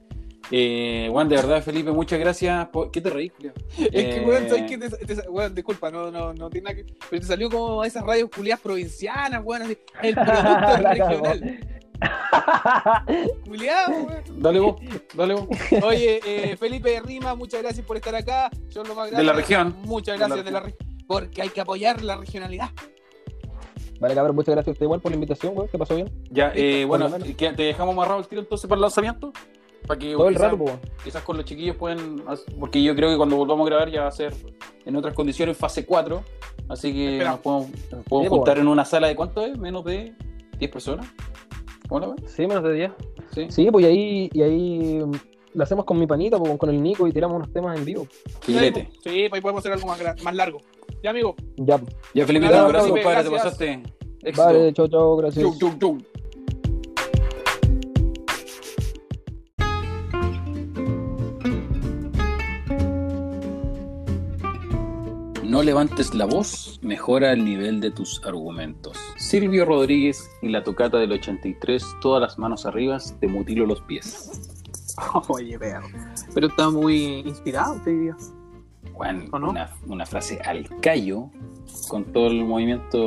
Eh, 0.49 1.09
Juan, 1.11 1.27
de 1.27 1.35
verdad, 1.35 1.61
Felipe, 1.61 1.91
muchas 1.91 2.17
gracias. 2.19 2.69
por- 2.69 2.89
¿Qué 2.91 3.01
te 3.01 3.09
reís, 3.09 3.33
Julio? 3.35 3.51
Es 3.77 3.89
que, 3.89 4.17
Eh, 4.21 4.25
weón, 4.25 4.47
¿sabes 4.47 4.63
qué? 4.71 4.77
Te, 4.77 4.89
te- 5.15 5.29
weón, 5.29 5.53
disculpa, 5.53 5.91
no, 5.91 6.09
no, 6.09 6.33
no 6.33 6.49
tiene 6.49 6.69
nada 6.71 6.75
que. 6.77 6.85
Pero 7.09 7.19
te 7.19 7.27
salió 7.27 7.49
como 7.49 7.83
esas 7.83 8.03
radios 8.05 8.29
culiadas 8.33 8.61
provincianas, 8.61 9.41
weón, 9.43 9.63
así. 9.63 9.77
El 10.01 10.15
producto 10.15 10.77
regional. 10.89 11.67
Weón. 13.47 14.07
Dale 14.41 14.59
vos, 14.59 14.75
dale 15.15 15.33
vos. 15.33 15.47
Oye, 15.83 16.19
eh, 16.25 16.57
Felipe 16.57 16.99
Rima, 17.03 17.35
muchas 17.35 17.61
gracias 17.61 17.85
por 17.85 17.97
estar 17.97 18.15
acá. 18.15 18.49
Yo 18.69 18.83
lo 18.83 18.93
más 18.95 19.09
De 19.11 19.23
la 19.23 19.33
región. 19.33 19.75
Muchas 19.83 20.17
gracias 20.17 20.45
de 20.45 20.51
la 20.51 20.59
región. 20.61 20.77
Porque 21.07 21.41
hay 21.41 21.49
que 21.49 21.61
apoyar 21.61 22.03
la 22.03 22.17
regionalidad. 22.17 22.69
Vale, 23.99 24.13
cabrón, 24.13 24.35
muchas 24.35 24.53
gracias 24.53 24.67
a 24.67 24.71
usted 24.73 24.85
igual 24.85 25.01
por 25.01 25.11
la 25.11 25.15
invitación, 25.15 25.55
güey, 25.55 25.69
que 25.69 25.77
pasó 25.79 25.95
bien. 25.95 26.11
Ya, 26.29 26.51
eh, 26.53 26.85
bueno, 26.85 27.05
lo 27.09 27.17
menos. 27.17 27.35
¿qué- 27.35 27.51
¿te 27.53 27.63
dejamos 27.63 27.93
amarrado 27.93 28.19
el 28.19 28.27
tiro 28.27 28.41
entonces 28.41 28.67
para 28.67 28.77
el 28.77 28.81
lanzamiento? 28.81 29.31
Para 29.87 29.97
que 29.99 30.11
Todo 30.13 30.27
el 30.27 30.35
quizás- 30.35 30.51
rato, 30.51 30.57
pues. 30.63 30.75
quizás 31.03 31.23
con 31.23 31.37
los 31.37 31.45
chiquillos 31.45 31.77
pueden, 31.77 32.23
porque 32.59 32.83
yo 32.83 32.93
creo 32.95 33.09
que 33.09 33.17
cuando 33.17 33.37
volvamos 33.37 33.65
a 33.65 33.69
grabar 33.69 33.89
ya 33.89 34.01
va 34.01 34.07
a 34.09 34.11
ser 34.11 34.35
en 34.85 34.95
otras 34.95 35.15
condiciones 35.15 35.57
fase 35.57 35.85
4, 35.85 36.23
así 36.69 36.93
que 36.93 37.23
nos 37.25 37.39
podemos, 37.39 37.69
nos 37.91 38.03
podemos 38.05 38.23
Sí, 38.33 38.37
juntar 38.37 38.57
en 38.59 38.67
una 38.67 38.85
sala 38.85 39.07
de 39.07 39.15
cuánto 39.15 39.41
es, 39.43 39.57
menos 39.57 39.83
de 39.85 40.13
10 40.59 40.71
personas. 40.71 41.07
Sí, 42.25 42.47
menos 42.47 42.63
de 42.63 42.73
10. 42.73 42.91
Sí. 43.33 43.45
Sí, 43.49 43.71
pues 43.71 43.85
y 43.85 43.87
ahí, 43.87 44.29
y 44.33 44.41
ahí 44.41 45.03
mm, 45.05 45.11
lo 45.53 45.63
hacemos 45.63 45.85
con 45.85 45.99
mi 45.99 46.07
panita, 46.07 46.37
pues, 46.37 46.57
con 46.57 46.69
el 46.69 46.81
Nico 46.81 47.07
y 47.07 47.11
tiramos 47.11 47.37
unos 47.37 47.51
temas 47.51 47.77
en 47.77 47.85
vivo. 47.85 48.07
Filete. 48.41 48.89
Sí, 49.03 49.27
pues 49.29 49.33
ahí 49.33 49.41
podemos 49.41 49.59
hacer 49.59 49.73
algo 49.73 49.87
más, 49.87 50.23
más 50.23 50.35
largo. 50.35 50.59
Ya, 51.03 51.11
amigo. 51.11 51.35
Ya, 51.57 51.77
pues. 51.77 51.95
Ya 52.13 52.25
Felipe, 52.25 52.47
Felipe, 52.47 52.77
compadre, 52.77 53.03
te 53.03 53.29
gracias. 53.29 53.33
pasaste. 53.33 53.83
Éxito. 54.23 54.45
Vale, 54.45 54.73
chau, 54.73 54.87
chau, 54.87 55.15
gracias. 55.17 55.43
Chau, 55.43 55.57
chau, 55.57 55.79
chau. 55.79 55.97
No 65.57 65.63
levantes 65.63 66.13
la 66.13 66.25
voz, 66.25 66.77
mejora 66.83 67.33
el 67.33 67.43
nivel 67.43 67.81
de 67.81 67.89
tus 67.89 68.23
argumentos. 68.23 68.95
Silvio 69.17 69.65
Rodríguez 69.65 70.29
y 70.43 70.49
la 70.49 70.63
tocata 70.63 70.99
del 70.99 71.13
83, 71.13 71.83
todas 71.99 72.21
las 72.21 72.37
manos 72.37 72.67
arriba, 72.67 72.99
te 73.19 73.27
mutilo 73.27 73.65
los 73.65 73.81
pies. 73.81 74.51
Oye, 75.29 75.57
perro. 75.57 75.87
Pero 76.31 76.45
está 76.45 76.69
muy 76.69 77.23
inspirado 77.25 77.77
este 77.77 77.89
día. 77.89 78.15
Juan, 78.93 79.29
una, 79.33 79.73
una 79.87 80.05
frase 80.05 80.39
al 80.45 80.69
callo 80.79 81.31
con 81.87 82.05
todo 82.13 82.27
el 82.27 82.45
movimiento, 82.45 82.99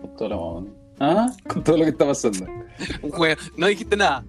con 0.00 0.16
todo 0.16 0.28
lo, 0.30 0.66
¿Ah? 0.98 1.30
con 1.46 1.62
todo 1.62 1.76
lo 1.76 1.84
que 1.84 1.90
está 1.90 2.06
pasando. 2.06 2.46
Un 3.02 3.10
juego. 3.10 3.38
No 3.58 3.66
dijiste 3.66 3.98
nada. 3.98 4.24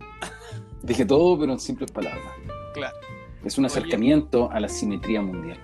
Dije 0.81 1.05
todo, 1.05 1.39
pero 1.39 1.53
en 1.53 1.61
simples 1.61 1.93
palabras. 1.93 2.25
Claro. 2.73 2.97
Es 3.45 3.57
un 3.57 3.63
Oye. 3.63 3.71
acercamiento 3.71 4.51
a 4.51 4.59
la 4.59 4.67
simetría 4.67 5.21
mundial. 5.21 5.57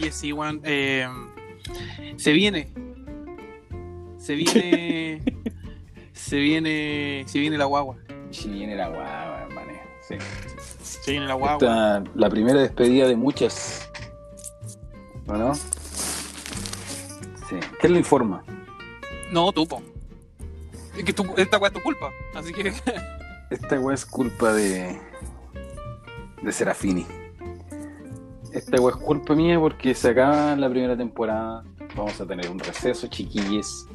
Oye, 0.00 0.12
sí, 0.12 0.32
weón. 0.32 0.62
eh, 0.64 1.06
Se 2.16 2.32
viene. 2.32 2.72
Se 4.16 4.34
viene. 4.34 5.22
se 6.14 6.36
viene. 6.36 7.24
Se 7.26 7.38
viene 7.38 7.58
la 7.58 7.66
guagua. 7.66 7.96
Si 8.30 8.48
viene 8.48 8.76
la 8.76 8.88
guagua, 8.88 9.42
hermano. 9.42 9.72
Sí. 10.08 10.14
Se 10.82 11.10
viene 11.10 11.26
la 11.26 11.34
guagua. 11.34 11.54
Esta, 11.54 12.04
la 12.14 12.30
primera 12.30 12.60
despedida 12.60 13.08
de 13.08 13.16
muchas. 13.16 13.90
¿O 15.26 15.34
no? 15.34 15.54
Sí. 15.54 15.60
¿Quién 17.80 17.92
le 17.92 17.98
informa? 17.98 18.42
No, 19.30 19.52
tú, 19.52 19.66
po. 19.66 19.82
Es 20.96 21.04
que 21.04 21.12
tú, 21.12 21.26
esta 21.36 21.58
weá 21.58 21.68
es 21.68 21.74
tu 21.74 21.82
culpa. 21.82 22.10
Así 22.34 22.52
que. 22.54 22.72
Esta 23.50 23.78
weá 23.78 23.94
es 23.94 24.06
culpa 24.06 24.52
de. 24.54 24.98
de 26.42 26.52
Serafini. 26.52 27.06
Esta 28.52 28.76
es 28.76 28.96
culpa 28.96 29.34
mía 29.34 29.58
porque 29.60 29.94
se 29.94 30.10
acaba 30.10 30.56
la 30.56 30.68
primera 30.68 30.96
temporada. 30.96 31.62
Vamos 31.96 32.20
a 32.20 32.26
tener 32.26 32.50
un 32.50 32.58
receso, 32.58 33.06
chiquilles. 33.06 33.86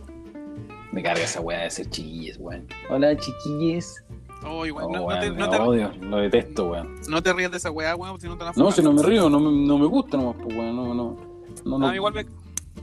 Me 0.92 1.04
carga 1.04 1.24
esa 1.24 1.42
weá 1.42 1.64
de 1.64 1.72
ser 1.72 1.90
chiquilles, 1.90 2.38
weón. 2.40 2.68
Hola, 2.90 3.18
chiquilles. 3.18 4.04
Oh, 4.46 4.66
igual, 4.66 4.86
Oh, 4.86 4.92
no, 4.92 5.10
no 5.10 5.20
te, 5.20 5.30
no, 5.32 5.50
te, 5.50 5.58
odio, 5.58 5.92
lo 6.02 6.18
detesto, 6.18 6.70
weón. 6.70 6.96
no 7.10 7.22
te 7.22 7.34
rías 7.34 7.52
de 7.52 7.58
esa 7.58 7.72
weá, 7.72 7.96
weón, 7.96 8.20
si 8.22 8.28
no 8.28 8.38
te 8.38 8.46
la 8.46 8.54
No, 8.56 8.72
si 8.72 8.82
no 8.82 8.94
me 8.94 9.04
río, 9.04 9.30
no 9.30 9.40
me, 9.40 9.68
no 9.68 9.78
me 9.78 9.88
gusta 9.88 10.18
nomás, 10.18 10.36
pues, 10.42 10.56
weón. 10.56 10.76
No, 10.76 10.94
no, 10.94 11.18
no, 11.66 11.78
no, 11.78 11.88
A 11.88 11.92
mí 11.92 11.96
igual 11.96 12.14
me, 12.14 12.26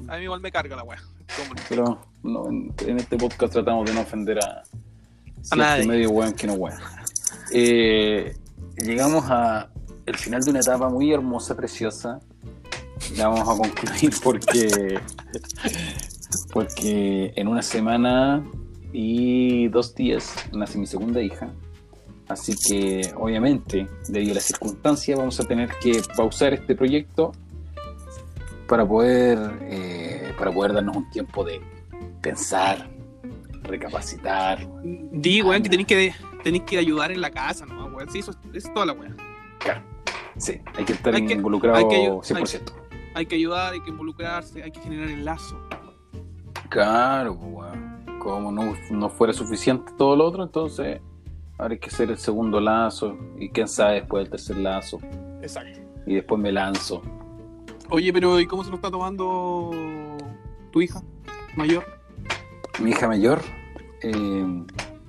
a 0.09 0.17
mí 0.19 0.25
igual 0.25 0.41
me 0.41 0.53
carga 0.53 0.77
la 0.77 0.83
weá. 0.83 0.99
¿Cómo 1.37 1.55
no? 1.55 1.63
Pero 1.69 2.01
no, 2.23 2.49
en, 2.87 2.99
este 2.99 3.17
podcast 3.17 3.53
tratamos 3.53 3.87
de 3.87 3.95
no 3.95 4.01
ofender 4.01 4.39
a 4.39 4.63
cierto 5.41 5.57
nadie. 5.57 5.87
medio 5.87 6.11
weón 6.11 6.33
que 6.33 6.47
no 6.47 6.55
weón. 6.55 6.79
Eh, 7.55 8.37
llegamos 8.77 9.25
a 9.29 9.72
el 10.13 10.19
final 10.19 10.43
de 10.45 10.51
una 10.51 10.61
etapa 10.61 10.89
muy 10.89 11.13
hermosa, 11.13 11.57
preciosa. 11.57 12.21
La 13.17 13.29
vamos 13.29 13.49
a 13.49 13.57
concluir 13.63 14.13
porque 14.23 14.99
porque 16.53 17.33
en 17.37 17.49
una 17.49 17.63
semana 17.63 18.45
y 18.93 19.69
dos 19.69 19.95
días 19.95 20.35
nace 20.53 20.79
mi 20.79 20.87
segunda 20.87 21.21
hija. 21.21 21.51
Así 22.29 22.55
que 22.57 23.13
obviamente, 23.17 23.89
debido 24.09 24.33
a 24.33 24.35
las 24.37 24.45
circunstancias, 24.45 25.19
vamos 25.19 25.39
a 25.41 25.45
tener 25.45 25.71
que 25.83 26.01
pausar 26.17 26.55
este 26.55 26.75
proyecto 26.75 27.33
para 28.69 28.87
poder, 28.87 29.39
eh, 29.63 30.33
para 30.39 30.51
poder 30.53 30.73
darnos 30.73 30.97
un 30.97 31.11
tiempo 31.11 31.45
de 31.45 31.61
pensar, 32.23 32.89
recapacitar. 33.65 34.67
Di, 35.13 35.43
weón, 35.43 35.63
que 35.63 35.69
tenéis 35.69 35.87
que, 35.89 36.15
que 36.67 36.79
ayudar 36.79 37.13
en 37.13 37.21
la 37.21 37.31
casa, 37.31 37.67
¿no? 37.67 37.87
Weón, 37.87 38.11
sí, 38.11 38.21
eso, 38.21 38.31
es- 38.31 38.39
eso 38.55 38.69
es 38.69 38.75
toda 38.75 38.87
la 38.87 38.93
weá. 38.95 39.15
Sí, 40.37 40.61
hay 40.77 40.85
que 40.85 40.93
estar 40.95 41.15
Hay 41.15 41.27
que- 41.27 41.35
involucrado 41.35 41.77
hay 41.79 41.89
que 41.89 42.09
ayu- 42.09 42.23
100%. 42.23 42.73
Hay 43.15 43.27
que 43.27 43.35
ayudar, 43.37 43.75
hay 43.75 43.81
que 43.81 43.91
involucrarse, 43.91 44.63
hay 44.63 44.71
que 44.71 44.81
generar 44.81 45.09
el 45.09 45.25
lazo. 45.25 45.59
Claro, 46.69 47.37
pues, 47.39 47.53
weón. 47.53 47.93
Como 48.19 48.53
no, 48.53 48.75
no 48.91 49.09
fuera 49.09 49.33
suficiente 49.33 49.93
todo 49.99 50.15
lo 50.17 50.25
otro, 50.25 50.45
entonces 50.45 51.01
ahora 51.59 51.75
hay 51.75 51.81
que 51.81 51.89
hacer 51.89 52.09
el 52.11 52.19
segundo 52.19 52.61
lazo 52.61 53.17
y 53.39 53.49
quién 53.49 53.67
sabe 53.67 53.95
después 53.95 54.25
el 54.25 54.31
tercer 54.31 54.57
lazo 54.59 55.01
Exacto. 55.43 55.81
y 56.07 56.15
después 56.15 56.41
me 56.41 56.53
lanzo. 56.53 57.03
Oye, 57.91 58.13
pero 58.13 58.39
¿y 58.39 58.47
cómo 58.47 58.63
se 58.63 58.71
lo 58.71 58.77
está 58.77 58.91
tomando 58.93 59.71
tu 60.71 60.81
hija 60.81 61.03
mayor? 61.57 61.85
Mi 62.81 62.91
hija 62.91 63.09
mayor, 63.09 63.41
eh, 64.03 64.15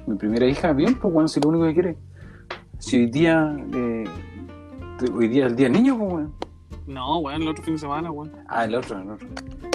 mi 0.08 0.16
primera 0.18 0.48
hija, 0.48 0.74
bien, 0.74 0.96
pues, 0.96 1.14
weón, 1.14 1.30
si 1.30 1.40
lo 1.40 1.50
único 1.50 1.66
que 1.66 1.74
quiere. 1.74 1.98
Si 2.80 2.98
hoy 2.98 3.06
día, 3.12 3.56
eh, 3.74 4.04
hoy 5.12 5.28
día 5.28 5.46
es 5.46 5.52
el 5.52 5.56
día 5.58 5.66
del 5.70 5.74
niño, 5.74 5.98
pues, 5.98 6.14
weón. 6.14 6.34
No, 6.86 7.20
weón, 7.20 7.42
el 7.42 7.48
otro 7.48 7.64
fin 7.64 7.74
de 7.76 7.80
semana, 7.80 8.12
weón. 8.12 8.32
Ah, 8.48 8.66
el 8.66 8.76
otro, 8.76 9.00
el 9.00 9.10
otro. 9.12 9.28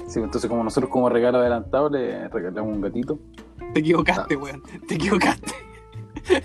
Sí, 0.07 0.21
entonces 0.21 0.49
como 0.49 0.63
nosotros 0.65 0.91
como 0.91 1.09
regalo 1.09 1.39
adelantado 1.39 1.89
le 1.91 2.29
regalamos 2.29 2.75
un 2.77 2.81
gatito. 2.83 3.19
Te 3.75 3.81
equivocaste, 3.81 4.37
weón. 4.37 4.63
Te 4.87 4.95
equivocaste. 4.95 5.53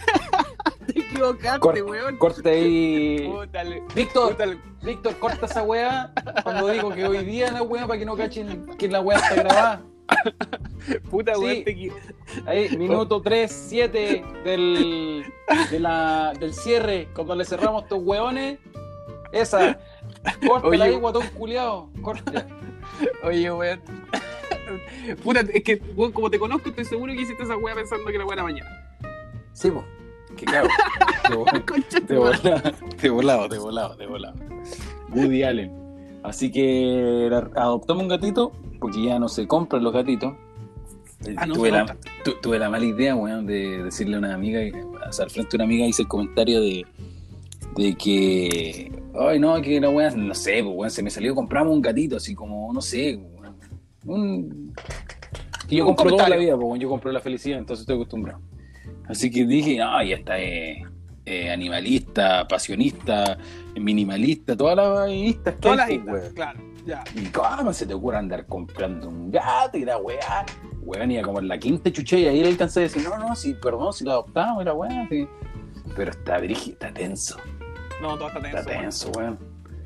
Te 0.88 1.00
equivocaste, 1.00 1.60
Cor- 1.60 1.82
weón. 1.82 2.18
Corta 2.18 2.50
ahí. 2.50 3.30
Pútale, 3.32 3.84
Víctor, 3.96 4.32
pútale. 4.32 4.58
Víctor, 4.84 5.18
corta 5.18 5.46
esa 5.46 5.64
weá 5.64 6.12
cuando 6.44 6.68
digo 6.68 6.90
que 6.90 7.06
hoy 7.06 7.24
día 7.26 7.52
la 7.52 7.62
weá 7.64 7.88
para 7.88 7.98
que 8.00 8.06
no 8.06 8.16
cachen 8.18 8.66
que 8.78 8.88
la 8.90 9.00
weá 9.02 9.18
está 9.18 9.36
grabada. 9.36 9.82
Puta, 11.10 11.36
Sí. 11.36 11.42
weón, 11.42 11.94
Ahí, 12.48 12.76
minuto 12.78 13.22
3, 13.22 13.52
7 13.70 14.24
del, 14.44 15.24
de 15.72 15.80
la, 15.80 16.34
del 16.40 16.54
cierre, 16.54 17.08
cuando 17.16 17.36
le 17.36 17.46
cerramos 17.46 17.84
estos 17.84 18.00
weones. 18.04 18.60
Esa. 19.34 19.78
Corta 20.48 20.68
Oye. 20.68 20.82
ahí, 20.84 20.96
guatón 20.96 21.24
culiao. 21.38 21.90
Corta. 22.02 22.46
Oye, 23.24 23.52
weón. 23.52 23.82
Puta, 25.24 25.42
es 25.42 25.64
que, 25.64 25.82
weón, 25.96 26.12
como 26.12 26.30
te 26.30 26.40
conozco, 26.40 26.70
estoy 26.70 26.86
seguro 26.86 27.14
que 27.14 27.22
hiciste 27.22 27.44
esa 27.44 27.58
weá 27.58 27.76
pensando 27.76 28.06
que 28.06 28.16
era 28.16 28.24
buena 28.26 28.44
mañana. 28.44 28.70
Sí, 29.54 29.70
po. 29.72 29.84
Que 30.38 30.46
claro. 30.46 30.68
Te 31.28 31.34
vol- 31.36 31.66
Concha 31.66 32.00
Te 32.02 33.10
volado, 33.10 33.50
te 33.50 33.58
volado, 33.58 33.96
te 33.98 34.06
volado. 34.08 34.36
Woody 35.10 35.44
Allen. 35.44 36.20
Así 36.24 36.52
que 36.52 37.28
la- 37.30 37.50
adoptamos 37.56 38.04
un 38.04 38.10
gatito, 38.10 38.52
porque 38.80 39.04
ya 39.04 39.20
no 39.20 39.28
se 39.28 39.46
compran 39.48 39.84
los 39.84 39.94
gatitos. 39.94 40.34
Ah, 41.38 41.46
no 41.46 41.54
tuve, 41.56 41.72
la, 41.72 41.96
tu- 42.24 42.36
tuve 42.42 42.60
la 42.60 42.70
mala 42.70 42.86
idea, 42.86 43.16
weón, 43.16 43.46
de 43.46 43.84
decirle 43.84 44.16
a 44.16 44.20
una 44.20 44.34
amiga, 44.34 44.60
o 45.08 45.12
sea, 45.14 45.26
al 45.26 45.32
frente 45.32 45.52
de 45.52 45.58
una 45.58 45.66
amiga 45.66 45.86
hice 45.86 46.02
el 46.04 46.08
comentario 46.08 46.60
de, 46.62 46.86
de 47.76 47.96
que, 47.96 48.92
ay, 49.20 49.40
no, 49.40 49.62
que 49.62 49.80
la 49.80 49.90
weón, 49.90 50.28
no 50.28 50.36
sé, 50.36 50.64
pues, 50.64 50.76
weón, 50.76 50.92
se 50.92 51.04
me 51.04 51.10
salió, 51.10 51.34
compramos 51.34 51.74
un 51.74 51.82
gatito, 51.82 52.18
así 52.18 52.36
como, 52.36 52.72
no 52.74 52.82
sé, 52.82 53.16
weón, 53.16 53.56
un... 54.06 54.74
Que 55.68 55.78
yo 55.78 55.88
Un 55.88 55.96
compro 55.96 56.16
toda 56.16 56.30
la 56.30 56.36
vida, 56.36 56.56
pues, 56.56 56.66
weón, 56.66 56.80
yo 56.80 56.90
compro 56.90 57.12
la 57.12 57.20
felicidad, 57.20 57.58
entonces 57.58 57.82
estoy 57.82 57.96
acostumbrado. 57.96 58.42
Así 59.08 59.30
que 59.32 59.46
dije, 59.46 59.78
no, 59.78 60.04
ya 60.04 60.16
está 60.16 60.40
eh, 60.40 60.84
eh, 61.26 61.52
animalista, 61.52 62.48
pasionista, 62.48 63.38
minimalista, 63.76 64.56
todas 64.56 64.76
las 64.76 65.10
listas 65.10 65.56
que 65.56 65.62
Todas 65.62 65.78
las 65.78 66.00
pues, 66.06 66.34
claro, 66.34 66.60
ya. 66.86 67.04
¿Y 67.16 67.26
cómo 67.28 67.74
se 67.74 67.86
te 67.86 67.94
ocurre 67.94 68.18
andar 68.18 68.46
comprando 68.46 69.10
un 69.10 69.32
gato 69.32 69.78
y 69.78 69.86
la 69.86 69.98
weá? 69.98 70.46
Weón, 70.82 71.12
iba 71.12 71.24
como 71.24 71.40
en 71.40 71.48
la 71.48 71.58
quinta 71.58 71.92
chucha 71.92 72.18
y 72.18 72.26
ahí 72.26 72.42
le 72.42 72.50
alcancé 72.50 72.82
a 72.82 72.84
decir, 72.84 73.04
no, 73.04 73.18
no, 73.18 73.36
sí, 73.36 73.56
perdón, 73.62 73.94
si 73.94 74.04
lo 74.04 74.12
adoptamos 74.12 74.62
y 74.62 74.66
la 74.66 74.74
weá, 74.74 75.08
sí. 75.10 75.28
Pero 75.96 76.12
está 76.12 76.38
brígido, 76.40 76.74
está 76.74 76.94
tenso, 76.94 77.38
No, 78.04 78.18
todo 78.18 78.28
está 78.28 78.42
tenso. 78.42 78.58
está 78.60 78.72
tenso, 78.72 79.12
weón. 79.18 79.40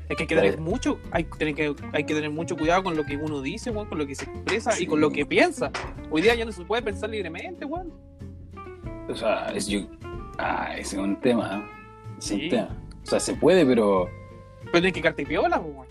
Es 0.08 0.16
que 0.16 0.22
hay 0.22 0.26
que 0.26 0.34
tener 0.36 0.58
mucho, 0.60 0.98
hay 1.10 1.24
tener, 1.24 1.54
que, 1.54 1.74
hay 1.92 2.04
que 2.04 2.14
tener 2.14 2.30
mucho 2.30 2.56
cuidado 2.56 2.82
con 2.82 2.96
lo 2.96 3.04
que 3.04 3.16
uno 3.16 3.42
dice, 3.42 3.70
weón, 3.70 3.88
con 3.88 3.98
lo 3.98 4.06
que 4.06 4.14
se 4.14 4.24
expresa 4.24 4.80
y 4.80 4.86
con 4.86 5.00
lo 5.00 5.10
que 5.10 5.26
piensa. 5.26 5.70
Hoy 6.10 6.22
día 6.22 6.34
ya 6.34 6.44
no 6.46 6.52
se 6.52 6.64
puede 6.64 6.82
pensar 6.82 7.10
libremente, 7.10 7.64
weón. 7.64 7.92
O 9.08 9.14
sea, 9.14 9.48
es 9.54 9.66
yo. 9.68 9.80
Ah, 10.38 10.74
ese 10.78 10.96
es 10.96 11.02
un 11.02 11.20
tema, 11.20 11.58
¿eh? 11.58 12.14
Es 12.18 12.30
un 12.30 12.38
Sí. 12.40 12.48
tema. 12.48 12.76
O 13.02 13.06
sea, 13.06 13.20
se 13.20 13.34
puede, 13.34 13.64
pero. 13.66 14.08
Pero 14.64 14.72
tienes 14.72 14.92
que 14.92 15.02
quedarte 15.02 15.26
piola, 15.26 15.58
weón. 15.60 15.86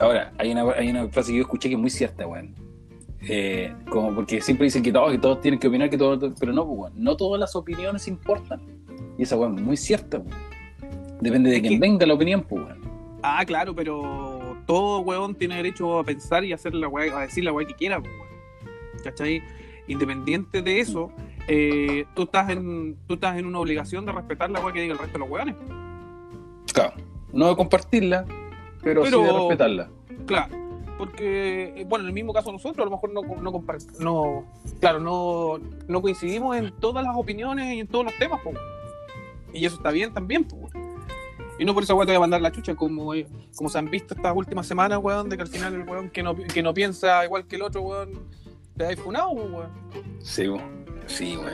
Ahora, 0.00 0.32
hay 0.38 0.50
una, 0.50 0.72
hay 0.72 0.90
una 0.90 1.08
frase 1.08 1.30
que 1.30 1.36
yo 1.38 1.42
escuché 1.42 1.68
que 1.68 1.76
es 1.76 1.80
muy 1.80 1.90
cierta, 1.90 2.26
weón. 2.26 2.54
Eh, 3.26 3.72
como 3.88 4.14
porque 4.14 4.40
siempre 4.40 4.64
dicen 4.64 4.82
que 4.82 4.92
todos, 4.92 5.12
que 5.12 5.18
todos 5.18 5.40
tienen 5.40 5.58
que 5.60 5.68
opinar, 5.68 5.88
que 5.88 5.96
todos, 5.96 6.32
pero 6.38 6.52
no, 6.52 6.62
weón. 6.64 6.92
No 6.96 7.16
todas 7.16 7.38
las 7.40 7.54
opiniones 7.56 8.08
importan. 8.08 8.60
Y 9.16 9.22
esa 9.22 9.36
weón 9.36 9.58
es 9.58 9.64
muy 9.64 9.76
cierta, 9.76 10.18
weón. 10.18 10.53
Depende 11.20 11.50
de 11.50 11.56
Es 11.56 11.62
quién 11.62 11.74
que- 11.74 11.78
venga 11.88 12.06
la 12.06 12.14
opinión, 12.14 12.42
pues, 12.42 12.64
weón. 12.64 12.78
Ah, 13.22 13.42
claro, 13.46 13.74
pero 13.74 14.56
todo 14.66 15.00
weón 15.00 15.34
tiene 15.34 15.56
derecho 15.56 15.98
a 15.98 16.04
pensar 16.04 16.44
y 16.44 16.52
hacer 16.52 16.74
la 16.74 16.88
weá, 16.88 17.16
a 17.18 17.22
decir 17.22 17.44
la 17.44 17.52
weá 17.52 17.66
que 17.66 17.74
quiera, 17.74 18.00
pues, 18.00 18.12
weón. 18.12 19.02
¿Cachai? 19.02 19.42
Independiente 19.86 20.62
de 20.62 20.80
eso, 20.80 21.10
eh, 21.46 22.04
tú 22.14 22.22
estás 22.22 22.48
en, 22.50 22.96
tú 23.06 23.14
estás 23.14 23.36
en 23.38 23.46
una 23.46 23.58
obligación 23.60 24.04
de 24.06 24.12
respetar 24.12 24.50
la 24.50 24.60
weá 24.60 24.72
que 24.72 24.80
diga 24.80 24.92
el 24.94 24.98
resto 24.98 25.14
de 25.14 25.18
los 25.20 25.30
weones. 25.30 25.56
Claro. 26.72 26.94
No 27.32 27.48
de 27.48 27.56
compartirla, 27.56 28.24
pero, 28.82 29.02
Pero- 29.02 29.18
sí 29.20 29.24
de 29.24 29.32
respetarla. 29.32 29.90
Claro. 30.26 30.54
Porque, 30.96 31.72
eh, 31.76 31.84
bueno, 31.88 32.04
en 32.04 32.08
el 32.08 32.14
mismo 32.14 32.32
caso 32.32 32.52
nosotros, 32.52 32.78
a 32.82 32.88
lo 32.88 32.92
mejor 32.92 33.12
no, 33.12 33.22
no, 33.22 33.62
no 34.00 34.44
claro, 34.80 35.00
no, 35.00 35.58
no 35.88 36.00
coincidimos 36.02 36.56
en 36.56 36.72
todas 36.78 37.04
las 37.04 37.16
opiniones 37.16 37.74
y 37.74 37.80
en 37.80 37.88
todos 37.88 38.04
los 38.04 38.14
temas, 38.16 38.40
pues. 38.44 38.56
Y 39.52 39.64
eso 39.66 39.76
está 39.76 39.90
bien 39.90 40.12
también, 40.14 40.44
pues. 40.44 40.63
Y 41.58 41.64
no 41.64 41.72
por 41.74 41.82
eso, 41.84 41.94
weón, 41.94 42.06
te 42.06 42.12
voy 42.12 42.16
a 42.16 42.20
mandar 42.20 42.40
la 42.40 42.50
chucha, 42.50 42.74
como, 42.74 43.14
eh, 43.14 43.26
como 43.56 43.68
se 43.68 43.78
han 43.78 43.90
visto 43.90 44.14
estas 44.14 44.34
últimas 44.34 44.66
semanas, 44.66 44.98
weón, 45.02 45.28
de 45.28 45.36
que 45.36 45.42
al 45.42 45.48
final 45.48 45.74
el 45.74 45.88
weón 45.88 46.10
que 46.10 46.22
no, 46.22 46.34
que 46.36 46.62
no 46.62 46.74
piensa 46.74 47.24
igual 47.24 47.46
que 47.46 47.56
el 47.56 47.62
otro, 47.62 47.82
weón, 47.82 48.10
te 48.76 48.86
ha 48.86 48.96
funado, 48.96 49.30
pues, 49.34 49.50
weón. 49.50 49.70
Sí, 50.20 50.48
weón. 50.48 50.84
Sí, 51.06 51.36
weón. 51.36 51.52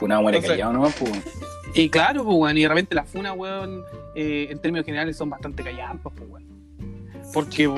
una 0.00 0.20
muere 0.20 0.38
Entonces- 0.38 0.56
callado 0.56 0.72
nomás, 0.72 0.96
pues. 0.98 1.10
weón. 1.12 1.22
Y 1.74 1.88
claro, 1.88 2.24
pues, 2.24 2.36
weón, 2.36 2.58
y 2.58 2.62
de 2.62 2.68
repente 2.68 2.94
las 2.94 3.08
funas, 3.08 3.36
weón, 3.36 3.84
eh, 4.16 4.48
en 4.50 4.58
términos 4.58 4.84
generales 4.84 5.16
son 5.16 5.30
bastante 5.30 5.62
callampas, 5.62 6.12
pues, 6.16 6.28
weón. 6.28 6.48
Porque. 7.32 7.68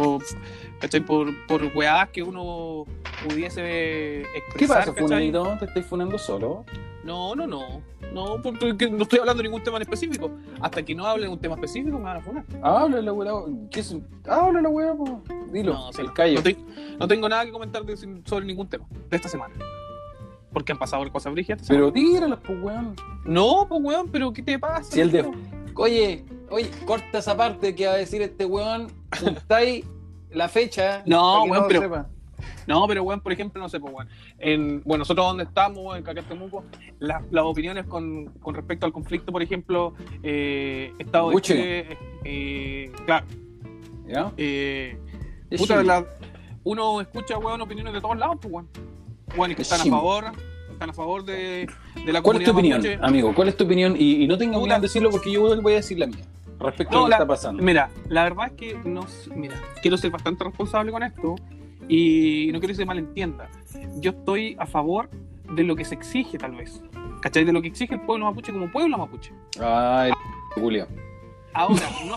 Por, 1.07 1.47
por 1.47 1.63
weadas 1.77 2.09
que 2.09 2.23
uno 2.25 2.87
pudiese 3.29 4.23
expresar, 4.23 4.57
¿Qué 4.59 4.67
pasa, 4.67 4.81
¿cachai? 4.87 5.03
Funadito? 5.03 5.57
¿Te 5.61 5.65
estáis 5.67 5.87
funando 5.87 6.19
solo? 6.19 6.65
No, 7.05 7.35
no, 7.35 7.47
no. 7.47 7.83
No, 8.13 8.41
porque 8.43 8.91
no 8.91 9.03
estoy 9.03 9.19
hablando 9.21 9.43
de 9.43 9.49
ningún 9.49 9.63
tema 9.63 9.77
en 9.79 9.83
específico. 9.83 10.31
Hasta 10.61 10.83
que 10.85 10.95
no 10.95 11.07
hable 11.07 11.25
de 11.25 11.29
un 11.33 11.39
tema 11.39 11.55
específico 11.55 11.97
me 11.99 12.05
van 12.05 12.19
a 12.19 12.21
funar. 12.21 12.45
Habla 12.63 13.01
la 13.01 13.13
weá. 13.13 13.33
¿Qué 13.71 13.81
es? 13.81 13.97
Habla 14.29 14.61
la 14.61 14.69
weá. 14.69 14.95
Dilo. 15.51 15.73
No, 15.73 15.93
sí. 15.93 16.03
el 16.03 16.13
callo. 16.13 16.35
No, 16.37 16.43
te- 16.43 16.59
no 17.01 17.09
tengo 17.09 17.29
nada 17.29 17.45
que 17.45 17.51
comentar 17.53 17.85
de- 17.85 17.97
sobre 18.25 18.45
ningún 18.45 18.69
tema 18.69 18.87
de 19.11 19.17
esta 19.17 19.29
semana. 19.29 19.55
Porque 20.53 20.73
han 20.73 20.79
pasado 20.79 21.11
cosas 21.11 21.33
brígidas. 21.33 21.63
Pero 21.67 21.91
tíralas, 21.93 22.39
pues, 22.47 22.63
weón. 22.63 22.95
No, 23.25 23.67
pues 23.69 23.81
weón, 23.83 24.09
pero 24.11 24.33
¿qué 24.33 24.43
te 24.43 24.59
pasa? 24.59 24.83
Si 24.93 25.01
el 25.01 25.11
de-. 25.11 25.31
Oye, 25.75 26.25
oye, 26.51 26.71
corta 26.85 27.19
esa 27.19 27.35
parte 27.37 27.75
que 27.75 27.87
va 27.87 27.95
a 27.95 27.97
decir 27.97 28.21
este 28.21 28.45
weón. 28.45 28.89
Juntáis 29.21 29.87
la 30.31 30.49
fecha. 30.49 31.03
No, 31.07 31.45
weón, 31.45 31.65
pero- 31.69 31.81
sepa. 31.81 32.09
No, 32.67 32.87
pero 32.87 33.03
weón, 33.03 33.21
por 33.21 33.33
ejemplo, 33.33 33.61
no 33.61 33.69
sé, 33.69 33.81
pues 33.81 33.93
weón. 33.93 34.09
En, 34.39 34.83
bueno, 34.85 35.01
nosotros 35.01 35.27
donde 35.27 35.45
estamos, 35.45 35.97
en 35.97 36.03
Cacatemuco, 36.05 36.65
las, 36.99 37.23
las 37.31 37.45
opiniones 37.45 37.87
con, 37.87 38.27
con 38.41 38.55
respecto 38.55 38.87
al 38.87 38.93
conflicto, 38.93 39.33
por 39.33 39.43
ejemplo, 39.43 39.95
eh, 40.23 40.93
Estado 40.99 41.31
de. 41.31 41.41
Chile, 41.41 41.99
eh, 42.25 42.91
claro, 43.07 43.27
¿Ya? 44.07 44.33
eh, 44.37 44.99
puta, 45.57 45.83
la- 45.83 46.05
uno 46.65 47.01
escucha, 47.01 47.39
weón, 47.39 47.61
opiniones 47.61 47.93
de 47.93 48.01
todos 48.01 48.17
lados, 48.17 48.37
pues 48.41 48.53
weón. 48.53 48.69
Y 49.51 49.55
que 49.55 49.63
Es 49.63 49.73
están 49.73 49.89
a 49.89 49.91
favor, 49.91 50.25
están 50.71 50.91
a 50.91 50.93
favor 50.93 51.25
de, 51.25 51.67
de 52.05 52.13
la 52.13 52.21
¿Cuál 52.23 52.37
es 52.39 52.45
tu 52.45 52.51
opinión, 52.53 52.79
mapuche. 52.83 52.99
amigo? 53.03 53.35
¿Cuál 53.35 53.49
es 53.49 53.57
tu 53.57 53.65
opinión? 53.65 53.97
Y, 53.99 54.23
y 54.25 54.29
no 54.29 54.37
Puta. 54.61 54.67
miedo 54.67 54.77
en 54.77 54.83
decirlo 54.83 55.11
porque 55.11 55.33
yo 55.33 55.41
voy 55.63 55.73
a 55.73 55.77
decir 55.77 55.99
la 55.99 56.07
mía. 56.07 56.25
Respecto 56.61 56.93
No, 56.95 56.99
a 56.99 57.01
lo 57.01 57.07
que 57.07 57.11
la- 57.11 57.17
está 57.17 57.27
pasando. 57.27 57.63
Mira, 57.63 57.91
la 58.09 58.23
verdad 58.25 58.47
es 58.49 58.53
que 58.53 58.79
no, 58.85 59.07
mira, 59.35 59.57
quiero 59.81 59.97
ser 59.97 60.11
bastante 60.11 60.45
responsable 60.45 60.93
con 60.93 61.03
esto 61.03 61.35
y 61.95 62.51
no 62.53 62.59
quiero 62.59 62.73
que 62.73 62.77
se 62.77 62.87
malentienda. 62.87 63.51
Yo 64.01 64.13
estoy 64.13 64.57
a 64.59 64.67
favor 64.67 65.11
de 65.55 65.63
lo 65.63 65.77
que 65.77 65.85
se 65.85 65.95
exige, 65.95 66.39
tal 66.39 66.53
vez. 66.53 66.83
¿Cachai? 67.21 67.45
De 67.45 67.53
lo 67.53 67.61
que 67.61 67.69
exige 67.69 67.93
el 67.95 68.01
pueblo 68.01 68.25
mapuche 68.25 68.51
como 68.51 68.73
pueblo 68.73 68.97
mapuche. 68.97 69.31
Ay, 69.61 70.11
Julio. 70.55 70.89
Ahora, 71.53 71.83
no 72.07 72.17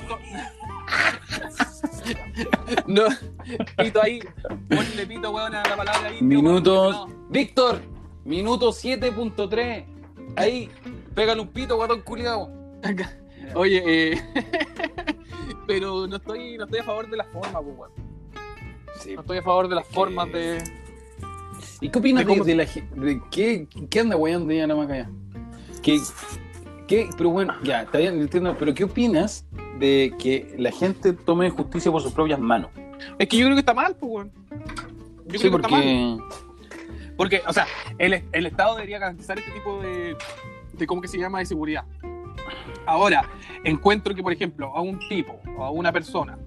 No, 2.88 3.04
pito 3.78 4.02
ahí, 4.02 4.22
ponle 4.70 5.06
pito, 5.06 5.32
weón, 5.32 5.56
a 5.56 5.64
la 5.68 5.76
palabra 5.76 6.08
ahí. 6.08 6.22
Minutos. 6.22 7.08
Víctor, 7.30 7.82
minuto 8.24 8.70
7.3. 8.70 9.86
Ahí, 10.38 10.70
pégale 11.14 11.42
un 11.42 11.50
pito, 11.50 11.76
guatón 11.76 12.02
culiado. 12.02 12.50
Oye, 13.56 13.84
eh, 13.86 14.24
pero 15.68 16.08
no 16.08 16.16
estoy, 16.16 16.58
no 16.58 16.64
estoy 16.64 16.80
a 16.80 16.84
favor 16.84 17.10
de 17.10 17.18
las 17.18 17.28
formas, 17.28 17.62
pues, 17.62 17.78
weón. 17.78 18.15
No 19.14 19.22
estoy 19.22 19.38
a 19.38 19.42
favor 19.42 19.68
de 19.68 19.76
las 19.76 19.88
formas 19.88 20.32
de. 20.32 20.64
¿Y 21.82 21.90
qué 21.90 22.00
opinas 22.00 22.26
De 22.26 22.28
cómo- 22.32 22.44
de 22.44 22.56
la 22.56 22.66
gente? 22.66 23.22
Qué, 23.32 23.68
¿Qué 23.90 24.00
anda 24.00 24.16
weando 24.16 24.54
ya 24.54 24.68
más 24.68 24.90
allá? 24.90 25.10
¿Qué, 25.84 26.00
qué, 26.88 27.10
pero 27.18 27.30
bueno, 27.30 27.54
ya, 27.64 27.84
está 27.84 27.98
bien, 28.00 28.20
entiendo, 28.20 28.56
pero 28.58 28.74
¿qué 28.74 28.84
opinas 28.86 29.46
de 29.80 30.14
que 30.18 30.56
la 30.58 30.72
gente 30.72 31.14
tome 31.14 31.50
justicia 31.50 31.92
por 31.92 32.02
sus 32.02 32.12
propias 32.14 32.40
manos? 32.40 32.70
Es 33.20 33.28
que 33.28 33.38
yo 33.38 33.46
creo 33.46 33.56
que 33.56 33.60
está 33.60 33.74
mal, 33.74 33.96
pues, 33.96 34.12
weón. 34.12 34.32
Yo 35.28 35.40
Sí, 35.40 35.50
creo 35.50 35.52
que 35.52 35.58
está 35.58 35.68
mal. 35.70 35.84
porque. 35.84 36.18
Porque, 37.18 37.42
o 37.48 37.54
sea, 37.54 37.66
el, 37.98 38.24
el 38.32 38.46
Estado 38.46 38.76
debería 38.76 39.00
garantizar 39.00 39.38
este 39.40 39.52
tipo 39.52 39.80
de, 39.82 40.18
de, 40.74 40.88
¿cómo 40.88 41.02
que 41.02 41.08
se 41.08 41.18
llama?, 41.18 41.40
de 41.40 41.46
seguridad. 41.46 41.86
Ahora, 42.86 43.30
encuentro 43.64 44.14
que, 44.14 44.22
por 44.22 44.34
ejemplo, 44.34 44.76
a 44.76 44.82
un 44.82 45.00
tipo 45.08 45.40
o 45.58 45.64
a 45.64 45.70
una 45.72 45.92
persona 45.94 46.38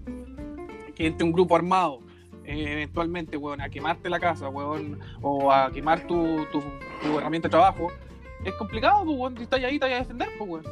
que 0.94 1.06
entre 1.06 1.24
un 1.24 1.32
grupo 1.32 1.56
armado, 1.56 2.00
eh, 2.48 2.72
eventualmente, 2.72 3.36
weón, 3.36 3.60
a 3.60 3.68
quemarte 3.68 4.08
la 4.08 4.18
casa, 4.18 4.48
weón, 4.48 4.98
o 5.20 5.52
a 5.52 5.70
quemar 5.70 6.06
tu, 6.06 6.44
tu, 6.50 6.60
tu 7.02 7.18
herramienta 7.18 7.48
de 7.48 7.50
trabajo, 7.50 7.88
es 8.44 8.54
complicado, 8.54 9.04
pues, 9.04 9.16
weón, 9.18 9.36
si 9.36 9.42
estás 9.44 9.62
ahí, 9.64 9.78
te 9.78 9.86
vas 9.86 9.94
a 9.94 9.98
defender, 9.98 10.28
pues, 10.38 10.50
weón. 10.50 10.64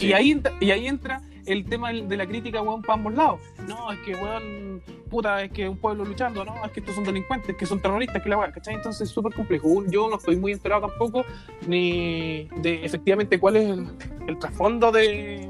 Y, 0.00 0.12
ahí, 0.12 0.30
entra- 0.32 0.52
y 0.60 0.70
ahí 0.70 0.86
entra 0.86 1.22
el 1.46 1.64
tema 1.64 1.90
de 1.92 2.16
la 2.16 2.26
crítica, 2.26 2.60
weón, 2.60 2.82
para 2.82 2.94
ambos 2.94 3.14
lados. 3.14 3.40
No, 3.66 3.90
es 3.90 3.98
que, 4.00 4.14
weón, 4.14 4.82
puta, 5.08 5.42
es 5.42 5.50
que 5.50 5.66
un 5.66 5.78
pueblo 5.78 6.04
luchando, 6.04 6.44
no, 6.44 6.62
es 6.64 6.70
que 6.72 6.80
estos 6.80 6.94
son 6.94 7.04
delincuentes, 7.04 7.56
que 7.56 7.64
son 7.64 7.80
terroristas, 7.80 8.22
que 8.22 8.28
la 8.28 8.36
weón, 8.36 8.52
¿cachai? 8.52 8.74
Entonces 8.74 9.08
es 9.08 9.10
súper 9.14 9.32
complejo. 9.32 9.82
Yo 9.90 10.08
no 10.10 10.16
estoy 10.16 10.36
muy 10.36 10.52
enterado 10.52 10.86
tampoco 10.88 11.24
ni 11.66 12.48
de 12.56 12.84
efectivamente 12.84 13.40
cuál 13.40 13.56
es 13.56 13.70
el, 13.70 13.86
el 14.28 14.38
trasfondo 14.38 14.92
de, 14.92 15.48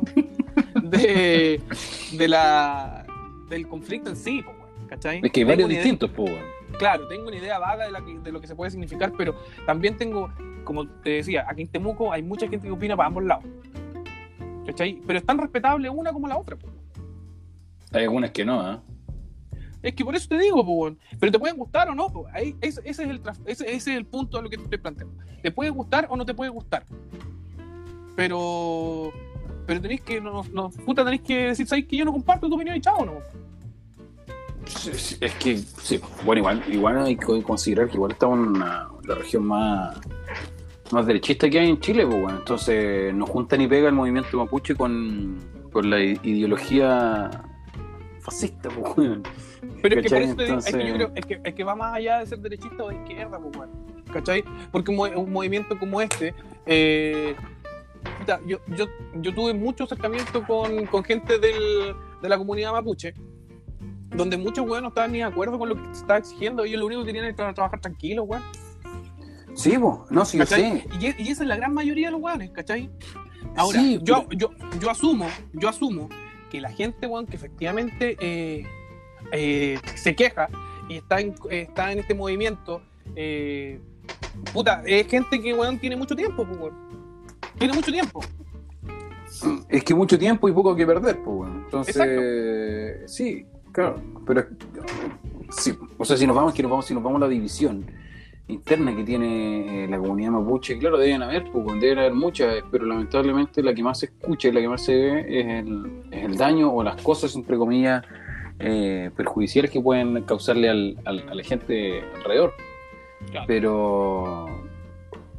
de, 0.84 1.60
de 2.12 2.28
la, 2.28 3.04
del 3.48 3.66
conflicto 3.66 4.10
en 4.10 4.16
sí, 4.16 4.42
po, 4.42 4.52
¿cachai? 4.88 5.20
Es 5.22 5.30
que 5.32 5.40
hay 5.40 5.44
varios 5.44 5.68
distintos, 5.68 6.10
pues. 6.10 6.32
Claro, 6.78 7.06
tengo 7.08 7.28
una 7.28 7.36
idea 7.36 7.58
vaga 7.58 7.86
de, 7.86 7.92
la 7.92 8.04
que- 8.04 8.18
de 8.18 8.32
lo 8.32 8.40
que 8.40 8.46
se 8.46 8.54
puede 8.56 8.70
significar, 8.70 9.12
pero 9.16 9.34
también 9.66 9.96
tengo, 9.96 10.30
como 10.64 10.86
te 10.88 11.10
decía, 11.10 11.46
aquí 11.48 11.62
en 11.62 11.68
Temuco 11.68 12.12
hay 12.12 12.22
mucha 12.22 12.48
gente 12.48 12.66
que 12.66 12.72
opina 12.72 12.96
para 12.96 13.06
ambos 13.08 13.24
lados. 13.24 13.44
¿Cachai? 14.66 15.00
Pero 15.06 15.18
es 15.18 15.24
tan 15.24 15.38
respetable 15.38 15.88
una 15.88 16.12
como 16.12 16.28
la 16.28 16.36
otra. 16.36 16.56
po. 16.56 16.68
Hay 17.92 18.02
algunas 18.04 18.30
que 18.32 18.44
no, 18.44 18.60
¿ah? 18.60 18.82
Es 19.82 19.94
que 19.94 20.04
por 20.04 20.14
eso 20.16 20.28
te 20.28 20.38
digo, 20.38 20.64
po, 20.66 20.94
pero 21.20 21.32
te 21.32 21.38
pueden 21.38 21.56
gustar 21.56 21.88
o 21.88 21.94
no. 21.94 22.08
po. 22.08 22.26
Ahí, 22.32 22.54
ese, 22.60 22.80
ese 22.84 23.04
es 23.04 23.08
el, 23.08 23.20
ese, 23.46 23.64
ese 23.64 23.74
es 23.74 23.86
el 23.96 24.04
punto 24.04 24.36
de 24.36 24.42
lo 24.42 24.50
que 24.50 24.56
te 24.58 24.64
estoy 24.64 24.78
planteando. 24.78 25.14
Te 25.42 25.50
puede 25.50 25.70
gustar 25.70 26.06
o 26.10 26.16
no 26.16 26.26
te 26.26 26.34
puede 26.34 26.50
gustar. 26.50 26.84
Pero 28.16 29.12
pero 29.66 29.80
tenéis 29.82 30.00
que, 30.00 30.18
no, 30.20 30.42
no, 30.52 30.70
puta, 30.70 31.04
tenéis 31.04 31.20
que 31.22 31.48
decir, 31.48 31.66
¿sabes 31.66 31.84
que 31.86 31.96
yo 31.96 32.04
no 32.06 32.12
comparto 32.12 32.48
tu 32.48 32.54
opinión 32.54 32.74
y 32.76 32.80
chao, 32.80 33.04
no? 33.04 33.18
Es 35.20 35.34
que, 35.40 35.56
sí, 35.58 36.00
bueno, 36.24 36.40
igual, 36.40 36.62
igual 36.68 36.98
hay 37.02 37.16
que 37.16 37.42
considerar 37.42 37.88
que 37.88 37.94
igual 37.94 38.14
en 38.20 38.28
una- 38.28 38.88
la 39.04 39.14
región 39.14 39.44
más, 39.46 39.98
más 40.92 41.06
derechista 41.06 41.48
que 41.48 41.58
hay 41.58 41.70
en 41.70 41.80
Chile, 41.80 42.06
pues 42.06 42.20
bueno, 42.20 42.38
entonces 42.38 43.14
no 43.14 43.26
junta 43.26 43.56
ni 43.56 43.66
pega 43.66 43.88
el 43.88 43.94
movimiento 43.94 44.36
mapuche 44.36 44.74
con, 44.74 45.38
con 45.72 45.88
la 45.90 46.00
ideología 46.00 47.30
fascista, 48.20 48.68
pues 48.68 48.94
bueno. 48.94 49.22
Pero 49.82 50.00
es 50.00 50.02
que 50.02 50.10
por 50.10 50.22
eso 50.22 50.36
te 50.36 50.44
digo, 50.44 50.58
es 50.58 50.64
que 50.74 50.86
yo 50.86 50.94
creo 50.94 51.10
es 51.14 51.26
que, 51.26 51.40
es 51.42 51.54
que 51.54 51.64
va 51.64 51.74
más 51.74 51.94
allá 51.96 52.18
de 52.20 52.26
ser 52.26 52.38
derechista 52.40 52.84
o 52.84 52.88
de 52.90 52.96
izquierda, 52.96 53.38
pues, 53.38 53.56
weón. 53.56 53.70
¿Cachai? 54.12 54.42
Porque 54.72 54.90
un, 54.90 54.96
mo- 54.96 55.04
un 55.20 55.32
movimiento 55.32 55.78
como 55.78 56.00
este, 56.00 56.34
eh, 56.64 57.34
yo, 58.46 58.58
yo, 58.76 58.86
yo 59.16 59.34
tuve 59.34 59.52
mucho 59.54 59.84
acercamiento 59.84 60.42
con, 60.46 60.86
con 60.86 61.04
gente 61.04 61.38
del, 61.38 61.94
de 62.22 62.28
la 62.28 62.38
comunidad 62.38 62.72
mapuche, 62.72 63.12
donde 64.10 64.36
muchos 64.36 64.66
weón 64.68 64.82
no 64.82 64.88
estaban 64.88 65.12
ni 65.12 65.18
de 65.18 65.24
acuerdo 65.24 65.58
con 65.58 65.68
lo 65.68 65.76
que 65.76 65.82
se 65.92 66.00
estaba 66.00 66.18
exigiendo, 66.18 66.64
ellos 66.64 66.80
lo 66.80 66.86
único 66.86 67.00
que 67.02 67.06
querían 67.08 67.24
era 67.26 67.36
tra- 67.36 67.54
trabajar 67.54 67.80
tranquilos, 67.80 68.24
weón. 68.28 68.42
Sí, 69.54 69.76
no, 70.10 70.24
sí, 70.24 70.38
sé. 70.46 70.84
Y, 71.00 71.06
y 71.22 71.28
esa 71.30 71.42
es 71.42 71.48
la 71.48 71.56
gran 71.56 71.74
mayoría 71.74 72.08
de 72.08 72.12
los 72.12 72.20
weones, 72.20 72.50
¿cachai? 72.50 72.90
Ahora, 73.56 73.80
Sí, 73.80 73.98
yo, 74.02 74.26
pero- 74.28 74.38
yo, 74.38 74.50
yo 74.80 74.90
asumo, 74.90 75.26
yo 75.52 75.68
asumo 75.68 76.08
que 76.50 76.60
la 76.60 76.70
gente, 76.70 77.06
weón, 77.06 77.26
que 77.26 77.36
efectivamente 77.36 78.16
eh, 78.20 78.66
eh, 79.32 79.78
se 79.96 80.14
queja 80.14 80.48
y 80.88 80.96
está 80.96 81.20
en, 81.20 81.34
está 81.50 81.92
en 81.92 81.98
este 81.98 82.14
movimiento, 82.14 82.82
eh, 83.16 83.80
puta, 84.52 84.82
es 84.86 85.06
gente 85.08 85.40
que, 85.42 85.52
weón, 85.54 85.78
tiene 85.78 85.96
mucho 85.96 86.14
tiempo, 86.16 86.42
weón. 86.44 86.74
Tiene 87.58 87.74
mucho 87.74 87.90
tiempo. 87.90 88.20
Es 89.68 89.84
que 89.84 89.94
mucho 89.94 90.18
tiempo 90.18 90.48
y 90.48 90.52
poco 90.52 90.74
que 90.74 90.86
perder, 90.86 91.16
pues 91.22 91.36
bueno. 91.36 91.62
Entonces, 91.64 93.10
sí, 93.12 93.44
claro, 93.78 94.02
pero 94.26 94.44
sí, 95.50 95.72
o 95.96 96.04
sea, 96.04 96.16
si 96.16 96.26
nos 96.26 96.34
vamos, 96.34 96.52
que 96.52 96.62
nos 96.62 96.70
vamos, 96.70 96.86
si 96.86 96.94
nos 96.94 97.02
vamos 97.02 97.22
a 97.22 97.26
la 97.26 97.30
división 97.30 97.86
interna 98.48 98.96
que 98.96 99.04
tiene 99.04 99.84
eh, 99.84 99.88
la 99.88 99.98
comunidad 99.98 100.30
mapuche, 100.32 100.78
claro, 100.78 100.98
deben 100.98 101.22
haber, 101.22 101.44
pues, 101.52 101.80
deben 101.80 101.98
haber 101.98 102.14
muchas, 102.14 102.56
pero 102.70 102.86
lamentablemente 102.86 103.62
la 103.62 103.72
que 103.74 103.82
más 103.82 104.00
se 104.00 104.06
escucha 104.06 104.48
y 104.48 104.52
la 104.52 104.60
que 104.60 104.68
más 104.68 104.84
se 104.84 104.94
ve 104.94 105.20
es 105.40 105.46
el, 105.46 106.02
es 106.10 106.24
el 106.24 106.36
daño 106.36 106.72
o 106.72 106.82
las 106.82 107.00
cosas, 107.02 107.36
entre 107.36 107.56
comillas, 107.56 108.04
eh, 108.58 109.10
perjudiciales 109.16 109.70
que 109.70 109.80
pueden 109.80 110.22
causarle 110.24 110.68
al, 110.70 110.96
al- 111.04 111.28
a 111.28 111.34
la 111.34 111.42
gente 111.44 112.02
alrededor. 112.16 112.52
Claro. 113.30 113.46
Pero, 113.46 114.46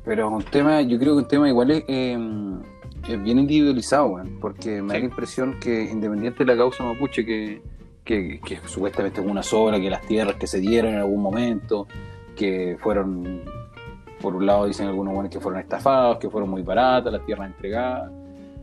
pero 0.06 0.30
un 0.30 0.44
tema, 0.44 0.82
yo 0.82 0.98
creo 1.00 1.16
que 1.16 1.24
un 1.24 1.28
tema 1.28 1.50
igual 1.50 1.72
es, 1.72 1.84
eh, 1.88 2.18
es 3.10 3.24
bien 3.24 3.40
individualizado, 3.40 4.22
porque 4.40 4.82
me 4.82 4.94
da 4.94 5.00
la 5.00 5.06
impresión 5.06 5.60
que 5.60 5.84
independiente 5.92 6.46
de 6.46 6.54
la 6.54 6.58
causa 6.58 6.84
mapuche, 6.84 7.26
que, 7.26 7.62
que, 8.10 8.40
que 8.44 8.58
supuestamente 8.68 9.22
hubo 9.22 9.30
una 9.30 9.44
sobra, 9.44 9.80
que 9.80 9.88
las 9.88 10.02
tierras 10.02 10.34
que 10.36 10.48
se 10.48 10.60
dieron 10.60 10.94
en 10.94 11.00
algún 11.00 11.22
momento, 11.22 11.88
que 12.36 12.76
fueron, 12.82 13.42
por 14.20 14.36
un 14.36 14.48
lado 14.48 14.66
dicen 14.66 14.88
algunos 14.88 15.14
buenos 15.14 15.32
que 15.32 15.40
fueron 15.40 15.62
estafados, 15.62 16.18
que 16.18 16.28
fueron 16.28 16.50
muy 16.50 16.64
baratas 16.64 17.14
las 17.14 17.24
tierras 17.24 17.48
entregadas, 17.52 18.12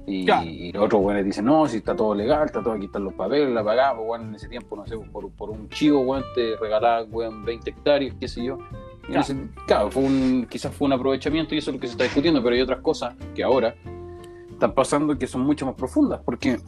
y, 0.05 0.24
Claro. 0.24 0.47
y 0.48 0.73
los 0.73 0.85
otros 0.85 1.01
buenos 1.01 1.24
dicen, 1.24 1.44
no, 1.44 1.64
si 1.68 1.77
está 1.77 1.94
todo 1.94 2.12
legal, 2.12 2.44
está 2.47 2.60
todo, 2.60 2.73
aquí 2.74 2.86
están 2.86 3.05
los 3.05 3.14
papeles, 3.14 3.48
la 3.51 3.62
pagamos, 3.62 4.05
bueno, 4.05 4.24
en 4.24 4.35
ese 4.35 4.48
tiempo, 4.48 4.74
no 4.74 4.85
sé, 4.85 4.97
por, 5.12 5.31
por 5.31 5.51
un 5.51 5.68
chivo, 5.68 6.01
weón, 6.01 6.24
te 6.35 6.56
regalaban, 6.56 7.06
weón, 7.12 7.44
20 7.44 7.70
hectáreas, 7.70 8.16
qué 8.18 8.27
sé 8.27 8.43
yo. 8.44 8.59
Y 9.05 9.12
Claro. 9.12 9.20
ese- 9.20 9.48
claro, 9.68 9.90
fue 9.93 10.02
un, 10.02 10.47
quizás 10.51 10.74
fue 10.74 10.86
un 10.86 10.93
aprovechamiento 10.94 11.55
y 11.55 11.59
eso 11.59 11.70
es 11.70 11.77
lo 11.77 11.81
que 11.81 11.86
se 11.86 11.93
está 11.93 12.02
discutiendo, 12.02 12.43
pero 12.43 12.56
hay 12.56 12.62
otras 12.62 12.81
cosas 12.81 13.14
que 13.32 13.44
ahora 13.44 13.77
están 14.51 14.73
pasando 14.73 15.16
que 15.16 15.28
son 15.28 15.43
mucho 15.43 15.66
más 15.66 15.77
profundas, 15.77 16.20
porque 16.24 16.59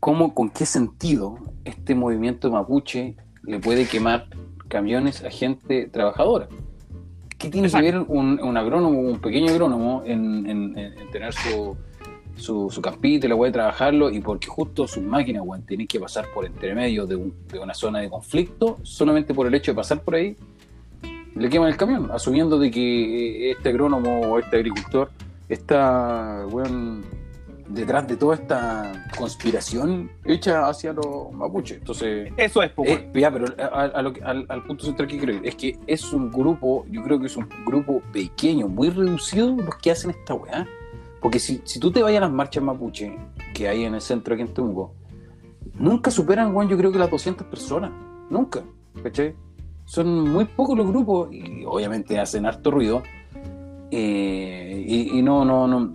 ¿cómo, 0.00 0.34
con 0.34 0.50
qué 0.50 0.66
sentido 0.66 1.36
este 1.64 1.94
movimiento 1.94 2.50
mapuche 2.50 3.16
le 3.42 3.58
puede 3.58 3.86
quemar 3.86 4.26
camiones 4.68 5.24
a 5.24 5.30
gente 5.30 5.86
trabajadora? 5.88 6.48
¿Qué 7.38 7.50
tiene 7.50 7.66
Exacto. 7.68 7.84
que 7.86 7.92
ver 7.92 8.00
un, 8.08 8.40
un 8.42 8.56
agrónomo, 8.56 9.00
un 9.00 9.18
pequeño 9.20 9.50
agrónomo, 9.50 10.02
en, 10.06 10.48
en- 10.48 10.78
en- 10.78 10.98
en 10.98 11.10
tener 11.10 11.32
su, 11.34 11.76
su, 12.36 12.70
su 12.70 12.80
campito 12.80 13.26
y 13.26 13.28
la 13.28 13.34
weá 13.34 13.48
de 13.50 13.52
trabajarlo? 13.52 14.10
Y 14.10 14.20
porque 14.20 14.46
justo 14.48 14.86
sus 14.88 15.02
máquinas, 15.02 15.42
weón, 15.44 15.62
tienen 15.66 15.86
que 15.86 16.00
pasar 16.00 16.26
por 16.32 16.46
entre 16.46 16.74
medio 16.74 17.06
de, 17.06 17.16
un- 17.16 17.34
de 17.52 17.58
una 17.58 17.74
zona 17.74 17.98
de 18.00 18.08
conflicto, 18.08 18.78
solamente 18.82 19.34
por 19.34 19.46
el 19.46 19.54
hecho 19.54 19.72
de 19.72 19.76
pasar 19.76 20.00
por 20.00 20.14
ahí, 20.14 20.36
le 21.34 21.48
queman 21.50 21.68
el 21.68 21.76
camión, 21.76 22.10
asumiendo 22.12 22.58
de 22.58 22.70
que 22.70 23.50
este 23.50 23.68
agrónomo 23.70 24.20
o 24.20 24.38
este 24.38 24.56
agricultor 24.56 25.10
está, 25.48 26.46
weón, 26.48 27.02
detrás 27.68 28.06
de 28.06 28.16
toda 28.16 28.34
esta 28.34 28.92
conspiración 29.18 30.10
hecha 30.24 30.68
hacia 30.68 30.92
los 30.92 31.32
mapuches. 31.32 31.78
Entonces, 31.78 32.32
Eso 32.36 32.62
es, 32.62 32.70
pues, 32.72 32.90
eh, 32.90 33.10
ya, 33.14 33.30
pero 33.30 33.46
a- 33.58 33.64
a- 33.82 33.84
a 33.86 34.02
lo 34.02 34.12
que- 34.12 34.22
al, 34.22 34.44
al 34.48 34.62
punto 34.64 34.84
central 34.84 35.08
que 35.08 35.16
ir 35.16 35.40
es 35.44 35.54
que 35.54 35.78
es 35.86 36.12
un 36.12 36.30
grupo, 36.30 36.84
yo 36.90 37.02
creo 37.02 37.18
que 37.18 37.26
es 37.26 37.36
un 37.36 37.48
grupo 37.66 38.02
pequeño, 38.12 38.68
muy 38.68 38.90
reducido 38.90 39.50
los 39.56 39.76
que 39.76 39.90
hacen 39.90 40.10
esta 40.10 40.34
weá. 40.34 40.66
Porque 41.22 41.38
si, 41.38 41.62
si 41.64 41.80
tú 41.80 41.90
te 41.90 42.02
vayas 42.02 42.18
a 42.18 42.26
las 42.26 42.32
marchas 42.32 42.62
mapuche 42.62 43.16
que 43.54 43.66
hay 43.68 43.84
en 43.84 43.94
el 43.94 44.00
centro 44.02 44.34
aquí 44.34 44.42
en 44.42 44.52
Temuco, 44.52 44.92
nunca 45.78 46.10
superan, 46.10 46.54
weón, 46.54 46.68
yo 46.68 46.76
creo 46.76 46.92
que 46.92 46.98
las 46.98 47.10
200 47.10 47.46
personas. 47.46 47.90
Nunca, 48.28 48.62
¿cachai? 49.02 49.34
Son 49.86 50.28
muy 50.30 50.44
pocos 50.44 50.76
los 50.76 50.86
grupos 50.86 51.32
y 51.32 51.64
obviamente 51.66 52.18
hacen 52.18 52.44
harto 52.46 52.70
ruido. 52.70 53.02
eh, 53.90 54.84
y, 54.86 55.18
y 55.18 55.22
no, 55.22 55.44
no, 55.44 55.66
no, 55.68 55.94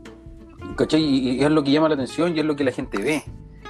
¿cachai? 0.79 1.01
Y, 1.03 1.29
y 1.31 1.43
es 1.43 1.51
lo 1.51 1.63
que 1.63 1.71
llama 1.71 1.87
la 1.89 1.95
atención 1.95 2.35
y 2.35 2.39
es 2.39 2.45
lo 2.45 2.55
que 2.55 2.63
la 2.63 2.71
gente 2.71 2.97
ve. 2.97 3.23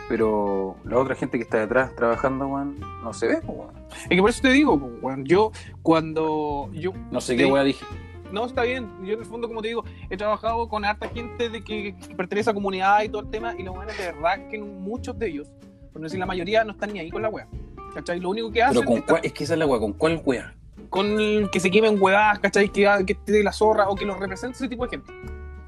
Pero 0.07 0.75
la 0.85 0.97
otra 0.97 1.13
gente 1.15 1.37
que 1.37 1.43
está 1.43 1.59
detrás 1.59 1.95
trabajando, 1.95 2.47
weón, 2.47 2.79
no 3.03 3.13
se 3.13 3.27
ve, 3.27 3.39
weón. 3.45 3.75
Es 4.03 4.09
que 4.09 4.21
por 4.21 4.29
eso 4.29 4.41
te 4.41 4.49
digo, 4.49 4.73
weón, 5.01 5.23
yo 5.25 5.51
cuando 5.83 6.69
yo 6.73 6.91
No 7.11 7.21
sé 7.21 7.33
Sí. 7.33 7.37
qué 7.37 7.45
weá 7.45 7.63
dije. 7.63 7.85
No, 8.31 8.45
está 8.45 8.63
bien. 8.63 8.87
Yo 9.03 9.13
en 9.13 9.19
el 9.19 9.25
fondo, 9.25 9.47
como 9.47 9.61
te 9.61 9.69
digo, 9.69 9.83
he 10.09 10.15
trabajado 10.17 10.67
con 10.69 10.85
harta 10.85 11.09
gente 11.09 11.49
de 11.49 11.63
que, 11.63 11.95
que 11.95 12.15
pertenece 12.15 12.49
a 12.49 12.53
comunidad 12.53 13.01
y 13.03 13.09
todo 13.09 13.21
el 13.23 13.29
tema, 13.29 13.55
y 13.57 13.63
lo 13.63 13.73
bueno 13.73 13.91
es 13.91 13.97
de 13.97 14.05
verdad 14.11 14.47
que 14.49 14.59
muchos 14.59 15.17
de 15.17 15.27
ellos, 15.27 15.51
por 15.91 16.01
no 16.01 16.05
decir 16.05 16.19
la 16.19 16.25
mayoría, 16.27 16.63
no 16.63 16.71
están 16.71 16.93
ni 16.93 16.99
ahí 16.99 17.09
con 17.11 17.21
la 17.21 17.29
wea. 17.29 17.47
¿Cachai? 17.93 18.19
Lo 18.19 18.29
único 18.29 18.51
que 18.51 18.61
hacen 18.63 18.81
Pero 18.81 18.87
con 18.87 18.97
es 18.99 19.03
cuál, 19.03 19.21
es 19.23 19.33
que 19.33 19.43
esa 19.43 19.53
es 19.53 19.59
la 19.59 19.65
weá, 19.65 19.79
¿con 19.79 19.93
cuál 19.93 20.21
weá? 20.25 20.55
con 20.89 21.05
el 21.19 21.49
que 21.51 21.59
se 21.59 21.69
quemen 21.69 22.01
huevadas, 22.01 22.39
¿cachai? 22.39 22.69
Que, 22.69 22.87
que 23.05 23.13
esté 23.13 23.31
de 23.31 23.43
la 23.43 23.51
zorra 23.51 23.89
o 23.89 23.95
que 23.95 24.05
los 24.05 24.17
represente 24.19 24.55
ese 24.57 24.67
tipo 24.67 24.85
de 24.85 24.89
gente. 24.89 25.11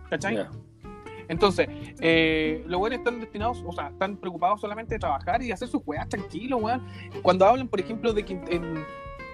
¿Cachai? 0.09 0.47
Entonces, 1.31 1.67
eh, 2.01 2.61
los 2.67 2.79
weones 2.81 2.99
están 2.99 3.21
destinados, 3.21 3.63
o 3.65 3.71
sea, 3.71 3.87
están 3.87 4.17
preocupados 4.17 4.59
solamente 4.59 4.95
de 4.95 4.99
trabajar 4.99 5.41
y 5.41 5.51
hacer 5.51 5.69
sus 5.69 5.81
weas 5.85 6.07
tranquilos, 6.09 6.61
weón. 6.61 6.85
Cuando 7.21 7.45
hablan, 7.45 7.69
por 7.69 7.79
ejemplo, 7.79 8.11
de 8.13 8.25
que 8.25 8.33
en, 8.49 8.83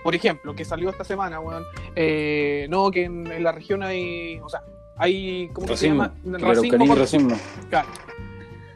por 0.03 0.13
ejemplo, 0.13 0.55
que 0.55 0.63
salió 0.63 0.91
esta 0.91 1.03
semana, 1.03 1.39
weón, 1.39 1.63
eh, 1.95 2.67
no, 2.69 2.91
que 2.91 3.05
en, 3.05 3.25
en 3.25 3.43
la 3.43 3.51
región 3.51 3.81
hay, 3.81 4.39
o 4.39 4.47
sea, 4.47 4.61
hay, 4.95 5.49
¿cómo 5.53 5.67
que 5.67 5.75
se 5.75 5.89
Racismo. 5.89 6.03
llama? 6.23 6.95
Racismo. 6.95 7.35
claro. 7.69 7.87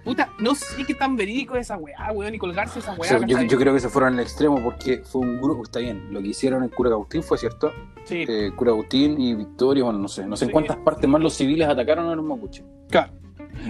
Puta, 0.04 0.30
no 0.40 0.56
sé 0.56 0.84
qué 0.86 0.96
tan 0.96 1.16
verídico 1.16 1.56
es 1.56 1.62
esa 1.68 1.78
weá, 1.78 2.12
weón, 2.12 2.34
y 2.34 2.38
colgarse 2.40 2.80
esa 2.80 2.94
O 2.94 2.96
weá. 2.96 3.10
sea, 3.10 3.20
yo, 3.26 3.58
creo 3.60 3.74
que 3.74 3.80
se 3.80 3.90
fueron 3.90 4.14
al 4.16 4.20
extremo 4.20 4.62
porque 4.64 5.04
fue 5.06 5.22
un 5.22 5.40
grupo, 5.40 5.64
está 5.64 5.80
bien, 5.80 6.12
lo 6.12 6.22
que 6.22 6.30
hicieron 6.30 6.64
en 6.64 6.70
Cura 6.70 6.90
Agustín 6.92 7.22
fue 7.22 7.38
cierto. 7.38 7.72
Sí, 8.06 8.26
Eh, 8.28 8.52
Cura 8.56 8.72
Agustín 8.72 9.20
y 9.22 9.36
Victoria, 9.36 9.84
bueno, 9.84 10.00
no 10.00 10.08
sé, 10.08 10.26
no 10.26 10.36
sé 10.36 10.46
en 10.46 10.52
cuántas 10.52 10.78
partes 10.78 11.08
más 11.10 11.22
los 11.22 11.34
civiles 11.34 11.68
atacaron 11.68 12.10
a 12.10 12.16
los 12.16 12.26
mapuches. 12.26 12.66
claro. 12.90 13.14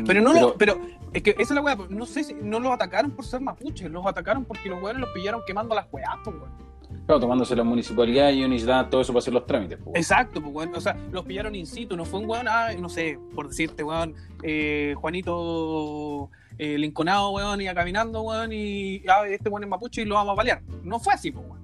Pero 0.06 0.22
no 0.22 0.32
lo, 0.32 0.54
pero 0.56 0.80
es 1.12 1.24
que 1.24 1.32
esa 1.32 1.42
es 1.42 1.52
la 1.52 1.62
weá, 1.62 1.76
no 1.90 2.06
sé 2.06 2.24
si 2.24 2.34
no 2.36 2.60
los 2.60 2.72
atacaron 2.72 3.12
por 3.12 3.26
ser 3.26 3.42
mapuches, 3.42 3.90
los 3.90 4.06
atacaron 4.06 4.46
porque 4.46 4.70
los 4.70 4.82
weones 4.82 5.02
los 5.02 5.10
pillaron 5.10 5.42
quemando 5.46 5.76
las 5.76 5.88
weás, 5.92 6.16
pues 6.24 6.36
weón. 6.36 6.71
Claro, 7.06 7.20
tomándose 7.20 7.56
la 7.56 7.64
municipalidad 7.64 8.32
y 8.32 8.48
necesitaban 8.48 8.90
todo 8.90 9.02
eso 9.02 9.14
para 9.14 9.20
hacer 9.20 9.34
los 9.34 9.46
trámites. 9.46 9.80
pues. 9.84 9.96
Exacto, 9.96 10.42
pues 10.42 10.54
weón, 10.54 10.76
o 10.76 10.82
sea, 10.82 10.96
los 11.12 11.26
pillaron 11.26 11.56
in 11.56 11.66
situ, 11.66 11.96
no 11.96 12.06
fue 12.06 12.20
un 12.20 12.30
weón, 12.30 12.48
ah, 12.48 12.70
no 12.80 12.90
sé, 12.90 13.20
por 13.36 13.50
decirte, 13.50 13.84
weón, 13.84 14.16
eh, 14.44 14.94
Juanito 14.98 16.30
eh, 16.58 16.78
Linconado, 16.78 17.32
weón, 17.32 17.62
iba 17.62 17.74
caminando, 17.74 18.22
weón, 18.22 18.52
y 18.54 19.04
ah, 19.08 19.28
este 19.28 19.50
weón 19.50 19.64
es 19.64 19.70
mapuche 19.70 20.02
y 20.02 20.06
lo 20.06 20.16
vamos 20.16 20.34
a 20.34 20.36
balear. 20.36 20.62
No 20.84 21.00
fue 21.00 21.14
así, 21.14 21.32
pues 21.32 21.46
weón. 21.46 21.62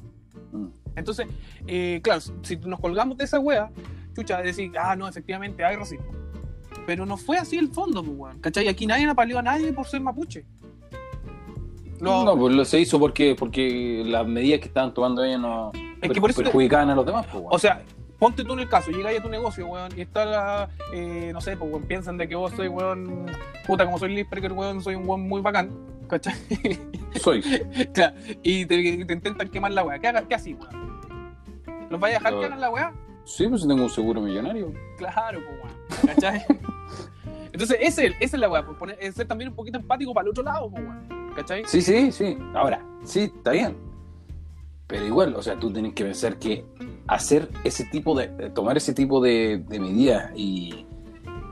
Mm. 0.52 0.72
Entonces, 0.96 1.28
eh, 1.68 2.00
claro, 2.04 2.22
si 2.42 2.58
nos 2.58 2.80
colgamos 2.80 3.18
de 3.18 3.26
esa 3.26 3.40
wea, 3.40 3.70
chucha, 4.16 4.38
de 4.38 4.44
decir, 4.46 4.72
ah, 4.80 4.96
no, 4.96 5.08
efectivamente 5.08 5.64
hay 5.64 5.76
racismo. 5.76 6.08
Pero 6.86 7.06
no 7.06 7.18
fue 7.18 7.38
así 7.38 7.58
el 7.58 7.70
fondo, 7.70 8.04
pues, 8.04 8.18
weón. 8.18 8.40
¿Cachai? 8.40 8.68
Aquí 8.68 8.88
nadie 8.88 9.06
apaleó 9.08 9.40
a 9.40 9.44
nadie 9.44 9.72
por 9.74 9.86
ser 9.86 10.02
mapuche. 10.02 10.46
Lo- 12.00 12.24
No, 12.26 12.38
pues 12.38 12.54
lo 12.56 12.64
se 12.66 12.80
hizo 12.80 13.00
porque, 13.00 13.36
porque 13.38 14.04
las 14.06 14.28
medidas 14.28 14.60
que 14.60 14.68
estaban 14.68 14.94
tomando 14.94 15.24
ellos 15.24 15.40
no 15.42 15.72
es 16.02 16.12
que 16.12 16.22
por 16.22 16.30
eso, 16.30 16.40
te- 16.42 16.46
perjudicaban 16.46 16.90
a 16.90 16.96
los 16.96 17.06
demás. 17.06 17.26
Pues, 17.32 17.44
o 17.50 17.58
sea, 17.60 17.82
ponte 18.20 18.44
tú 18.44 18.54
en 18.54 18.60
el 18.60 18.70
caso, 18.70 18.92
llegáis 18.92 19.20
a 19.20 19.24
tu 19.24 19.30
negocio, 19.30 19.66
weón, 19.68 19.92
y 19.98 20.02
está 20.02 20.26
la, 20.26 20.70
eh, 20.94 21.32
no 21.34 21.42
sé, 21.42 21.58
pues, 21.58 21.72
weón, 21.72 21.84
piensan 21.88 22.18
de 22.18 22.28
que 22.28 22.36
vos 22.36 22.52
soy, 22.56 22.68
weón, 22.68 23.26
puta, 23.66 23.86
como 23.86 23.98
soy 23.98 24.14
Lisperger, 24.16 24.54
weón, 24.54 24.82
soy 24.82 24.96
un 24.96 25.08
weón 25.08 25.22
muy 25.28 25.42
bacán, 25.42 25.72
¿cachai? 26.08 26.34
soy. 27.22 27.42
Claro, 27.94 28.16
y 28.44 28.66
te, 28.66 29.06
te 29.06 29.14
intentan 29.14 29.48
quemar 29.50 29.72
la 29.72 29.84
weá. 29.84 29.98
¿Qué, 30.00 30.08
haga- 30.08 30.28
qué 30.28 30.36
así, 30.36 30.54
weón? 30.54 30.88
¿Los 31.90 32.00
vais 32.00 32.16
a 32.16 32.20
dejar 32.20 32.34
No. 32.34 32.40
que 32.42 32.46
hagan 32.46 32.62
la 32.62 32.70
weá? 32.70 32.94
Sí, 33.26 33.48
pues 33.48 33.68
tengo 33.68 33.84
un 33.84 33.90
seguro 33.90 34.22
millonario. 34.22 34.72
Claro, 34.98 35.40
pues, 35.46 35.60
weón. 35.64 36.16
¿Cachai? 36.16 36.46
Entonces, 37.52 37.78
ese, 37.82 38.08
esa 38.20 38.36
es 38.38 38.40
la 38.40 38.50
weá, 38.50 38.64
pues, 38.66 38.78
poner- 38.78 38.98
es 39.00 39.16
ser 39.16 39.28
también 39.28 39.50
un 39.50 39.56
poquito 39.56 39.78
empático 39.80 40.14
para 40.14 40.26
el 40.26 40.30
otro 40.30 40.44
lado, 40.44 40.70
pues, 40.70 40.84
weón. 40.84 41.17
¿Cachai? 41.38 41.64
Sí, 41.68 41.84
sí, 41.84 42.12
sí. 42.12 42.36
Ahora, 42.56 42.84
sí, 43.04 43.32
está 43.36 43.52
bien. 43.52 43.78
Pero 44.88 45.06
igual, 45.06 45.36
o 45.36 45.44
sea, 45.44 45.60
tú 45.60 45.72
tienes 45.72 45.94
que 45.94 46.04
pensar 46.04 46.40
que 46.40 46.66
hacer 47.06 47.48
ese 47.64 47.84
tipo 47.86 48.18
de, 48.18 48.28
tomar 48.56 48.76
ese 48.76 48.92
tipo 48.92 49.22
de, 49.22 49.64
de 49.68 49.80
medidas 49.80 50.32
y, 50.36 50.87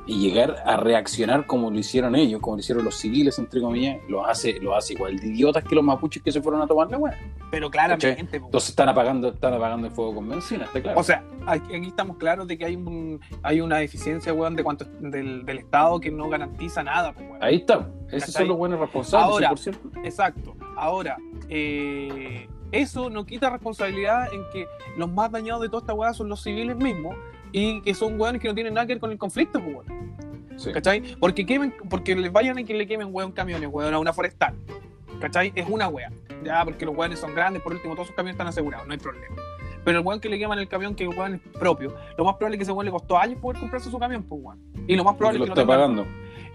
y 0.08 0.20
llegar 0.20 0.64
a 0.66 0.78
reaccionar 0.78 1.48
como 1.48 1.72
lo 1.72 1.80
hicieron 1.80 2.16
ellos, 2.16 2.40
como 2.42 2.58
lo 2.58 2.60
hicieron 2.60 2.86
los 2.86 2.96
civiles, 2.96 3.40
entre 3.40 3.62
comillas, 3.62 3.98
lo 4.08 4.26
hace, 4.26 4.60
lo 4.60 4.76
hace 4.76 4.94
igual 4.94 5.18
de 5.18 5.28
idiotas 5.28 5.64
que 5.64 5.74
los 5.74 5.84
mapuches 5.84 6.22
que 6.22 6.32
se 6.32 6.42
fueron 6.42 6.62
a 6.62 6.68
tomar 6.68 6.90
la 6.92 6.98
weá. 6.98 7.18
Pero 7.50 7.70
claramente, 7.72 8.18
Entonces 8.20 8.70
están 8.70 8.90
apagando, 8.90 9.30
están 9.30 9.54
apagando 9.54 9.88
el 9.88 9.94
fuego 9.94 10.16
con 10.16 10.30
benzina, 10.30 10.66
está 10.66 10.82
claro. 10.82 11.00
O 11.00 11.04
sea, 11.04 11.24
aquí, 11.48 11.88
estamos 11.88 12.18
claros 12.18 12.48
de 12.48 12.58
que 12.58 12.66
hay, 12.66 12.76
un, 12.76 13.20
hay 13.42 13.62
una 13.62 13.78
deficiencia, 13.78 14.34
weón, 14.34 14.56
de 14.56 14.64
cuanto, 14.64 14.86
del, 15.00 15.46
del 15.46 15.60
Estado 15.60 16.00
que 16.00 16.12
no 16.12 16.30
garantiza 16.30 16.84
nada, 16.84 17.14
weón. 17.18 17.44
Ahí 17.44 17.56
está. 17.56 17.90
Esos 18.12 18.34
son 18.34 18.48
los 18.48 18.58
buenos 18.58 18.80
responsables, 18.80 19.48
Ahora, 19.48 19.52
100%. 19.52 20.06
Exacto. 20.06 20.56
Ahora, 20.78 21.18
eh, 21.50 22.48
eso 22.72 23.10
no 23.10 23.26
quita 23.26 23.50
responsabilidad 23.50 24.32
en 24.34 24.42
que 24.52 24.68
los 24.98 25.12
más 25.12 25.32
dañados 25.32 25.62
de 25.62 25.70
toda 25.70 25.82
esta 25.82 25.94
weá 25.94 26.14
son 26.14 26.30
los 26.30 26.44
civiles 26.44 26.76
mismos 26.76 27.16
y 27.52 27.82
que 27.82 27.94
son 27.94 28.20
weones 28.20 28.42
que 28.42 28.48
no 28.48 28.54
tienen 28.56 28.74
nada 28.74 28.86
que 28.88 28.94
ver 28.94 29.00
con 29.00 29.12
el 29.12 29.18
conflicto, 29.18 29.60
pues, 29.62 29.76
weón. 29.88 30.16
Sí. 30.58 30.72
¿Cachai? 30.72 31.02
Porque, 31.20 31.46
quemen, 31.46 31.74
porque 31.90 32.16
les 32.16 32.32
vayan 32.32 32.58
y 32.60 32.64
que 32.66 32.74
le 32.74 32.88
quemen, 32.88 33.10
weón, 33.12 33.32
camiones, 33.32 33.70
weón, 33.72 33.94
a 33.94 34.00
una 34.00 34.14
forestal. 34.14 34.56
¿Cachai? 35.20 35.52
Es 35.56 35.66
una 35.70 35.88
wea. 35.88 36.12
Ya, 36.44 36.64
porque 36.64 36.86
los 36.86 36.96
weones 36.96 37.20
son 37.20 37.34
grandes, 37.34 37.62
por 37.62 37.74
último, 37.74 37.94
todos 37.96 38.08
sus 38.08 38.16
camiones 38.16 38.36
están 38.36 38.48
asegurados, 38.48 38.86
no 38.88 38.94
hay 38.94 39.00
problema. 39.00 39.36
Pero 39.84 40.00
el 40.00 40.06
weón 40.06 40.20
que 40.20 40.30
le 40.30 40.40
queman 40.40 40.58
el 40.60 40.68
camión, 40.68 40.96
que 40.96 41.04
el 41.04 41.10
weón 41.10 41.36
es 41.36 41.42
propio, 41.60 41.96
lo 42.18 42.26
más 42.26 42.36
probable 42.36 42.56
es 42.56 42.60
que 42.60 42.64
ese 42.64 42.72
weón 42.72 42.86
le 42.86 42.92
costó 42.92 43.18
años 43.18 43.40
poder 43.40 43.60
comprarse 43.60 43.90
su 43.90 44.00
camión, 44.00 44.24
pues, 44.24 44.42
weón. 44.44 44.60
Y 44.88 44.96
lo 44.96 45.04
más 45.04 45.16
probable 45.16 45.40
lo 45.40 45.46
es 45.46 45.50
que 45.52 45.56
no 45.56 45.62
tenga- 45.62 45.76
pagando. 45.78 46.06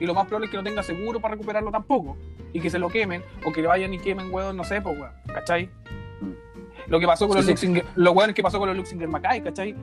y 0.01 0.07
lo 0.07 0.15
más 0.15 0.27
probable 0.27 0.47
es 0.47 0.51
que 0.51 0.57
no 0.57 0.63
tenga 0.65 0.83
seguro 0.83 1.21
para 1.21 1.35
recuperarlo 1.35 1.71
tampoco. 1.71 2.17
Y 2.53 2.61
que 2.61 2.71
se 2.71 2.79
lo 2.79 2.89
quemen, 2.89 3.23
o 3.45 3.53
que 3.53 3.61
le 3.63 3.69
vayan 3.69 3.93
y 3.95 3.99
quemen, 3.99 4.33
weón, 4.33 4.57
no 4.57 4.65
sé, 4.65 4.81
pues, 4.81 4.99
weón. 4.99 5.13
¿Cachai? 5.33 5.69
Lo 6.91 7.01
que 7.01 7.07
pasó 7.07 7.27
con 7.27 7.37
Sí, 7.37 7.39
los 7.39 7.47
sí. 7.47 7.67
Luxinger, 7.67 7.85
lo 7.97 8.13
weón 8.13 8.35
que 8.35 8.43
pasó 8.43 8.59
con 8.59 8.69
los 8.69 8.77
Luxinger 8.77 9.09
Mackay, 9.09 9.41
¿cachai? 9.43 9.75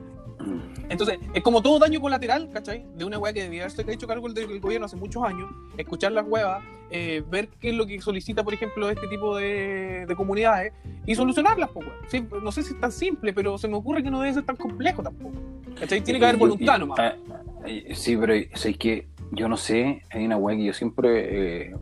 Entonces, 0.88 1.18
es 1.34 1.42
como 1.42 1.60
todo 1.60 1.78
daño 1.78 2.00
colateral, 2.00 2.48
¿cachai? 2.52 2.86
De 2.96 3.04
una 3.04 3.18
weá 3.18 3.32
que 3.32 3.42
debía 3.42 3.62
haberse 3.62 3.84
hecho 3.92 4.06
cargo 4.06 4.28
del, 4.28 4.48
del 4.48 4.60
gobierno 4.60 4.86
hace 4.86 4.96
muchos 4.96 5.22
años, 5.22 5.50
escuchar 5.76 6.12
las 6.12 6.26
huevas, 6.26 6.62
eh, 6.90 7.22
ver 7.30 7.48
qué 7.60 7.70
es 7.70 7.74
lo 7.74 7.86
que 7.86 8.00
solicita, 8.00 8.42
por 8.44 8.54
ejemplo, 8.54 8.88
este 8.88 9.06
tipo 9.08 9.36
de, 9.36 10.06
de 10.06 10.16
comunidades 10.16 10.72
y 11.06 11.14
solucionarlas, 11.14 11.70
pues. 11.74 11.86
Sí, 12.08 12.24
no 12.42 12.52
sé 12.52 12.62
si 12.62 12.72
es 12.74 12.80
tan 12.80 12.92
simple, 12.92 13.32
pero 13.34 13.58
se 13.58 13.68
me 13.68 13.76
ocurre 13.76 14.02
que 14.02 14.10
no 14.10 14.20
debe 14.20 14.32
ser 14.34 14.44
tan 14.44 14.56
complejo 14.56 15.02
tampoco. 15.02 15.34
¿Cachai? 15.78 16.00
Tiene 16.02 16.20
que 16.20 16.26
haber 16.26 16.38
voluntad 16.38 16.78
nomás. 16.78 16.98
ah, 17.00 17.14
ah, 17.30 17.68
sí, 17.94 18.16
pero 18.16 18.32
es 18.32 18.76
que 18.78 19.08
yo 19.32 19.48
no 19.48 19.56
sé, 19.58 20.02
hay 20.10 20.24
una 20.24 20.36
weá 20.36 20.56
que 20.56 20.64
yo 20.64 20.72
siempre, 20.72 21.66
eh, 21.66 21.74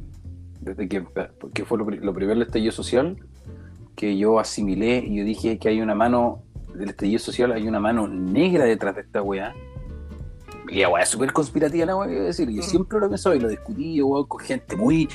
desde 0.61 0.89
que, 0.89 1.05
que 1.55 1.65
fue 1.65 1.79
lo, 1.79 1.85
lo 1.85 2.13
primero 2.13 2.39
del 2.39 2.43
estallido 2.47 2.73
social, 2.73 3.17
que 3.97 4.17
yo 4.17 4.39
asimilé 4.39 4.99
y 4.99 5.17
yo 5.17 5.25
dije 5.25 5.59
que 5.59 5.69
hay 5.71 5.81
una 5.81 5.95
mano 5.95 6.43
del 6.75 6.91
estallido 6.91 7.19
social, 7.19 7.53
hay 7.53 7.67
una 7.67 7.81
mano 7.81 8.07
negra 8.07 8.65
detrás 8.65 8.95
de 8.95 9.01
esta 9.01 9.23
weá. 9.23 9.55
Y 10.69 10.81
la 10.81 10.89
weá 10.89 11.03
es 11.05 11.09
súper 11.09 11.33
conspirativa 11.33 11.87
la 11.87 11.97
weá 11.97 12.09
voy 12.09 12.17
a 12.19 12.23
decir. 12.23 12.51
Yo 12.51 12.61
Mm. 12.61 12.65
siempre 12.65 12.99
lo 13.01 13.07
he 13.07 13.09
pensado 13.09 13.35
y 13.35 13.41
lo 13.41 13.49
discutí 13.49 14.03
weón, 14.03 14.27
con 14.27 14.41
gente 14.41 14.77
muy, 14.77 15.09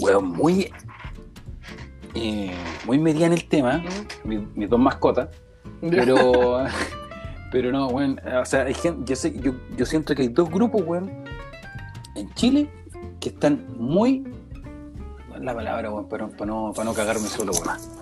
weón, 0.00 0.28
muy, 0.32 0.70
eh, 2.14 2.54
muy 2.86 2.98
metida 2.98 3.26
en 3.26 3.34
el 3.34 3.44
tema, 3.48 3.82
mis, 4.24 4.40
mis 4.56 4.68
dos 4.68 4.80
mascotas. 4.80 5.28
Pero, 5.80 6.64
pero 7.52 7.70
no, 7.70 7.86
weón. 7.88 8.20
O 8.40 8.44
sea, 8.44 8.62
hay 8.64 8.74
gente, 8.74 9.02
yo, 9.08 9.14
sé, 9.14 9.38
yo, 9.40 9.52
yo 9.76 9.86
siento 9.86 10.14
que 10.14 10.22
hay 10.22 10.28
dos 10.28 10.50
grupos, 10.50 10.82
weón, 10.84 11.24
en 12.16 12.32
Chile 12.34 12.68
que 13.20 13.28
están 13.28 13.64
muy. 13.76 14.24
¿cuál 15.28 15.40
es 15.40 15.44
La 15.44 15.54
palabra, 15.54 15.90
weón, 15.90 16.08
para, 16.08 16.26
no, 16.46 16.72
para 16.72 16.84
no 16.84 16.94
cagarme 16.94 17.28
solo, 17.28 17.52
weón. 17.52 17.97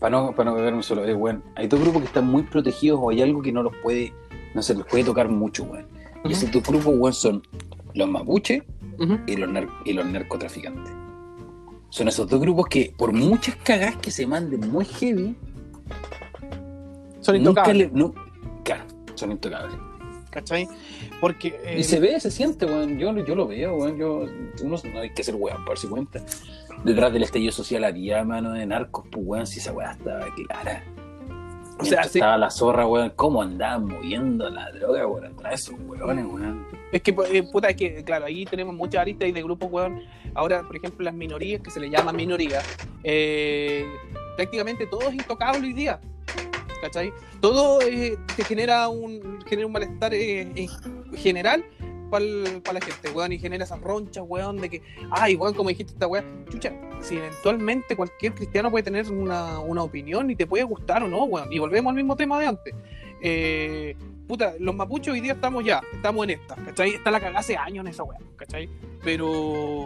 Para 0.00 0.10
no, 0.16 0.32
para 0.34 0.50
no 0.50 0.56
quedarme 0.56 0.82
solo, 0.82 1.04
eh, 1.04 1.14
weón, 1.14 1.42
hay 1.54 1.68
dos 1.68 1.80
grupos 1.80 2.02
que 2.02 2.08
están 2.08 2.26
muy 2.26 2.42
protegidos 2.42 2.98
o 3.02 3.10
hay 3.10 3.22
algo 3.22 3.40
que 3.40 3.50
no 3.52 3.62
los 3.62 3.74
puede, 3.82 4.12
no 4.54 4.62
se 4.62 4.74
los 4.74 4.86
puede 4.86 5.04
tocar 5.04 5.28
mucho, 5.28 5.64
weón. 5.64 5.86
Y 6.24 6.32
esos 6.32 6.50
dos 6.50 6.62
grupos, 6.62 6.94
weón, 6.96 7.14
son 7.14 7.42
los 7.94 8.08
mapuches 8.08 8.62
Ujú. 8.98 9.18
y 9.26 9.36
los, 9.36 9.48
y 9.84 9.92
los 9.94 10.04
narcotraficantes. 10.06 10.92
Son 11.88 12.08
esos 12.08 12.28
dos 12.28 12.40
grupos 12.40 12.66
que, 12.66 12.92
por 12.96 13.12
muchas 13.12 13.56
cagas 13.56 13.96
que 13.96 14.10
se 14.10 14.26
manden 14.26 14.70
muy 14.70 14.84
heavy, 14.84 15.34
Son 17.20 17.36
nunca 17.42 17.60
intocables, 17.62 17.92
le. 17.92 17.98
No, 17.98 18.14
claro, 18.64 18.84
son 19.14 19.32
intocables. 19.32 19.76
¿cachai? 20.30 20.68
Porque. 21.20 21.58
eh, 21.64 21.76
Y 21.78 21.84
se 21.84 21.98
ve, 21.98 22.20
se 22.20 22.30
siente, 22.30 22.66
weón. 22.66 22.98
Yo, 22.98 23.16
yo 23.24 23.34
lo 23.34 23.46
veo, 23.46 23.76
weón. 23.76 23.96
Yo, 23.96 24.26
uno 24.62 24.76
no 24.92 25.00
hay 25.00 25.10
que 25.14 25.24
ser 25.24 25.34
weón 25.36 25.58
para 25.58 25.70
darse 25.70 25.88
cuenta. 25.88 26.22
Detrás 26.84 27.12
del 27.12 27.22
estallido 27.22 27.52
social 27.52 27.84
había 27.84 28.24
mano 28.24 28.52
de 28.52 28.66
narcos, 28.66 29.06
pues 29.10 29.24
weón, 29.26 29.46
si 29.46 29.58
esa 29.58 29.72
weá 29.72 29.92
estaba 29.92 30.26
clara. 30.34 30.84
O 31.78 31.84
sea, 31.84 32.04
sí. 32.04 32.18
estaba 32.18 32.38
la 32.38 32.50
zorra, 32.50 32.86
weón, 32.86 33.12
cómo 33.16 33.42
andaban 33.42 33.86
moviendo 33.86 34.48
la 34.48 34.70
droga, 34.72 35.06
weón, 35.06 35.26
atrás 35.26 35.50
de 35.50 35.54
esos 35.54 35.74
weones, 35.86 36.24
weón. 36.24 36.66
Es 36.92 37.02
que, 37.02 37.14
eh, 37.32 37.42
puta, 37.42 37.68
es 37.68 37.76
que, 37.76 38.04
claro, 38.04 38.26
ahí 38.26 38.44
tenemos 38.44 38.74
muchas 38.74 39.02
aristas 39.02 39.28
y 39.28 39.32
de 39.32 39.42
grupos, 39.42 39.70
weón. 39.70 40.02
Ahora, 40.34 40.62
por 40.62 40.76
ejemplo, 40.76 41.04
las 41.04 41.14
minorías, 41.14 41.60
que 41.60 41.70
se 41.70 41.80
le 41.80 41.90
llama 41.90 42.12
minoría, 42.12 42.62
eh, 43.02 43.84
prácticamente 44.36 44.86
todo 44.86 45.08
es 45.08 45.14
intocable 45.14 45.66
hoy 45.66 45.72
día. 45.72 46.00
¿Cachai? 46.80 47.12
Todo 47.40 47.80
eh, 47.80 48.18
te 48.36 48.44
genera 48.44 48.88
un, 48.88 49.40
genera 49.46 49.66
un 49.66 49.72
malestar 49.72 50.12
eh, 50.14 50.68
general 51.16 51.64
para 52.10 52.24
la 52.24 52.80
gente, 52.80 53.10
weón, 53.14 53.32
y 53.32 53.38
genera 53.38 53.64
esas 53.64 53.80
ronchas, 53.80 54.24
weón, 54.26 54.56
de 54.58 54.68
que, 54.70 54.82
ay, 55.10 55.34
weón, 55.36 55.54
como 55.54 55.68
dijiste 55.68 55.92
esta 55.92 56.06
weón, 56.06 56.24
chucha, 56.50 56.72
si 57.00 57.16
eventualmente 57.16 57.96
cualquier 57.96 58.34
cristiano 58.34 58.70
puede 58.70 58.84
tener 58.84 59.10
una, 59.10 59.58
una 59.60 59.82
opinión 59.82 60.30
y 60.30 60.36
te 60.36 60.46
puede 60.46 60.64
gustar 60.64 61.02
o 61.02 61.08
no, 61.08 61.24
weón, 61.24 61.52
y 61.52 61.58
volvemos 61.58 61.90
al 61.90 61.96
mismo 61.96 62.16
tema 62.16 62.38
de 62.40 62.46
antes. 62.46 62.74
Eh, 63.20 63.96
puta, 64.28 64.54
los 64.58 64.74
mapuches 64.74 65.12
hoy 65.12 65.20
día 65.20 65.32
estamos 65.32 65.64
ya, 65.64 65.80
estamos 65.92 66.24
en 66.24 66.30
esta, 66.30 66.54
¿cachai? 66.56 66.90
Está 66.94 67.10
la 67.10 67.20
cagada 67.20 67.38
hace 67.40 67.56
años 67.56 67.84
en 67.84 67.90
esa 67.90 68.02
weá, 68.02 68.18
¿cachai? 68.36 68.68
Pero, 69.02 69.84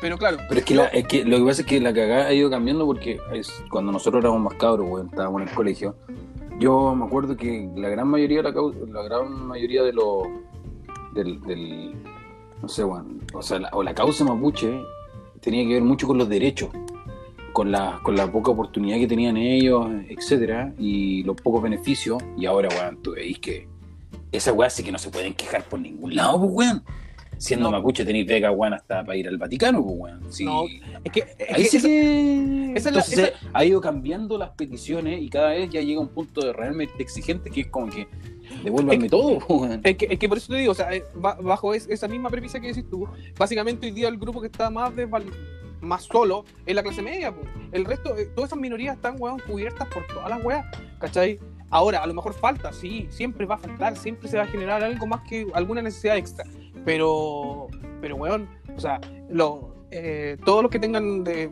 pero 0.00 0.16
claro, 0.16 0.38
Pero 0.48 0.60
es 0.60 0.64
que, 0.66 0.74
la- 0.74 0.86
es 0.86 1.06
que 1.06 1.24
lo 1.24 1.38
que 1.38 1.44
pasa 1.44 1.62
es 1.62 1.66
que 1.66 1.80
la 1.80 1.92
cagada 1.92 2.26
ha 2.28 2.32
ido 2.32 2.48
cambiando 2.50 2.86
porque 2.86 3.18
es, 3.32 3.62
cuando 3.70 3.90
nosotros 3.92 4.22
éramos 4.22 4.40
más 4.40 4.54
cabros, 4.54 4.88
weón, 4.88 5.08
estábamos 5.08 5.42
en 5.42 5.48
el 5.48 5.54
colegio, 5.54 5.96
yo 6.60 6.94
me 6.94 7.04
acuerdo 7.04 7.36
que 7.36 7.68
la 7.76 7.88
gran 7.88 8.08
mayoría 8.08 8.42
de 8.42 8.50
la, 8.52 8.62
la 8.88 9.02
gran 9.02 9.46
mayoría 9.46 9.82
de 9.84 9.92
los 9.92 10.22
del, 11.14 11.40
del 11.42 11.94
no 12.62 12.68
sé, 12.68 12.84
weón, 12.84 13.20
o 13.32 13.42
sea, 13.42 13.58
la, 13.58 13.70
o 13.72 13.82
la 13.82 13.94
causa 13.94 14.24
mapuche 14.24 14.82
tenía 15.40 15.66
que 15.66 15.74
ver 15.74 15.82
mucho 15.82 16.06
con 16.06 16.18
los 16.18 16.28
derechos, 16.28 16.70
con 17.52 17.70
la, 17.70 18.00
con 18.02 18.16
la 18.16 18.30
poca 18.30 18.50
oportunidad 18.50 18.98
que 18.98 19.06
tenían 19.06 19.36
ellos, 19.36 19.86
etcétera, 20.08 20.72
y 20.78 21.22
los 21.22 21.36
pocos 21.40 21.62
beneficios, 21.62 22.22
y 22.36 22.46
ahora, 22.46 22.68
weón, 22.68 23.02
tú 23.02 23.12
veis 23.12 23.38
que 23.38 23.68
esa 24.32 24.52
weá 24.52 24.70
sí 24.70 24.82
que 24.82 24.92
no 24.92 24.98
se 24.98 25.10
pueden 25.10 25.34
quejar 25.34 25.64
por 25.64 25.80
ningún 25.80 26.14
lado, 26.14 26.40
pues, 26.40 26.52
weón. 26.52 26.82
Siendo 27.38 27.70
No. 27.70 27.78
mapuche 27.78 28.04
tenéis 28.04 28.26
beca, 28.26 28.50
weón, 28.50 28.74
hasta 28.74 29.04
para 29.04 29.16
ir 29.16 29.28
al 29.28 29.38
Vaticano, 29.38 29.82
pues, 29.84 29.96
weón. 29.98 30.32
Sí. 30.32 30.44
No, 30.44 30.64
es 31.04 31.12
que, 31.12 31.20
es 31.38 31.48
Ahí 31.54 31.62
que 31.62 31.68
sí 31.68 31.76
eso- 31.78 31.86
que. 31.86 32.72
esa 32.74 32.88
es 32.90 32.94
la- 32.96 33.00
Entonces, 33.02 33.32
ha 33.52 33.64
ido 33.64 33.80
cambiando 33.80 34.36
las 34.38 34.50
peticiones 34.50 35.22
y 35.22 35.28
cada 35.30 35.50
vez 35.50 35.70
ya 35.70 35.80
llega 35.80 36.00
un 36.00 36.08
punto 36.08 36.40
de 36.44 36.52
realmente 36.52 37.02
exigente 37.02 37.50
que 37.50 37.62
es 37.62 37.66
como 37.68 37.88
que 37.88 38.06
devuélvanme 38.64 39.08
todo, 39.08 39.38
weón. 39.48 39.80
Es 39.84 39.96
que, 39.96 40.06
es 40.10 40.18
que 40.18 40.28
por 40.28 40.38
eso 40.38 40.52
te 40.52 40.58
digo, 40.58 40.72
o 40.72 40.74
sea, 40.74 40.92
eh, 40.94 41.04
ba- 41.14 41.38
bajo 41.40 41.72
es- 41.74 41.88
esa 41.88 42.08
misma 42.08 42.28
premisa 42.30 42.58
que 42.60 42.68
decís 42.68 42.84
tú, 42.90 43.06
básicamente 43.38 43.86
hoy 43.86 43.92
día 43.92 44.08
el 44.08 44.18
grupo 44.18 44.40
que 44.40 44.48
está 44.48 44.68
más 44.70 44.92
más 45.80 46.02
solo 46.04 46.44
es 46.66 46.74
la 46.74 46.82
clase 46.82 47.02
media, 47.02 47.32
po. 47.32 47.42
el 47.70 47.84
resto, 47.84 48.16
eh, 48.16 48.26
todas 48.34 48.48
esas 48.50 48.58
minorías 48.58 48.96
están, 48.96 49.14
weón, 49.18 49.38
cubiertas 49.46 49.86
por 49.88 50.04
todas 50.08 50.28
las 50.28 50.44
weas, 50.44 50.66
¿cachai? 50.98 51.38
Ahora, 51.70 52.02
a 52.02 52.06
lo 52.06 52.14
mejor 52.14 52.32
falta, 52.34 52.72
sí, 52.72 53.06
siempre 53.10 53.46
va 53.46 53.56
a 53.56 53.58
faltar, 53.58 53.96
siempre 53.96 54.26
se 54.28 54.38
va 54.38 54.42
a 54.44 54.46
generar 54.46 54.82
algo 54.82 55.06
más 55.06 55.20
que 55.28 55.46
alguna 55.54 55.80
necesidad 55.82 56.16
extra, 56.16 56.44
pero, 56.84 57.68
pero 58.00 58.16
weón, 58.16 58.48
o 58.76 58.80
sea, 58.80 59.00
lo, 59.30 59.74
eh, 59.90 60.36
todos 60.44 60.62
los 60.62 60.70
que 60.70 60.78
tengan 60.78 61.24
de, 61.24 61.50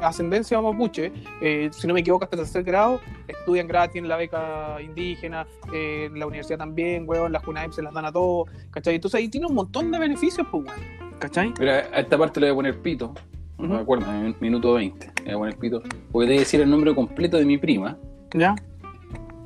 ascendencia 0.00 0.60
mapuche, 0.60 1.12
eh, 1.42 1.68
si 1.72 1.86
no 1.86 1.94
me 1.94 2.00
equivoco, 2.00 2.24
hasta 2.24 2.36
tercer 2.36 2.64
grado, 2.64 3.00
estudian 3.28 3.66
gratis, 3.66 3.92
tienen 3.92 4.08
la 4.08 4.16
beca 4.16 4.80
indígena, 4.80 5.46
eh, 5.72 6.08
en 6.10 6.18
la 6.18 6.26
universidad 6.26 6.58
también, 6.58 7.04
weón, 7.06 7.32
las 7.32 7.42
CUNAIP 7.42 7.72
se 7.72 7.82
las 7.82 7.92
dan 7.92 8.06
a 8.06 8.12
todos, 8.12 8.48
¿cachai? 8.70 8.94
Entonces 8.94 9.18
ahí 9.18 9.28
tiene 9.28 9.46
un 9.46 9.54
montón 9.54 9.90
de 9.90 9.98
beneficios, 9.98 10.46
pues, 10.50 10.64
weón, 10.64 10.80
¿cachai? 11.18 11.52
Mira, 11.58 11.86
a 11.92 12.00
esta 12.00 12.16
parte 12.16 12.40
le 12.40 12.46
voy 12.46 12.52
a 12.52 12.56
poner 12.56 12.82
pito. 12.82 13.14
No 13.58 13.68
me 13.68 13.76
acuerdo, 13.76 14.10
en 14.12 14.26
el 14.26 14.36
minuto 14.40 14.74
20. 14.74 15.12
Le 15.24 15.34
voy 15.34 15.34
a 15.34 15.38
poner 15.38 15.56
pito. 15.56 15.80
Porque 15.80 16.26
te 16.26 16.32
voy 16.32 16.36
a 16.36 16.40
decir 16.40 16.60
el 16.60 16.70
nombre 16.70 16.94
completo 16.94 17.36
de 17.38 17.44
mi 17.44 17.56
prima, 17.58 17.96
¿Ya? 18.34 18.54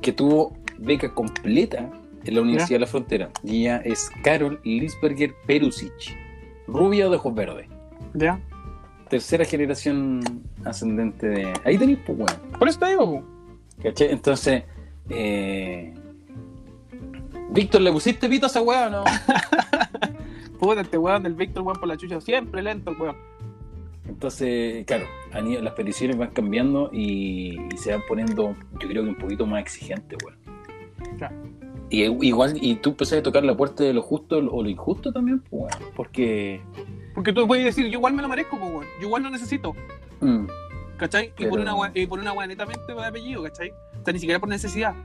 que 0.01 0.11
tuvo 0.11 0.53
beca 0.79 1.13
completa 1.13 1.89
en 2.23 2.35
la 2.35 2.41
Universidad 2.41 2.75
de 2.75 2.79
la 2.79 2.87
Frontera. 2.87 3.29
Y 3.43 3.61
ella 3.61 3.77
es 3.77 4.11
Carol 4.23 4.59
Lisberger 4.63 5.33
Perusic. 5.45 6.17
Rubia 6.67 7.07
o 7.07 7.09
de 7.09 7.17
ojos 7.17 7.33
verdes. 7.33 7.67
¿Ya? 8.13 8.39
Tercera 9.09 9.43
generación 9.43 10.21
ascendente 10.63 11.27
de. 11.27 11.53
Ahí 11.65 11.77
tenéis, 11.77 11.99
pues, 12.05 12.17
weón. 12.17 12.51
Por 12.57 12.67
eso 12.67 12.79
te 12.79 12.89
digo, 12.89 13.05
po. 13.05 13.23
¿Cachai? 13.83 14.11
Entonces, 14.11 14.63
eh... 15.09 15.93
Víctor, 17.49 17.81
¿le 17.81 17.91
pusiste 17.91 18.29
pito 18.29 18.45
a 18.45 18.49
esa 18.49 18.61
weá 18.61 18.87
o 18.87 18.89
no? 18.89 19.03
puta, 20.59 20.81
este 20.81 20.97
weón 20.97 21.23
del 21.23 21.33
Víctor, 21.33 21.63
weón, 21.63 21.77
por 21.77 21.87
la 21.87 21.97
chucha, 21.97 22.21
siempre 22.21 22.61
lento 22.61 22.95
weón. 22.97 23.17
Entonces, 24.07 24.85
claro, 24.85 25.05
las 25.33 25.73
peticiones 25.73 26.17
van 26.17 26.29
cambiando 26.31 26.89
y, 26.93 27.59
y 27.73 27.77
se 27.77 27.91
van 27.91 28.01
poniendo, 28.07 28.55
yo 28.79 28.87
creo 28.87 29.03
que 29.03 29.09
un 29.09 29.17
poquito 29.17 29.45
más 29.45 29.61
exigentes, 29.61 30.17
weón. 30.23 30.37
Claro. 31.17 31.35
Y 31.91 32.03
igual, 32.25 32.57
y 32.61 32.75
tú 32.75 32.91
empezás 32.91 33.19
a 33.19 33.23
tocar 33.23 33.43
la 33.43 33.55
puerta 33.55 33.83
de 33.83 33.93
lo 33.93 34.01
justo 34.01 34.37
o 34.37 34.63
lo 34.63 34.69
injusto 34.69 35.11
también, 35.11 35.41
pues. 35.41 35.75
Porque. 35.93 36.61
Porque 37.13 37.33
tú 37.33 37.45
puedes 37.45 37.65
decir, 37.65 37.85
yo 37.87 37.97
igual 37.99 38.13
me 38.13 38.21
lo 38.21 38.29
merezco, 38.29 38.55
weón, 38.55 38.85
yo 39.01 39.07
igual 39.07 39.23
lo 39.23 39.29
necesito, 39.29 39.75
mm, 40.21 40.45
¿cachai? 40.97 41.25
Y 41.27 41.31
Pero- 41.35 41.49
por 41.49 41.59
una 41.59 41.91
y 41.93 42.07
por 42.07 42.19
una 42.19 42.47
netamente 42.47 42.93
de 42.93 43.05
apellido, 43.05 43.43
¿cachai? 43.43 43.71
O 43.71 44.05
sea, 44.05 44.13
ni 44.13 44.19
siquiera 44.19 44.39
por 44.39 44.47
necesidad. 44.47 44.95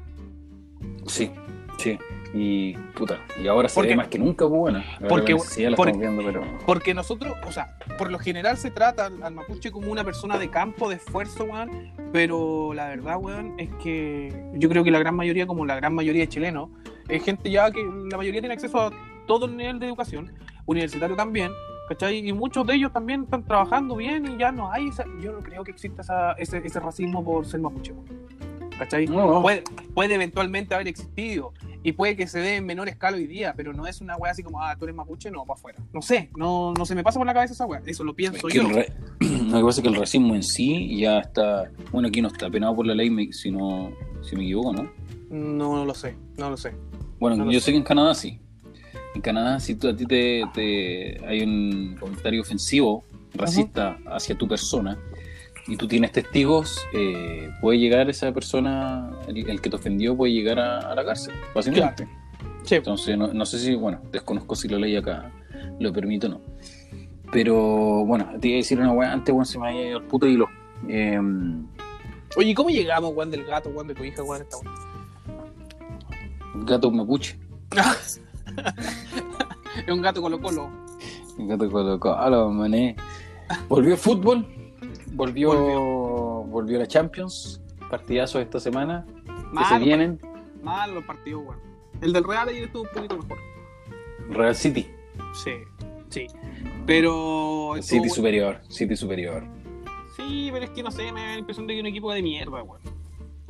sí, 1.06 1.32
sí. 1.78 1.98
Y 2.34 2.74
puta, 2.94 3.18
y 3.42 3.46
ahora 3.46 3.68
se 3.68 3.74
Porque- 3.76 3.90
ve 3.90 3.96
más 3.96 4.08
que 4.08 4.18
nunca, 4.18 4.46
pues 4.48 4.58
bueno. 4.60 4.78
Ahora 4.78 5.08
porque- 5.08 5.36
porque- 5.36 5.66
estamos 5.66 5.98
viendo, 5.98 6.22
pero. 6.24 6.42
Porque 6.66 6.92
nosotros, 6.94 7.34
o 7.46 7.52
sea, 7.52 7.76
por 7.98 8.10
lo 8.10 8.18
general 8.18 8.56
se 8.56 8.70
trata 8.70 9.06
al, 9.06 9.22
al 9.22 9.34
mapuche 9.34 9.70
como 9.70 9.90
una 9.90 10.04
persona 10.04 10.36
de 10.38 10.50
campo, 10.50 10.88
de 10.88 10.96
esfuerzo, 10.96 11.44
weón. 11.44 11.92
Pero 12.12 12.72
la 12.74 12.88
verdad, 12.88 13.16
weón, 13.20 13.54
es 13.58 13.68
que 13.82 14.32
yo 14.54 14.68
creo 14.68 14.84
que 14.84 14.90
la 14.90 14.98
gran 14.98 15.14
mayoría, 15.14 15.46
como 15.46 15.64
la 15.64 15.76
gran 15.76 15.94
mayoría 15.94 16.22
de 16.22 16.28
chilenos, 16.28 16.68
es 17.08 17.22
gente 17.22 17.50
ya 17.50 17.70
que 17.70 17.80
la 18.10 18.16
mayoría 18.16 18.40
tiene 18.40 18.54
acceso 18.54 18.78
a 18.80 18.90
todo 19.26 19.46
el 19.46 19.56
nivel 19.56 19.78
de 19.78 19.86
educación, 19.86 20.32
universitario 20.66 21.16
también, 21.16 21.50
¿cachai? 21.88 22.26
Y 22.28 22.32
muchos 22.32 22.66
de 22.66 22.74
ellos 22.74 22.92
también 22.92 23.22
están 23.24 23.44
trabajando 23.44 23.94
bien 23.96 24.26
y 24.26 24.36
ya 24.38 24.50
no 24.52 24.70
hay 24.72 24.88
esa, 24.88 25.04
yo 25.22 25.32
no 25.32 25.38
creo 25.40 25.62
que 25.64 25.70
exista 25.70 26.02
esa- 26.02 26.32
ese, 26.32 26.58
ese 26.64 26.80
racismo 26.80 27.24
por 27.24 27.46
ser 27.46 27.60
mapuche, 27.60 27.92
weón. 27.92 28.06
¿Cachai? 28.78 29.06
No, 29.06 29.26
no. 29.26 29.42
Puede, 29.42 29.62
puede 29.94 30.14
eventualmente 30.14 30.74
haber 30.74 30.88
existido 30.88 31.52
y 31.82 31.92
puede 31.92 32.16
que 32.16 32.26
se 32.26 32.40
dé 32.40 32.56
en 32.56 32.66
menor 32.66 32.88
escala 32.88 33.16
hoy 33.16 33.26
día, 33.26 33.54
pero 33.56 33.72
no 33.72 33.86
es 33.86 34.00
una 34.00 34.16
weá 34.16 34.32
así 34.32 34.42
como, 34.42 34.60
ah, 34.62 34.74
tú 34.76 34.84
eres 34.86 34.96
mapuche, 34.96 35.30
no, 35.30 35.44
para 35.44 35.58
afuera. 35.58 35.78
No 35.92 36.02
sé, 36.02 36.30
no, 36.36 36.72
no 36.74 36.84
se 36.84 36.94
me 36.94 37.02
pasa 37.04 37.18
por 37.20 37.26
la 37.26 37.34
cabeza 37.34 37.54
esa 37.54 37.66
weá, 37.66 37.80
eso 37.86 38.02
lo 38.04 38.10
Es 38.12 38.16
pienso 38.16 38.48
que 38.48 38.54
yo. 38.56 38.68
ra- 38.68 38.84
lo 39.20 39.58
que 39.58 39.64
pasa 39.64 39.80
es 39.80 39.82
que 39.82 39.88
el 39.88 39.94
racismo 39.96 40.34
en 40.34 40.42
sí 40.42 40.98
ya 40.98 41.20
está. 41.20 41.70
Bueno, 41.92 42.08
aquí 42.08 42.20
no 42.20 42.28
está 42.28 42.50
penado 42.50 42.74
por 42.74 42.86
la 42.86 42.94
ley, 42.94 43.32
si, 43.32 43.50
no, 43.50 43.90
si 44.22 44.34
me 44.36 44.42
equivoco, 44.44 44.72
¿no? 44.72 44.90
No, 45.30 45.84
lo 45.84 45.94
sé, 45.94 46.16
no 46.36 46.50
lo 46.50 46.56
sé. 46.56 46.72
Bueno, 47.18 47.36
No 47.44 47.50
yo 47.52 47.60
sé. 47.60 47.66
sé 47.66 47.70
que 47.72 47.78
en 47.78 47.84
Canadá 47.84 48.14
sí. 48.14 48.40
En 49.14 49.22
Canadá, 49.22 49.58
si 49.60 49.74
tú, 49.76 49.88
a 49.88 49.96
ti 49.96 50.04
te, 50.06 50.42
te- 50.52 51.24
hay 51.26 51.40
un 51.42 51.96
comentario 51.98 52.42
ofensivo, 52.42 53.02
racista 53.34 53.98
hacia 54.06 54.36
tu 54.36 54.46
persona, 54.46 54.98
y 55.68 55.76
tú 55.76 55.88
tienes 55.88 56.12
testigos, 56.12 56.78
eh, 56.92 57.50
puede 57.60 57.78
llegar 57.78 58.08
esa 58.08 58.32
persona, 58.32 59.10
el, 59.26 59.48
el 59.48 59.60
que 59.60 59.70
te 59.70 59.76
ofendió, 59.76 60.16
puede 60.16 60.32
llegar 60.32 60.58
a, 60.58 60.78
a 60.78 60.94
la 60.94 61.04
cárcel, 61.04 61.34
fácilmente. 61.52 62.08
Sí, 62.62 62.76
Entonces, 62.76 63.16
no, 63.16 63.32
no 63.32 63.46
sé 63.46 63.58
si, 63.58 63.74
bueno, 63.74 64.00
desconozco 64.10 64.54
si 64.56 64.68
la 64.68 64.78
ley 64.78 64.96
acá 64.96 65.30
lo 65.78 65.92
permite 65.92 66.26
o 66.26 66.30
no. 66.30 66.40
Pero, 67.32 68.04
bueno, 68.04 68.28
te 68.40 68.48
iba 68.48 68.56
a 68.56 68.58
decir 68.58 68.78
una 68.78 68.92
weá, 68.92 69.12
antes, 69.12 69.32
weón, 69.32 69.46
se 69.46 69.58
me 69.58 69.68
había 69.68 69.88
ido 69.88 69.98
el 69.98 70.04
puto 70.04 70.26
hilo. 70.26 70.48
Eh, 70.88 71.20
Oye, 72.36 72.50
¿y 72.50 72.54
¿cómo 72.54 72.70
llegamos, 72.70 73.12
weón, 73.14 73.30
del 73.30 73.44
gato, 73.44 73.70
weón, 73.70 73.88
de 73.88 73.94
tu 73.94 74.04
hija, 74.04 74.22
weón, 74.22 74.42
esta 74.42 74.56
weón? 74.58 74.86
gato 76.64 76.90
mapuche. 76.90 77.38
es 79.86 79.92
un 79.92 80.02
gato 80.02 80.22
colo 80.22 80.40
colo. 80.40 80.70
El 81.38 81.48
gato 81.48 81.70
colocó 81.70 82.14
a 82.14 82.30
los 82.30 82.52
mané. 82.52 82.96
Volvió 83.68 83.92
el 83.92 83.98
fútbol, 83.98 84.46
volvió, 85.16 85.52
volvió 86.44 86.78
la 86.78 86.86
Champions, 86.86 87.60
partidazos 87.90 88.42
esta 88.42 88.60
semana 88.60 89.06
que 89.56 89.64
se 89.64 89.78
vienen. 89.78 90.20
malo 90.62 90.94
los 90.94 91.04
partidos, 91.04 91.42
weón. 91.44 91.58
El 92.02 92.12
del 92.12 92.24
Real 92.24 92.48
ayer 92.48 92.64
estuvo 92.64 92.82
un 92.82 92.88
poquito 92.94 93.16
mejor. 93.16 93.38
Real 94.30 94.54
City, 94.54 94.86
Sí, 95.32 95.52
sí. 96.10 96.26
Pero. 96.86 97.74
City 97.80 97.98
bueno. 98.00 98.14
superior, 98.14 98.60
City 98.68 98.96
superior. 98.96 99.44
Sí, 100.16 100.50
pero 100.52 100.64
es 100.64 100.70
que 100.70 100.82
no 100.82 100.90
sé, 100.90 101.10
me 101.12 101.20
da 101.20 101.26
la 101.32 101.38
impresión 101.38 101.66
de 101.66 101.74
que 101.74 101.80
un 101.80 101.86
equipo 101.86 102.12
de 102.12 102.22
mierda, 102.22 102.62
weón. 102.62 102.80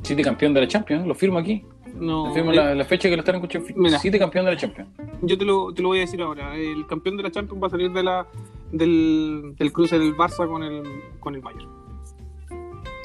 City 0.03 0.21
campeón 0.23 0.53
de 0.53 0.61
la 0.61 0.67
Champions, 0.67 1.05
lo 1.05 1.15
firmo 1.15 1.39
aquí. 1.39 1.65
No, 1.95 2.31
firmo 2.33 2.51
la, 2.51 2.75
la 2.75 2.85
fecha 2.85 3.09
que 3.09 3.15
lo 3.15 3.21
están 3.21 3.35
escuchando. 3.35 3.67
Mira. 3.75 3.97
City 3.99 4.19
campeón 4.19 4.45
de 4.45 4.51
la 4.51 4.57
Champions. 4.57 4.89
yo 5.23 5.37
te 5.37 5.43
lo, 5.43 5.73
te 5.73 5.81
lo 5.81 5.89
voy 5.89 5.97
a 5.97 6.01
decir 6.01 6.21
ahora. 6.21 6.55
El 6.55 6.85
campeón 6.87 7.17
de 7.17 7.23
la 7.23 7.31
Champions 7.31 7.61
va 7.61 7.67
a 7.67 7.71
salir 7.71 7.91
de 7.91 8.03
la, 8.03 8.27
del, 8.71 9.53
del 9.57 9.71
cruce 9.73 9.97
del 9.99 10.15
Barça 10.15 10.47
con 10.47 10.63
el, 10.63 10.83
con 11.19 11.35
el 11.35 11.41
Bayern. 11.41 11.69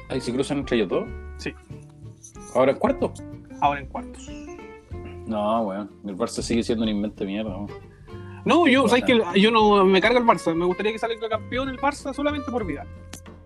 Ahí 0.09 0.20
se 0.20 0.32
cruzan 0.32 0.59
entre 0.59 0.76
ellos 0.76 0.89
dos. 0.89 1.09
Sí. 1.39 1.52
Ahora 2.55 2.72
en 2.72 2.78
cuarto. 2.78 3.12
Ahora 3.60 3.80
en 3.80 3.86
cuartos. 3.86 4.28
No, 5.26 5.62
weón. 5.62 5.90
El 6.05 6.16
Barça 6.16 6.43
sigue 6.43 6.62
siendo 6.62 6.84
un 6.84 6.90
invento 6.90 7.24
de 7.24 7.26
mierda. 7.30 7.51
weón. 7.56 7.70
No, 8.44 8.66
yo, 8.66 8.89
¿sabes 8.89 9.05
que 9.05 9.22
Yo 9.40 9.51
no 9.51 9.84
me 9.84 10.01
carga 10.01 10.18
el 10.18 10.26
Barça. 10.26 10.55
Me 10.55 10.64
gustaría 10.64 10.93
que 10.93 10.98
salga 10.98 11.28
campeón 11.28 11.68
el 11.68 11.78
Barça 11.78 12.12
solamente 12.12 12.51
por 12.51 12.66
Vidal. 12.66 12.89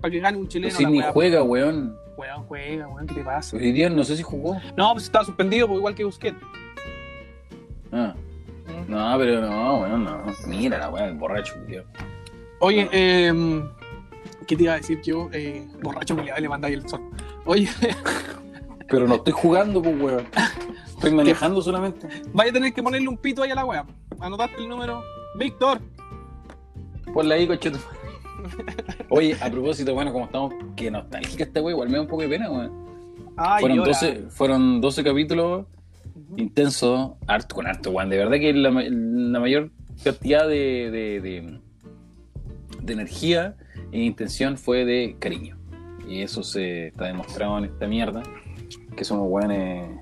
Para 0.01 0.10
que 0.10 0.20
gane 0.20 0.38
un 0.38 0.48
chileno. 0.48 0.74
Pero 0.76 0.88
si 0.90 0.93
ni 0.93 1.02
juega, 1.02 1.43
weón. 1.43 1.97
Weón, 2.16 2.44
juega, 2.44 2.88
weón, 2.88 3.06
¿qué 3.06 3.14
te 3.14 3.24
pasa? 3.24 3.56
Hoy 3.56 3.72
día 3.72 3.90
no 3.90 4.02
sé 4.02 4.16
si 4.16 4.22
jugó. 4.22 4.56
No, 4.76 4.93
pues 4.93 5.05
estaba 5.05 5.24
suspendido, 5.24 5.66
pues 5.66 5.78
igual 5.78 5.94
que 5.94 6.05
Busquets. 6.05 6.38
No, 8.89 9.15
pero 9.19 9.41
no, 9.41 9.81
weón, 9.81 10.05
no. 10.05 10.23
Mira 10.47 10.79
la 10.79 10.91
weón, 10.91 11.09
el 11.11 11.15
borracho, 11.17 11.55
tío. 11.67 11.85
Oye, 12.61 12.89
eh, 12.93 13.63
¿qué 14.47 14.57
te 14.57 14.63
iba 14.63 14.75
a 14.75 14.77
decir 14.77 15.01
yo? 15.03 15.29
Eh, 15.33 15.67
borracho 15.83 16.17
culiado, 16.17 16.41
le 16.41 16.49
mandáis 16.49 16.77
el 16.77 16.89
sol. 16.89 17.01
Oye, 17.45 17.69
Pero 18.89 19.09
no 19.09 19.17
estoy 19.17 19.33
jugando, 19.33 19.83
pues, 19.83 20.01
weón. 20.01 20.27
Estoy 20.87 21.13
manejando 21.13 21.61
solamente. 21.61 22.07
vaya 22.33 22.51
a 22.51 22.55
tener 22.55 22.73
que 22.73 22.83
ponerle 22.83 23.09
un 23.09 23.19
pito 23.19 23.43
ahí 23.43 23.51
a 23.51 23.55
la 23.55 23.65
wea. 23.65 23.85
Anotaste 24.21 24.59
el 24.59 24.69
número. 24.69 25.03
Víctor. 25.39 25.81
Ponla 27.13 27.35
ahí, 27.35 27.47
cocheto. 27.47 27.79
Oye, 29.11 29.37
a 29.41 29.51
propósito, 29.51 29.93
bueno, 29.95 30.13
como 30.13 30.27
estamos, 30.27 30.55
que 30.77 30.91
nostálgica 30.91 31.45
esta 31.45 31.61
weón, 31.61 31.73
igual 31.73 31.89
me 31.89 31.97
da 31.97 32.03
un 32.03 32.09
poco 32.09 32.23
de 32.23 32.29
pena, 32.29 32.51
weón. 32.51 32.87
Ay, 33.37 33.61
Fueron 33.61 33.79
llora. 33.79 33.89
12, 33.89 34.25
fueron 34.31 34.81
12 34.81 35.05
capítulos 35.05 35.67
Ujú. 36.28 36.40
intensos, 36.40 37.12
harto 37.27 37.55
con 37.55 37.66
harto, 37.66 37.90
weón. 37.90 38.11
De 38.11 38.19
verdad 38.19 38.39
que 38.39 38.53
la, 38.53 38.70
la 38.70 39.40
mayor 39.40 39.70
cantidad 40.03 40.47
de, 40.47 40.90
de, 40.90 41.61
de, 42.82 42.93
energía 42.93 43.57
e 43.93 44.01
intención 44.01 44.57
fue 44.57 44.85
de 44.85 45.16
cariño. 45.19 45.57
Y 46.09 46.23
eso 46.23 46.43
se 46.43 46.89
está 46.89 47.07
demostrado 47.07 47.59
en 47.59 47.65
esta 47.65 47.86
mierda, 47.86 48.23
que 48.97 49.05
somos 49.05 49.27
weones 49.28 50.01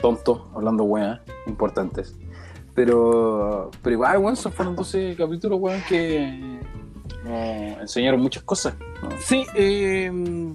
tontos, 0.00 0.42
hablando 0.54 0.84
weas 0.84 1.20
importantes. 1.46 2.14
Pero, 2.74 3.70
pero 3.82 3.94
igual, 3.94 4.18
weón, 4.18 4.36
fueron 4.36 4.76
12 4.76 5.14
capítulos, 5.16 5.58
weón, 5.60 5.80
que 5.88 6.58
nos 7.24 7.80
enseñaron 7.80 8.20
muchas 8.20 8.42
cosas. 8.42 8.74
Sí, 9.20 9.44
eh, 9.54 10.10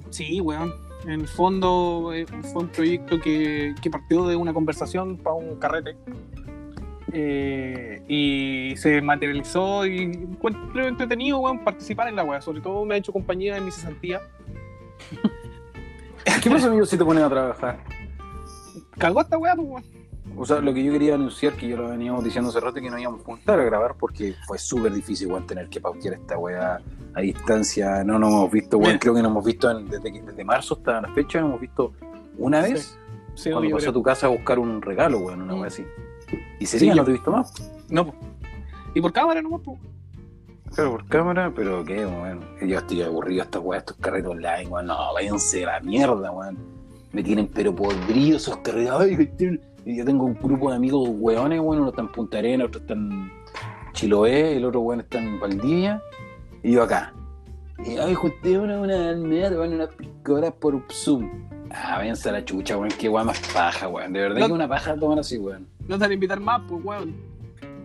sí, 0.10 0.42
weón. 0.42 0.87
En 1.08 1.22
el 1.22 1.28
fondo 1.28 2.12
eh, 2.14 2.26
fue 2.52 2.64
un 2.64 2.68
proyecto 2.68 3.18
que, 3.22 3.74
que 3.82 3.90
partió 3.90 4.28
de 4.28 4.36
una 4.36 4.54
conversación 4.54 5.16
para 5.16 5.38
un 5.38 5.56
carrete. 5.56 5.96
Eh, 7.14 8.04
y 8.10 8.76
se 8.76 9.02
materializó 9.02 9.86
y 9.86 10.02
encuentro 10.02 10.86
entretenido, 10.86 11.40
weón, 11.40 11.64
participar 11.64 12.10
en 12.10 12.18
la 12.18 12.26
weá. 12.26 12.42
Sobre 12.42 12.60
todo 12.60 12.84
me 12.84 12.96
ha 12.96 12.98
hecho 12.98 13.14
compañía 13.14 13.56
en 13.56 13.64
mi 13.64 13.72
cesantía. 13.72 14.22
¿Qué 16.44 16.50
pasa, 16.50 16.68
amigos, 16.68 16.90
si 16.90 16.98
te 16.98 17.06
ponen 17.06 17.24
a 17.24 17.30
trabajar? 17.30 17.80
Cagó 18.98 19.22
esta 19.22 19.38
weá, 19.38 19.56
pues, 19.56 19.68
weón. 19.68 19.97
O 20.40 20.46
sea, 20.46 20.60
lo 20.60 20.72
que 20.74 20.84
yo 20.84 20.92
quería 20.94 21.16
anunciar, 21.16 21.54
que 21.54 21.68
yo 21.68 21.78
lo 21.78 21.90
veníamos 21.90 22.24
diciendo 22.24 22.50
hace 22.52 22.60
rato, 22.60 22.76
que 22.76 22.90
no 22.92 22.98
íbamos 23.00 23.22
a 23.22 23.24
juntar 23.24 23.60
a 23.60 23.64
grabar 23.64 23.96
porque 24.00 24.36
fue 24.46 24.58
súper 24.60 24.94
difícil, 24.94 25.28
weón, 25.32 25.48
tener 25.48 25.68
que 25.68 25.82
pautear 25.82 26.14
esta 26.14 26.38
weá 26.38 26.80
a 27.16 27.22
distancia. 27.22 28.04
No 28.04 28.20
nos 28.20 28.30
hemos 28.32 28.52
visto, 28.52 28.78
weón, 28.78 29.00
creo 29.00 29.16
que 29.16 29.22
nos 29.24 29.32
hemos 29.32 29.44
visto 29.44 29.72
en- 29.72 29.88
desde, 29.90 30.44
marzo 30.44 30.76
hasta 30.76 31.02
la 31.02 31.10
fecha, 31.14 31.40
nos 31.42 31.50
hemos 31.50 31.62
visto 31.62 31.92
una 32.38 32.64
Sí. 32.64 32.74
vez 32.74 33.00
Sí, 33.34 33.50
cuando 33.50 33.60
obvio, 33.68 33.76
pasé 33.78 33.90
a 33.90 33.94
tu 33.94 34.04
casa 34.04 34.28
a 34.28 34.30
buscar 34.30 34.60
un 34.60 34.82
regalo, 34.82 35.20
weón, 35.20 35.42
una 35.42 35.56
Mm. 35.56 35.60
weá 35.60 35.68
así. 35.68 35.86
Y 36.60 36.66
sería, 36.68 36.94
Sí, 36.94 36.98
no 37.00 37.04
te 37.04 37.10
he 37.12 37.14
visto 37.14 37.32
más. 37.32 37.54
No. 37.90 38.14
Y 38.94 39.02
por 39.02 39.14
cámara 39.14 39.42
nomás, 39.42 39.62
pues. 39.66 39.80
Claro, 40.76 40.92
por 40.92 41.08
cámara, 41.08 41.52
pero 41.56 41.84
qué, 41.84 42.06
weón. 42.06 42.42
Yo 42.62 42.78
estoy 42.78 43.02
aburrido 43.02 43.38
de 43.42 43.46
estas 43.46 43.62
weas, 43.64 43.82
estos 43.82 43.98
carretos 43.98 44.32
online, 44.32 44.68
weón. 44.68 44.86
No, 44.88 45.14
váyanse 45.14 45.64
a 45.66 45.74
la 45.74 45.80
mierda, 45.80 46.32
weón. 46.32 46.58
Me 47.12 47.24
tienen 47.24 47.48
pero 47.48 47.74
podrido 47.74 48.38
esos 48.38 48.58
carretos. 48.58 49.02
Ay, 49.02 49.16
yo 49.96 50.06
tengo 50.06 50.26
un 50.26 50.34
grupo 50.34 50.70
de 50.70 50.76
amigos 50.76 51.08
weones, 51.12 51.60
weón. 51.60 51.80
Uno 51.80 51.90
está 51.90 52.02
en 52.02 52.12
Punta 52.12 52.38
Arena, 52.40 52.66
otro 52.66 52.82
está 52.82 52.94
en 52.94 53.32
Chiloé, 53.94 54.58
el 54.58 54.66
otro 54.66 54.82
weón 54.82 55.00
está 55.02 55.20
en 55.20 55.40
Valdivia. 55.40 56.02
Y 56.64 56.74
yo 56.74 56.84
acá. 56.84 57.14
Y 57.86 57.98
ay, 57.98 58.14
junté 58.16 58.58
una, 58.58 58.80
una 58.80 59.10
almeja, 59.10 59.50
weón, 59.52 59.74
unas 59.74 59.90
picoras 59.96 60.52
por 60.54 60.82
Zoom. 60.92 61.30
Ah, 61.70 61.98
váyanse 61.98 62.30
a 62.30 62.32
la 62.34 62.46
chucha, 62.46 62.78
weón. 62.78 62.90
Qué 62.98 63.08
weón 63.10 63.28
más 63.28 63.40
paja, 63.54 63.88
weón. 63.88 64.14
De 64.14 64.22
verdad 64.22 64.40
No- 64.40 64.48
que 64.48 64.54
una 64.54 64.68
paja 64.68 64.96
tomar 64.96 65.20
así, 65.20 65.38
weón. 65.38 65.68
No 65.88 65.96
te 65.98 66.02
van 66.02 66.12
a 66.12 66.14
invitar 66.16 66.40
más, 66.40 66.62
pues, 66.68 66.84
weón. 66.84 67.16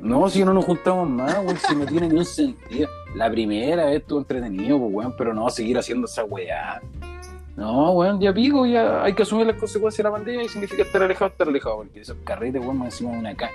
No, 0.01 0.29
si 0.29 0.45
no 0.45 0.53
nos 0.53 0.65
juntamos 0.65 1.09
más, 1.09 1.39
weón, 1.45 1.57
si 1.57 1.77
no 1.77 1.87
tiene 1.87 2.09
ningún 2.09 2.25
sentido. 2.25 2.89
La 3.15 3.31
primera 3.31 3.85
vez 3.87 4.01
estuvo 4.01 4.19
entretenido, 4.21 4.79
pues, 4.79 4.91
weón, 4.93 5.15
pero 5.17 5.33
no 5.35 5.49
seguir 5.51 5.79
haciendo 5.79 6.07
esa 6.07 6.25
weá. 6.25 6.81
No, 7.57 7.93
weón, 7.93 8.21
ya 8.21 8.33
pico, 8.33 8.65
ya 8.67 9.03
hay 9.05 9.15
que 9.15 9.23
asumir 9.23 9.47
las 9.47 9.57
consecuencias 9.57 9.99
de 9.99 10.05
la 10.05 10.11
pandemia 10.11 10.45
y 10.45 10.49
significa 10.49 10.83
estar 10.83 11.03
alejado, 11.03 11.31
estar 11.31 11.49
alejado, 11.49 11.77
porque 11.79 12.01
esos 12.01 12.17
carretes, 12.25 12.61
weón, 12.63 12.83
encima 12.83 13.13
de 13.13 13.19
una 13.19 13.31
acá. 13.31 13.51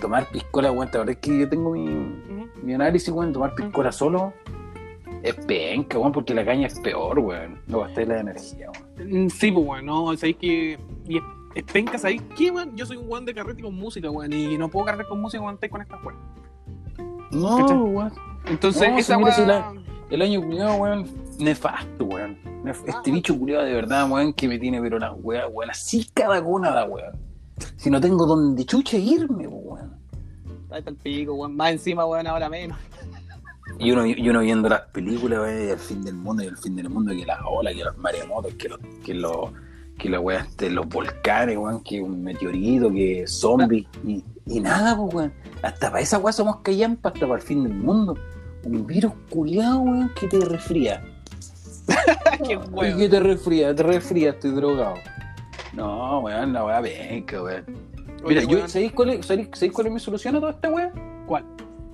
Tomar 0.00 0.26
piscola, 0.30 0.70
weón, 0.70 0.88
la 0.92 0.98
verdad 1.00 1.10
es 1.10 1.18
que 1.18 1.40
yo 1.40 1.48
tengo 1.48 1.72
mi, 1.72 1.86
mi 2.62 2.74
análisis, 2.74 3.08
weón, 3.10 3.32
tomar 3.32 3.54
piscola 3.54 3.90
solo 3.92 4.32
es 5.22 5.34
penca, 5.34 5.98
weón, 5.98 6.12
porque 6.12 6.32
la 6.34 6.44
caña 6.44 6.66
es 6.68 6.78
peor, 6.80 7.18
weón. 7.18 7.60
No 7.66 7.80
gasté 7.80 8.06
la 8.06 8.20
energía, 8.20 8.70
weón. 8.70 9.24
Mm, 9.26 9.28
Sí, 9.28 9.50
pues, 9.52 9.66
weón, 9.66 9.86
no, 9.86 10.16
sabéis 10.16 10.36
que. 10.36 10.78
Y 11.06 11.16
es, 11.18 11.22
es 11.56 11.64
penca, 11.64 11.98
¿sabéis 11.98 12.22
qué, 12.36 12.50
weón? 12.50 12.76
Yo 12.76 12.86
soy 12.86 12.96
un 12.96 13.10
weón 13.10 13.24
de 13.26 13.34
carrete 13.34 13.62
con 13.62 13.74
música, 13.74 14.10
weón, 14.10 14.32
y 14.32 14.56
no 14.56 14.68
puedo 14.68 14.86
cargar 14.86 15.06
con 15.06 15.20
música 15.20 15.42
cuando 15.42 15.56
estáis 15.56 15.72
con 15.72 15.82
estas 15.82 16.02
weón. 16.04 16.16
No, 17.32 17.56
¿Cachai? 17.58 17.76
weón. 17.76 18.12
Entonces, 18.46 18.88
No, 18.90 18.98
esa. 19.28 19.72
El 20.10 20.22
año 20.22 20.42
culiado, 20.42 20.74
weón, 20.76 21.06
nefasto, 21.38 22.04
weón. 22.04 22.36
Nef- 22.64 22.82
Este 22.86 23.10
bicho 23.12 23.38
culiado 23.38 23.64
de 23.64 23.72
verdad, 23.74 24.10
weón, 24.10 24.32
que 24.32 24.48
me 24.48 24.58
tiene 24.58 24.80
pero 24.80 24.98
la 24.98 25.12
weá, 25.12 25.46
weón, 25.46 25.70
así 25.70 26.08
cada 26.12 26.38
gónada, 26.40 26.84
weón. 26.84 27.16
Si 27.76 27.90
no 27.90 28.00
tengo 28.00 28.26
donde 28.26 28.64
chucha 28.64 28.96
irme, 28.96 29.46
weón. 29.46 29.94
Ahí 30.70 30.78
está 30.80 30.90
el 30.90 30.96
pico, 30.96 31.34
weón. 31.34 31.54
Más 31.56 31.72
encima, 31.72 32.04
weón, 32.06 32.26
ahora 32.26 32.48
menos. 32.48 32.76
Y 33.78 33.92
uno, 33.92 34.04
y 34.04 34.28
uno 34.28 34.40
viendo 34.40 34.68
las 34.68 34.80
películas, 34.88 35.38
weón, 35.40 35.60
y 35.68 35.70
el 35.70 35.78
fin 35.78 36.02
del 36.02 36.14
mundo, 36.16 36.42
y 36.42 36.46
el 36.46 36.56
fin 36.56 36.74
del 36.74 36.88
mundo, 36.88 37.12
que 37.14 37.24
las 37.24 37.38
olas, 37.48 37.72
que 37.74 37.84
los 37.84 37.96
maremotos, 37.98 38.54
que 38.54 38.68
los, 38.68 38.80
que 39.04 39.14
los, 39.14 39.50
que 40.00 40.08
la 40.08 40.18
weá, 40.20 40.40
este, 40.40 40.70
los 40.70 40.88
volcanes, 40.88 41.56
weón, 41.58 41.82
que 41.82 42.00
un 42.00 42.22
meteorito, 42.24 42.90
que 42.90 43.24
zombies, 43.26 43.86
y, 44.06 44.24
y 44.46 44.60
nada, 44.60 44.96
pues, 44.96 45.14
weón. 45.14 45.32
Hasta 45.62 45.90
para 45.90 46.00
esa 46.02 46.18
weá 46.18 46.32
somos 46.32 46.56
callampa, 46.62 47.10
hasta 47.10 47.20
para 47.20 47.34
el 47.36 47.42
fin 47.42 47.62
del 47.64 47.74
mundo. 47.74 48.16
Un 48.64 48.86
virus 48.86 49.12
culiado, 49.30 49.80
weón, 49.80 50.10
que 50.18 50.26
te 50.26 50.40
resfría. 50.40 51.02
Qué 52.46 52.52
¿Y 52.54 52.56
weón. 52.56 52.98
que 52.98 53.08
te 53.08 53.20
resfría? 53.20 53.74
Te 53.74 53.82
resfría, 53.82 54.30
estoy 54.30 54.50
drogado. 54.52 54.94
No, 55.72 56.20
weón, 56.20 56.52
la 56.52 56.64
weá 56.64 56.80
venga, 56.80 57.42
weón. 57.42 57.64
Mira, 58.24 58.40
Oye, 58.40 58.42
yo, 58.42 58.56
weón, 58.56 58.68
¿sabéis 58.68 58.92
cuál, 58.92 59.10
es, 59.10 59.26
sabéis- 59.26 59.48
sabéis 59.54 59.72
cuál 59.72 59.86
es 59.88 59.92
mi 59.92 60.00
solución 60.00 60.36
a 60.36 60.40
toda 60.40 60.52
esta 60.52 60.70
weá? 60.70 60.92
¿Cuál? 61.26 61.44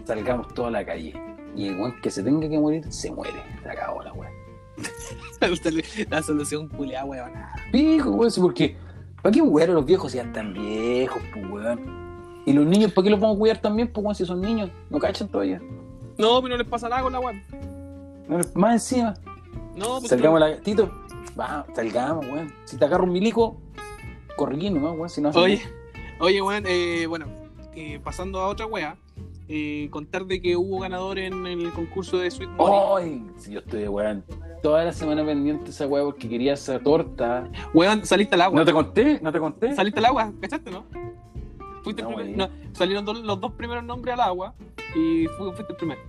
Salgamos 0.04 0.52
toda 0.54 0.70
la 0.70 0.84
calle. 0.84 1.12
Y 1.56 1.68
el 1.68 1.76
weón 1.80 2.00
que 2.00 2.10
se 2.10 2.22
tenga 2.22 2.48
que 2.48 2.58
morir, 2.58 2.84
se 2.92 3.10
muere. 3.10 3.34
Se 3.62 3.70
acabó 3.70 4.02
la 4.02 4.12
weá. 4.12 4.30
La 6.10 6.22
solución 6.22 6.68
culiada, 6.68 7.04
weón. 7.04 7.32
Pijo, 7.72 8.10
weón, 8.10 8.30
sí, 8.30 8.40
porque. 8.40 8.76
¿Para 9.22 9.32
qué 9.32 9.42
weón 9.42 9.74
los 9.74 9.84
viejos 9.84 10.12
sean 10.12 10.32
tan 10.32 10.52
viejos, 10.52 11.20
pues 11.32 11.50
weón? 11.50 12.42
Y 12.46 12.52
los 12.52 12.64
niños, 12.64 12.92
¿para 12.92 13.04
qué 13.04 13.10
los 13.10 13.18
vamos 13.18 13.36
a 13.36 13.38
cuidar 13.38 13.58
también, 13.60 13.92
pues 13.92 14.04
weón, 14.04 14.14
si 14.14 14.24
son 14.24 14.40
niños? 14.40 14.70
No 14.90 14.98
cachan 14.98 15.28
todavía. 15.28 15.60
No, 16.18 16.40
pero 16.40 16.48
no 16.54 16.56
les 16.58 16.66
pasa 16.66 16.88
nada 16.88 17.02
con 17.02 17.12
la 17.12 17.20
weón. 17.20 17.42
No, 18.28 18.38
Más 18.54 18.72
encima. 18.74 19.14
No, 19.74 19.98
pues. 19.98 20.08
Salgamos 20.08 20.40
a 20.40 20.48
la. 20.48 20.60
Tito, 20.60 20.90
vamos, 21.34 21.66
salgamos, 21.74 22.26
weón. 22.26 22.52
Si 22.64 22.76
te 22.76 22.84
agarro 22.84 23.04
un 23.04 23.12
milico, 23.12 23.60
corre 24.36 24.56
nomás, 24.70 24.92
weón, 24.92 25.10
si 25.10 25.20
no 25.20 25.30
Oye, 25.30 25.62
oye, 26.20 26.40
weón, 26.40 26.64
eh, 26.66 27.06
bueno, 27.06 27.26
eh, 27.74 28.00
pasando 28.02 28.40
a 28.40 28.48
otra 28.48 28.66
wea, 28.66 28.96
eh, 29.48 29.88
contar 29.90 30.24
de 30.26 30.40
que 30.40 30.56
hubo 30.56 30.80
ganador 30.80 31.18
en 31.18 31.46
el 31.46 31.72
concurso 31.72 32.18
de 32.18 32.30
Sweet 32.30 32.50
Money. 32.50 32.80
¡Ay! 32.96 33.26
Si 33.38 33.52
yo 33.52 33.60
estoy, 33.60 33.86
weón, 33.88 34.24
toda 34.62 34.84
la 34.84 34.92
semana 34.92 35.24
pendiente 35.24 35.64
de 35.64 35.70
esa 35.70 35.86
weá 35.86 36.04
porque 36.04 36.28
quería 36.28 36.52
esa 36.54 36.78
torta. 36.80 37.48
Weón, 37.74 38.04
saliste 38.04 38.34
al 38.34 38.42
agua. 38.42 38.58
¿No 38.60 38.64
te 38.66 38.72
conté? 38.72 39.20
¿No 39.22 39.32
te 39.32 39.38
conté? 39.38 39.74
Saliste 39.74 39.98
al 40.00 40.06
agua, 40.06 40.32
¿cachaste, 40.40 40.70
no? 40.70 40.84
Fuiste 41.82 42.02
No, 42.02 42.10
el 42.10 42.14
primer- 42.16 42.36
no, 42.36 42.48
salieron 42.72 43.04
los 43.24 43.40
dos 43.40 43.52
primeros 43.52 43.84
nombres 43.84 44.14
al 44.14 44.20
agua 44.20 44.54
y 44.96 45.26
fu- 45.38 45.52
fuiste 45.52 45.72
el 45.72 45.76
primero. 45.76 46.00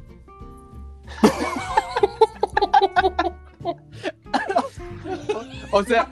o 5.72 5.84
sea, 5.84 6.08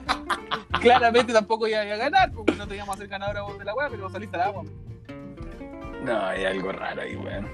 claramente 0.80 1.32
tampoco 1.32 1.66
iba 1.66 1.80
a 1.80 1.84
ganar, 1.84 2.32
porque 2.32 2.54
no 2.54 2.66
te 2.66 2.76
íbamos 2.76 2.94
a 2.94 2.96
hacer 2.96 3.08
ganador 3.08 3.36
a 3.38 3.42
vos 3.42 3.58
de 3.58 3.64
la 3.64 3.74
weá, 3.74 3.88
pero 3.90 4.08
saliste 4.10 4.36
al 4.36 4.42
agua. 4.42 4.64
No, 6.04 6.26
hay 6.26 6.44
algo 6.44 6.72
raro 6.72 7.02
ahí, 7.02 7.16
weón. 7.16 7.48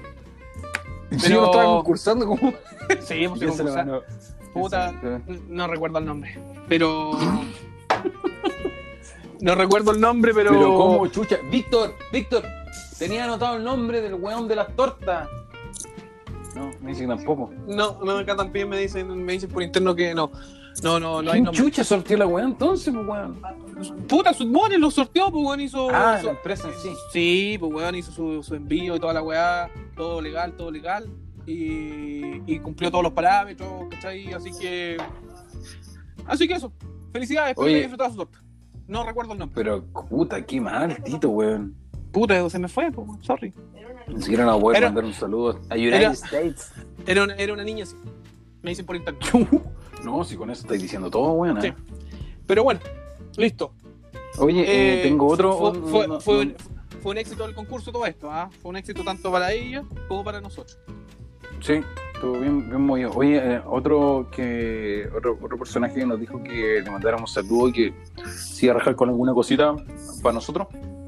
Pero- 1.09 1.21
Si 1.21 1.29
yo 1.31 1.45
estaba 1.45 1.65
concursando 1.65 2.25
como. 2.27 2.53
Sí, 3.01 3.13
hemos 3.23 3.39
¿Quién 3.39 3.53
se 3.53 3.63
lo 3.63 3.69
concursar. 3.73 3.85
ganó? 3.85 4.01
Puta, 4.53 4.93
Sí. 5.27 5.41
no 5.49 5.67
recuerdo 5.67 5.99
el 5.99 6.05
nombre. 6.05 6.37
Pero. 6.67 7.11
no 9.41 9.55
recuerdo 9.55 9.91
el 9.91 10.01
nombre, 10.01 10.33
pero. 10.33 10.51
Pero 10.51 10.75
como 10.77 11.07
chucha. 11.07 11.37
Víctor, 11.49 11.93
Víctor, 12.11 12.43
tenía 12.99 13.23
anotado 13.25 13.57
el 13.57 13.63
nombre 13.63 14.01
del 14.01 14.15
weón 14.15 14.47
de 14.47 14.55
las 14.55 14.75
tortas. 14.75 15.27
No, 16.55 16.71
me 16.81 16.91
dice 16.91 17.01
que 17.01 17.07
tampoco. 17.07 17.51
No, 17.67 17.99
no, 18.03 18.17
acá 18.17 18.35
también 18.35 18.69
me 18.69 18.77
dicen, 18.77 19.07
me 19.23 19.33
dicen 19.33 19.49
por 19.49 19.63
interno 19.63 19.95
que 19.95 20.13
no. 20.13 20.31
No, 20.83 20.99
no, 20.99 21.21
no 21.21 21.29
hay 21.31 21.35
¿Quién 21.35 21.43
nombre. 21.45 21.63
chucha 21.63 21.83
sortió 21.83 22.17
la 22.17 22.27
weón 22.27 22.51
entonces, 22.51 22.93
pues 22.93 23.07
weón? 23.07 23.41
Puta, 24.07 24.33
su 24.33 24.47
Bonnie 24.47 24.77
lo 24.77 24.89
sorteó, 24.91 25.31
pues 25.31 25.45
weón 25.45 25.59
hizo. 25.61 25.89
Ah, 25.91 26.15
hizo- 26.17 26.27
la 26.27 26.31
empresa 26.33 26.67
en 26.69 26.73
sí. 26.75 26.89
Sí, 27.11 27.57
pues 27.59 27.71
weón 27.73 27.95
hizo 27.95 28.11
su, 28.11 28.43
su 28.43 28.55
envío 28.55 28.95
y 28.95 28.99
toda 28.99 29.13
la 29.13 29.21
weá, 29.21 29.69
todo 29.95 30.21
legal, 30.21 30.53
todo 30.53 30.71
legal. 30.71 31.09
Y, 31.45 32.41
y 32.51 32.59
cumplió 32.59 32.89
todos 32.89 33.03
los 33.03 33.13
parámetros, 33.13 33.69
¿cachai? 33.89 34.31
Así 34.33 34.51
que. 34.57 34.97
Así 36.25 36.47
que 36.47 36.53
eso. 36.55 36.71
Felicidades, 37.11 37.57
haya 37.57 37.77
disfrutado 37.77 38.09
su 38.11 38.15
torta. 38.17 38.39
No 38.87 39.05
recuerdo 39.05 39.33
el 39.33 39.39
nombre. 39.39 39.55
Pero 39.55 39.83
puta, 40.09 40.41
qué 40.45 40.59
mal, 40.61 41.01
Tito, 41.03 41.29
weón. 41.29 41.75
Puta, 42.11 42.49
se 42.49 42.59
me 42.59 42.67
fue, 42.67 42.91
pues, 42.91 43.07
sorry. 43.21 43.53
Ni 44.07 44.21
siquiera 44.21 44.45
nos 44.45 44.59
voy 44.61 44.75
a 44.75 44.81
mandar 44.81 45.05
un 45.05 45.13
saludo 45.13 45.59
a 45.69 45.75
United 45.75 45.93
era- 45.93 46.11
States. 46.11 46.71
Era 47.07 47.23
una, 47.23 47.35
era 47.35 47.53
una 47.53 47.63
niña 47.63 47.83
así. 47.83 47.95
Me 48.61 48.71
dicen 48.71 48.85
por 48.85 48.95
internet. 48.95 49.23
No, 50.03 50.21
si 50.25 50.35
con 50.35 50.49
eso 50.51 50.63
estáis 50.63 50.81
diciendo 50.81 51.09
todo, 51.09 51.31
weón. 51.31 51.61
Sí. 51.61 51.67
¿eh? 51.67 51.73
Pero 52.45 52.63
bueno, 52.65 52.81
listo. 53.37 53.73
Oye, 54.37 54.61
eh, 54.61 54.99
Eh, 54.99 55.03
tengo 55.03 55.27
otro. 55.27 55.57
Fue, 55.57 55.69
un- 55.71 55.87
fue- 55.87 56.07
no- 56.07 56.19
fue 56.19 56.33
no- 56.33 56.41
un, 56.41 56.55
fue 57.01 57.11
un 57.11 57.17
éxito 57.17 57.45
el 57.45 57.53
concurso 57.55 57.91
todo 57.91 58.05
esto, 58.05 58.31
¿ah? 58.31 58.49
Fue 58.61 58.69
un 58.69 58.77
éxito 58.77 59.03
tanto 59.03 59.31
para 59.31 59.51
ella 59.51 59.83
como 60.07 60.23
para 60.23 60.41
nosotros. 60.41 60.77
Sí, 61.61 61.79
estuvo 62.15 62.39
bien, 62.39 62.67
bien 62.69 62.81
movido. 62.81 63.11
Oye, 63.13 63.37
eh, 63.37 63.61
otro 63.65 64.27
que 64.31 65.07
otro, 65.15 65.37
otro 65.41 65.57
personaje 65.57 65.95
que 65.95 66.05
nos 66.05 66.19
dijo 66.19 66.41
que 66.43 66.81
le 66.83 66.89
mandáramos 66.91 67.31
saludos 67.33 67.69
y 67.69 67.73
que 67.73 67.93
se 68.27 68.65
iba 68.65 68.75
a 68.75 68.77
rajar 68.79 68.95
con 68.95 69.09
alguna 69.09 69.33
cosita 69.33 69.75
para 70.21 70.33
nosotros, 70.33 70.67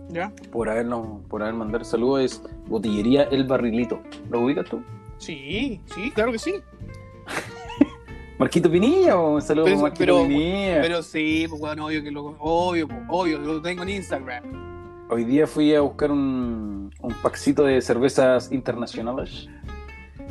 ¿Ya? 0.09 0.31
por 0.51 0.69
habernos, 0.69 1.21
por 1.27 1.41
haber 1.41 1.55
mandado 1.55 1.83
saludos, 1.83 2.21
es 2.23 2.41
Botillería 2.67 3.23
El 3.23 3.45
Barrilito. 3.45 3.99
¿Lo 4.29 4.41
ubicas 4.41 4.65
tú? 4.69 4.81
Sí, 5.17 5.81
sí, 5.93 6.11
claro 6.11 6.31
que 6.31 6.39
sí. 6.39 6.53
Marquito 8.37 8.69
Pinilla, 8.69 9.17
o 9.17 9.35
un 9.35 9.41
saludo 9.41 9.65
Pero- 9.65 9.77
Marquito 9.79 9.99
pero- 9.99 10.27
Pinilla. 10.27 10.81
Pero 10.81 11.03
sí, 11.03 11.45
pues 11.49 11.61
bueno, 11.61 11.85
obvio 11.85 12.03
que 12.03 12.11
lo, 12.11 12.35
obvio, 12.39 12.87
pues, 12.87 12.99
obvio, 13.09 13.37
lo 13.39 13.61
tengo 13.61 13.83
en 13.83 13.89
Instagram. 13.89 14.43
Hoy 15.09 15.23
día 15.23 15.47
fui 15.47 15.73
a 15.73 15.81
buscar 15.81 16.11
un, 16.11 16.91
un 16.99 17.13
packcito 17.21 17.63
de 17.63 17.81
cervezas 17.81 18.51
internacionales. 18.51 19.47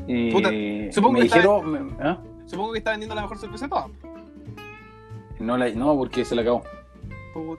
Y 0.07 0.33
Puta, 0.33 0.51
supongo 0.93 1.13
me 1.15 1.21
que 1.21 1.27
está- 1.27 1.37
dijeron. 1.39 1.73
me- 1.97 2.05
¿ah? 2.05 2.19
Supongo 2.47 2.73
que 2.73 2.79
está 2.79 2.91
vendiendo 2.91 3.15
la 3.15 3.23
mejor 3.23 3.39
cerveza 3.39 3.65
de 3.67 3.71
todas. 3.71 3.87
no, 5.39 5.57
la- 5.57 5.71
no, 5.71 5.97
porque 5.97 6.25
se 6.25 6.35
la 6.35 6.43
acabó. 6.43 6.63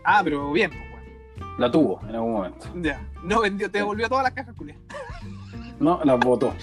Ah, 0.03 0.21
pero 0.23 0.51
bien, 0.51 0.69
pues 0.69 0.81
bueno. 0.91 1.55
La 1.57 1.71
tuvo 1.71 1.99
en 2.07 2.15
algún 2.15 2.33
momento. 2.33 2.67
Ya. 2.81 3.01
No 3.23 3.41
vendió, 3.41 3.71
te 3.71 3.79
devolvió 3.79 4.07
todas 4.07 4.23
las 4.25 4.33
cajas, 4.33 4.53
culias. 4.55 4.77
No, 5.79 5.99
la 6.03 6.15
botó. 6.15 6.53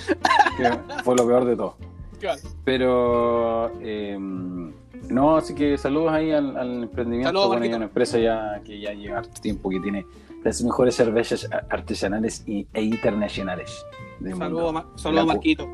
que 0.56 0.70
fue 1.02 1.16
lo 1.16 1.26
peor 1.26 1.44
de 1.46 1.56
todo. 1.56 1.76
Claro. 2.22 2.40
Pero 2.64 3.72
eh, 3.80 4.16
no, 4.18 5.36
así 5.36 5.54
que 5.56 5.76
saludos 5.76 6.12
ahí 6.12 6.30
al, 6.30 6.56
al 6.56 6.84
emprendimiento. 6.84 7.28
Saludos, 7.30 7.48
bueno, 7.48 7.64
hay 7.64 7.72
una 7.74 7.84
empresa 7.86 8.18
ya 8.18 8.62
que 8.64 8.80
ya 8.80 8.92
lleva 8.92 9.18
harto 9.18 9.40
tiempo 9.40 9.68
que 9.70 9.80
tiene 9.80 10.06
las 10.44 10.62
mejores 10.62 10.94
cervezas 10.94 11.48
artesanales 11.68 12.44
y, 12.46 12.66
e 12.72 12.82
internacionales 12.82 13.84
del 14.20 14.36
Saludos, 14.38 14.72
mundo. 14.72 14.88
Ma- 14.88 14.98
saludos 14.98 15.26
La- 15.26 15.32
Marquito. 15.34 15.68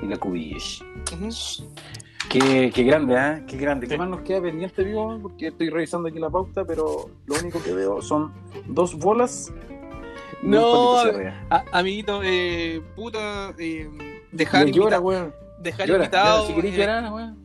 Y 0.00 0.06
la 0.06 0.16
cubillas. 0.16 0.80
Ujú. 1.12 1.28
Qué, 2.30 2.70
qué 2.72 2.82
grande, 2.84 3.16
¿eh? 3.16 3.42
Qué 3.48 3.56
grande. 3.56 3.88
¿Qué 3.88 3.98
más 3.98 4.08
nos 4.08 4.20
queda 4.20 4.40
pendiente, 4.42 4.84
vivo? 4.84 5.18
Porque 5.20 5.48
estoy 5.48 5.70
revisando 5.70 6.08
aquí 6.08 6.20
la 6.20 6.30
pauta, 6.30 6.64
pero 6.64 7.10
lo 7.26 7.34
único 7.40 7.60
que 7.60 7.72
veo 7.74 8.00
son 8.02 8.32
dos 8.68 8.94
bolas. 8.96 9.52
No. 10.42 10.98
A- 11.50 11.64
amiguito, 11.72 12.20
eh, 12.22 12.80
puta, 12.94 13.52
eh, 13.58 13.90
dejar. 14.30 14.66
Dejar 15.62 15.86
Llora, 15.88 16.04
invitado. 16.04 16.36
llora. 16.42 16.46
Si 16.48 16.54
querés 16.54 16.74
eh, 16.74 16.78
llorar, 16.78 17.12
weón. 17.12 17.36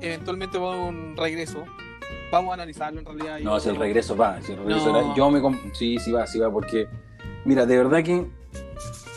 eventualmente 0.00 0.58
va 0.58 0.76
un 0.76 1.16
regreso. 1.16 1.64
Vamos 2.30 2.50
a 2.50 2.54
analizarlo 2.54 3.00
en 3.00 3.06
realidad. 3.06 3.38
No, 3.40 3.58
si 3.58 3.68
el 3.70 3.76
regreso 3.76 4.16
va, 4.16 4.40
si 4.42 4.52
el 4.52 4.58
regreso 4.58 4.92
No. 4.92 4.98
era- 5.00 5.14
yo 5.14 5.30
me 5.30 5.40
sí, 5.72 5.98
sí 5.98 6.12
va, 6.12 6.26
sí 6.26 6.38
va, 6.38 6.50
porque 6.50 6.86
mira, 7.44 7.64
de 7.64 7.76
verdad 7.78 8.02
que 8.02 8.26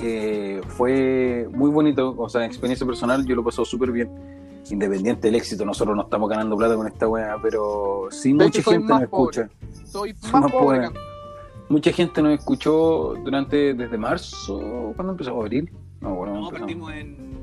eh, 0.01 0.61
fue 0.69 1.47
muy 1.51 1.69
bonito, 1.69 2.15
o 2.17 2.29
sea, 2.29 2.41
en 2.43 2.47
experiencia 2.47 2.85
personal 2.87 3.25
yo 3.25 3.35
lo 3.35 3.43
pasé 3.43 3.63
súper 3.65 3.91
bien. 3.91 4.09
Independiente 4.69 5.27
del 5.27 5.35
éxito, 5.35 5.65
nosotros 5.65 5.95
no 5.95 6.03
estamos 6.03 6.29
ganando 6.29 6.55
plata 6.55 6.75
con 6.75 6.87
esta 6.87 7.07
weá, 7.07 7.35
pero 7.41 8.07
sí 8.11 8.29
De 8.33 8.45
mucha 8.45 8.63
gente 8.63 8.87
nos 8.87 9.01
escucha. 9.01 9.49
Soy 9.85 10.13
más 10.13 10.31
más 10.33 10.51
pobre. 10.51 10.87
pobre. 10.87 10.99
Mucha 11.67 11.91
gente 11.91 12.21
nos 12.21 12.33
escuchó 12.39 13.15
durante 13.23 13.73
desde 13.73 13.97
marzo, 13.97 14.93
¿cuándo 14.95 15.11
empezó? 15.13 15.39
¿Abril? 15.41 15.69
No, 15.99 16.15
bueno, 16.15 16.39
No, 16.41 16.49
partimos 16.49 16.91
en 16.93 17.41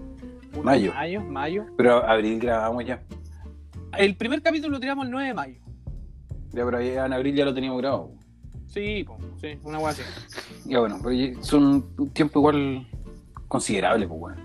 Mayo. 0.63 0.93
mayo. 0.95 1.21
Mayo. 1.23 1.67
Pero 1.77 2.05
abril 2.05 2.39
grabamos 2.39 2.85
ya. 2.85 3.03
El 3.97 4.17
primer 4.17 4.43
capítulo 4.43 4.75
lo 4.75 4.81
tiramos 4.81 5.07
el 5.07 5.11
9 5.11 5.29
de 5.29 5.35
mayo. 5.35 5.61
Ya, 6.53 6.65
pero 6.65 6.81
ya 6.81 7.07
en 7.07 7.13
abril 7.13 7.35
ya 7.35 7.45
lo 7.45 7.55
teníamos 7.55 7.79
grabado. 7.79 8.11
Sí, 8.67 9.05
po, 9.05 9.19
sí, 9.41 9.59
una 9.65 9.79
así. 9.89 10.03
Ya 10.67 10.81
bueno, 10.81 10.99
pero 11.03 11.43
son 11.43 11.87
un 11.97 12.11
tiempo 12.11 12.41
igual 12.41 12.87
considerable, 13.49 14.07
pues 14.07 14.21
bueno. 14.21 14.37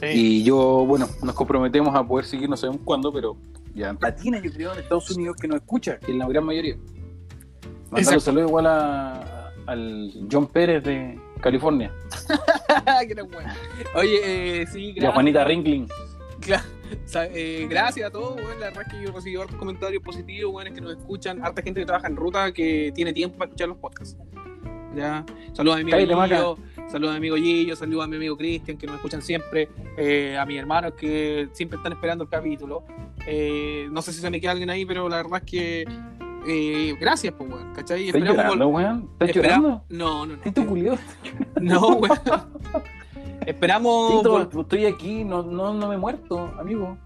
Sí. 0.00 0.06
Y 0.06 0.44
yo, 0.44 0.84
bueno, 0.86 1.08
nos 1.22 1.34
comprometemos 1.34 1.94
a 1.94 2.06
poder 2.06 2.26
seguir, 2.26 2.48
no 2.48 2.56
sabemos 2.56 2.82
cuándo, 2.84 3.12
pero 3.12 3.36
ya. 3.74 3.96
Latina, 4.00 4.40
yo 4.42 4.52
creo, 4.52 4.72
en 4.72 4.80
Estados 4.80 5.10
Unidos 5.10 5.36
que 5.40 5.48
nos 5.48 5.56
escucha, 5.56 5.98
que 5.98 6.12
es 6.12 6.18
la 6.18 6.28
gran 6.28 6.44
mayoría. 6.44 6.76
Mandar 7.90 8.14
un 8.14 8.20
saludo 8.20 8.46
igual 8.48 8.66
a, 8.66 9.52
al 9.66 10.12
John 10.30 10.46
Pérez 10.46 10.84
de 10.84 11.18
California 11.44 11.92
bueno. 13.32 13.52
Oye, 13.94 14.62
eh, 14.62 14.66
sí, 14.66 14.86
y 14.86 14.90
a 14.90 14.94
gracias. 14.94 15.14
Juanita 15.14 15.44
Ringling. 15.44 15.88
Cla- 16.40 16.64
o 17.04 17.08
sea, 17.08 17.26
eh, 17.26 17.66
gracias 17.68 18.08
a 18.08 18.10
todos, 18.10 18.36
weón. 18.36 18.60
La 18.60 18.66
verdad 18.66 18.82
es 18.86 18.92
que 18.92 19.02
yo 19.04 19.12
recibí 19.12 19.36
hartos 19.36 19.56
comentarios 19.56 20.02
positivos, 20.02 20.52
weón, 20.54 20.74
que 20.74 20.80
nos 20.80 20.96
escuchan, 20.96 21.44
harta 21.44 21.62
gente 21.62 21.80
que 21.80 21.86
trabaja 21.86 22.08
en 22.08 22.16
ruta 22.16 22.52
que 22.52 22.92
tiene 22.94 23.12
tiempo 23.12 23.36
para 23.38 23.48
escuchar 23.48 23.68
los 23.68 23.78
podcasts. 23.78 24.16
Ya. 24.94 25.24
Saludos 25.52 25.80
a 25.80 25.82
mi 25.82 25.92
amigo 25.92 26.22
Gillo, 26.22 26.56
saludos 26.88 27.10
a 27.16 27.18
mi 27.20 27.28
amigo 27.28 27.36
Gillo, 27.36 27.76
saludos 27.76 28.04
a 28.04 28.06
mi 28.06 28.16
amigo 28.16 28.36
Cristian, 28.36 28.76
que 28.78 28.86
nos 28.86 28.96
escuchan 28.96 29.22
siempre, 29.22 29.68
eh, 29.96 30.36
a 30.38 30.46
mis 30.46 30.58
hermanos 30.58 30.94
que 30.94 31.48
siempre 31.52 31.76
están 31.78 31.92
esperando 31.92 32.24
el 32.24 32.30
capítulo. 32.30 32.84
Eh, 33.26 33.88
no 33.90 34.02
sé 34.02 34.12
si 34.12 34.20
se 34.20 34.30
me 34.30 34.40
queda 34.40 34.52
alguien 34.52 34.70
ahí, 34.70 34.84
pero 34.86 35.08
la 35.08 35.16
verdad 35.16 35.42
es 35.44 35.50
que 35.50 35.84
eh, 36.46 36.96
gracias, 37.00 37.34
pues, 37.36 37.50
weón, 37.50 37.72
¿cachai? 37.74 38.08
¿Estás 38.08 38.22
llorando, 38.22 38.68
weón? 38.68 39.10
¿Estás 39.12 39.36
llorando? 39.36 39.84
No, 39.88 40.26
no, 40.26 40.36
no. 40.36 40.42
Tito 40.42 40.66
culiao. 40.66 40.96
No, 41.60 41.88
weón. 41.96 42.18
Esperamos, 43.46 44.24
estoy 44.58 44.86
aquí, 44.86 45.24
no, 45.24 45.42
no, 45.42 45.74
no 45.74 45.88
me 45.88 45.94
he 45.94 45.98
muerto, 45.98 46.52
amigo. 46.58 46.96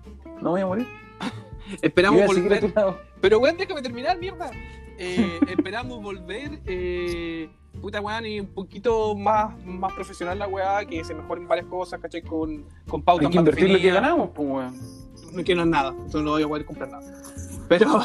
No 0.40 0.50
voy 0.50 0.60
a 0.60 0.66
morir. 0.66 0.86
esperamos 1.82 2.20
a 2.20 2.24
a 2.24 2.26
volver. 2.26 2.60
tu 2.60 2.68
lado. 2.74 2.98
Pero, 3.20 3.38
weón, 3.38 3.56
déjame 3.56 3.82
terminar, 3.82 4.18
mierda. 4.18 4.50
Eh, 5.00 5.38
esperamos 5.48 6.02
volver, 6.02 6.60
eh, 6.66 7.48
puta, 7.80 8.00
weón, 8.00 8.26
y 8.26 8.40
un 8.40 8.48
poquito 8.48 9.14
más, 9.14 9.54
más 9.64 9.92
profesional 9.92 10.36
la 10.40 10.48
weá, 10.48 10.84
que 10.84 11.04
se 11.04 11.14
mejoren 11.14 11.46
varias 11.46 11.68
cosas, 11.68 12.00
¿cachai? 12.00 12.22
Con, 12.22 12.64
con 12.88 13.02
pautas 13.02 13.26
Hay 13.26 13.30
que 13.30 13.36
más 13.36 13.42
invertir 13.42 13.70
lo 13.70 13.78
que 13.78 13.92
ganamos, 13.92 14.30
pues, 14.34 14.48
weón. 14.48 14.74
No, 15.32 15.44
que 15.44 15.54
no 15.54 15.62
es 15.62 15.68
nada, 15.68 15.90
entonces 15.90 16.22
no 16.22 16.32
voy 16.32 16.42
a 16.42 16.48
poder 16.48 16.66
comprar 16.66 16.90
nada. 16.90 17.22
Pero, 17.68 18.00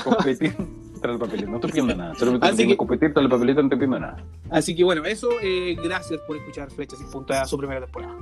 El 1.12 1.20
papelito, 1.20 1.50
no 1.50 1.56
estoy 1.58 1.72
pidiendo 1.72 1.96
nada. 1.96 2.16
Solo 2.16 2.38
Así 2.42 2.68
que- 2.68 2.78
competir, 2.78 3.14
trae 3.14 3.26
el 3.26 3.30
papelito, 3.30 3.62
no 3.62 3.68
estoy 3.68 3.78
pidiendo 3.80 4.00
nada. 4.00 4.24
así 4.50 4.76
que 4.76 4.84
bueno, 4.84 5.04
eso, 5.06 5.30
eh, 5.42 5.76
gracias 5.84 6.20
por 6.26 6.38
escuchar 6.38 6.72
Flechas 6.72 7.00
sin 7.00 7.10
Punta, 7.12 7.46
su 7.46 7.58
primera 7.58 7.82
temporada. 7.82 8.16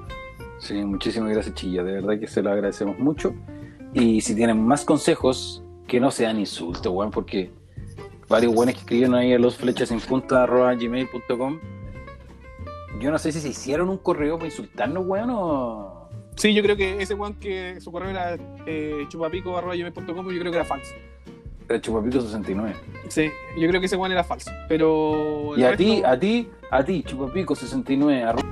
Sí, 0.60 0.74
muchísimas 0.86 1.32
gracias, 1.32 1.56
Chilla. 1.56 1.84
De 1.84 1.94
verdad 1.94 2.20
que 2.20 2.28
se 2.28 2.42
lo 2.42 2.52
agradecemos 2.52 2.98
mucho. 3.00 3.34
Y 3.94 4.22
si 4.22 4.36
tienen 4.36 4.64
más 4.66 4.86
consejos, 4.86 5.64
que 5.88 6.00
no 6.00 6.12
sean 6.12 6.40
insultos, 6.40 6.92
weón, 6.94 7.12
porque 7.12 7.52
varios 8.30 8.54
buenos 8.54 8.76
que 8.76 8.80
escribieron 8.82 9.16
ahí 9.16 9.34
a 9.34 9.40
los 9.40 9.58
flechas 9.58 9.92
en 9.92 10.00
punta 10.00 10.44
arroba 10.44 10.74
gmail.com. 10.76 11.60
Yo 13.00 13.10
no 13.12 13.18
sé 13.18 13.32
si 13.32 13.40
se 13.42 13.50
hicieron 13.50 13.90
un 13.90 13.98
correo 13.98 14.36
para 14.38 14.48
insultarnos, 14.48 15.06
weón, 15.06 15.30
o. 15.32 16.10
Sí, 16.36 16.54
yo 16.54 16.62
creo 16.64 16.78
que 16.78 17.02
ese 17.02 17.14
weón 17.14 17.34
que 17.36 17.82
su 17.82 17.92
correo 17.92 18.10
era 18.12 18.38
eh, 18.66 19.06
chupapico.com, 19.10 20.06
yo 20.32 20.40
creo 20.40 20.52
que 20.52 20.58
era 20.58 20.66
falso. 20.66 20.94
Era 21.68 21.80
Chupapito 21.80 22.22
69. 22.22 22.76
Sí, 23.08 23.30
yo 23.58 23.68
creo 23.68 23.80
que 23.80 23.86
ese 23.86 23.96
weón 23.96 24.12
era 24.12 24.24
falso. 24.24 24.52
Pero. 24.68 25.54
Y 25.58 25.64
a 25.64 25.76
ti, 25.76 26.02
a 26.04 26.18
ti, 26.20 26.50
a 26.70 26.84
ti, 26.84 27.04
Chupapico 27.04 27.56
69 27.56 28.24
arroba 28.24 28.52